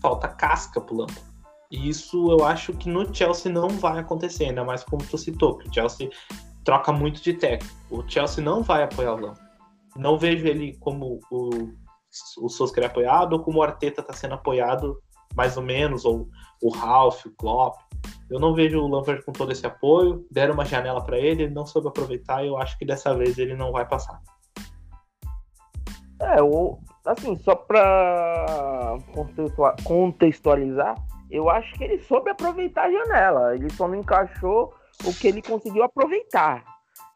Falta 0.02 0.28
casca 0.28 0.80
pro 0.82 0.96
Lampard. 0.96 1.22
E 1.70 1.88
isso 1.90 2.32
eu 2.32 2.46
acho 2.46 2.74
que 2.74 2.90
no 2.90 3.14
Chelsea 3.14 3.52
não 3.52 3.70
vai 3.70 4.00
acontecer, 4.00 4.46
ainda 4.46 4.64
mais 4.64 4.84
como 4.84 5.06
tu 5.06 5.18
citou, 5.18 5.58
que 5.58 5.70
o 5.70 5.74
Chelsea 5.74 6.10
troca 6.66 6.92
muito 6.92 7.22
de 7.22 7.34
técnico. 7.34 7.74
O 7.90 8.08
Chelsea 8.10 8.44
não 8.44 8.62
vai 8.62 8.84
apoiar 8.84 9.14
o 9.14 9.20
Lampard. 9.20 9.52
Não 9.96 10.18
vejo 10.18 10.48
ele 10.48 10.78
como 10.80 11.20
o, 11.30 11.50
o 12.40 12.50
Solskjaer 12.50 12.88
apoiado 12.88 13.34
ou 13.34 13.40
como 13.40 13.60
o 13.60 13.64
Arteta 13.64 14.02
está 14.02 14.14
sendo 14.14 14.36
apoiado 14.36 15.02
mais 15.36 15.58
ou 15.58 15.64
menos, 15.64 16.06
ou 16.06 16.28
o 16.62 16.70
Ralph, 16.70 17.26
o 17.26 17.32
Klopp. 17.32 17.80
Eu 18.30 18.40
não 18.40 18.54
vejo 18.54 18.80
o 18.80 18.88
Lampard 18.88 19.24
com 19.26 19.34
todo 19.34 19.52
esse 19.52 19.66
apoio. 19.66 20.26
Deram 20.32 20.54
uma 20.54 20.64
janela 20.64 21.04
para 21.04 21.18
ele, 21.18 21.44
ele 21.44 21.54
não 21.54 21.66
soube 21.66 21.90
aproveitar 21.90 22.44
e 22.44 22.48
eu 22.48 22.58
acho 22.58 22.78
que 22.78 22.86
dessa 22.86 23.14
vez 23.14 23.38
ele 23.38 23.56
não 23.56 23.72
vai 23.72 23.86
passar. 23.86 24.22
É, 26.22 26.42
o, 26.42 26.78
assim, 27.06 27.36
só 27.40 27.56
para 27.56 28.98
contextualizar, 29.84 30.96
eu 31.30 31.50
acho 31.50 31.74
que 31.74 31.84
ele 31.84 32.00
soube 32.00 32.30
aproveitar 32.30 32.86
a 32.86 32.92
janela. 32.92 33.56
Ele 33.56 33.70
só 33.72 33.88
não 33.88 33.96
encaixou 33.96 34.74
o 35.04 35.14
que 35.14 35.28
ele 35.28 35.42
conseguiu 35.42 35.84
aproveitar. 35.84 36.64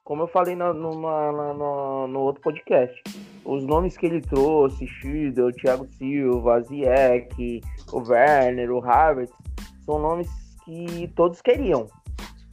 Como 0.03 0.23
eu 0.23 0.27
falei 0.27 0.55
no, 0.55 0.73
no, 0.73 0.91
no, 0.91 2.07
no 2.07 2.19
outro 2.19 2.41
podcast. 2.41 3.01
Os 3.43 3.65
nomes 3.65 3.95
que 3.95 4.05
ele 4.05 4.21
trouxe, 4.21 4.87
Schiedel, 4.87 5.51
Thiago 5.53 5.87
Silva, 5.93 6.61
Ziyech, 6.61 7.61
o 7.91 7.99
Werner, 7.99 8.71
o 8.71 8.83
Havertz, 8.83 9.33
são 9.85 9.99
nomes 9.99 10.44
que 10.65 11.07
todos 11.15 11.41
queriam. 11.41 11.87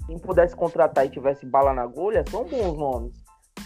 Quem 0.06 0.18
pudesse 0.18 0.54
contratar 0.54 1.06
e 1.06 1.10
tivesse 1.10 1.46
bala 1.46 1.72
na 1.72 1.82
agulha, 1.82 2.24
são 2.28 2.44
bons 2.44 2.76
nomes. 2.76 3.12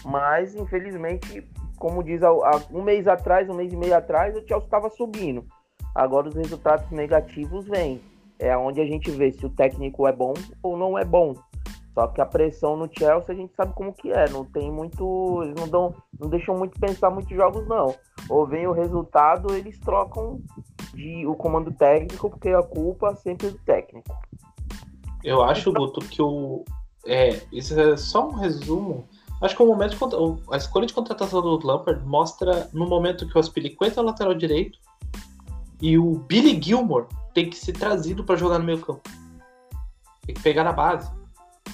Mas, 0.05 0.55
infelizmente, 0.55 1.45
como 1.77 2.03
diz, 2.03 2.21
um 2.71 2.81
mês 2.81 3.07
atrás, 3.07 3.49
um 3.49 3.53
mês 3.53 3.71
e 3.71 3.77
meio 3.77 3.95
atrás, 3.95 4.35
o 4.35 4.47
Chelsea 4.47 4.65
estava 4.65 4.89
subindo. 4.89 5.45
Agora 5.93 6.29
os 6.29 6.35
resultados 6.35 6.89
negativos 6.91 7.67
vêm. 7.67 8.01
É 8.39 8.55
onde 8.55 8.79
a 8.79 8.85
gente 8.85 9.09
vê 9.09 9.31
se 9.31 9.45
o 9.45 9.49
técnico 9.49 10.07
é 10.07 10.11
bom 10.11 10.33
ou 10.61 10.77
não 10.77 10.97
é 10.97 11.03
bom. 11.03 11.33
Só 11.93 12.07
que 12.07 12.21
a 12.21 12.25
pressão 12.25 12.77
no 12.77 12.87
Chelsea 12.87 13.33
a 13.33 13.37
gente 13.37 13.55
sabe 13.55 13.73
como 13.73 13.91
que 13.91 14.11
é. 14.11 14.29
Não 14.29 14.45
tem 14.45 14.71
muito. 14.71 15.41
Eles 15.43 15.55
não 15.55 15.67
dão. 15.67 15.95
Não 16.19 16.29
deixam 16.29 16.55
muito 16.55 16.79
pensar 16.79 17.09
muitos 17.09 17.35
jogos, 17.35 17.67
não. 17.67 17.95
Ou 18.29 18.45
vem 18.45 18.67
o 18.67 18.71
resultado, 18.73 19.51
eles 19.55 19.79
trocam 19.79 20.39
de, 20.93 21.25
o 21.25 21.35
comando 21.35 21.71
técnico, 21.71 22.29
porque 22.29 22.49
a 22.49 22.63
culpa 22.63 23.15
sempre 23.15 23.47
é 23.47 23.51
do 23.51 23.57
técnico. 23.59 24.15
Eu 25.23 25.43
acho, 25.43 25.71
Guto, 25.71 25.99
que 26.01 26.21
o. 26.21 26.63
É, 27.05 27.41
isso 27.51 27.79
é 27.79 27.97
só 27.97 28.27
um 28.29 28.33
resumo. 28.33 29.07
Acho 29.41 29.55
que 29.55 29.61
o 29.61 29.67
momento 29.67 29.95
a 30.51 30.57
escolha 30.57 30.87
de 30.87 30.93
contratação 30.93 31.41
do 31.41 31.65
Lampard 31.65 32.03
mostra 32.05 32.69
no 32.73 32.87
momento 32.87 33.27
que 33.27 33.37
o 33.37 33.39
Aspilicueta 33.39 33.99
é 33.99 34.03
o 34.03 34.05
lateral 34.05 34.33
direito 34.33 34.79
e 35.81 35.97
o 35.97 36.15
Billy 36.27 36.59
Gilmore 36.61 37.05
tem 37.33 37.49
que 37.49 37.55
ser 37.55 37.73
trazido 37.73 38.23
para 38.23 38.35
jogar 38.35 38.57
no 38.57 38.65
meio 38.65 38.81
campo. 38.81 39.01
Tem 40.25 40.33
que 40.33 40.41
pegar 40.41 40.63
na 40.63 40.73
base. 40.73 41.11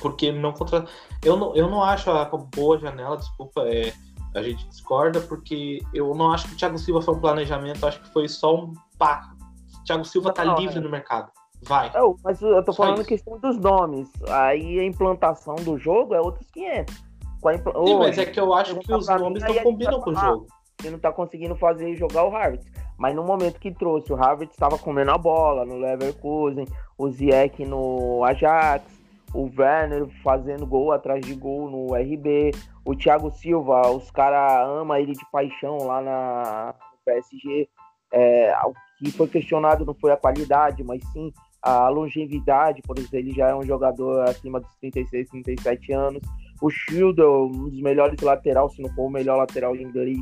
Porque 0.01 0.31
não 0.31 0.51
contra. 0.51 0.85
Eu 1.23 1.37
não, 1.37 1.55
eu 1.55 1.69
não 1.69 1.81
acho 1.81 2.11
a 2.11 2.25
boa 2.25 2.77
janela, 2.77 3.15
desculpa, 3.15 3.61
é, 3.61 3.93
a 4.35 4.41
gente 4.41 4.67
discorda, 4.67 5.21
porque 5.21 5.81
eu 5.93 6.13
não 6.13 6.31
acho 6.33 6.47
que 6.47 6.55
o 6.55 6.57
Thiago 6.57 6.77
Silva 6.77 7.01
foi 7.01 7.13
um 7.13 7.19
planejamento, 7.19 7.85
acho 7.85 8.01
que 8.01 8.09
foi 8.09 8.27
só 8.27 8.55
um 8.55 8.73
pá. 9.05 9.33
O 9.79 9.83
Thiago 9.83 10.05
Silva 10.05 10.33
tá 10.33 10.45
não, 10.45 10.55
livre 10.55 10.77
é. 10.77 10.81
no 10.81 10.89
mercado. 10.89 11.31
Vai. 11.63 11.91
Mas 12.23 12.41
eu 12.41 12.63
tô 12.63 12.73
falando 12.73 13.01
a 13.01 13.05
questão 13.05 13.37
dos 13.39 13.57
nomes. 13.57 14.09
Aí 14.29 14.79
a 14.79 14.83
implantação 14.83 15.55
do 15.55 15.77
jogo 15.77 16.13
é 16.13 16.19
outros 16.19 16.49
500. 16.51 17.03
Impl... 17.55 17.69
Sim, 17.85 17.97
mas 17.97 18.17
é 18.17 18.25
que 18.25 18.39
eu 18.39 18.53
acho 18.53 18.79
que 18.79 18.93
os 18.93 19.07
nomes 19.07 19.43
não 19.43 19.63
combinam 19.63 19.99
com 19.99 20.11
o 20.11 20.15
jogo. 20.15 20.47
Ele 20.81 20.91
não 20.91 20.99
tá 20.99 21.11
conseguindo 21.11 21.55
fazer 21.55 21.95
jogar 21.95 22.23
o 22.25 22.29
Harvard. 22.29 22.63
Mas 22.97 23.15
no 23.15 23.23
momento 23.23 23.59
que 23.59 23.71
trouxe, 23.71 24.11
o 24.13 24.15
Harvard 24.15 24.51
estava 24.51 24.77
comendo 24.77 25.11
a 25.11 25.17
bola 25.17 25.65
no 25.65 25.77
Leverkusen, 25.77 26.67
o 26.97 27.09
Ziyech 27.09 27.65
no 27.65 28.23
Ajax, 28.23 28.85
o 29.33 29.49
Werner 29.57 30.07
fazendo 30.23 30.65
gol 30.65 30.91
atrás 30.91 31.25
de 31.25 31.33
gol 31.33 31.69
no 31.69 31.95
RB, 31.95 32.51
o 32.85 32.95
Thiago 32.95 33.31
Silva, 33.31 33.89
os 33.89 34.11
caras 34.11 34.67
amam 34.67 34.97
ele 34.97 35.13
de 35.13 35.25
paixão 35.31 35.77
lá 35.77 36.01
na 36.01 36.75
PSG. 37.05 37.67
É, 38.11 38.55
o 38.65 38.73
que 39.11 39.17
foi 39.17 39.27
questionado 39.27 39.85
não 39.85 39.93
foi 39.93 40.11
a 40.11 40.17
qualidade, 40.17 40.83
mas 40.83 41.03
sim 41.11 41.31
a 41.63 41.87
longevidade, 41.87 42.81
por 42.81 42.97
exemplo, 42.97 43.17
ele 43.17 43.31
já 43.31 43.49
é 43.49 43.55
um 43.55 43.63
jogador 43.63 44.27
acima 44.27 44.59
dos 44.59 44.75
36, 44.81 45.29
37 45.29 45.93
anos. 45.93 46.21
O 46.61 46.69
Schilder, 46.69 47.25
um 47.25 47.69
dos 47.69 47.81
melhores 47.81 48.19
lateral, 48.19 48.69
se 48.69 48.81
não 48.81 48.89
for 48.93 49.05
o 49.05 49.09
melhor 49.09 49.37
lateral 49.37 49.73
inglês 49.73 50.19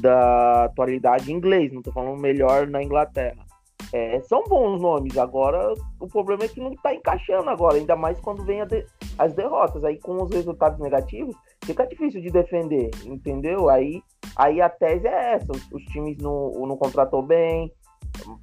da 0.00 0.64
atualidade 0.64 1.30
inglês, 1.30 1.70
não 1.72 1.80
estou 1.80 1.92
falando 1.92 2.18
melhor 2.18 2.66
na 2.66 2.82
Inglaterra. 2.82 3.44
É, 3.92 4.20
são 4.22 4.42
bons 4.44 4.80
nomes, 4.80 5.18
agora 5.18 5.74
o 6.00 6.08
problema 6.08 6.44
é 6.44 6.48
que 6.48 6.60
não 6.60 6.72
está 6.72 6.94
encaixando 6.94 7.50
agora, 7.50 7.76
ainda 7.76 7.94
mais 7.94 8.18
quando 8.20 8.42
vem 8.42 8.64
de, 8.66 8.86
as 9.18 9.34
derrotas. 9.34 9.84
Aí 9.84 9.98
com 9.98 10.22
os 10.22 10.30
resultados 10.30 10.78
negativos, 10.78 11.36
fica 11.64 11.86
difícil 11.86 12.22
de 12.22 12.30
defender, 12.30 12.90
entendeu? 13.04 13.68
Aí, 13.68 14.02
aí 14.34 14.62
a 14.62 14.70
tese 14.70 15.06
é 15.06 15.34
essa, 15.34 15.52
os, 15.52 15.70
os 15.70 15.84
times 15.86 16.16
não, 16.16 16.50
não 16.52 16.76
contratou 16.78 17.22
bem, 17.22 17.70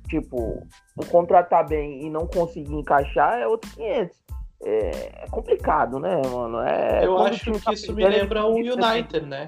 tipo, 0.08 0.66
contratar 1.10 1.68
bem 1.68 2.06
e 2.06 2.10
não 2.10 2.28
conseguir 2.28 2.76
encaixar 2.76 3.40
é 3.40 3.48
outros 3.48 3.74
500. 3.74 4.18
É, 4.62 5.24
é 5.24 5.28
complicado, 5.30 6.00
né, 6.00 6.22
mano? 6.28 6.60
É, 6.60 7.06
Eu 7.06 7.18
acho 7.20 7.52
que 7.52 7.60
tá 7.62 7.74
isso 7.74 7.94
me 7.94 8.08
lembra 8.08 8.46
o 8.46 8.56
United, 8.56 9.22
né? 9.26 9.48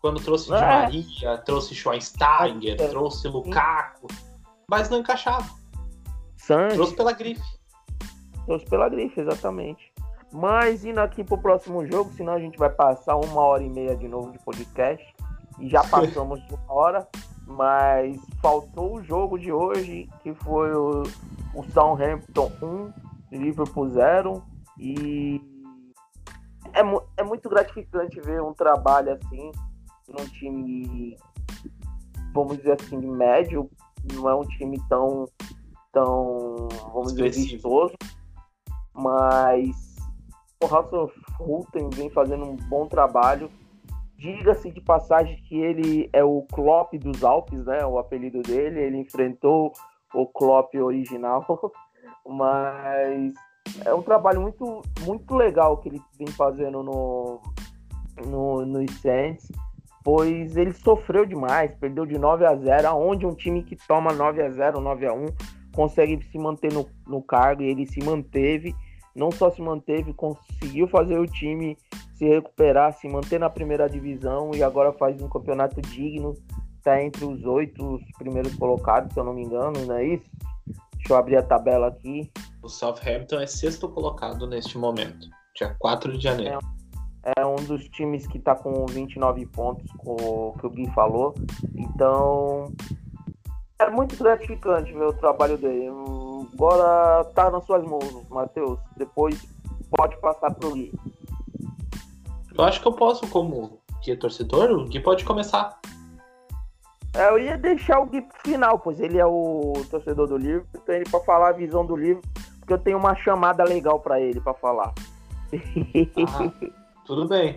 Quando 0.00 0.20
trouxe 0.20 0.48
Di 0.48 0.54
é. 0.54 0.60
Maria, 0.60 1.38
trouxe 1.38 1.74
Schweinsteiger, 1.74 2.76
é. 2.80 2.88
trouxe 2.88 3.28
Lukaku, 3.28 4.08
mas 4.68 4.88
não 4.90 4.98
encaixava. 4.98 5.48
Santos. 6.36 6.74
Trouxe 6.74 6.96
pela 6.96 7.12
grife. 7.12 7.42
Trouxe 8.46 8.66
pela 8.66 8.88
grife, 8.88 9.20
exatamente. 9.20 9.92
Mas 10.32 10.84
indo 10.84 10.98
aqui 10.98 11.22
pro 11.22 11.38
próximo 11.38 11.86
jogo, 11.86 12.10
senão 12.14 12.32
a 12.32 12.40
gente 12.40 12.58
vai 12.58 12.70
passar 12.70 13.16
uma 13.16 13.42
hora 13.42 13.62
e 13.62 13.68
meia 13.68 13.94
de 13.94 14.08
novo 14.08 14.32
de 14.32 14.38
podcast. 14.38 15.04
E 15.60 15.68
já 15.68 15.84
passamos 15.86 16.44
de 16.46 16.54
uma 16.54 16.72
hora. 16.72 17.08
Mas 17.56 18.16
faltou 18.40 18.96
o 18.96 19.02
jogo 19.02 19.38
de 19.38 19.52
hoje, 19.52 20.08
que 20.22 20.34
foi 20.34 20.74
o, 20.74 21.02
o 21.54 21.62
Southampton 21.70 22.50
1, 23.30 23.38
Liverpool 23.38 23.88
0. 23.90 24.42
E 24.78 25.40
é, 26.72 26.80
é 27.18 27.22
muito 27.22 27.48
gratificante 27.48 28.20
ver 28.20 28.42
um 28.42 28.54
trabalho 28.54 29.12
assim 29.12 29.52
num 30.08 30.24
time, 30.26 31.16
vamos 32.34 32.56
dizer 32.58 32.80
assim, 32.80 32.96
médio, 32.98 33.70
não 34.12 34.28
é 34.28 34.34
um 34.34 34.42
time 34.42 34.80
tão, 34.88 35.26
tão 35.92 36.68
vamos 36.92 37.14
dizer, 37.14 37.30
vistoso, 37.30 37.94
mas 38.94 39.96
o 40.62 40.66
Russell 40.66 41.10
Hulten 41.38 41.90
vem 41.90 42.10
fazendo 42.10 42.44
um 42.44 42.56
bom 42.56 42.86
trabalho. 42.86 43.50
Diga-se 44.22 44.70
de 44.70 44.80
passagem 44.80 45.36
que 45.48 45.60
ele 45.60 46.08
é 46.12 46.22
o 46.22 46.42
Klopp 46.52 46.94
dos 46.94 47.24
Alpes, 47.24 47.66
né? 47.66 47.84
O 47.84 47.98
apelido 47.98 48.40
dele. 48.40 48.78
Ele 48.78 48.98
enfrentou 48.98 49.72
o 50.14 50.26
Klopp 50.26 50.72
original, 50.76 51.44
mas 52.24 53.34
é 53.84 53.92
um 53.92 54.02
trabalho 54.02 54.40
muito, 54.40 54.80
muito 55.00 55.34
legal 55.34 55.78
que 55.78 55.88
ele 55.88 56.00
vem 56.16 56.28
fazendo 56.28 56.84
no, 56.84 57.40
no, 58.24 58.64
no 58.64 58.92
Saints 58.92 59.48
pois 60.04 60.56
ele 60.56 60.72
sofreu 60.72 61.24
demais, 61.24 61.74
perdeu 61.78 62.04
de 62.04 62.18
9 62.18 62.44
a 62.44 62.56
0, 62.56 62.88
aonde 62.88 63.26
um 63.26 63.34
time 63.34 63.62
que 63.62 63.76
toma 63.76 64.12
9 64.12 64.42
a 64.42 64.50
0, 64.50 64.80
9 64.80 65.06
a 65.06 65.12
1 65.12 65.26
consegue 65.74 66.22
se 66.24 66.38
manter 66.38 66.72
no, 66.72 66.86
no 67.06 67.22
cargo 67.22 67.62
e 67.62 67.70
ele 67.70 67.86
se 67.86 68.02
manteve, 68.04 68.74
não 69.14 69.30
só 69.30 69.50
se 69.50 69.62
manteve, 69.62 70.12
conseguiu 70.12 70.86
fazer 70.88 71.18
o 71.18 71.26
time 71.26 71.76
se 72.22 72.28
recuperar, 72.28 72.92
se 72.92 73.08
manter 73.08 73.40
na 73.40 73.50
primeira 73.50 73.88
divisão 73.88 74.52
e 74.54 74.62
agora 74.62 74.92
faz 74.92 75.20
um 75.20 75.28
campeonato 75.28 75.82
digno, 75.82 76.36
está 76.78 77.02
entre 77.02 77.24
os 77.24 77.44
oito 77.44 77.98
primeiros 78.16 78.54
colocados, 78.54 79.12
se 79.12 79.18
eu 79.18 79.24
não 79.24 79.34
me 79.34 79.42
engano, 79.42 79.84
não 79.84 79.96
é 79.96 80.04
isso? 80.04 80.30
Deixa 80.94 81.12
eu 81.12 81.16
abrir 81.16 81.36
a 81.36 81.42
tabela 81.42 81.88
aqui. 81.88 82.30
O 82.62 82.68
Southampton 82.68 83.40
é 83.40 83.46
sexto 83.48 83.88
colocado 83.88 84.46
neste 84.46 84.78
momento, 84.78 85.26
dia 85.56 85.74
4 85.80 86.16
de 86.16 86.22
janeiro. 86.22 86.60
É 86.60 86.82
é 87.36 87.46
um 87.46 87.56
dos 87.56 87.88
times 87.88 88.26
que 88.26 88.38
está 88.38 88.54
com 88.54 88.84
29 88.86 89.46
pontos, 89.46 89.90
com 89.98 90.12
o 90.12 90.54
que 90.58 90.66
o 90.66 90.70
Gui 90.70 90.90
falou. 90.90 91.34
Então, 91.74 92.72
é 93.78 93.88
muito 93.90 94.16
gratificante 94.16 94.92
ver 94.92 95.06
o 95.06 95.12
trabalho 95.12 95.56
dele. 95.56 95.88
Agora 96.52 97.24
tá 97.26 97.48
nas 97.48 97.64
suas 97.64 97.84
mãos, 97.84 98.28
Matheus. 98.28 98.78
Depois 98.96 99.40
pode 99.96 100.16
passar 100.20 100.52
pro 100.54 100.72
Gui. 100.72 100.92
Eu 102.56 102.64
acho 102.64 102.80
que 102.80 102.88
eu 102.88 102.92
posso, 102.92 103.26
como 103.28 103.78
que 104.02 104.10
é 104.10 104.16
torcedor, 104.16 104.70
o 104.70 104.84
Gui 104.84 105.00
pode 105.00 105.24
começar. 105.24 105.80
É, 107.14 107.28
eu 107.28 107.38
ia 107.38 107.56
deixar 107.56 108.00
o 108.00 108.06
Gui 108.06 108.22
pro 108.22 108.40
final, 108.40 108.78
pois 108.78 108.98
ele 109.00 109.18
é 109.18 109.26
o 109.26 109.72
torcedor 109.90 110.26
do 110.26 110.36
livro, 110.36 110.66
então 110.74 110.94
ele 110.94 111.08
para 111.08 111.20
falar 111.20 111.50
a 111.50 111.52
visão 111.52 111.84
do 111.86 111.94
livro, 111.94 112.22
porque 112.58 112.72
eu 112.72 112.78
tenho 112.78 112.98
uma 112.98 113.14
chamada 113.14 113.64
legal 113.64 114.00
para 114.00 114.20
ele 114.20 114.40
para 114.40 114.54
falar. 114.54 114.92
Ah. 115.54 116.70
Tudo 117.04 117.28
bem. 117.28 117.54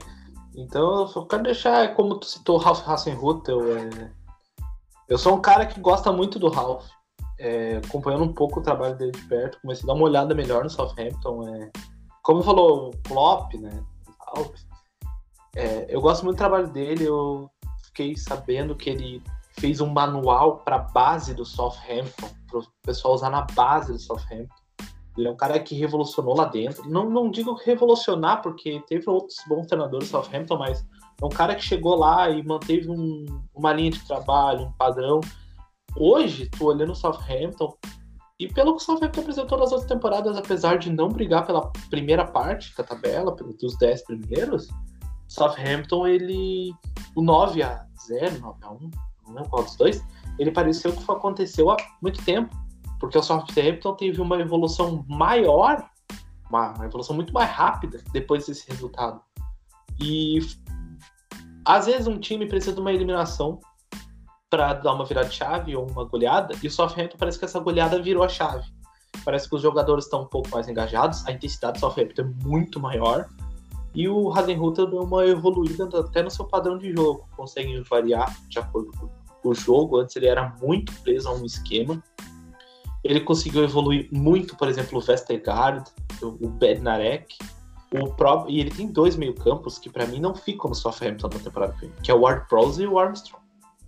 Então 0.55 1.01
eu 1.01 1.07
só 1.07 1.25
quero 1.25 1.43
deixar, 1.43 1.95
como 1.95 2.19
tu 2.19 2.25
citou 2.25 2.57
o 2.57 2.59
Ralph 2.59 2.87
Hassenhutel, 2.87 3.61
é... 3.77 4.11
eu 5.09 5.17
sou 5.17 5.35
um 5.35 5.41
cara 5.41 5.65
que 5.65 5.79
gosta 5.79 6.11
muito 6.11 6.37
do 6.37 6.49
Ralph. 6.49 6.85
É, 7.37 7.81
acompanhando 7.85 8.23
um 8.23 8.33
pouco 8.33 8.59
o 8.59 8.63
trabalho 8.63 8.95
dele 8.95 9.11
de 9.11 9.21
perto, 9.23 9.59
comecei 9.61 9.83
a 9.83 9.87
dar 9.87 9.93
uma 9.93 10.05
olhada 10.05 10.33
melhor 10.33 10.63
no 10.63 10.69
Southampton. 10.69 11.47
É... 11.47 11.71
Como 12.21 12.43
falou 12.43 12.89
o 12.89 13.07
Klopp, 13.07 13.53
né? 13.55 13.83
É, 15.55 15.85
eu 15.89 16.01
gosto 16.01 16.23
muito 16.23 16.35
do 16.35 16.39
trabalho 16.39 16.67
dele. 16.67 17.05
Eu 17.05 17.49
fiquei 17.85 18.15
sabendo 18.15 18.75
que 18.75 18.89
ele 18.89 19.23
fez 19.57 19.79
um 19.79 19.87
manual 19.87 20.59
para 20.59 20.77
base 20.77 21.33
do 21.33 21.45
Southampton, 21.45 22.29
para 22.47 22.59
o 22.59 22.63
pessoal 22.83 23.13
usar 23.13 23.29
na 23.29 23.41
base 23.41 23.93
do 23.93 23.99
Southampton. 23.99 24.53
Ele 25.17 25.29
é 25.29 25.31
um 25.31 25.37
cara 25.37 25.57
que 25.59 25.75
revolucionou 25.75 26.35
lá 26.35 26.45
dentro. 26.45 26.89
Não, 26.89 27.09
não 27.09 27.31
digo 27.31 27.53
revolucionar, 27.53 28.41
porque 28.41 28.83
teve 28.85 29.09
outros 29.09 29.37
bons 29.47 29.65
treinadores 29.67 30.09
Southampton, 30.09 30.57
mas 30.57 30.85
é 31.21 31.25
um 31.25 31.29
cara 31.29 31.55
que 31.55 31.63
chegou 31.63 31.95
lá 31.95 32.29
e 32.29 32.43
manteve 32.43 32.89
um, 32.89 33.25
uma 33.53 33.71
linha 33.71 33.91
de 33.91 34.05
trabalho, 34.05 34.65
um 34.65 34.71
padrão. 34.73 35.21
Hoje, 35.95 36.49
tu 36.49 36.65
olhando 36.65 36.91
o 36.91 36.95
Southampton, 36.95 37.73
e 38.37 38.49
pelo 38.49 38.75
que 38.75 38.81
o 38.81 38.85
Southampton 38.85 39.21
apresentou 39.21 39.57
nas 39.57 39.71
outras 39.71 39.89
temporadas, 39.89 40.35
apesar 40.35 40.77
de 40.77 40.91
não 40.91 41.07
brigar 41.07 41.45
pela 41.45 41.71
primeira 41.89 42.25
parte 42.25 42.75
da 42.75 42.83
tabela, 42.83 43.33
pelos 43.33 43.77
10 43.77 44.03
primeiros, 44.03 44.67
Southampton, 45.35 46.07
ele. 46.07 46.73
O 47.15 47.21
9 47.21 47.63
a 47.63 47.85
0 48.07 48.39
9 48.39 48.59
a 48.61 48.71
1 48.71 48.91
não 49.25 49.33
lembro 49.33 49.49
qual 49.49 49.63
dos 49.63 49.75
dois, 49.75 50.03
ele 50.37 50.51
pareceu 50.51 50.93
que 50.93 51.11
aconteceu 51.11 51.69
há 51.71 51.77
muito 52.01 52.23
tempo 52.23 52.55
porque 52.99 53.17
o 53.17 53.23
Southampton 53.23 53.93
teve 53.95 54.21
uma 54.21 54.39
evolução 54.39 55.05
maior, 55.07 55.89
uma, 56.49 56.73
uma 56.73 56.85
evolução 56.85 57.15
muito 57.15 57.33
mais 57.33 57.49
rápida 57.49 58.01
depois 58.11 58.45
desse 58.47 58.67
resultado. 58.69 59.21
E 59.99 60.39
Às 61.65 61.85
vezes 61.85 62.07
um 62.07 62.19
time 62.19 62.47
precisa 62.47 62.73
de 62.73 62.81
uma 62.81 62.93
eliminação 62.93 63.59
para 64.49 64.73
dar 64.73 64.93
uma 64.93 65.05
virada 65.05 65.27
de 65.27 65.35
chave 65.35 65.75
ou 65.75 65.89
uma 65.89 66.05
goleada, 66.05 66.55
e 66.63 66.67
o 66.67 66.71
Southampton 66.71 67.17
parece 67.17 67.37
que 67.37 67.45
essa 67.45 67.59
goleada 67.59 68.01
virou 68.01 68.23
a 68.23 68.29
chave. 68.29 68.65
Parece 69.23 69.49
que 69.49 69.55
os 69.55 69.61
jogadores 69.61 70.05
estão 70.05 70.21
um 70.23 70.27
pouco 70.27 70.49
mais 70.49 70.67
engajados, 70.67 71.25
a 71.27 71.31
intensidade 71.31 71.73
do 71.73 71.79
Southampton 71.79 72.21
é 72.21 72.25
muito 72.43 72.79
maior, 72.79 73.27
e 73.95 74.09
o 74.09 74.29
Hasenhutter 74.31 74.87
deu 74.87 75.03
uma 75.03 75.25
evoluída 75.25 75.87
até 75.97 76.21
no 76.21 76.29
seu 76.29 76.45
padrão 76.45 76.77
de 76.77 76.91
jogo, 76.93 77.27
consegue 77.35 77.79
variar 77.89 78.35
de 78.49 78.59
acordo 78.59 78.91
com 78.91 79.49
o 79.49 79.53
jogo. 79.53 79.97
Antes 79.97 80.17
ele 80.17 80.27
era 80.27 80.53
muito 80.61 80.93
preso 81.01 81.29
a 81.29 81.33
um 81.33 81.45
esquema. 81.45 82.03
Ele 83.03 83.21
conseguiu 83.21 83.63
evoluir 83.63 84.09
muito, 84.11 84.57
por 84.57 84.67
exemplo, 84.67 84.97
o 84.97 85.01
Vestergaard, 85.01 85.89
o 86.21 86.49
Bednarek, 86.49 87.37
o 87.93 88.13
próprio, 88.13 88.53
e 88.53 88.59
ele 88.59 88.71
tem 88.71 88.87
dois 88.87 89.15
meio-campos 89.15 89.79
que 89.79 89.89
para 89.89 90.05
mim 90.05 90.19
não 90.19 90.35
ficam 90.35 90.69
no 90.69 90.75
Southampton 90.75 91.29
na 91.31 91.39
temporada 91.39 91.75
que 92.03 92.11
é 92.11 92.13
o 92.13 92.21
Ward 92.21 92.49
Prowse 92.49 92.83
e 92.83 92.87
o 92.87 92.99
Armstrong. 92.99 93.41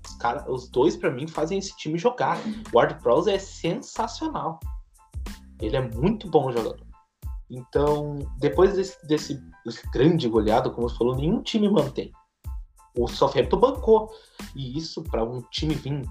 Os, 0.06 0.16
cara, 0.16 0.50
os 0.50 0.70
dois 0.70 0.96
para 0.96 1.12
mim 1.12 1.28
fazem 1.28 1.58
esse 1.58 1.76
time 1.76 1.98
jogar. 1.98 2.38
O 2.72 2.78
Ward 2.78 3.02
Prowse 3.02 3.30
é 3.30 3.40
sensacional. 3.40 4.60
Ele 5.60 5.76
é 5.76 5.82
muito 5.82 6.30
bom 6.30 6.50
jogador. 6.52 6.88
Então, 7.50 8.20
depois 8.40 8.76
desse, 8.76 9.06
desse 9.08 9.42
grande 9.92 10.28
goleado, 10.28 10.72
como 10.72 10.90
você 10.90 10.98
falou, 10.98 11.16
nenhum 11.16 11.42
time 11.42 11.70
mantém. 11.70 12.12
O 12.98 13.08
Southampton 13.08 13.58
bancou. 13.58 14.12
E 14.56 14.78
isso, 14.78 15.04
para 15.04 15.24
um 15.24 15.42
time 15.52 15.76
vir 15.76 16.02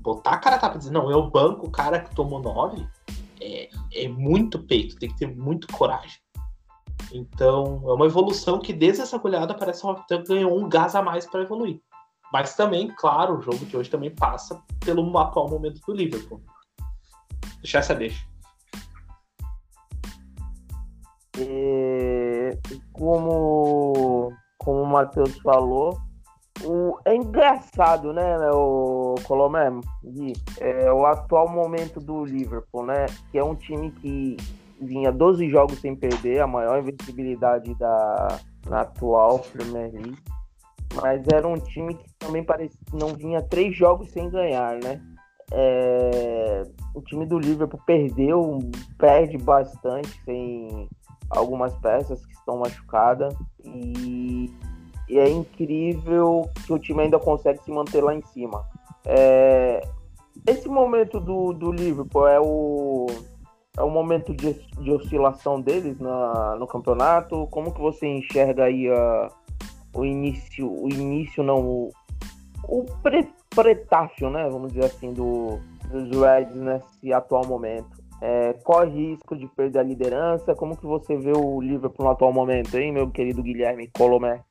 botar 0.00 0.32
a 0.32 0.38
cara 0.38 0.58
tapa 0.58 0.76
e 0.76 0.78
dizer, 0.78 0.90
não, 0.90 1.10
eu 1.10 1.30
banco 1.30 1.66
o 1.66 1.70
cara 1.70 2.00
que 2.00 2.14
tomou 2.14 2.40
nove, 2.40 2.86
é, 3.40 3.70
é 3.92 4.08
muito 4.08 4.58
peito, 4.58 4.96
tem 4.96 5.08
que 5.08 5.18
ter 5.18 5.34
muito 5.34 5.66
coragem. 5.68 6.18
Então, 7.12 7.82
é 7.86 7.92
uma 7.92 8.06
evolução 8.06 8.58
que 8.58 8.72
desde 8.72 9.02
essa 9.02 9.18
goleada 9.18 9.54
parece 9.54 9.80
que 9.80 9.86
o 9.86 9.94
Southampton 9.94 10.34
ganhou 10.34 10.58
um 10.58 10.68
gás 10.68 10.94
a 10.94 11.02
mais 11.02 11.26
para 11.26 11.42
evoluir. 11.42 11.80
Mas 12.32 12.54
também, 12.54 12.88
claro, 12.88 13.38
o 13.38 13.42
jogo 13.42 13.64
de 13.64 13.76
hoje 13.76 13.88
também 13.88 14.14
passa 14.14 14.60
pelo 14.84 15.16
atual 15.18 15.48
momento 15.48 15.80
do 15.86 15.92
Liverpool. 15.94 16.42
Deixar 17.60 17.78
essa 17.78 17.94
deixa. 17.94 18.26
E, 21.38 22.23
como, 22.92 24.32
como 24.58 24.82
o 24.82 24.86
Matheus 24.86 25.38
falou, 25.38 25.98
o, 26.62 26.98
é 27.04 27.14
engraçado, 27.14 28.12
né, 28.12 28.36
o 28.52 29.16
Colomé? 29.24 29.70
É, 30.60 30.92
o 30.92 31.04
atual 31.04 31.48
momento 31.48 32.00
do 32.00 32.24
Liverpool, 32.24 32.86
né? 32.86 33.06
Que 33.30 33.38
é 33.38 33.44
um 33.44 33.54
time 33.54 33.90
que 33.90 34.36
vinha 34.80 35.10
12 35.10 35.48
jogos 35.48 35.80
sem 35.80 35.96
perder, 35.96 36.40
a 36.40 36.46
maior 36.46 36.78
invencibilidade 36.78 37.74
da 37.74 38.38
na 38.68 38.80
atual 38.80 39.40
Premier 39.40 39.92
League. 39.92 40.16
Mas 40.94 41.22
era 41.32 41.46
um 41.46 41.58
time 41.58 41.94
que 41.94 42.04
também 42.18 42.42
parecia, 42.44 42.78
não 42.92 43.08
vinha 43.08 43.42
três 43.42 43.76
jogos 43.76 44.10
sem 44.10 44.30
ganhar, 44.30 44.78
né? 44.82 45.00
É, 45.52 46.62
o 46.94 47.02
time 47.02 47.26
do 47.26 47.38
Liverpool 47.38 47.80
perdeu, 47.84 48.58
perde 48.96 49.36
bastante 49.36 50.08
sem 50.24 50.88
algumas 51.34 51.74
peças 51.78 52.24
que 52.24 52.32
estão 52.32 52.58
machucadas 52.58 53.34
e, 53.64 54.50
e, 55.08 55.18
é 55.18 55.28
incrível 55.28 56.48
que 56.66 56.72
o 56.72 56.78
time 56.78 57.02
ainda 57.02 57.18
consegue 57.18 57.62
se 57.62 57.70
manter 57.70 58.02
lá 58.02 58.14
em 58.14 58.22
cima. 58.22 58.64
É, 59.04 59.80
esse 60.46 60.68
momento 60.68 61.20
do, 61.20 61.52
do 61.52 61.72
Liverpool 61.72 62.26
é 62.26 62.40
o, 62.40 63.06
é 63.76 63.82
o 63.82 63.90
momento 63.90 64.34
de, 64.34 64.54
de 64.54 64.90
oscilação 64.90 65.60
deles 65.60 65.98
na, 65.98 66.56
no 66.56 66.66
campeonato. 66.66 67.46
Como 67.48 67.72
que 67.72 67.80
você 67.80 68.06
enxerga 68.06 68.64
aí 68.64 68.88
a, 68.90 69.28
o 69.94 70.04
início, 70.04 70.70
o 70.70 70.88
início 70.88 71.42
não, 71.42 71.60
o, 71.60 71.90
o 72.64 72.84
pre, 73.02 73.28
pretáfio, 73.50 74.28
né, 74.30 74.48
vamos 74.50 74.72
dizer 74.72 74.86
assim, 74.86 75.12
do, 75.12 75.60
dos 75.90 76.10
Reds 76.18 76.54
nesse 76.54 77.12
atual 77.12 77.46
momento? 77.46 78.03
É, 78.26 78.54
corre 78.64 79.10
risco 79.10 79.36
de 79.36 79.46
perder 79.48 79.80
a 79.80 79.82
liderança? 79.82 80.54
Como 80.54 80.74
que 80.74 80.86
você 80.86 81.14
vê 81.14 81.32
o 81.36 81.60
Liverpool 81.60 82.06
no 82.06 82.10
atual 82.10 82.32
momento, 82.32 82.74
hein, 82.78 82.90
meu 82.90 83.10
querido 83.10 83.42
Guilherme 83.42 83.86
Colomé? 83.88 84.42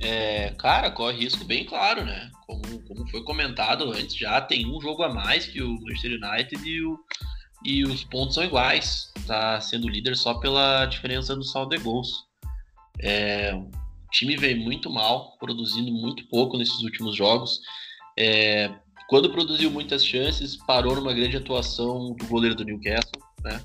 É, 0.00 0.48
cara, 0.58 0.90
corre 0.92 1.18
risco 1.18 1.44
bem 1.44 1.66
claro, 1.66 2.06
né? 2.06 2.30
Como, 2.46 2.62
como 2.88 3.06
foi 3.10 3.22
comentado 3.22 3.92
antes, 3.92 4.16
já 4.16 4.40
tem 4.40 4.66
um 4.66 4.80
jogo 4.80 5.02
a 5.02 5.12
mais 5.12 5.44
que 5.44 5.62
o 5.62 5.74
Manchester 5.82 6.12
United 6.12 6.66
e, 6.66 6.86
o, 6.86 6.98
e 7.62 7.84
os 7.84 8.02
pontos 8.04 8.36
são 8.36 8.42
iguais. 8.42 9.12
Tá 9.26 9.60
sendo 9.60 9.90
líder 9.90 10.16
só 10.16 10.32
pela 10.32 10.86
diferença 10.86 11.36
do 11.36 11.44
saldo 11.44 11.76
de 11.76 11.82
gols. 11.82 12.24
É, 12.98 13.54
o 13.54 13.70
time 14.10 14.38
veio 14.38 14.56
muito 14.56 14.88
mal, 14.88 15.36
produzindo 15.38 15.92
muito 15.92 16.26
pouco 16.28 16.56
nesses 16.56 16.80
últimos 16.80 17.14
jogos. 17.14 17.60
É, 18.18 18.70
quando 19.10 19.28
produziu 19.28 19.72
muitas 19.72 20.06
chances, 20.06 20.54
parou 20.54 20.94
numa 20.94 21.12
grande 21.12 21.36
atuação 21.36 22.14
do 22.14 22.26
goleiro 22.26 22.54
do 22.54 22.64
Newcastle, 22.64 23.20
né? 23.42 23.60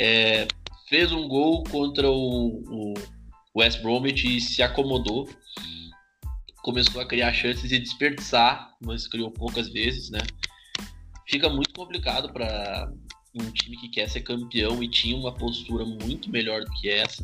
É, 0.00 0.48
fez 0.88 1.12
um 1.12 1.28
gol 1.28 1.62
contra 1.64 2.10
o, 2.10 2.62
o, 2.66 2.94
West 3.54 3.82
Bromwich 3.82 4.26
e 4.26 4.40
se 4.40 4.62
acomodou. 4.62 5.28
Começou 6.62 7.02
a 7.02 7.06
criar 7.06 7.34
chances 7.34 7.70
e 7.72 7.78
desperdiçar, 7.78 8.74
mas 8.82 9.06
criou 9.06 9.30
poucas 9.30 9.68
vezes, 9.68 10.08
né? 10.08 10.20
Fica 11.28 11.50
muito 11.50 11.74
complicado 11.74 12.32
para 12.32 12.90
um 13.34 13.50
time 13.50 13.76
que 13.76 13.90
quer 13.90 14.08
ser 14.08 14.22
campeão 14.22 14.82
e 14.82 14.88
tinha 14.88 15.14
uma 15.14 15.34
postura 15.34 15.84
muito 15.84 16.30
melhor 16.30 16.64
do 16.64 16.70
que 16.80 16.88
essa. 16.88 17.22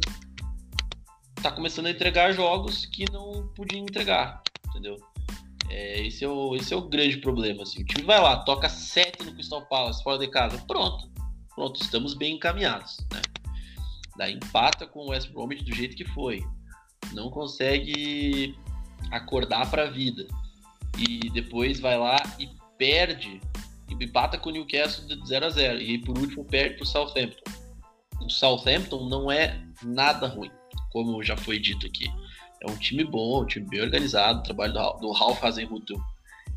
Tá 1.43 1.51
começando 1.51 1.87
a 1.87 1.91
entregar 1.91 2.33
jogos 2.33 2.85
que 2.85 3.11
não 3.11 3.49
podia 3.55 3.79
entregar, 3.79 4.43
entendeu? 4.69 4.99
É, 5.71 6.05
esse, 6.05 6.25
é 6.25 6.29
o, 6.29 6.57
esse 6.57 6.75
é 6.75 6.77
o 6.77 6.89
grande 6.89 7.19
problema. 7.19 7.63
Assim. 7.63 7.83
O 7.83 7.85
time 7.85 8.03
vai 8.03 8.21
lá, 8.21 8.39
toca 8.39 8.69
7 8.69 9.25
no 9.25 9.33
Crystal 9.33 9.65
Palace, 9.67 10.03
fora 10.03 10.19
de 10.19 10.29
casa, 10.29 10.59
pronto. 10.67 11.09
Pronto, 11.55 11.81
estamos 11.81 12.15
bem 12.15 12.35
encaminhados. 12.35 12.99
Né? 13.13 13.23
Daí 14.17 14.35
empata 14.35 14.87
com 14.87 15.01
o 15.01 15.11
West 15.11 15.31
Bromwich 15.31 15.65
do 15.65 15.75
jeito 15.75 15.97
que 15.97 16.05
foi. 16.07 16.43
Não 17.13 17.31
consegue 17.31 18.55
acordar 19.11 19.71
para 19.71 19.85
a 19.85 19.91
vida. 19.91 20.27
E 20.99 21.31
depois 21.31 21.79
vai 21.79 21.99
lá 21.99 22.17
e 22.39 22.49
perde. 22.77 23.41
E 23.89 24.05
empata 24.05 24.39
com 24.39 24.51
o 24.51 24.53
Newcastle 24.53 25.07
de 25.07 25.27
0 25.27 25.47
a 25.47 25.51
0 25.51 25.81
E 25.81 25.99
por 25.99 26.19
último 26.19 26.45
perde 26.45 26.77
para 26.77 26.85
o 26.85 26.87
Southampton. 26.87 27.51
O 28.21 28.29
Southampton 28.29 29.09
não 29.09 29.31
é 29.31 29.61
nada 29.83 30.27
ruim, 30.27 30.51
como 30.93 31.23
já 31.23 31.37
foi 31.37 31.59
dito 31.59 31.87
aqui. 31.87 32.07
É 32.63 32.71
um 32.71 32.77
time 32.77 33.05
bom, 33.05 33.43
um 33.43 33.47
time 33.47 33.67
bem 33.69 33.81
organizado. 33.81 34.41
O 34.41 34.43
trabalho 34.43 34.73
do, 34.73 35.13
Ralph 35.13 35.43
Hasenhutel 35.43 35.99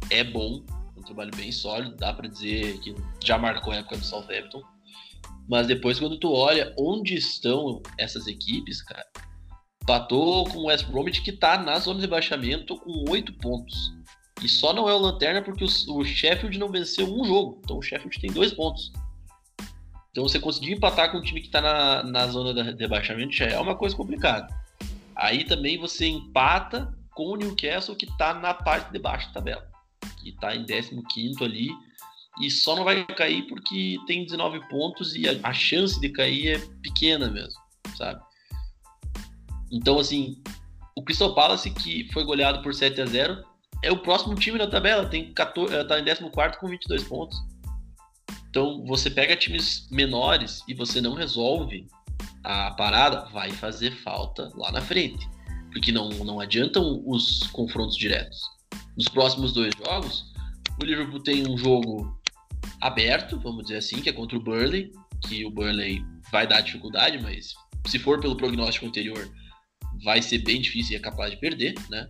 é 0.10 0.24
bom, 0.24 0.64
um 0.98 1.02
trabalho 1.02 1.32
bem 1.36 1.52
sólido. 1.52 1.96
Dá 1.96 2.14
para 2.14 2.28
dizer 2.28 2.80
que 2.80 2.94
já 3.24 3.38
marcou 3.38 3.74
a 3.74 3.78
época 3.78 3.98
do 3.98 4.06
Southampton. 4.06 4.62
Mas 5.48 5.68
depois, 5.68 6.00
quando 6.00 6.18
tu 6.18 6.32
olha 6.32 6.74
onde 6.78 7.16
estão 7.16 7.82
essas 7.98 8.28
equipes, 8.28 8.82
cara, 8.82 9.06
patou 9.86 10.46
com 10.46 10.60
o 10.60 10.66
West 10.66 10.86
Bromwich 10.88 11.22
que 11.22 11.32
tá 11.32 11.58
na 11.58 11.80
zona 11.80 12.00
de 12.00 12.06
rebaixamento 12.06 12.78
com 12.78 13.10
oito 13.10 13.34
pontos. 13.34 13.94
E 14.42 14.50
só 14.50 14.74
não 14.74 14.90
é 14.90 14.94
o 14.94 14.98
Lanterna 14.98 15.42
porque 15.42 15.64
o, 15.64 16.04
Sheffield 16.04 16.58
não 16.58 16.70
venceu 16.70 17.08
um 17.08 17.24
jogo. 17.24 17.62
Então 17.64 17.78
o 17.78 17.82
Sheffield 17.82 18.20
tem 18.20 18.32
dois 18.32 18.54
pontos. 18.54 18.92
Então 20.12 20.24
você 20.24 20.40
conseguir 20.40 20.74
empatar 20.74 21.12
com 21.12 21.18
um 21.18 21.22
time 21.22 21.42
que 21.42 21.50
tá 21.50 21.62
na, 21.62 22.04
na 22.04 22.28
zona 22.28 22.54
de 22.54 22.82
rebaixamento 22.82 23.34
já 23.34 23.46
é 23.46 23.60
uma 23.60 23.76
coisa 23.76 23.96
complicada. 23.96 24.48
Aí 25.16 25.44
também 25.44 25.78
você 25.78 26.08
empata 26.08 26.94
com 27.12 27.32
o 27.32 27.36
Newcastle 27.36 27.96
que 27.96 28.06
está 28.06 28.34
na 28.34 28.54
parte 28.54 28.92
de 28.92 29.00
baixo 29.00 29.28
da 29.28 29.34
tabela, 29.36 29.68
que 30.20 30.30
está 30.30 30.56
em 30.56 30.66
15 30.66 31.44
ali 31.44 31.70
e 32.40 32.50
só 32.50 32.76
não 32.76 32.84
vai 32.84 33.06
cair 33.06 33.44
porque 33.48 33.98
tem 34.08 34.26
19 34.26 34.68
pontos 34.68 35.16
e 35.16 35.24
a, 35.44 35.54
chance 35.54 36.00
de 36.00 36.10
cair 36.10 36.56
é 36.56 36.60
pequena 36.82 37.30
mesmo, 37.30 37.60
sabe? 37.96 38.22
Então, 39.72 40.00
assim, 40.00 40.42
o 40.96 41.04
Crystal 41.04 41.36
Palace, 41.36 41.70
que 41.70 42.12
foi 42.12 42.24
goleado 42.24 42.62
por 42.62 42.74
7 42.74 43.02
a 43.02 43.06
0 43.06 43.44
é 43.84 43.92
o 43.92 44.00
próximo 44.00 44.34
time 44.36 44.58
na 44.58 44.68
tabela, 44.68 45.08
tem 45.08 45.34
14, 45.34 45.84
tá 45.86 46.00
em 46.00 46.06
14 46.06 46.58
com 46.58 46.68
22 46.68 47.04
pontos. 47.04 47.38
Então, 48.50 48.84
você 48.86 49.10
pega 49.10 49.36
times 49.36 49.88
menores 49.92 50.64
e 50.68 50.74
você 50.74 51.02
não 51.02 51.14
resolve 51.14 51.88
a 52.44 52.72
parada, 52.72 53.26
vai 53.32 53.52
fazer 53.52 53.92
falta 54.04 54.52
lá 54.56 54.72
na 54.72 54.82
frente. 54.82 55.28
Porque 55.72 55.92
não, 55.92 56.10
não 56.10 56.40
adiantam 56.40 57.02
os 57.06 57.48
confrontos 57.48 57.96
diretos. 57.96 58.40
Nos 58.96 59.08
próximos 59.08 59.54
dois 59.54 59.74
jogos, 59.76 60.26
o 60.80 60.86
Liverpool 60.86 61.20
tem 61.20 61.48
um 61.48 61.58
jogo 61.58 62.20
aberto, 62.82 63.40
vamos 63.40 63.64
dizer 63.64 63.78
assim, 63.78 64.02
que 64.02 64.10
é 64.10 64.14
contra 64.14 64.38
o 64.38 64.42
Burnley, 64.42 64.92
que 65.26 65.46
o 65.46 65.50
Burnley 65.50 66.04
vai 66.32 66.46
dar 66.46 66.62
dificuldade, 66.62 67.20
mas 67.22 67.54
se 67.88 67.98
for 67.98 68.20
pelo 68.20 68.36
prognóstico 68.36 68.86
anterior, 68.86 69.32
vai 70.04 70.22
ser 70.22 70.40
bem 70.40 70.62
difícil 70.62 70.94
e 70.94 70.96
é 70.98 71.00
capaz 71.00 71.32
de 71.32 71.38
perder, 71.38 71.76
né? 71.90 72.08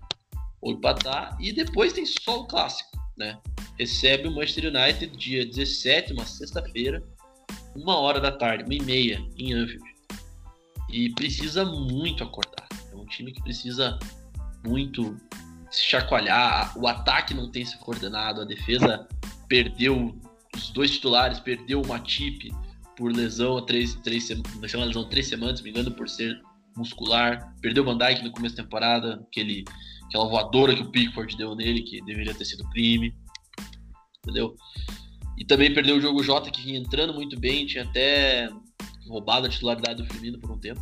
Ou 0.62 0.74
empatar. 0.74 1.38
E 1.40 1.52
depois 1.52 1.94
tem 1.94 2.06
só 2.06 2.42
o 2.42 2.48
clássico, 2.48 2.90
né? 3.18 3.40
Recebe 3.78 4.28
o 4.28 4.32
Manchester 4.32 4.74
United 4.74 5.16
dia 5.18 5.46
17, 5.46 6.14
uma 6.14 6.26
sexta-feira, 6.26 7.04
uma 7.76 7.98
hora 7.98 8.20
da 8.20 8.32
tarde, 8.32 8.64
uma 8.64 8.74
e 8.74 8.82
meia, 8.82 9.24
em 9.38 9.54
Anfield 9.54 9.93
e 10.94 11.10
precisa 11.10 11.66
muito 11.66 12.24
acordar. 12.24 12.68
É 12.92 13.06
time 13.08 13.32
que 13.32 13.42
precisa 13.42 13.98
muito 14.64 15.18
se 15.72 15.84
chacoalhar. 15.86 16.78
O 16.78 16.88
ataque 16.88 17.34
não 17.34 17.50
tem 17.50 17.66
se 17.66 17.76
coordenado, 17.80 18.42
a 18.42 18.46
defesa 18.46 19.08
perdeu 19.50 20.16
os 20.56 20.70
dois 20.70 20.92
titulares, 20.92 21.40
perdeu 21.40 21.82
o 21.82 21.88
Matip 21.88 22.54
por 22.96 23.12
lesão 23.12 23.58
há 23.58 23.64
três, 23.64 23.96
três, 23.96 24.30
lesão 24.30 25.10
três 25.10 25.28
semanas, 25.28 25.62
me 25.62 25.72
engano, 25.72 25.90
por 25.92 26.08
ser 26.08 26.40
muscular. 26.78 27.56
Perdeu 27.60 27.82
o 27.82 27.86
Van 27.88 27.98
Dijk 27.98 28.24
no 28.24 28.32
começo 28.32 28.56
da 28.56 28.62
temporada, 28.62 29.16
aquele, 29.28 29.66
aquela 30.06 30.28
voadora 30.28 30.76
que 30.76 30.84
o 30.84 30.92
Pickford 30.92 31.36
deu 31.36 31.56
nele, 31.56 31.82
que 31.82 32.04
deveria 32.06 32.36
ter 32.36 32.46
sido 32.46 32.70
crime. 32.70 33.16
Entendeu? 34.20 34.56
E 35.40 35.44
também 35.44 35.74
perdeu 35.74 35.98
o 35.98 36.02
jogo 36.02 36.22
Jota, 36.22 36.52
que 36.52 36.62
vinha 36.62 36.78
entrando 36.78 37.16
muito 37.16 37.40
bem, 37.40 37.66
tinha 37.66 37.84
até 37.84 38.48
roubado 39.08 39.48
a 39.48 39.50
titularidade 39.50 40.02
do 40.02 40.06
Firmino 40.06 40.40
por 40.40 40.52
um 40.52 40.60
tempo. 40.60 40.82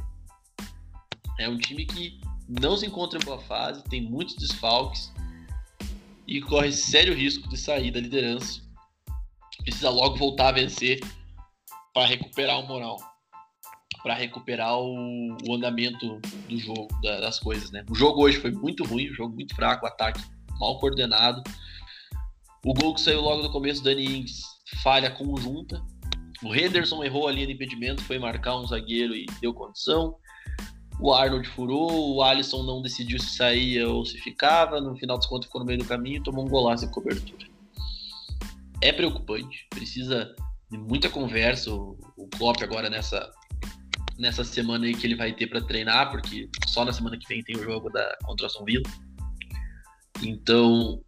É 1.39 1.49
um 1.49 1.57
time 1.57 1.85
que 1.85 2.19
não 2.47 2.75
se 2.77 2.85
encontra 2.85 3.17
em 3.17 3.25
boa 3.25 3.39
fase, 3.39 3.83
tem 3.85 4.01
muitos 4.01 4.35
desfalques 4.35 5.11
e 6.27 6.41
corre 6.41 6.71
sério 6.71 7.13
risco 7.13 7.47
de 7.49 7.57
sair 7.57 7.91
da 7.91 7.99
liderança. 7.99 8.61
Precisa 9.63 9.89
logo 9.89 10.17
voltar 10.17 10.49
a 10.49 10.53
vencer 10.53 10.99
para 11.93 12.05
recuperar 12.05 12.59
o 12.59 12.67
moral, 12.67 12.97
para 14.01 14.13
recuperar 14.13 14.77
o, 14.77 15.37
o, 15.47 15.55
andamento 15.55 16.19
do 16.49 16.57
jogo, 16.57 16.87
da, 17.01 17.19
das 17.19 17.39
coisas, 17.39 17.69
né? 17.71 17.85
O 17.89 17.95
jogo 17.95 18.23
hoje 18.23 18.39
foi 18.39 18.51
muito 18.51 18.83
ruim, 18.83 19.11
um 19.11 19.13
jogo 19.13 19.35
muito 19.35 19.55
fraco, 19.55 19.85
ataque 19.85 20.21
mal 20.59 20.79
coordenado. 20.79 21.43
O 22.65 22.73
gol 22.73 22.93
que 22.93 23.01
saiu 23.01 23.21
logo 23.21 23.43
no 23.43 23.51
começo, 23.51 23.83
Dani 23.83 24.05
Ings, 24.05 24.43
falha 24.83 25.11
conjunta. 25.11 25.83
O 26.43 26.55
Henderson 26.55 27.03
errou 27.03 27.27
a 27.27 27.31
linha 27.31 27.47
de 27.47 27.53
impedimento, 27.53 28.03
foi 28.03 28.17
marcar 28.17 28.57
um 28.57 28.65
zagueiro 28.65 29.15
e 29.15 29.25
deu 29.39 29.53
condição. 29.53 30.15
O 30.99 31.13
Arnold 31.13 31.47
furou, 31.49 32.15
o 32.15 32.23
Alisson 32.23 32.63
não 32.63 32.81
decidiu 32.81 33.19
se 33.19 33.35
saía 33.35 33.87
ou 33.87 34.05
se 34.05 34.17
ficava. 34.19 34.79
No 34.79 34.95
final 34.95 35.17
dos 35.17 35.27
contos 35.27 35.47
ficou 35.47 35.59
no 35.61 35.65
meio 35.65 35.79
do 35.79 35.85
caminho 35.85 36.17
e 36.17 36.23
tomou 36.23 36.45
um 36.45 36.49
golaço 36.49 36.85
de 36.85 36.91
cobertura. 36.91 37.47
É 38.81 38.91
preocupante, 38.91 39.67
precisa 39.69 40.35
de 40.69 40.77
muita 40.77 41.09
conversa. 41.09 41.71
O, 41.71 41.97
Klopp 42.37 42.61
agora 42.63 42.89
nessa, 42.89 43.31
nessa 44.17 44.43
semana 44.43 44.85
aí 44.85 44.95
que 44.95 45.05
ele 45.05 45.15
vai 45.15 45.33
ter 45.33 45.47
para 45.47 45.61
treinar, 45.61 46.11
porque 46.11 46.49
só 46.67 46.85
na 46.85 46.93
semana 46.93 47.17
que 47.17 47.27
vem 47.27 47.43
tem 47.43 47.57
o 47.57 47.63
jogo 47.63 47.89
da 47.89 48.17
contra 48.23 48.45
o 48.45 48.47
Aston 48.47 48.63
Villa. 48.63 48.89
Então 50.23 51.01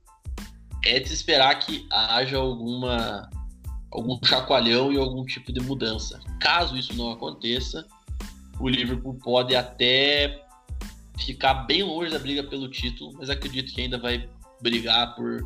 é 0.83 0.99
de 0.99 1.13
esperar 1.13 1.55
que 1.59 1.87
haja 1.91 2.37
alguma 2.37 3.29
algum 3.93 4.19
chacoalhão 4.25 4.91
e 4.91 4.97
algum 4.97 5.23
tipo 5.23 5.53
de 5.53 5.59
mudança. 5.61 6.19
Caso 6.39 6.75
isso 6.75 6.93
não 6.95 7.11
aconteça, 7.11 7.87
o 8.59 8.67
Liverpool 8.67 9.13
pode 9.23 9.55
até 9.55 10.43
ficar 11.17 11.53
bem 11.65 11.83
longe 11.83 12.11
da 12.11 12.19
briga 12.19 12.43
pelo 12.43 12.69
título, 12.69 13.13
mas 13.13 13.29
acredito 13.29 13.73
que 13.73 13.81
ainda 13.81 13.97
vai 13.97 14.27
brigar 14.61 15.15
por 15.15 15.41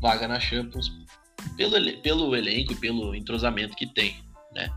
vaga 0.00 0.28
na 0.28 0.38
Champions 0.38 0.92
pelo, 1.56 1.74
pelo 2.00 2.36
elenco 2.36 2.72
e 2.72 2.76
pelo 2.76 3.14
entrosamento 3.14 3.76
que 3.76 3.86
tem, 3.86 4.16
né? 4.54 4.70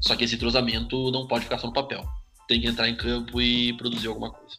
Só 0.00 0.16
que 0.16 0.24
esse 0.24 0.34
entrosamento 0.34 1.10
não 1.12 1.26
pode 1.26 1.44
ficar 1.44 1.58
só 1.58 1.68
no 1.68 1.72
papel. 1.72 2.04
Tem 2.48 2.60
que 2.60 2.66
entrar 2.66 2.88
em 2.88 2.96
campo 2.96 3.40
e 3.40 3.72
produzir 3.74 4.08
alguma 4.08 4.30
coisa. 4.30 4.56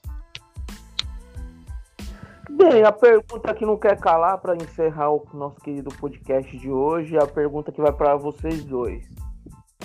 Bem, 2.67 2.83
a 2.83 2.91
pergunta 2.91 3.53
que 3.53 3.63
não 3.63 3.77
quer 3.77 3.99
calar 3.99 4.39
para 4.39 4.55
encerrar 4.55 5.11
o 5.11 5.23
nosso 5.35 5.57
querido 5.57 5.93
podcast 5.95 6.57
de 6.57 6.71
hoje, 6.71 7.15
é 7.15 7.21
a 7.21 7.27
pergunta 7.27 7.71
que 7.71 7.79
vai 7.79 7.93
para 7.93 8.15
vocês 8.15 8.65
dois. 8.65 9.07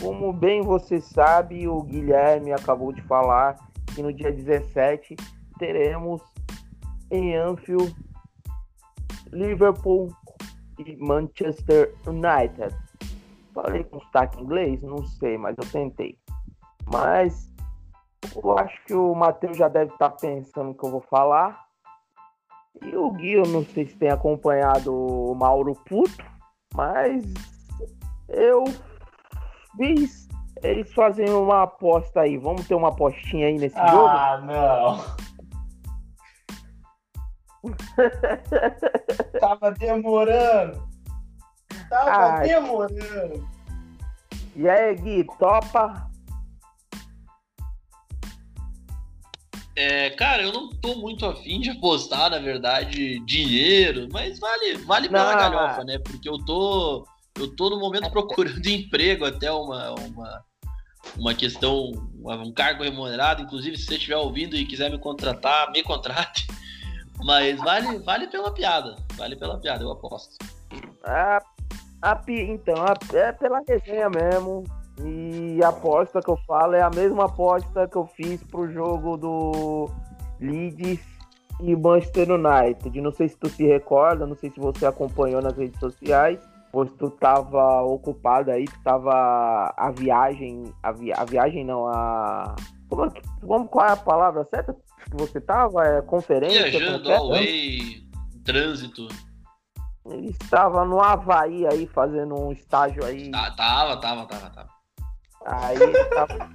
Como 0.01 0.32
bem 0.32 0.62
você 0.62 0.98
sabe, 0.98 1.69
o 1.69 1.82
Guilherme 1.82 2.52
acabou 2.52 2.90
de 2.90 3.02
falar 3.02 3.57
que 3.94 4.02
no 4.02 4.11
dia 4.11 4.32
17 4.32 5.15
teremos 5.59 6.23
em 7.11 7.36
Anfield 7.36 7.94
Liverpool 9.31 10.09
e 10.78 10.97
Manchester 10.97 11.94
United. 12.07 12.74
Falei 13.52 13.85
com 13.85 14.01
sotaque 14.01 14.40
inglês? 14.40 14.82
Não 14.82 15.05
sei, 15.05 15.36
mas 15.36 15.55
eu 15.59 15.70
tentei. 15.70 16.16
Mas 16.90 17.52
eu 18.35 18.59
acho 18.59 18.82
que 18.86 18.94
o 18.94 19.15
Matheus 19.15 19.59
já 19.59 19.69
deve 19.69 19.93
estar 19.93 20.11
pensando 20.12 20.73
que 20.73 20.82
eu 20.82 20.90
vou 20.90 21.02
falar. 21.02 21.69
E 22.82 22.97
o 22.97 23.10
Gui, 23.12 23.32
eu 23.32 23.47
não 23.47 23.64
sei 23.64 23.86
se 23.86 23.97
tem 23.97 24.10
acompanhado 24.10 24.94
o 24.94 25.34
Mauro 25.34 25.74
Puto, 25.86 26.24
mas 26.74 27.24
eu 28.28 28.64
fiz 29.76 30.28
eles 30.62 30.92
fazem 30.92 31.28
uma 31.30 31.62
aposta 31.62 32.20
aí. 32.20 32.36
Vamos 32.36 32.66
ter 32.66 32.74
uma 32.74 32.88
apostinha 32.88 33.47
aí 33.47 33.56
nesse 33.59 33.78
ah, 33.78 33.86
jogo? 33.88 34.06
Ah, 34.06 34.40
não. 34.44 35.20
Tava 39.40 39.70
demorando. 39.72 40.88
Tava 41.88 42.38
Ai. 42.38 42.48
demorando. 42.48 43.48
E 44.56 44.68
aí, 44.68 44.94
Gui, 44.97 45.24
topa? 45.38 46.10
É, 49.76 50.10
cara, 50.10 50.42
eu 50.42 50.52
não 50.52 50.68
tô 50.68 50.97
muito 50.97 51.24
afim 51.24 51.60
de 51.60 51.70
apostar, 51.70 52.30
na 52.30 52.38
verdade, 52.38 53.20
dinheiro, 53.20 54.09
mas 54.12 54.38
vale, 54.38 54.74
vale 54.78 55.09
pela 55.09 55.32
não, 55.32 55.38
galhofa, 55.38 55.84
né? 55.84 55.98
Porque 55.98 56.28
eu 56.28 56.38
tô 56.44 57.06
eu 57.38 57.48
tô 57.55 57.70
no 57.70 57.78
momento 57.78 58.10
procurando 58.10 58.64
emprego, 58.68 59.24
até 59.24 59.51
uma, 59.51 59.92
uma, 59.92 60.44
uma 61.16 61.34
questão, 61.34 61.92
um 62.22 62.52
cargo 62.52 62.82
remunerado. 62.82 63.42
Inclusive, 63.42 63.76
se 63.76 63.86
você 63.86 63.94
estiver 63.94 64.16
ouvindo 64.16 64.56
e 64.56 64.66
quiser 64.66 64.90
me 64.90 64.98
contratar, 64.98 65.70
me 65.70 65.82
contrate. 65.82 66.47
Mas 67.24 67.59
vale, 67.59 67.98
vale 67.98 68.26
pela 68.28 68.52
piada. 68.52 68.97
Vale 69.14 69.36
pela 69.36 69.59
piada, 69.59 69.82
eu 69.84 69.90
aposto. 69.90 70.36
A, 71.05 71.38
a, 72.02 72.22
então, 72.28 72.76
a, 72.76 72.94
é 73.16 73.32
pela 73.32 73.60
resenha 73.66 74.09
mesmo. 74.10 74.64
E 75.05 75.62
a 75.62 75.68
aposta 75.68 76.20
que 76.20 76.31
eu 76.31 76.36
falo 76.47 76.74
é 76.74 76.82
a 76.82 76.90
mesma 76.90 77.27
aposta 77.27 77.89
que 77.89 77.97
eu 77.97 78.06
fiz 78.06 78.43
pro 78.44 78.70
jogo 78.70 79.16
do 79.16 79.90
Leeds 80.40 81.01
e 81.60 81.77
Manchester 81.77 82.28
United. 82.31 83.01
Não 83.01 83.12
sei 83.12 83.28
se 83.28 83.36
tu 83.36 83.48
se 83.48 83.66
recorda, 83.66 84.27
não 84.27 84.36
sei 84.36 84.51
se 84.51 84.60
você 84.60 84.86
acompanhou 84.86 85.43
nas 85.43 85.56
redes 85.56 85.78
sociais 85.78 86.40
pois 86.72 86.93
tu 86.93 87.10
tava 87.10 87.82
ocupado 87.82 88.51
aí, 88.51 88.64
tu 88.64 88.81
tava 88.82 89.74
a 89.77 89.90
viagem, 89.90 90.72
a, 90.82 90.93
vi, 90.93 91.12
a 91.12 91.24
viagem 91.24 91.64
não, 91.64 91.89
a 91.89 92.55
como, 92.89 93.05
é 93.05 93.10
como 93.40 93.68
qual 93.68 93.86
é 93.86 93.93
a 93.93 93.97
palavra 93.97 94.44
certa 94.44 94.72
que 94.72 95.16
você 95.16 95.40
tava? 95.40 95.85
É 95.85 96.02
conferência? 96.02 96.70
Viajando, 96.70 97.12
away, 97.12 98.05
trânsito. 98.44 99.09
Ele 100.06 100.31
estava 100.31 100.85
no 100.85 101.01
Havaí 101.01 101.66
aí 101.66 101.86
fazendo 101.86 102.35
um 102.35 102.52
estágio 102.52 103.05
aí. 103.05 103.31
Ah, 103.35 103.51
tava, 103.52 103.97
tava, 103.98 104.27
tava, 104.27 104.51
tava. 104.51 104.80
Aí 105.47 105.79
tava... 106.15 106.51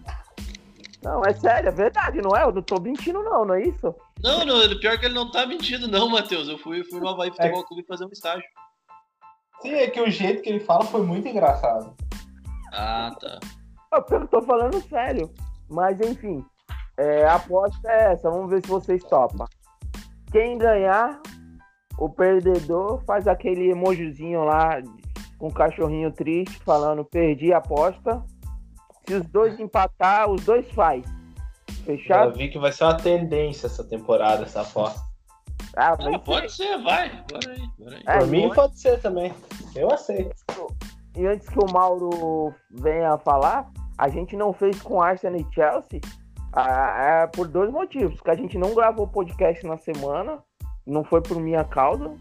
Não, 1.03 1.23
é 1.23 1.33
sério, 1.33 1.69
é 1.69 1.71
verdade, 1.71 2.19
não 2.19 2.35
é? 2.35 2.43
Eu 2.43 2.51
não 2.51 2.63
tô 2.63 2.79
mentindo, 2.79 3.21
não, 3.21 3.45
não 3.45 3.53
é 3.53 3.61
isso? 3.61 3.93
Não, 4.23 4.43
não, 4.43 4.79
pior 4.79 4.97
que 4.97 5.05
ele 5.05 5.13
não 5.13 5.29
tá 5.29 5.45
mentindo, 5.45 5.87
não, 5.87 6.09
Matheus. 6.09 6.47
Eu 6.47 6.57
fui, 6.57 6.83
fui 6.83 6.99
no 6.99 7.07
Havaí 7.07 7.29
Futebol 7.29 7.61
é. 7.61 7.63
Clube 7.63 7.85
fazer 7.87 8.05
um 8.05 8.11
estágio. 8.11 8.43
Sim, 9.61 9.73
é 9.73 9.87
que 9.87 10.01
o 10.01 10.09
jeito 10.09 10.41
que 10.41 10.49
ele 10.49 10.59
fala 10.59 10.83
foi 10.83 11.03
muito 11.03 11.27
engraçado. 11.27 11.95
Ah, 12.73 13.15
tá. 13.19 13.39
Eu 13.93 14.27
tô 14.27 14.41
falando 14.41 14.81
sério. 14.89 15.31
Mas 15.69 15.99
enfim, 16.01 16.43
é, 16.97 17.25
a 17.25 17.35
aposta 17.35 17.87
é 17.87 18.13
essa. 18.13 18.29
Vamos 18.29 18.49
ver 18.49 18.61
se 18.63 18.67
vocês 18.67 19.03
topam. 19.03 19.47
Quem 20.31 20.57
ganhar, 20.57 21.21
o 21.97 22.09
perdedor 22.09 23.03
faz 23.05 23.27
aquele 23.27 23.69
emojizinho 23.69 24.43
lá 24.43 24.81
com 25.37 25.47
o 25.47 25.53
cachorrinho 25.53 26.11
triste 26.11 26.59
falando 26.63 27.05
perdi 27.05 27.53
a 27.53 27.57
aposta. 27.57 28.23
Se 29.07 29.13
os 29.13 29.25
dois 29.27 29.59
empatar, 29.59 30.29
os 30.29 30.43
dois 30.43 30.69
faz. 30.71 31.05
Fechado? 31.83 32.31
Eu 32.31 32.35
vi 32.35 32.49
que 32.49 32.57
vai 32.57 32.71
ser 32.71 32.85
uma 32.85 32.97
tendência 32.97 33.67
essa 33.67 33.83
temporada, 33.83 34.43
essa 34.43 34.61
aposta. 34.61 34.99
Ah, 35.77 35.93
ah 35.93 36.19
pode 36.19 36.51
ser, 36.51 36.81
vai. 36.81 37.09
Bora 37.29 37.51
aí, 37.51 37.69
bora 37.77 37.95
aí. 37.97 38.03
É, 38.07 38.19
Por 38.19 38.27
mim 38.27 38.49
pode 38.53 38.79
ser 38.79 38.99
também. 39.01 39.33
Eu 39.75 39.91
aceito. 39.91 40.33
E 41.15 41.25
antes 41.27 41.47
que 41.47 41.59
o 41.59 41.71
Mauro 41.71 42.53
venha 42.71 43.17
falar, 43.19 43.71
a 43.97 44.09
gente 44.09 44.35
não 44.35 44.51
fez 44.51 44.81
com 44.81 45.01
Arsenal 45.01 45.39
e 45.39 45.53
Chelsea 45.53 46.01
ah, 46.53 46.95
é, 46.97 47.27
por 47.27 47.47
dois 47.47 47.71
motivos. 47.71 48.19
Que 48.21 48.31
a 48.31 48.35
gente 48.35 48.57
não 48.57 48.73
gravou 48.73 49.07
podcast 49.07 49.65
na 49.65 49.77
semana, 49.77 50.39
não 50.85 51.03
foi 51.03 51.21
por 51.21 51.39
minha 51.39 51.63
causa. 51.63 52.15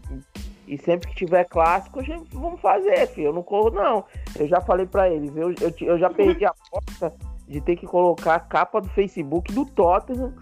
E 0.67 0.77
sempre 0.77 1.09
que 1.09 1.15
tiver 1.15 1.43
clássico, 1.45 1.99
vamos 2.31 2.59
fazer, 2.59 3.07
filho. 3.07 3.27
Eu 3.27 3.33
não 3.33 3.43
corro, 3.43 3.69
não. 3.69 4.03
Eu 4.37 4.47
já 4.47 4.59
falei 4.61 4.85
para 4.85 5.09
eles, 5.09 5.35
eu, 5.35 5.53
eu, 5.61 5.73
eu 5.81 5.99
já 5.99 6.09
perdi 6.09 6.45
a 6.45 6.49
aposta 6.49 7.13
de 7.47 7.61
ter 7.61 7.75
que 7.75 7.85
colocar 7.85 8.35
a 8.35 8.39
capa 8.39 8.81
do 8.81 8.89
Facebook 8.89 9.53
do 9.53 9.65
Tottenham, 9.65 10.33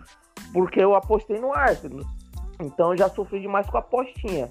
porque 0.54 0.80
eu 0.80 0.96
apostei 0.96 1.40
no 1.40 1.54
Arsenal. 1.54 2.06
Então 2.62 2.96
já 2.96 3.10
sofri 3.10 3.42
demais 3.42 3.70
com 3.70 3.78
a 3.78 3.82
apostinha. 3.82 4.50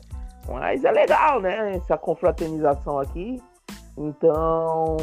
Mas 0.49 0.85
é 0.85 0.91
legal, 0.91 1.41
né? 1.41 1.77
Essa 1.77 1.97
confraternização 1.97 2.99
aqui. 2.99 3.41
Então 3.97 4.97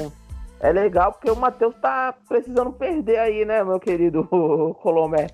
é 0.60 0.72
legal 0.72 1.14
porque 1.14 1.32
o 1.32 1.36
Matheus 1.36 1.76
tá 1.82 2.14
precisando 2.28 2.74
perder 2.74 3.18
aí, 3.20 3.46
né, 3.46 3.64
meu 3.64 3.80
querido 3.80 4.26
Colomé? 4.82 5.28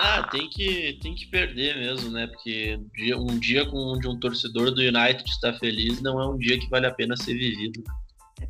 Ah, 0.00 0.22
tem 0.30 0.48
que, 0.48 0.96
tem 1.02 1.12
que 1.12 1.26
perder 1.26 1.76
mesmo, 1.76 2.12
né? 2.12 2.28
Porque 2.28 2.76
um 2.76 2.88
dia, 2.94 3.18
um 3.18 3.38
dia 3.38 3.68
com 3.68 3.76
onde 3.78 4.06
um 4.06 4.16
torcedor 4.20 4.70
do 4.70 4.80
United 4.80 5.28
está 5.28 5.52
feliz 5.54 6.00
não 6.00 6.20
é 6.20 6.26
um 6.28 6.38
dia 6.38 6.56
que 6.56 6.70
vale 6.70 6.86
a 6.86 6.94
pena 6.94 7.16
ser 7.16 7.34
vivido. 7.34 7.82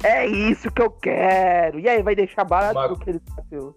É 0.05 0.27
isso 0.27 0.71
que 0.71 0.83
eu 0.83 0.91
quero. 0.91 1.81
E 1.81 1.89
aí, 1.89 2.03
vai 2.03 2.15
deixar 2.15 2.45
barato 2.45 2.75
Mas- 2.75 2.99
que 2.99 3.09
ele 3.09 3.23
bateu? 3.35 3.75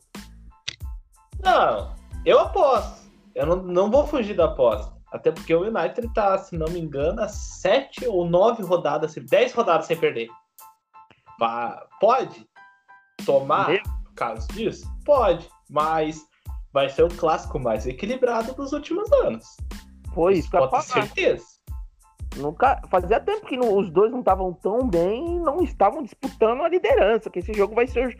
Não, 1.41 1.95
eu 2.25 2.39
aposto. 2.39 3.09
Eu 3.33 3.45
não, 3.45 3.55
não 3.63 3.89
vou 3.89 4.05
fugir 4.05 4.35
da 4.35 4.45
aposta. 4.45 4.93
Até 5.09 5.31
porque 5.31 5.55
o 5.55 5.61
United 5.61 6.13
tá, 6.13 6.37
se 6.37 6.57
não 6.57 6.67
me 6.67 6.79
engano, 6.79 7.21
a 7.21 7.29
sete 7.29 8.05
ou 8.05 8.29
nove 8.29 8.63
rodadas, 8.63 9.15
dez 9.15 9.53
rodadas 9.53 9.85
sem 9.85 9.95
perder. 9.95 10.27
Pode 12.01 12.45
tomar 13.25 13.81
por 13.81 14.13
causa 14.13 14.45
disso? 14.49 14.85
Pode, 15.05 15.49
mas 15.69 16.25
vai 16.73 16.89
ser 16.89 17.03
o 17.03 17.09
clássico 17.09 17.59
mais 17.59 17.85
equilibrado 17.85 18.53
dos 18.53 18.71
últimos 18.73 19.11
anos. 19.11 19.45
Foi 20.13 20.35
isso 20.35 20.49
pode 20.49 20.65
ter 20.65 20.69
falar. 20.69 20.83
certeza. 21.05 21.45
Nunca, 22.37 22.81
fazia 22.89 23.19
tempo 23.19 23.45
que 23.45 23.59
os 23.59 23.89
dois 23.89 24.11
não 24.11 24.19
estavam 24.19 24.53
tão 24.53 24.87
bem 24.87 25.35
e 25.35 25.39
não 25.39 25.61
estavam 25.61 26.01
disputando 26.01 26.61
a 26.61 26.69
liderança. 26.69 27.29
Que 27.29 27.39
esse 27.39 27.53
jogo 27.53 27.75
vai 27.75 27.87
ser. 27.87 28.17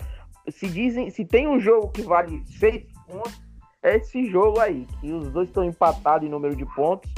Se 0.49 0.67
dizem, 0.67 1.09
se 1.09 1.23
tem 1.23 1.47
um 1.47 1.59
jogo 1.59 1.89
que 1.89 2.01
vale 2.01 2.43
seis 2.45 2.83
pontos, 3.07 3.41
é 3.81 3.95
esse 3.97 4.29
jogo 4.29 4.59
aí. 4.59 4.85
Que 4.99 5.11
os 5.11 5.29
dois 5.31 5.47
estão 5.47 5.63
empatados 5.63 6.27
em 6.27 6.31
número 6.31 6.55
de 6.55 6.65
pontos. 6.75 7.09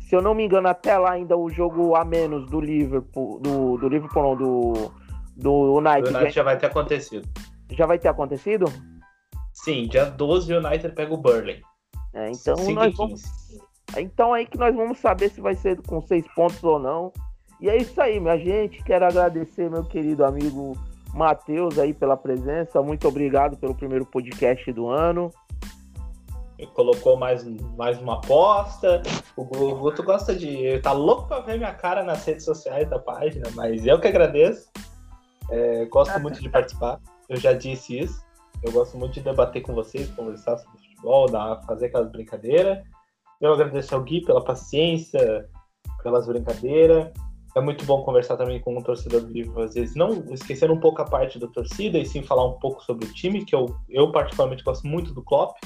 Se 0.00 0.16
eu 0.16 0.22
não 0.22 0.34
me 0.34 0.44
engano, 0.46 0.68
até 0.68 0.96
lá 0.96 1.12
ainda 1.12 1.36
o 1.36 1.50
jogo 1.50 1.94
a 1.94 2.02
menos 2.02 2.46
do 2.48 2.60
Liverpool, 2.60 3.40
do, 3.40 3.76
do 3.76 3.88
Liverpool 3.88 4.22
não, 4.22 4.36
do, 4.36 4.92
do 5.36 5.52
O 5.52 5.78
United, 5.78 6.08
United 6.08 6.34
já 6.34 6.42
vai 6.42 6.56
ter 6.56 6.66
acontecido. 6.66 7.28
já 7.72 7.84
vai 7.84 7.98
ter 7.98 8.08
acontecido? 8.08 8.64
Sim, 9.64 9.86
dia 9.88 10.04
12 10.06 10.52
o 10.52 10.58
United 10.58 10.94
pega 10.94 11.12
o 11.12 11.16
Burnley. 11.16 11.60
É, 12.14 12.30
então 12.30 12.56
nós 12.74 12.94
vamos 12.96 13.22
15. 13.22 13.62
Então 13.96 14.32
aí 14.34 14.46
que 14.46 14.58
nós 14.58 14.74
vamos 14.74 14.98
saber 14.98 15.30
se 15.30 15.40
vai 15.40 15.54
ser 15.54 15.80
com 15.82 16.00
seis 16.02 16.24
pontos 16.34 16.62
ou 16.62 16.78
não. 16.78 17.12
E 17.60 17.68
é 17.68 17.76
isso 17.76 18.00
aí, 18.00 18.20
minha 18.20 18.38
gente. 18.38 18.82
Quero 18.84 19.04
agradecer 19.06 19.68
meu 19.70 19.84
querido 19.84 20.24
amigo 20.24 20.76
Matheus 21.14 21.78
aí 21.78 21.92
pela 21.92 22.16
presença. 22.16 22.80
Muito 22.82 23.08
obrigado 23.08 23.56
pelo 23.56 23.74
primeiro 23.74 24.06
podcast 24.06 24.70
do 24.72 24.88
ano. 24.88 25.30
colocou 26.74 27.16
mais, 27.16 27.44
mais 27.76 27.98
uma 28.00 28.14
aposta. 28.14 29.02
O 29.36 29.44
Gu- 29.44 29.72
o 29.72 29.76
Guto 29.78 30.02
gosta 30.02 30.34
de. 30.34 30.48
Ele 30.48 30.80
tá 30.80 30.92
louco 30.92 31.26
pra 31.26 31.40
ver 31.40 31.56
minha 31.58 31.74
cara 31.74 32.04
nas 32.04 32.24
redes 32.24 32.44
sociais 32.44 32.88
da 32.88 32.98
página, 32.98 33.48
mas 33.54 33.86
eu 33.86 33.98
que 34.00 34.06
agradeço. 34.08 34.70
É, 35.50 35.84
gosto 35.86 36.18
muito 36.20 36.40
de 36.40 36.48
participar. 36.48 37.00
Eu 37.28 37.36
já 37.38 37.52
disse 37.52 37.98
isso. 37.98 38.27
Eu 38.62 38.72
gosto 38.72 38.98
muito 38.98 39.14
de 39.14 39.20
debater 39.20 39.62
com 39.62 39.74
vocês, 39.74 40.10
conversar 40.10 40.58
sobre 40.58 40.78
futebol, 40.78 41.28
fazer 41.66 41.86
aquelas 41.86 42.10
brincadeiras. 42.10 42.82
Eu 43.40 43.52
agradeço 43.52 43.94
ao 43.94 44.02
Gui 44.02 44.20
pela 44.24 44.42
paciência, 44.42 45.48
pelas 46.02 46.26
brincadeiras. 46.26 47.12
É 47.56 47.60
muito 47.60 47.84
bom 47.84 48.02
conversar 48.02 48.36
também 48.36 48.60
com 48.60 48.76
um 48.76 48.82
torcedor 48.82 49.20
do 49.22 49.32
Liverpool, 49.32 49.62
às 49.62 49.74
vezes 49.74 49.94
não 49.94 50.24
esquecendo 50.32 50.72
um 50.72 50.80
pouco 50.80 51.00
a 51.00 51.04
parte 51.04 51.38
da 51.38 51.46
torcida 51.46 51.98
e 51.98 52.04
sim 52.04 52.22
falar 52.22 52.46
um 52.46 52.58
pouco 52.58 52.84
sobre 52.84 53.06
o 53.06 53.12
time, 53.12 53.44
que 53.44 53.54
eu, 53.54 53.66
eu 53.88 54.12
particularmente 54.12 54.62
gosto 54.62 54.86
muito 54.86 55.14
do 55.14 55.22
Klopp. 55.22 55.56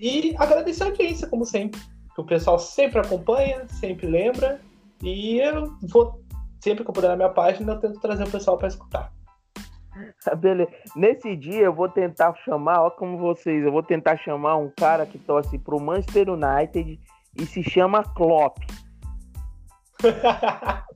E 0.00 0.34
agradecer 0.38 0.84
a 0.84 0.86
audiência, 0.86 1.28
como 1.28 1.44
sempre. 1.44 1.80
Que 2.14 2.20
o 2.20 2.24
pessoal 2.24 2.58
sempre 2.58 3.00
acompanha, 3.00 3.66
sempre 3.68 4.06
lembra. 4.06 4.60
E 5.02 5.38
eu 5.38 5.76
vou, 5.88 6.22
sempre 6.60 6.84
que 6.84 6.90
eu 6.90 6.94
puder 6.94 7.08
na 7.08 7.16
minha 7.16 7.28
página, 7.30 7.72
eu 7.72 7.80
tento 7.80 8.00
trazer 8.00 8.24
o 8.24 8.30
pessoal 8.30 8.56
para 8.56 8.68
escutar. 8.68 9.12
Beleza. 10.38 10.70
Nesse 10.94 11.36
dia 11.36 11.62
eu 11.62 11.72
vou 11.72 11.88
tentar 11.88 12.34
chamar, 12.44 12.82
ó 12.82 12.90
como 12.90 13.18
vocês, 13.18 13.64
eu 13.64 13.72
vou 13.72 13.82
tentar 13.82 14.16
chamar 14.18 14.56
um 14.56 14.70
cara 14.70 15.06
que 15.06 15.18
torce 15.18 15.58
pro 15.58 15.80
Manchester 15.80 16.28
United 16.30 16.98
e 17.36 17.46
se 17.46 17.62
chama 17.62 18.02
Klopp. 18.02 18.58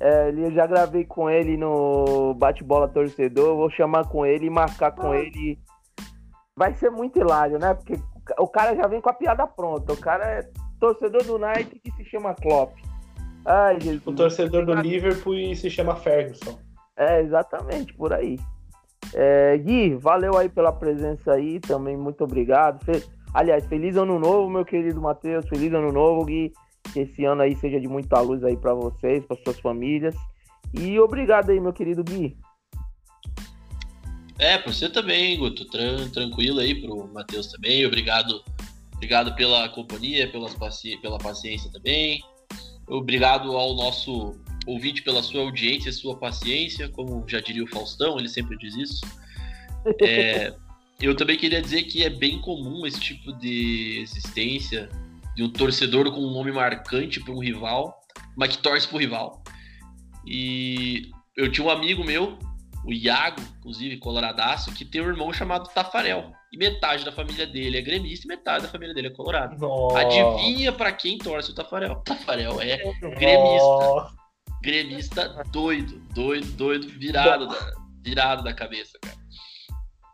É, 0.00 0.30
eu 0.30 0.50
já 0.52 0.66
gravei 0.66 1.04
com 1.04 1.30
ele 1.30 1.56
no 1.56 2.34
Bate-Bola 2.34 2.88
Torcedor. 2.88 3.56
Vou 3.56 3.70
chamar 3.70 4.08
com 4.08 4.26
ele 4.26 4.46
e 4.46 4.50
marcar 4.50 4.92
com 4.92 5.14
ele. 5.14 5.58
Vai 6.56 6.74
ser 6.74 6.90
muito 6.90 7.18
hilário, 7.18 7.58
né? 7.58 7.74
Porque 7.74 7.98
o 8.38 8.48
cara 8.48 8.74
já 8.74 8.86
vem 8.86 9.00
com 9.00 9.10
a 9.10 9.14
piada 9.14 9.46
pronta. 9.46 9.92
O 9.92 9.96
cara 9.96 10.24
é 10.24 10.50
torcedor 10.80 11.22
do 11.24 11.36
United 11.36 11.80
que 11.80 11.90
se 11.92 12.04
chama 12.04 12.34
Klopp. 12.34 12.74
Ai, 13.44 13.80
Jesus. 13.80 14.06
o 14.06 14.12
torcedor 14.12 14.64
do 14.64 14.74
Liverpool 14.74 15.34
e 15.34 15.54
se 15.54 15.70
chama 15.70 15.94
Ferguson. 15.96 16.58
É, 16.96 17.20
exatamente, 17.20 17.92
por 17.94 18.12
aí. 18.12 18.38
É, 19.12 19.58
Gui, 19.58 19.94
valeu 19.96 20.36
aí 20.36 20.48
pela 20.48 20.72
presença 20.72 21.32
aí, 21.32 21.60
também 21.60 21.96
muito 21.96 22.24
obrigado. 22.24 22.84
Fe- 22.84 23.04
Aliás, 23.32 23.66
feliz 23.66 23.96
ano 23.96 24.18
novo, 24.18 24.48
meu 24.48 24.64
querido 24.64 25.00
Matheus, 25.00 25.48
feliz 25.48 25.72
ano 25.72 25.90
novo, 25.92 26.24
Gui. 26.24 26.52
Que 26.92 27.00
esse 27.00 27.24
ano 27.24 27.42
aí 27.42 27.56
seja 27.56 27.80
de 27.80 27.88
muita 27.88 28.20
luz 28.20 28.44
aí 28.44 28.56
pra 28.56 28.74
vocês, 28.74 29.24
para 29.26 29.36
suas 29.42 29.58
famílias. 29.58 30.14
E 30.72 30.98
obrigado 31.00 31.50
aí, 31.50 31.58
meu 31.58 31.72
querido 31.72 32.04
Gui. 32.04 32.36
É, 34.38 34.58
pra 34.58 34.72
você 34.72 34.88
também, 34.88 35.38
Guto. 35.38 35.64
Tran- 35.70 36.08
tranquilo 36.10 36.60
aí 36.60 36.80
pro 36.80 37.08
Matheus 37.12 37.50
também. 37.50 37.84
Obrigado, 37.86 38.42
obrigado 38.94 39.34
pela 39.34 39.68
companhia, 39.68 40.30
paci 40.58 40.96
pela 40.98 41.18
paciência 41.18 41.70
também. 41.72 42.20
Obrigado 42.86 43.56
ao 43.56 43.74
nosso 43.74 44.36
ouvinte 44.66 45.02
pela 45.02 45.22
sua 45.22 45.42
audiência 45.42 45.90
e 45.90 45.92
sua 45.92 46.16
paciência, 46.16 46.88
como 46.88 47.24
já 47.28 47.40
diria 47.40 47.64
o 47.64 47.68
Faustão, 47.68 48.18
ele 48.18 48.28
sempre 48.28 48.56
diz 48.56 48.74
isso. 48.76 49.00
É, 50.02 50.54
eu 51.00 51.14
também 51.14 51.36
queria 51.36 51.60
dizer 51.60 51.82
que 51.84 52.02
é 52.02 52.10
bem 52.10 52.40
comum 52.40 52.86
esse 52.86 53.00
tipo 53.00 53.32
de 53.32 53.98
existência 54.00 54.88
de 55.34 55.42
um 55.42 55.50
torcedor 55.50 56.10
com 56.12 56.20
um 56.20 56.32
nome 56.32 56.52
marcante 56.52 57.20
para 57.20 57.32
um 57.32 57.40
rival, 57.40 57.94
mas 58.36 58.56
que 58.56 58.62
torce 58.62 58.86
pro 58.86 58.98
rival. 58.98 59.42
E 60.26 61.10
eu 61.36 61.50
tinha 61.50 61.66
um 61.66 61.70
amigo 61.70 62.04
meu, 62.04 62.38
o 62.84 62.92
Iago, 62.92 63.40
inclusive, 63.58 63.96
coloradaço, 63.96 64.72
que 64.72 64.84
tem 64.84 65.00
um 65.00 65.08
irmão 65.08 65.32
chamado 65.32 65.68
Tafarel. 65.68 66.32
E 66.52 66.56
metade 66.56 67.04
da 67.04 67.10
família 67.10 67.46
dele 67.46 67.78
é 67.78 67.82
gremista 67.82 68.26
e 68.26 68.28
metade 68.28 68.64
da 68.64 68.70
família 68.70 68.94
dele 68.94 69.08
é 69.08 69.10
colorado. 69.10 69.58
Nossa. 69.58 69.98
Adivinha 69.98 70.72
pra 70.72 70.92
quem 70.92 71.18
torce 71.18 71.50
o 71.50 71.54
Tafarel? 71.54 71.96
Tafarel 72.04 72.60
é 72.60 72.76
gremista. 73.00 73.66
Nossa. 73.66 74.23
Gremista 74.64 75.28
doido, 75.52 75.98
doido, 76.14 76.50
doido, 76.52 76.88
virado 76.88 77.46
da, 77.46 77.74
virado 78.02 78.42
da 78.42 78.54
cabeça, 78.54 78.98
cara. 78.98 79.16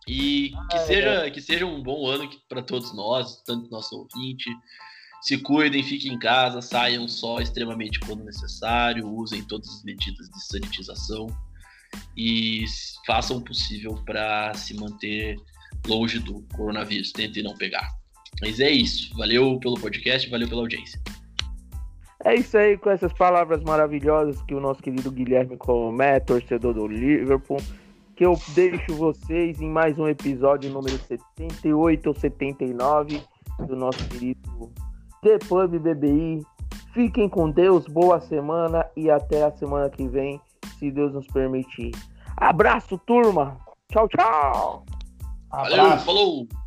E 0.08 0.52
que 0.68 0.78
seja, 0.80 1.30
que 1.30 1.40
seja 1.40 1.64
um 1.64 1.80
bom 1.80 2.08
ano 2.08 2.28
para 2.48 2.60
todos 2.60 2.92
nós, 2.92 3.40
tanto 3.46 3.70
nosso 3.70 3.96
ouvinte. 3.96 4.50
Se 5.22 5.38
cuidem, 5.38 5.84
fiquem 5.84 6.14
em 6.14 6.18
casa, 6.18 6.60
saiam 6.60 7.06
só 7.06 7.38
extremamente 7.38 8.00
quando 8.00 8.24
necessário, 8.24 9.06
usem 9.06 9.44
todas 9.44 9.68
as 9.68 9.84
medidas 9.84 10.28
de 10.28 10.44
sanitização 10.46 11.28
e 12.16 12.64
façam 13.06 13.36
o 13.36 13.44
possível 13.44 14.02
para 14.04 14.52
se 14.54 14.74
manter 14.74 15.36
longe 15.86 16.18
do 16.18 16.42
coronavírus. 16.56 17.12
Tentem 17.12 17.44
não 17.44 17.54
pegar. 17.54 17.88
Mas 18.40 18.58
é 18.58 18.70
isso. 18.70 19.14
Valeu 19.16 19.60
pelo 19.60 19.78
podcast, 19.78 20.28
valeu 20.28 20.48
pela 20.48 20.62
audiência. 20.62 21.00
É 22.24 22.34
isso 22.34 22.56
aí, 22.56 22.76
com 22.76 22.90
essas 22.90 23.12
palavras 23.14 23.62
maravilhosas 23.62 24.42
que 24.42 24.54
o 24.54 24.60
nosso 24.60 24.82
querido 24.82 25.10
Guilherme 25.10 25.56
Colomé, 25.56 26.20
torcedor 26.20 26.74
do 26.74 26.86
Liverpool, 26.86 27.56
que 28.14 28.26
eu 28.26 28.38
deixo 28.48 28.94
vocês 28.94 29.58
em 29.60 29.70
mais 29.70 29.98
um 29.98 30.06
episódio 30.06 30.70
número 30.70 30.98
78 30.98 32.06
ou 32.06 32.14
79 32.14 33.22
do 33.66 33.74
nosso 33.74 34.06
querido 34.08 34.70
The 35.22 35.38
Pub 35.48 35.78
BBI. 35.78 36.44
Fiquem 36.92 37.28
com 37.28 37.50
Deus, 37.50 37.86
boa 37.86 38.20
semana 38.20 38.86
e 38.94 39.10
até 39.10 39.44
a 39.44 39.52
semana 39.52 39.88
que 39.88 40.06
vem, 40.06 40.38
se 40.78 40.90
Deus 40.90 41.14
nos 41.14 41.26
permitir. 41.28 41.92
Abraço, 42.36 42.98
turma! 42.98 43.56
Tchau, 43.90 44.06
tchau! 44.08 44.84
Valeu, 45.50 45.98
falou! 45.98 46.59